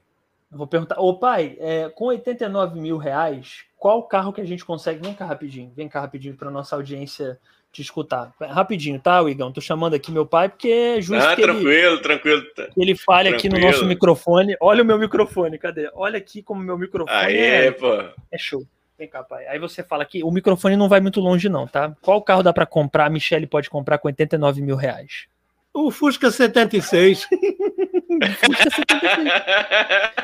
vou 0.51 0.67
perguntar, 0.67 1.01
ô 1.01 1.19
pai, 1.19 1.57
é, 1.59 1.89
com 1.89 2.05
89 2.05 2.79
mil 2.79 2.99
reais, 2.99 3.65
qual 3.79 4.03
carro 4.03 4.35
que 4.35 4.43
a 4.43 4.47
gente 4.47 4.67
consegue? 4.67 5.01
Vem 5.01 5.15
cá 5.15 5.25
rapidinho, 5.25 5.73
vem 5.75 5.89
cá 5.89 6.03
rapidinho 6.03 6.37
para 6.37 6.51
nossa 6.51 6.77
audiência 6.77 7.41
te 7.77 7.83
escutar. 7.83 8.33
Rapidinho, 8.41 8.99
tá, 8.99 9.23
Igão? 9.29 9.53
Tô 9.53 9.61
chamando 9.61 9.95
aqui 9.95 10.11
meu 10.11 10.25
pai 10.25 10.49
porque 10.49 10.69
é 10.69 11.01
justo 11.01 11.27
ah, 11.27 11.37
que 11.37 11.43
tranquilo, 11.43 11.71
ele, 11.71 11.99
tranquilo. 12.01 12.43
Que 12.55 12.71
ele 12.83 12.97
fale 12.97 13.29
tranquilo. 13.29 13.55
aqui 13.55 13.63
no 13.63 13.71
nosso 13.71 13.85
microfone. 13.85 14.57
Olha 14.61 14.83
o 14.83 14.87
meu 14.87 14.99
microfone, 14.99 15.59
cadê? 15.59 15.91
Olha 15.95 16.17
aqui 16.17 16.43
como 16.43 16.63
meu 16.63 16.79
microfone 16.79 17.15
Aê, 17.15 17.67
é, 17.67 17.71
pô. 17.71 17.93
é 18.31 18.39
show. 18.39 18.65
Vem 18.99 19.09
cá, 19.09 19.23
pai. 19.23 19.47
Aí 19.47 19.59
você 19.59 19.83
fala 19.83 20.03
aqui, 20.03 20.25
o 20.25 20.31
microfone 20.31 20.75
não 20.75 20.89
vai 20.89 21.01
muito 21.01 21.21
longe 21.21 21.51
não, 21.51 21.67
tá? 21.67 21.95
Qual 22.01 22.23
carro 22.23 22.43
dá 22.43 22.53
para 22.53 22.65
comprar? 22.65 23.05
A 23.07 23.11
Michelle 23.11 23.47
pode 23.47 23.69
comprar 23.69 23.99
com 23.99 24.09
89 24.09 24.63
mil 24.63 24.77
reais. 24.77 25.27
O 25.75 25.91
Fusca 25.91 26.31
76. 26.31 27.29
Fusca 28.41 28.71
76. 28.71 29.33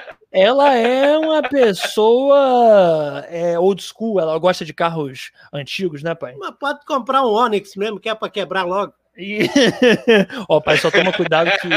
ela 0.32 0.74
é 0.74 1.18
uma 1.18 1.42
pessoa 1.42 3.24
é, 3.28 3.58
old 3.58 3.82
school, 3.82 4.18
ela 4.18 4.38
gosta 4.38 4.64
de 4.64 4.72
carros 4.72 5.30
antigos, 5.52 6.02
né, 6.02 6.14
pai? 6.14 6.34
Mas 6.38 6.54
pode 6.58 6.84
comprar 6.86 7.22
um 7.22 7.32
Onix 7.32 7.76
mesmo, 7.76 8.00
que 8.00 8.08
é 8.08 8.14
para 8.14 8.30
quebrar 8.30 8.64
logo. 8.64 8.94
E... 9.14 9.40
Ó, 10.48 10.58
pai, 10.58 10.78
só 10.78 10.90
toma 10.90 11.12
cuidado 11.12 11.50
que 11.60 11.68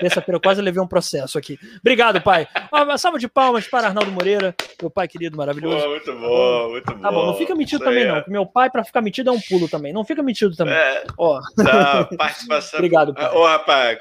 terça-feira 0.00 0.36
eu 0.36 0.40
quase 0.40 0.62
levei 0.62 0.80
um 0.82 0.86
processo 0.86 1.36
aqui. 1.36 1.58
Obrigado, 1.80 2.18
pai. 2.22 2.48
Uma 2.72 2.96
salva 2.96 3.18
de 3.18 3.28
palmas 3.28 3.68
para 3.68 3.88
Arnaldo 3.88 4.10
Moreira, 4.10 4.54
meu 4.80 4.90
pai 4.90 5.06
querido, 5.06 5.36
maravilhoso. 5.36 5.84
Pô, 5.84 5.90
muito 5.90 6.12
bom, 6.14 6.70
muito 6.70 6.94
bom. 6.94 7.00
Tá 7.00 7.12
bom, 7.12 7.26
não 7.26 7.34
fica 7.34 7.54
metido 7.54 7.84
também, 7.84 8.04
é. 8.04 8.06
não. 8.08 8.24
Meu 8.26 8.46
pai, 8.46 8.70
para 8.70 8.84
ficar 8.84 9.02
metido, 9.02 9.28
é 9.28 9.32
um 9.34 9.40
pulo 9.40 9.68
também. 9.68 9.92
Não 9.92 10.02
fica 10.02 10.22
metido 10.22 10.56
também. 10.56 10.72
É, 10.72 11.04
Ó. 11.18 11.40
Tá, 11.56 12.08
participação. 12.16 12.78
Obrigado, 12.80 13.12
pai. 13.12 13.34
Ô, 13.34 13.46
rapaz, 13.46 13.98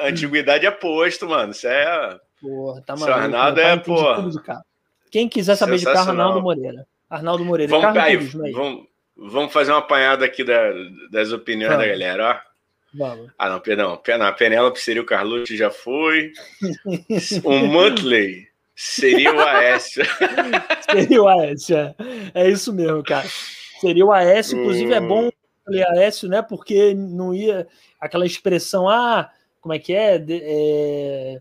antiguidade 0.00 0.64
é 0.64 0.70
posto, 0.70 1.28
mano. 1.28 1.50
Isso 1.50 1.66
é. 1.66 2.20
Porra, 2.40 2.82
tá 2.82 2.94
maluco. 2.96 3.18
Arnaldo 3.18 3.60
é, 3.60 3.76
porra. 3.76 4.64
Quem 5.10 5.28
quiser 5.28 5.56
saber 5.56 5.78
de 5.78 5.84
carro, 5.84 6.10
Arnaldo 6.10 6.42
Moreira. 6.42 6.86
Arnaldo 7.08 7.44
Moreira. 7.44 7.70
Vamos, 7.70 7.86
carro 7.86 8.00
aí, 8.00 8.16
vamos, 8.16 8.86
vamos 9.16 9.52
fazer 9.52 9.72
uma 9.72 9.78
apanhada 9.78 10.24
aqui 10.24 10.44
da, 10.44 10.72
das 11.10 11.32
opiniões 11.32 11.72
vamos. 11.72 11.86
da 11.86 11.92
galera, 11.92 12.42
ó. 12.44 12.48
Vamos. 12.94 13.30
Ah, 13.38 13.50
não, 13.50 13.60
perdão. 13.60 14.00
A 14.22 14.32
Penélope 14.32 14.80
seria 14.80 15.02
o 15.02 15.06
Carlucci, 15.06 15.56
já 15.56 15.70
foi. 15.70 16.32
o 17.44 17.52
Montley 17.66 18.48
seria 18.74 19.34
o 19.34 19.40
Aécio. 19.40 20.04
seria 20.90 21.22
o 21.22 21.28
Aécio, 21.28 21.76
é. 21.76 21.94
é 22.34 22.48
isso 22.48 22.72
mesmo, 22.72 23.02
cara. 23.02 23.26
Seria 23.80 24.04
o 24.04 24.12
Aécio, 24.12 24.58
inclusive 24.58 24.92
é 24.92 25.00
bom 25.00 25.30
ler 25.66 25.86
Aécio, 25.88 26.28
né? 26.28 26.42
Porque 26.42 26.94
não 26.94 27.34
ia 27.34 27.66
aquela 28.00 28.26
expressão, 28.26 28.88
ah, 28.88 29.30
como 29.60 29.74
é 29.74 29.78
que 29.78 29.92
é? 29.92 30.18
De, 30.18 30.40
é 30.42 31.40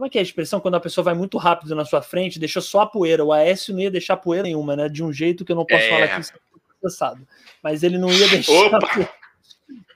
como 0.00 0.06
é 0.06 0.08
que 0.08 0.16
é 0.16 0.22
a 0.22 0.24
expressão 0.24 0.60
quando 0.60 0.76
a 0.76 0.80
pessoa 0.80 1.04
vai 1.04 1.12
muito 1.12 1.36
rápido 1.36 1.74
na 1.74 1.84
sua 1.84 2.00
frente, 2.00 2.38
deixa 2.38 2.62
só 2.62 2.80
a 2.80 2.86
poeira? 2.86 3.22
O 3.22 3.34
Aécio 3.34 3.74
não 3.74 3.82
ia 3.82 3.90
deixar 3.90 4.16
poeira 4.16 4.44
nenhuma, 4.44 4.74
né? 4.74 4.88
De 4.88 5.04
um 5.04 5.12
jeito 5.12 5.44
que 5.44 5.52
eu 5.52 5.56
não 5.56 5.66
posso 5.66 5.82
é. 5.82 5.90
falar 5.90 6.04
aqui 6.04 6.22
sem 6.22 6.36
processado. 6.80 7.28
Mas 7.62 7.82
ele 7.82 7.98
não 7.98 8.10
ia 8.10 8.26
deixar. 8.28 8.50
Opa! 8.50 8.78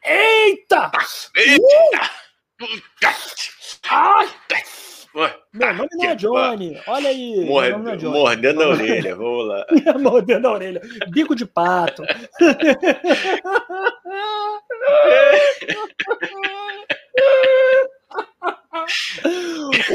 Eita! 0.05 0.93
Eita! 1.35 2.12
Uh! 2.60 2.66
Ai! 3.89 4.28
Meu 5.55 5.74
nome 5.74 5.89
não 5.93 6.05
é 6.05 6.14
Johnny. 6.14 6.78
Olha 6.86 7.09
aí. 7.09 7.47
Morre, 7.47 7.70
é 7.70 7.97
Johnny. 7.97 8.18
Mordendo 8.18 8.62
a 8.62 8.68
orelha. 8.68 9.16
Vamos 9.16 9.48
lá. 9.48 9.66
mordendo 9.98 10.48
a 10.48 10.52
orelha. 10.52 10.82
Bico 11.09 11.35
de 11.35 11.47
pato. 11.47 12.02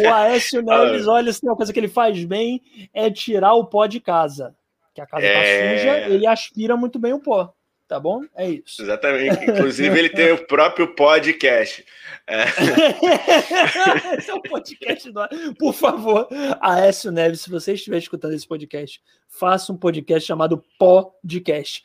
o 0.03 0.13
Aécio 0.13 0.61
Neves, 0.61 1.07
olha, 1.07 1.31
se 1.33 1.41
tem 1.41 1.49
uma 1.49 1.55
coisa 1.55 1.73
que 1.73 1.79
ele 1.79 1.87
faz 1.87 2.23
bem 2.23 2.61
é 2.93 3.09
tirar 3.09 3.53
o 3.53 3.65
pó 3.65 3.85
de 3.85 3.99
casa. 3.99 4.55
Que 4.93 5.01
a 5.01 5.05
casa 5.05 5.21
tá 5.21 5.27
é... 5.27 5.73
tá 5.73 5.77
suja, 5.77 5.97
ele 6.13 6.25
aspira 6.27 6.75
muito 6.77 6.97
bem 6.99 7.13
o 7.13 7.19
pó. 7.19 7.53
tá 7.87 7.99
bom? 7.99 8.21
É 8.35 8.49
isso. 8.49 8.81
Exatamente. 8.81 9.43
Inclusive, 9.45 9.97
ele 9.97 10.09
tem 10.09 10.31
o 10.31 10.45
próprio 10.45 10.93
podcast. 10.95 11.85
É. 12.27 12.43
esse 14.17 14.29
é 14.29 14.33
o 14.33 14.41
podcast 14.41 15.11
do... 15.11 15.21
Por 15.57 15.73
favor, 15.73 16.27
Aécio 16.61 17.11
Neves, 17.11 17.41
se 17.41 17.49
você 17.49 17.73
estiver 17.73 17.97
escutando 17.97 18.33
esse 18.33 18.47
podcast, 18.47 19.01
faça 19.27 19.73
um 19.73 19.77
podcast 19.77 20.27
chamado 20.27 20.63
Podcast. 20.77 21.83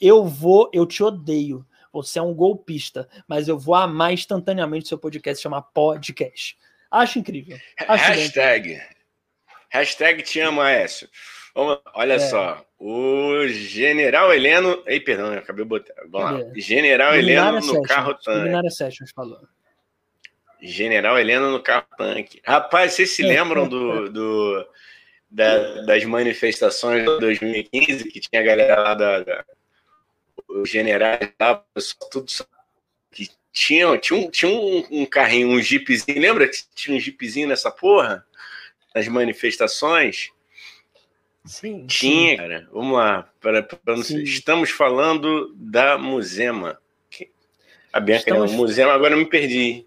Eu 0.00 0.24
vou, 0.24 0.68
eu 0.72 0.84
te 0.86 1.02
odeio. 1.02 1.64
Você 1.92 2.18
é 2.18 2.22
um 2.22 2.34
golpista, 2.34 3.08
mas 3.26 3.48
eu 3.48 3.58
vou 3.58 3.74
amar 3.74 4.12
instantaneamente 4.12 4.88
seu 4.88 4.98
podcast 4.98 5.42
chamar 5.42 5.62
Podcast. 5.62 6.56
Acho 6.90 7.18
incrível. 7.18 7.58
Acho 7.86 8.04
hashtag. 8.04 8.68
Bem. 8.68 8.82
Hashtag 9.70 10.22
te 10.22 10.40
amo, 10.40 10.60
Aécio. 10.60 11.08
Olha 11.54 12.14
é. 12.14 12.18
só. 12.18 12.64
O 12.78 13.46
General 13.48 14.32
Heleno. 14.32 14.82
Ei, 14.86 15.00
perdão, 15.00 15.32
eu 15.32 15.40
acabei 15.40 15.64
botando. 15.64 15.96
Vamos 16.08 16.46
lá. 16.46 16.52
General 16.54 17.14
Heleno 17.16 17.60
no 17.60 17.82
carro 17.82 18.14
tanque. 18.14 18.38
Luminária 18.38 18.70
Sessions 18.70 19.10
falou. 19.10 19.40
General 20.62 21.18
Heleno 21.18 21.50
no 21.50 21.62
carro 21.62 21.86
tanque. 21.96 22.40
Rapaz, 22.44 22.92
vocês 22.92 23.14
se 23.14 23.22
lembram 23.22 23.68
do, 23.68 24.08
do 24.10 24.66
da, 25.30 25.82
das 25.82 26.04
manifestações 26.04 27.04
de 27.04 27.18
2015 27.18 28.04
que 28.04 28.20
tinha 28.20 28.40
a 28.40 28.44
galera 28.44 28.80
lá 28.80 28.94
da, 28.94 29.20
da 29.20 29.44
os 30.46 30.68
generais 30.68 31.32
lá, 31.40 31.64
tudo 32.10 32.26
que 33.12 33.28
tinha, 33.52 33.96
tinha, 33.98 34.20
um, 34.20 34.30
tinha 34.30 34.50
um, 34.50 34.84
um 34.90 35.06
carrinho, 35.06 35.48
um 35.48 35.60
jeepzinho, 35.60 36.20
lembra 36.20 36.48
que 36.48 36.58
tinha 36.74 36.96
um 36.96 37.00
jeepzinho 37.00 37.48
nessa 37.48 37.70
porra? 37.70 38.24
Nas 38.94 39.06
manifestações? 39.08 40.30
Sim. 41.44 41.86
Tinha, 41.86 42.30
sim. 42.30 42.36
cara. 42.36 42.68
Vamos 42.72 42.96
lá. 42.96 43.28
Para, 43.40 43.62
para 43.62 43.94
Estamos 43.94 44.70
falando 44.70 45.52
da 45.56 45.96
Musema. 45.96 46.78
A 47.92 48.00
Bianca 48.00 48.30
Estamos... 48.30 48.50
não, 48.50 48.58
Musema, 48.58 48.92
agora 48.92 49.14
eu 49.14 49.18
me 49.18 49.26
perdi. 49.26 49.86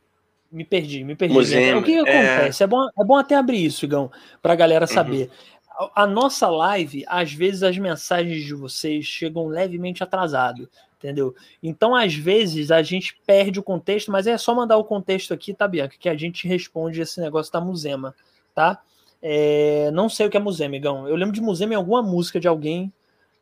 Me 0.52 0.65
perdi, 0.65 1.03
me 1.03 1.15
perdi. 1.15 1.34
Musema, 1.34 1.80
o 1.80 1.84
que, 1.84 2.03
que 2.03 2.10
é... 2.10 2.34
acontece? 2.34 2.64
É 2.64 2.68
bom, 2.68 2.90
é 2.99 3.06
bom 3.06 3.15
até 3.15 3.36
abrir 3.36 3.64
isso, 3.64 3.86
Igão, 3.86 4.11
para 4.41 4.53
a 4.53 4.56
galera 4.56 4.86
uhum. 4.86 4.94
saber. 4.94 5.26
Uhum. 5.26 5.61
A, 5.95 6.06
nossa 6.06 6.49
live, 6.49 7.03
às 7.08 7.32
vezes 7.34 7.64
as 7.64 7.78
mensagens 7.78 8.44
de 8.44 8.53
vocês 8.53 9.06
chegam 9.06 9.48
levemente 9.48 10.03
atrasado 10.03 10.70
entendeu? 11.02 11.34
Então, 11.62 11.95
às 11.95 12.14
vezes, 12.14 12.70
a 12.70 12.84
gente 12.84 13.20
perde 13.26 13.60
o 13.60 13.64
contexto, 13.64 14.12
mas 14.12 14.28
é 14.28 14.38
só 14.38 14.53
mandar 14.53 14.78
o 14.78 14.84
contexto 14.84 15.34
aqui, 15.34 15.53
tá, 15.53 15.68
Bianca? 15.68 15.95
Que 15.99 16.08
a 16.08 16.16
gente 16.16 16.48
responde 16.48 17.02
esse 17.02 17.20
negócio 17.20 17.52
da 17.52 17.60
Musema, 17.60 18.16
tá? 18.53 18.80
É, 19.22 19.90
não 19.91 20.08
sei 20.08 20.28
o 20.28 20.30
que 20.30 20.38
é 20.38 20.40
Musema, 20.40 20.68
amigão. 20.68 21.08
Eu 21.08 21.16
lembro 21.16 21.34
de 21.34 21.41
Musema 21.41 21.74
em 21.74 21.78
alguma 21.78 22.02
música 22.02 22.40
de 22.40 22.48
alguém, 22.48 22.94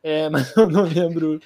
é, 0.01 0.29
mas 0.31 0.55
eu 0.55 0.69
não 0.69 0.83
lembro 0.83 1.39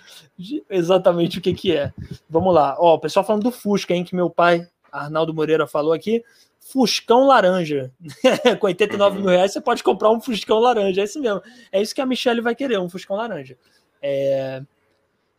exatamente 0.70 1.40
o 1.40 1.42
que, 1.42 1.54
que 1.54 1.76
é. 1.76 1.92
Vamos 2.30 2.54
lá. 2.54 2.76
Ó, 2.80 2.96
o 2.96 3.00
pessoal 3.00 3.26
falando 3.26 3.44
do 3.44 3.52
Fusca, 3.52 3.94
hein, 3.94 4.04
que 4.04 4.16
meu 4.16 4.30
pai, 4.30 4.68
Arnaldo 4.92 5.34
Moreira, 5.34 5.68
falou 5.68 5.94
aqui. 5.94 6.24
Fuscão 6.72 7.28
laranja. 7.28 7.92
Com 8.60 8.68
89 8.68 9.20
mil 9.20 9.30
reais 9.30 9.54
você 9.54 9.62
pode 9.62 9.84
comprar 9.84 10.10
um 10.10 10.22
Fuscão 10.22 10.60
laranja. 10.60 11.02
É 11.02 11.04
isso 11.04 11.20
mesmo. 11.20 11.42
É 11.72 11.82
isso 11.82 11.94
que 11.94 12.02
a 12.02 12.06
Michelle 12.06 12.42
vai 12.42 12.56
querer, 12.56 12.80
um 12.80 12.90
Fuscão 12.90 13.16
laranja. 13.16 13.58
É, 14.02 14.62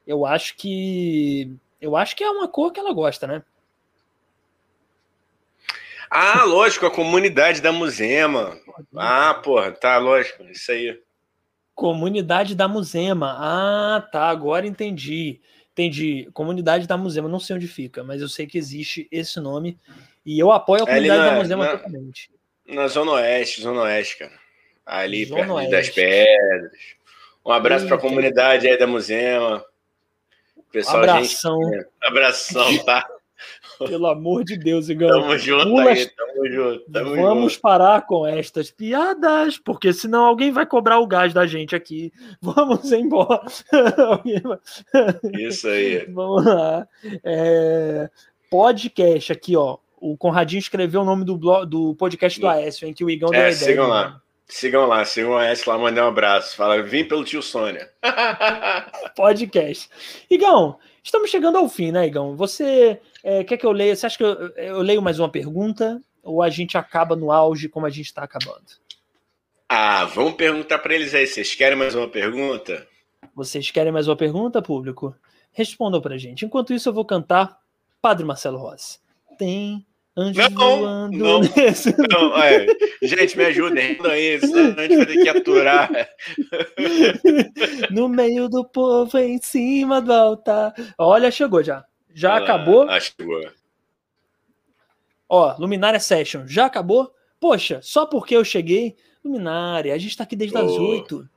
eu 0.07 0.25
acho 0.27 0.57
que. 0.57 1.53
Eu 1.81 1.97
acho 1.97 2.17
que 2.17 2.25
é 2.25 2.31
uma 2.31 2.49
cor 2.49 2.73
que 2.73 2.81
ela 2.81 2.93
gosta, 2.93 3.27
né? 3.27 3.43
Ah, 6.11 6.45
lógico, 6.45 6.87
a 6.87 6.91
comunidade 6.91 7.61
da 7.61 7.73
Musema. 7.73 8.57
Ah, 8.97 9.35
porra, 9.35 9.73
tá, 9.73 9.99
lógico, 9.99 10.45
isso 10.45 10.71
aí. 10.71 11.01
Comunidade 11.75 12.55
da 12.55 12.69
Musema. 12.69 13.35
Ah, 13.37 14.01
tá, 14.13 14.29
agora 14.29 14.67
entendi. 14.67 15.41
Entendi. 15.75 16.31
Comunidade 16.33 16.87
da 16.87 16.97
Musema, 16.97 17.29
não 17.29 17.41
sei 17.41 17.57
onde 17.57 17.67
fica, 17.67 18.05
mas 18.05 18.23
eu 18.23 18.29
sei 18.29 18.47
que 18.47 18.57
existe 18.57 19.09
esse 19.11 19.41
nome. 19.41 19.77
E 20.25 20.39
eu 20.39 20.53
apoio 20.53 20.85
a 20.85 20.87
comunidade 20.87 21.21
na, 21.21 21.31
da 21.31 21.37
Musema 21.37 21.65
na, 21.65 21.71
totalmente. 21.73 22.31
Na 22.65 22.87
Zona 22.87 23.13
Oeste, 23.13 23.61
Zona 23.61 23.83
Oeste, 23.83 24.19
cara. 24.19 24.33
Ali 24.87 25.25
Zona 25.25 25.41
perto 25.41 25.55
Oeste. 25.55 25.71
das 25.73 25.91
Pedras. 25.91 26.73
Um 27.45 27.51
abraço 27.51 27.87
para 27.89 27.97
a 27.97 28.01
comunidade 28.01 28.69
aí 28.69 28.79
da 28.79 28.87
Musema. 28.87 29.65
Pessoal, 30.71 30.99
abração. 30.99 31.61
Gente, 31.65 31.87
abração, 32.01 32.85
tá? 32.85 33.05
Pelo 33.79 34.07
amor 34.07 34.45
de 34.45 34.57
Deus, 34.57 34.89
Igão. 34.89 35.09
Tamo 35.09 35.39
junto 35.39 35.65
Pula... 35.65 35.91
aí, 35.91 36.07
tamo 36.07 36.51
junto. 36.51 36.93
Tamo 36.93 37.17
Vamos 37.17 37.53
junto. 37.53 37.63
parar 37.63 38.07
com 38.07 38.27
estas 38.27 38.71
piadas, 38.71 39.59
porque 39.59 39.93
senão 39.93 40.25
alguém 40.25 40.51
vai 40.53 40.67
cobrar 40.67 40.99
o 41.01 41.07
gás 41.07 41.33
da 41.33 41.47
gente 41.47 41.75
aqui. 41.75 42.13
Vamos 42.41 42.93
embora. 42.93 43.43
Isso 45.39 45.69
aí. 45.69 46.07
Vamos 46.07 46.45
lá. 46.45 46.87
É... 47.23 48.11
Podcast 48.51 49.33
aqui, 49.33 49.57
ó. 49.57 49.79
O 49.97 50.17
Conradinho 50.17 50.61
escreveu 50.61 51.01
o 51.01 51.05
nome 51.05 51.25
do, 51.25 51.37
blog, 51.37 51.67
do 51.67 51.95
podcast 51.95 52.39
do 52.39 52.47
Aécio, 52.47 52.87
em 52.87 52.93
que 52.93 53.03
o 53.05 53.11
Igão 53.11 53.31
é, 53.31 53.33
deu 53.33 53.41
a 53.41 53.51
ideia. 53.51 53.55
Sigam 53.55 53.89
lá. 53.89 54.21
Sigam 54.47 54.87
lá, 54.87 55.05
sigam 55.05 55.31
o 55.31 55.37
AS 55.39 55.65
lá, 55.65 55.79
mandem 55.79 56.03
um 56.03 56.07
abraço. 56.07 56.55
Fala, 56.55 56.83
vim 56.83 57.05
pelo 57.05 57.25
tio 57.25 57.43
Sônia. 57.43 57.91
Podcast. 59.17 59.89
Igão, 60.31 60.79
estamos 61.03 61.31
chegando 61.31 61.57
ao 61.57 61.69
fim, 61.69 61.91
né, 61.91 62.07
Igão? 62.07 62.37
Você 62.37 63.01
é, 63.25 63.43
quer 63.43 63.57
que 63.57 63.65
eu 63.65 63.73
leia? 63.73 63.97
Você 63.97 64.05
acha 64.05 64.19
que 64.19 64.23
eu, 64.23 64.49
eu 64.51 64.83
leio 64.83 65.01
mais 65.01 65.19
uma 65.19 65.31
pergunta? 65.31 65.99
Ou 66.23 66.43
a 66.43 66.51
gente 66.51 66.77
acaba 66.77 67.17
no 67.17 67.33
auge 67.33 67.71
como 67.71 67.87
a 67.87 67.91
gente 67.91 68.07
está 68.07 68.23
acabando? 68.23 68.67
Ah, 69.67 70.05
vamos 70.05 70.35
perguntar 70.35 70.79
para 70.79 70.95
eles 70.95 71.15
aí. 71.15 71.27
Vocês 71.27 71.55
querem 71.55 71.77
mais 71.77 71.95
uma 71.95 72.07
pergunta? 72.07 72.87
Vocês 73.35 73.71
querem 73.71 73.91
mais 73.91 74.07
uma 74.07 74.17
pergunta, 74.17 74.61
público? 74.61 75.17
Respondam 75.53 76.03
para 76.03 76.19
gente. 76.19 76.45
Enquanto 76.45 76.75
isso, 76.75 76.91
eu 76.91 76.93
vou 76.93 77.05
cantar 77.05 77.59
Padre 78.03 78.27
Marcelo 78.27 78.59
Rossi. 78.59 78.99
Tem 79.39 79.87
Anjos 80.17 80.49
não, 80.51 80.79
voando. 80.79 81.17
Não, 81.17 81.41
não 82.11 82.43
é. 82.43 82.67
Gente, 83.03 83.37
me 83.37 83.47
ajudem 83.47 83.99
aí, 84.05 84.39
senão 84.39 84.79
a 84.79 84.83
gente 84.83 84.97
vai 84.97 85.07
ter 85.07 85.23
que 85.23 85.29
aturar. 85.29 85.91
no 87.91 88.09
meio 88.09 88.49
do 88.49 88.65
povo, 88.65 89.19
em 89.19 89.39
cima 89.39 90.01
do 90.01 90.13
altar. 90.13 90.73
Olha, 90.99 91.33
chegou 91.33 91.65
já. 91.65 91.85
Já 92.15 92.37
acabou? 92.37 92.89
Acho 92.89 93.15
que 93.15 93.23
chegou. 93.23 93.51
Ó, 95.29 95.57
Luminária 95.59 96.01
Session, 96.01 96.47
já 96.47 96.67
acabou? 96.67 97.13
Poxa, 97.41 97.81
só 97.83 98.07
porque 98.07 98.37
eu 98.37 98.45
cheguei. 98.45 98.97
Luminária, 99.23 99.93
a 99.93 99.99
gente 99.99 100.17
tá 100.17 100.25
aqui 100.25 100.37
desde 100.37 100.57
oh. 100.57 100.61
as 100.61 100.73
oito. 100.73 101.29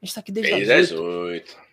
A 0.00 0.06
gente 0.06 0.14
tá 0.14 0.20
aqui 0.20 0.32
desde, 0.32 0.50
desde 0.52 0.72
as 0.72 0.92
oito 0.92 1.64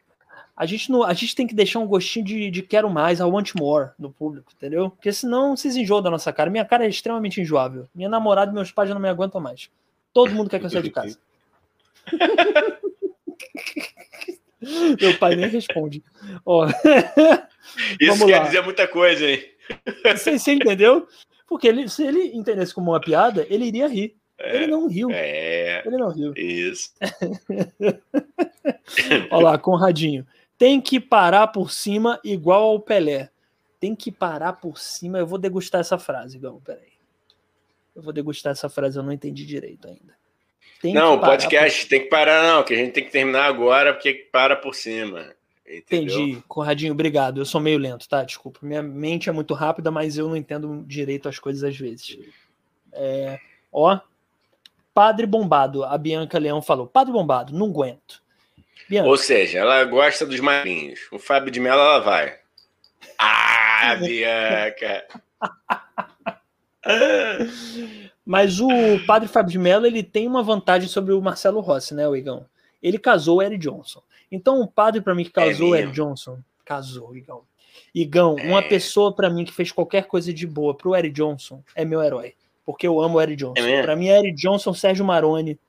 a 0.61 0.65
gente, 0.67 0.91
não, 0.91 1.03
a 1.03 1.11
gente 1.13 1.35
tem 1.35 1.47
que 1.47 1.55
deixar 1.55 1.79
um 1.79 1.87
gostinho 1.87 2.23
de, 2.23 2.51
de 2.51 2.61
quero 2.61 2.87
mais, 2.87 3.19
I 3.19 3.23
want 3.23 3.55
more 3.55 3.89
no 3.97 4.11
público, 4.11 4.51
entendeu? 4.55 4.91
Porque 4.91 5.11
senão 5.11 5.57
vocês 5.57 5.75
enjoam 5.75 6.03
da 6.03 6.11
nossa 6.11 6.31
cara. 6.31 6.51
Minha 6.51 6.63
cara 6.63 6.85
é 6.85 6.87
extremamente 6.87 7.41
enjoável. 7.41 7.89
Minha 7.95 8.07
namorada 8.07 8.51
e 8.51 8.53
meus 8.53 8.71
pais 8.71 8.87
já 8.87 8.93
não 8.93 9.01
me 9.01 9.09
aguentam 9.09 9.41
mais. 9.41 9.71
Todo 10.13 10.31
mundo 10.35 10.51
quer 10.51 10.59
que 10.59 10.67
eu 10.67 10.69
saia 10.69 10.83
de 10.83 10.91
casa. 10.91 11.17
Meu 14.99 15.17
pai 15.17 15.35
nem 15.35 15.47
responde. 15.47 16.03
Ó. 16.45 16.67
Isso 17.99 18.25
quer 18.25 18.39
lá. 18.39 18.45
dizer 18.45 18.63
muita 18.63 18.87
coisa, 18.87 19.25
hein? 19.25 19.43
Você, 20.05 20.37
você 20.37 20.53
entendeu? 20.53 21.07
Porque 21.47 21.67
ele, 21.67 21.89
se 21.89 22.03
ele 22.03 22.35
entendesse 22.35 22.73
como 22.73 22.91
uma 22.91 23.01
piada, 23.01 23.45
ele 23.49 23.65
iria 23.65 23.87
rir. 23.87 24.15
É, 24.37 24.55
ele 24.55 24.67
não 24.67 24.87
riu. 24.87 25.09
É, 25.11 25.83
ele 25.85 25.97
não 25.97 26.09
riu. 26.09 26.33
Isso. 26.35 26.93
Olha 29.31 29.43
lá, 29.43 29.57
Conradinho 29.57 30.25
tem 30.61 30.79
que 30.79 30.99
parar 30.99 31.47
por 31.47 31.71
cima 31.71 32.19
igual 32.23 32.61
ao 32.61 32.79
Pelé. 32.79 33.31
Tem 33.79 33.95
que 33.95 34.11
parar 34.11 34.53
por 34.53 34.77
cima. 34.77 35.17
Eu 35.17 35.25
vou 35.25 35.39
degustar 35.39 35.81
essa 35.81 35.97
frase, 35.97 36.37
Gão. 36.37 36.61
Peraí. 36.61 36.93
Eu 37.95 38.03
vou 38.03 38.13
degustar 38.13 38.51
essa 38.51 38.69
frase, 38.69 38.95
eu 38.95 39.01
não 39.01 39.11
entendi 39.11 39.43
direito 39.43 39.87
ainda. 39.87 40.15
Tem 40.81 40.93
não, 40.93 41.15
o 41.15 41.19
podcast 41.19 41.83
por... 41.83 41.89
tem 41.89 41.99
que 42.01 42.09
parar, 42.09 42.43
não, 42.43 42.63
que 42.63 42.73
a 42.73 42.77
gente 42.77 42.91
tem 42.91 43.03
que 43.03 43.11
terminar 43.11 43.45
agora, 43.45 43.93
porque 43.93 44.13
para 44.31 44.55
por 44.55 44.73
cima. 44.73 45.33
Entendeu? 45.67 46.19
Entendi, 46.19 46.43
Conradinho, 46.47 46.91
obrigado. 46.91 47.39
Eu 47.39 47.45
sou 47.45 47.61
meio 47.61 47.77
lento, 47.77 48.07
tá? 48.09 48.23
Desculpa. 48.23 48.59
Minha 48.61 48.81
mente 48.81 49.29
é 49.29 49.31
muito 49.31 49.53
rápida, 49.53 49.89
mas 49.91 50.17
eu 50.17 50.27
não 50.27 50.35
entendo 50.35 50.83
direito 50.85 51.29
as 51.29 51.39
coisas 51.39 51.63
às 51.63 51.77
vezes. 51.77 52.17
É... 52.91 53.39
Ó, 53.71 53.97
Padre 54.93 55.25
Bombado, 55.25 55.85
a 55.85 55.97
Bianca 55.97 56.37
Leão 56.37 56.61
falou. 56.61 56.87
Padre 56.87 57.13
Bombado, 57.13 57.53
não 57.53 57.67
aguento. 57.67 58.21
Bianca. 58.89 59.07
Ou 59.07 59.17
seja, 59.17 59.59
ela 59.59 59.83
gosta 59.85 60.25
dos 60.25 60.39
marinhos. 60.39 60.99
O 61.11 61.17
Fábio 61.17 61.51
de 61.51 61.59
Mello, 61.59 61.79
ela 61.79 61.99
vai. 61.99 62.37
Ah, 63.17 63.95
Bianca! 64.01 65.05
Mas 68.25 68.59
o 68.59 68.69
padre 69.05 69.27
Fábio 69.27 69.51
de 69.51 69.59
Mello 69.59 69.85
ele 69.85 70.03
tem 70.03 70.27
uma 70.27 70.43
vantagem 70.43 70.87
sobre 70.87 71.13
o 71.13 71.21
Marcelo 71.21 71.59
Rossi, 71.59 71.93
né, 71.93 72.07
o 72.07 72.15
Igão? 72.15 72.45
Ele 72.81 72.97
casou 72.97 73.37
o 73.37 73.41
Eric 73.41 73.59
Johnson. 73.59 74.01
então, 74.31 74.61
um 74.61 74.67
padre 74.67 75.01
para 75.01 75.13
mim 75.13 75.23
que 75.23 75.31
casou 75.31 75.69
é 75.69 75.71
o 75.71 75.75
Eric 75.75 75.93
Johnson, 75.93 76.39
casou, 76.63 77.15
Igão. 77.15 77.43
Igão, 77.93 78.37
é. 78.39 78.47
uma 78.47 78.61
pessoa 78.61 79.13
para 79.13 79.29
mim 79.29 79.43
que 79.43 79.51
fez 79.51 79.71
qualquer 79.71 80.05
coisa 80.05 80.33
de 80.33 80.47
boa 80.47 80.75
pro 80.75 80.95
Eric 80.95 81.13
Johnson 81.13 81.63
é 81.75 81.83
meu 81.83 82.01
herói. 82.01 82.35
Porque 82.65 82.87
eu 82.87 83.01
amo 83.01 83.17
o 83.17 83.21
Eric 83.21 83.37
Johnson. 83.37 83.65
É 83.65 83.81
para 83.81 83.95
mim, 83.95 84.07
Eric 84.07 84.35
Johnson, 84.35 84.73
Sérgio 84.73 85.03
Maroni, 85.03 85.59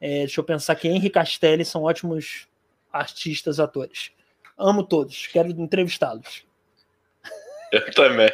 é, 0.00 0.18
deixa 0.18 0.40
eu 0.40 0.44
pensar 0.44 0.74
que 0.74 0.86
Henry 0.86 1.10
Castelli 1.10 1.64
são 1.64 1.84
ótimos 1.84 2.46
artistas, 2.92 3.58
atores. 3.58 4.12
Amo 4.56 4.84
todos. 4.84 5.26
Quero 5.26 5.48
entrevistá-los. 5.48 6.44
Eu 7.72 7.90
também. 7.92 8.30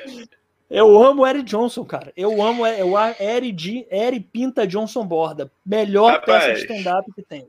Eu 0.71 1.03
amo 1.03 1.23
o 1.23 1.27
Eric 1.27 1.45
Johnson, 1.45 1.85
cara. 1.85 2.13
Eu 2.17 2.41
amo 2.41 2.63
o 2.63 2.67
Eric, 3.19 3.87
Eric 3.91 4.27
Pinta 4.33 4.67
Johnson 4.67 5.05
Borda. 5.05 5.51
Melhor 5.67 6.13
Rapaz, 6.13 6.45
peça 6.45 6.55
de 6.55 6.61
stand-up 6.61 7.13
que 7.13 7.23
tem. 7.23 7.49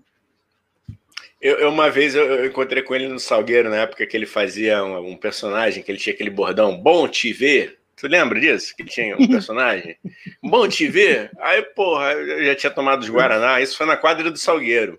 Eu, 1.39 1.57
eu 1.57 1.69
uma 1.69 1.89
vez 1.89 2.15
eu, 2.15 2.23
eu, 2.25 2.45
encontrei 2.45 2.81
com 2.81 2.95
ele 2.95 3.07
no 3.07 3.19
Salgueiro, 3.19 3.69
na 3.69 3.77
época 3.77 4.05
que 4.07 4.17
ele 4.17 4.25
fazia 4.25 4.83
um, 4.83 5.11
um, 5.11 5.17
personagem, 5.17 5.83
que 5.83 5.91
ele 5.91 5.99
tinha 5.99 6.13
aquele 6.13 6.29
bordão, 6.31 6.75
bom 6.77 7.07
te 7.07 7.31
ver. 7.31 7.77
Tu 7.95 8.07
lembra 8.07 8.39
disso? 8.39 8.75
Que 8.75 8.83
tinha 8.83 9.15
um 9.15 9.25
personagem? 9.29 9.95
bom 10.41 10.67
te 10.67 10.87
ver. 10.87 11.29
Aí, 11.39 11.61
porra, 11.61 12.13
eu 12.13 12.45
já 12.45 12.55
tinha 12.55 12.71
tomado 12.71 13.01
os 13.01 13.09
Guaraná. 13.09 13.61
Isso 13.61 13.77
foi 13.77 13.85
na 13.85 13.97
quadra 13.97 14.31
do 14.31 14.37
Salgueiro. 14.37 14.97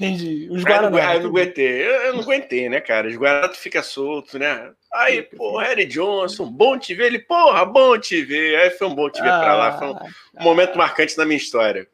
Entendi. 0.00 0.48
Os 0.50 0.64
Guaraná. 0.64 1.08
Aí, 1.08 1.16
eu 1.16 1.22
não 1.22 1.30
aguentei. 1.30 1.82
Eu, 1.82 1.92
eu, 1.92 2.12
não 2.14 2.20
aguentei, 2.22 2.68
né, 2.68 2.80
cara? 2.80 3.08
Os 3.08 3.16
Guaraná 3.16 3.48
tu 3.48 3.58
fica 3.58 3.82
solto, 3.82 4.38
né? 4.38 4.72
Aí, 4.92 5.22
porra, 5.22 5.66
Harry 5.66 5.86
Johnson, 5.86 6.50
bom 6.50 6.78
te 6.78 6.94
ver. 6.94 7.06
Ele, 7.06 7.18
porra, 7.20 7.64
bom 7.64 7.98
te 7.98 8.22
ver. 8.22 8.56
Aí 8.56 8.70
foi 8.70 8.86
um 8.88 8.94
bom 8.94 9.08
te 9.08 9.22
ver 9.22 9.30
ah, 9.30 9.40
pra 9.40 9.56
lá. 9.56 9.78
Foi 9.78 9.88
um, 9.88 9.94
um 10.40 10.42
momento 10.42 10.76
marcante 10.76 11.16
na 11.16 11.24
minha 11.24 11.36
história. 11.36 11.88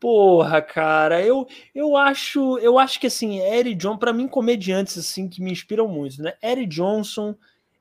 Porra, 0.00 0.62
cara, 0.62 1.20
eu, 1.20 1.46
eu 1.74 1.94
acho, 1.94 2.58
eu 2.60 2.78
acho 2.78 2.98
que 2.98 3.06
assim, 3.06 3.38
Eric 3.40 3.74
Johnson, 3.74 3.98
para 3.98 4.14
mim, 4.14 4.26
comediantes 4.26 4.96
assim 4.96 5.28
que 5.28 5.42
me 5.42 5.52
inspiram 5.52 5.86
muito, 5.86 6.22
né? 6.22 6.32
Eric 6.42 6.68
Johnson, 6.68 7.34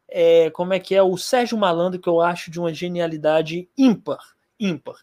é, 0.09 0.49
como 0.49 0.73
é 0.73 0.79
que 0.79 0.93
é? 0.93 1.01
O 1.01 1.15
Sérgio 1.15 1.57
Malandro, 1.57 1.97
que 1.97 2.09
eu 2.09 2.19
acho 2.19 2.51
de 2.51 2.59
uma 2.59 2.73
genialidade 2.73 3.69
ímpar, 3.77 4.19
ímpar. 4.59 4.95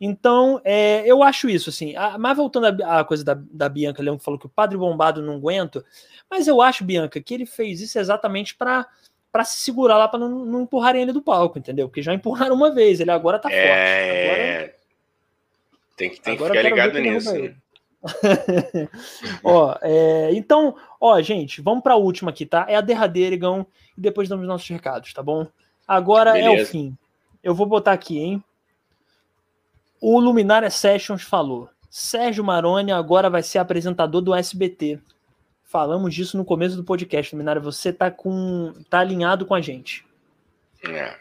Então, 0.00 0.60
é, 0.64 1.02
eu 1.06 1.22
acho 1.22 1.48
isso, 1.48 1.70
assim. 1.70 1.94
A, 1.96 2.18
mas 2.18 2.36
voltando 2.36 2.82
à 2.82 3.04
coisa 3.04 3.24
da, 3.24 3.34
da 3.34 3.68
Bianca 3.68 4.02
Leão, 4.02 4.18
que 4.18 4.24
falou 4.24 4.38
que 4.38 4.46
o 4.46 4.50
Padre 4.50 4.76
Bombado 4.76 5.22
não 5.22 5.36
aguento, 5.36 5.84
mas 6.30 6.48
eu 6.48 6.60
acho, 6.60 6.84
Bianca, 6.84 7.20
que 7.20 7.34
ele 7.34 7.46
fez 7.46 7.80
isso 7.80 7.98
exatamente 7.98 8.54
para 8.54 8.86
para 9.30 9.42
se 9.42 9.56
segurar 9.56 9.98
lá, 9.98 10.06
para 10.06 10.20
não, 10.20 10.44
não 10.44 10.62
empurrarem 10.62 11.02
ele 11.02 11.12
do 11.12 11.20
palco, 11.20 11.58
entendeu? 11.58 11.88
Porque 11.88 12.00
já 12.00 12.14
empurraram 12.14 12.54
uma 12.54 12.72
vez, 12.72 13.00
ele 13.00 13.10
agora 13.10 13.36
tá 13.36 13.50
é... 13.50 13.66
forte. 13.66 14.20
Agora... 14.20 14.74
Tem 15.96 16.10
que, 16.10 16.20
tem 16.20 16.36
que 16.36 16.44
ficar 16.44 16.62
ligado 16.62 16.98
nisso. 17.00 17.30
ó, 19.42 19.76
é, 19.82 20.30
então, 20.34 20.76
ó, 21.00 21.20
gente, 21.20 21.60
vamos 21.60 21.82
para 21.82 21.94
a 21.94 21.96
última 21.96 22.30
aqui, 22.30 22.46
tá? 22.46 22.64
É 22.68 22.76
a 22.76 22.80
derradeira, 22.80 23.34
Igão, 23.34 23.66
e 23.98 24.00
depois 24.00 24.28
damos 24.28 24.46
nossos 24.46 24.68
recados, 24.68 25.12
tá 25.12 25.20
bom? 25.20 25.48
Agora 25.86 26.34
Beleza. 26.34 26.60
é 26.60 26.62
o 26.62 26.66
fim. 26.66 26.96
Eu 27.42 27.56
vou 27.56 27.66
botar 27.66 27.92
aqui, 27.92 28.18
hein? 28.18 28.44
O 30.06 30.20
Luminária 30.20 30.68
Sessions 30.68 31.22
falou: 31.22 31.70
Sérgio 31.88 32.44
Maroni 32.44 32.92
agora 32.92 33.30
vai 33.30 33.42
ser 33.42 33.56
apresentador 33.56 34.20
do 34.20 34.34
SBT. 34.34 35.00
Falamos 35.62 36.14
disso 36.14 36.36
no 36.36 36.44
começo 36.44 36.76
do 36.76 36.84
podcast, 36.84 37.34
Luminária. 37.34 37.58
Você 37.62 37.90
tá 37.90 38.10
com, 38.10 38.74
tá 38.90 38.98
alinhado 38.98 39.46
com 39.46 39.54
a 39.54 39.62
gente. 39.62 40.04
É. 40.86 41.16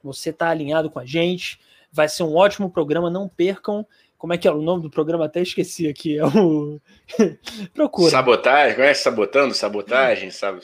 Você 0.00 0.32
tá 0.32 0.48
alinhado 0.48 0.88
com 0.88 1.00
a 1.00 1.04
gente. 1.04 1.58
Vai 1.90 2.08
ser 2.08 2.22
um 2.22 2.36
ótimo 2.36 2.70
programa, 2.70 3.10
não 3.10 3.28
percam. 3.28 3.84
Como 4.16 4.32
é 4.32 4.38
que 4.38 4.46
é 4.46 4.52
o 4.52 4.62
nome 4.62 4.84
do 4.84 4.90
programa? 4.90 5.24
Até 5.24 5.42
esqueci 5.42 5.88
aqui. 5.88 6.18
É 6.20 6.24
o. 6.24 6.80
Procura. 7.74 8.12
Sabotagem? 8.12 8.76
Conhece 8.76 9.02
Sabotando? 9.02 9.54
Sabotagem? 9.54 10.30
Sabe? 10.30 10.60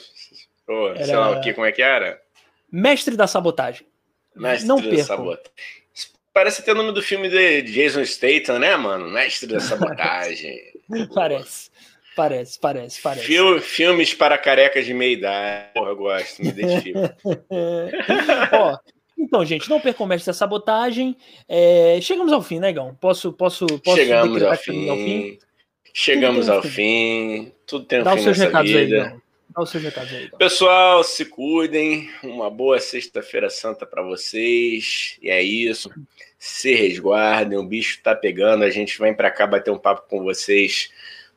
Oh, 0.69 0.87
era... 0.87 1.03
Sei 1.03 1.15
lá 1.17 1.31
o 1.31 1.41
que, 1.41 1.53
como 1.53 1.67
é 1.67 1.73
que 1.73 1.81
era? 1.81 2.17
Mestre 2.71 3.17
da 3.17 3.27
Sabotagem. 3.27 3.85
Mestre 4.33 4.65
não 4.65 4.77
da 4.77 4.83
percam. 4.83 5.05
Sabotagem. 5.05 5.84
Parece 6.35 6.61
ter 6.63 6.73
o 6.73 6.75
nome 6.75 6.91
do 6.91 7.01
filme 7.01 7.29
de 7.29 7.61
Jason 7.61 8.03
Statham, 8.03 8.59
né, 8.59 8.75
mano? 8.75 9.09
Mestre 9.09 9.47
da 9.47 9.61
Sabotagem. 9.61 10.59
parece. 11.15 11.71
Parece, 12.13 12.59
parece, 12.59 13.01
parece. 13.01 13.25
Fil 13.25 13.61
filmes 13.61 14.13
para 14.13 14.37
carecas 14.37 14.85
de 14.85 14.93
meia 14.93 15.13
idade. 15.13 15.69
Porra, 15.73 15.91
eu 15.91 15.95
gosto, 15.95 16.41
me 16.43 16.49
identifico. 16.49 16.99
Ó, 18.51 18.77
então, 19.17 19.45
gente, 19.45 19.69
não 19.69 19.79
percam 19.79 20.05
o 20.05 20.09
mestre 20.09 20.27
da 20.27 20.33
sabotagem. 20.33 21.15
É, 21.47 21.99
chegamos 22.01 22.33
ao 22.33 22.41
fim, 22.41 22.59
né, 22.59 22.73
Gão? 22.73 22.93
Posso, 22.95 23.31
posso, 23.31 23.65
posso 23.79 23.95
chegamos 23.95 24.43
ao 24.43 24.57
fim. 24.57 24.89
ao 24.89 24.97
fim. 24.97 25.39
Chegamos 25.93 26.49
ao 26.49 26.61
fim. 26.61 27.53
Tudo 27.65 27.85
tem 27.85 28.01
um 28.01 28.03
Dá 28.03 28.17
fim 28.17 28.25
nessa 28.25 28.61
vida. 28.61 29.03
Aí, 29.05 29.09
Dá 29.09 29.15
os 29.63 29.69
seus 29.69 29.83
recados 29.83 30.13
aí. 30.13 30.29
Pessoal, 30.37 31.03
se 31.03 31.25
cuidem. 31.25 32.09
Uma 32.23 32.49
boa 32.49 32.79
sexta-feira 32.79 33.49
santa 33.49 33.85
para 33.85 34.01
vocês. 34.01 35.17
E 35.21 35.29
é 35.29 35.41
isso. 35.41 35.89
Se 36.37 36.73
resguardem. 36.73 37.57
O 37.57 37.63
bicho 37.63 38.01
tá 38.03 38.15
pegando. 38.15 38.63
A 38.63 38.69
gente 38.69 38.99
vem 38.99 39.13
para 39.13 39.31
cá 39.31 39.47
bater 39.47 39.71
um 39.71 39.77
papo 39.77 40.09
com 40.09 40.23
vocês 40.23 40.89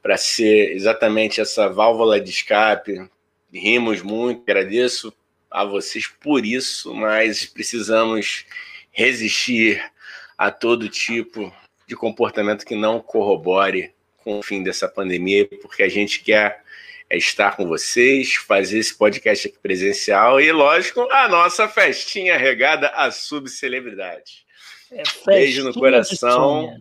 para 0.03 0.16
ser 0.16 0.73
exatamente 0.73 1.40
essa 1.40 1.69
válvula 1.69 2.20
de 2.20 2.31
escape. 2.31 3.09
Rimos 3.53 4.03
muito. 4.03 4.43
Agradeço 4.43 5.12
a 5.51 5.65
vocês 5.65 6.07
por 6.07 6.45
isso, 6.45 6.95
mas 6.95 7.47
precisamos 7.47 8.45
resistir 8.90 9.82
a 10.36 10.51
todo 10.51 10.89
tipo 10.89 11.53
de 11.86 11.97
comportamento 11.97 12.66
que 12.66 12.77
não 12.77 13.01
corrobore 13.01 13.95
com 14.19 14.39
o 14.39 14.43
fim 14.43 14.62
dessa 14.62 14.86
pandemia, 14.86 15.49
porque 15.62 15.82
a 15.82 15.89
gente 15.89 16.20
quer 16.20 16.62
estar 17.16 17.56
com 17.56 17.66
vocês, 17.66 18.35
fazer 18.35 18.78
esse 18.78 18.97
podcast 18.97 19.48
aqui 19.48 19.59
presencial 19.59 20.40
e, 20.40 20.51
lógico, 20.52 21.09
a 21.10 21.28
nossa 21.28 21.66
festinha 21.68 22.36
regada 22.36 22.89
a 22.89 23.10
subcelebridade. 23.10 24.47
É, 24.90 25.02
Beijo 25.26 25.64
no 25.64 25.72
coração. 25.72 26.78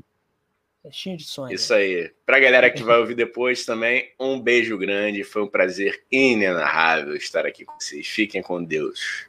Festinha 0.83 1.17
de 1.17 1.23
sonho. 1.23 1.53
Isso 1.53 1.73
aí. 1.73 2.11
Pra 2.25 2.39
galera 2.39 2.69
que 2.69 2.83
vai 2.83 2.97
ouvir 2.97 3.15
depois 3.15 3.65
também, 3.65 4.13
um 4.19 4.39
beijo 4.39 4.77
grande. 4.77 5.23
Foi 5.23 5.41
um 5.43 5.47
prazer 5.47 6.03
inenarrável 6.11 7.15
estar 7.15 7.45
aqui 7.45 7.65
com 7.65 7.73
vocês. 7.79 8.07
Fiquem 8.07 8.41
com 8.41 8.63
Deus. 8.63 9.27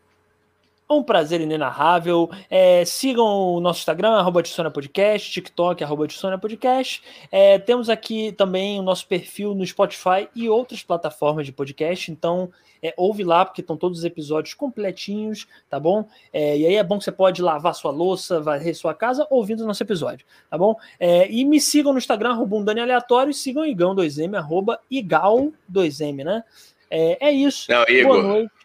Um 0.88 1.02
prazer 1.02 1.40
inenarrável. 1.40 2.30
É, 2.48 2.84
sigam 2.84 3.26
o 3.26 3.60
nosso 3.60 3.80
Instagram, 3.80 4.12
arroba 4.12 4.42
Podcast, 4.72 5.30
TikTok, 5.30 5.84
arroba 5.84 6.06
Podcast. 6.40 7.02
É, 7.30 7.58
temos 7.58 7.90
aqui 7.90 8.32
também 8.32 8.78
o 8.78 8.82
nosso 8.82 9.06
perfil 9.06 9.54
no 9.54 9.66
Spotify 9.66 10.28
e 10.34 10.48
outras 10.48 10.82
plataformas 10.82 11.44
de 11.44 11.52
podcast. 11.52 12.10
Então, 12.10 12.50
é, 12.82 12.94
ouve 12.96 13.24
lá, 13.24 13.44
porque 13.44 13.60
estão 13.60 13.76
todos 13.76 13.98
os 13.98 14.04
episódios 14.04 14.54
completinhos, 14.54 15.46
tá 15.68 15.78
bom? 15.78 16.06
É, 16.32 16.56
e 16.56 16.66
aí 16.66 16.76
é 16.76 16.82
bom 16.82 16.98
que 16.98 17.04
você 17.04 17.12
pode 17.12 17.42
lavar 17.42 17.74
sua 17.74 17.90
louça, 17.90 18.40
varrer 18.40 18.74
sua 18.74 18.94
casa 18.94 19.26
ouvindo 19.30 19.64
o 19.64 19.66
nosso 19.66 19.82
episódio, 19.82 20.24
tá 20.50 20.56
bom? 20.56 20.76
É, 20.98 21.30
e 21.30 21.44
me 21.44 21.60
sigam 21.60 21.92
no 21.92 21.98
Instagram, 21.98 22.30
arroba 22.30 22.56
um 22.56 22.64
Dani 22.64 22.80
Aleatório, 22.80 23.30
e 23.30 23.34
sigam 23.34 23.62
o 23.62 23.66
Igão2M, 23.66 24.36
arroba 24.36 24.80
Igal2M, 24.90 26.24
né? 26.24 26.44
É, 26.90 27.28
é 27.28 27.32
isso. 27.32 27.70
Não, 27.70 27.82
Igor. 27.88 28.12
Boa 28.12 28.22
noite. 28.22 28.57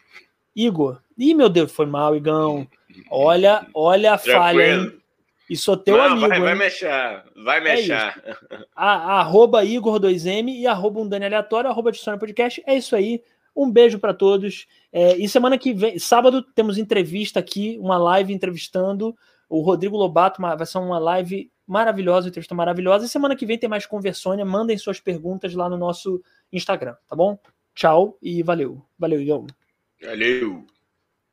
Igor. 0.55 1.01
Ih, 1.17 1.33
meu 1.33 1.49
Deus, 1.49 1.71
foi 1.71 1.85
mal, 1.85 2.15
Igão. 2.15 2.67
Olha, 3.09 3.67
olha 3.73 4.13
a 4.13 4.17
falha, 4.17 4.75
hein? 4.75 5.03
E 5.49 5.57
sou 5.57 5.75
teu 5.75 5.97
Não, 5.97 6.05
amigo. 6.05 6.27
Vai, 6.27 6.39
vai 6.39 6.55
mexer, 6.55 7.23
vai 7.43 7.57
é 7.59 7.61
mexer. 7.61 8.37
a, 8.75 9.19
arroba 9.19 9.63
Igor2M 9.63 10.49
e 10.49 10.65
arroba 10.65 11.01
um 11.01 11.07
Dani 11.07 11.25
Aleatório, 11.25 11.69
arroba 11.69 11.91
de 11.91 11.99
Podcast. 12.17 12.63
É 12.65 12.75
isso 12.75 12.95
aí. 12.95 13.21
Um 13.55 13.69
beijo 13.69 13.99
para 13.99 14.13
todos. 14.13 14.65
É, 14.91 15.15
e 15.17 15.27
semana 15.29 15.57
que 15.57 15.73
vem, 15.73 15.99
sábado, 15.99 16.41
temos 16.41 16.77
entrevista 16.77 17.39
aqui, 17.39 17.77
uma 17.79 17.97
live 17.97 18.33
entrevistando 18.33 19.15
o 19.49 19.61
Rodrigo 19.61 19.97
Lobato. 19.97 20.41
Vai 20.41 20.65
ser 20.65 20.79
uma 20.79 20.97
live 20.97 21.51
maravilhosa, 21.67 22.29
entrevista 22.29 22.55
maravilhosa. 22.55 23.05
E 23.05 23.09
semana 23.09 23.35
que 23.35 23.45
vem 23.45 23.57
tem 23.57 23.69
mais 23.69 23.85
Conversônia. 23.85 24.45
Mandem 24.45 24.77
suas 24.77 24.99
perguntas 24.99 25.53
lá 25.53 25.69
no 25.69 25.77
nosso 25.77 26.21
Instagram, 26.51 26.95
tá 27.07 27.15
bom? 27.15 27.37
Tchau 27.75 28.17
e 28.21 28.41
valeu. 28.41 28.81
Valeu, 28.97 29.21
Igor. 29.21 29.47
Valeu. 30.03 30.67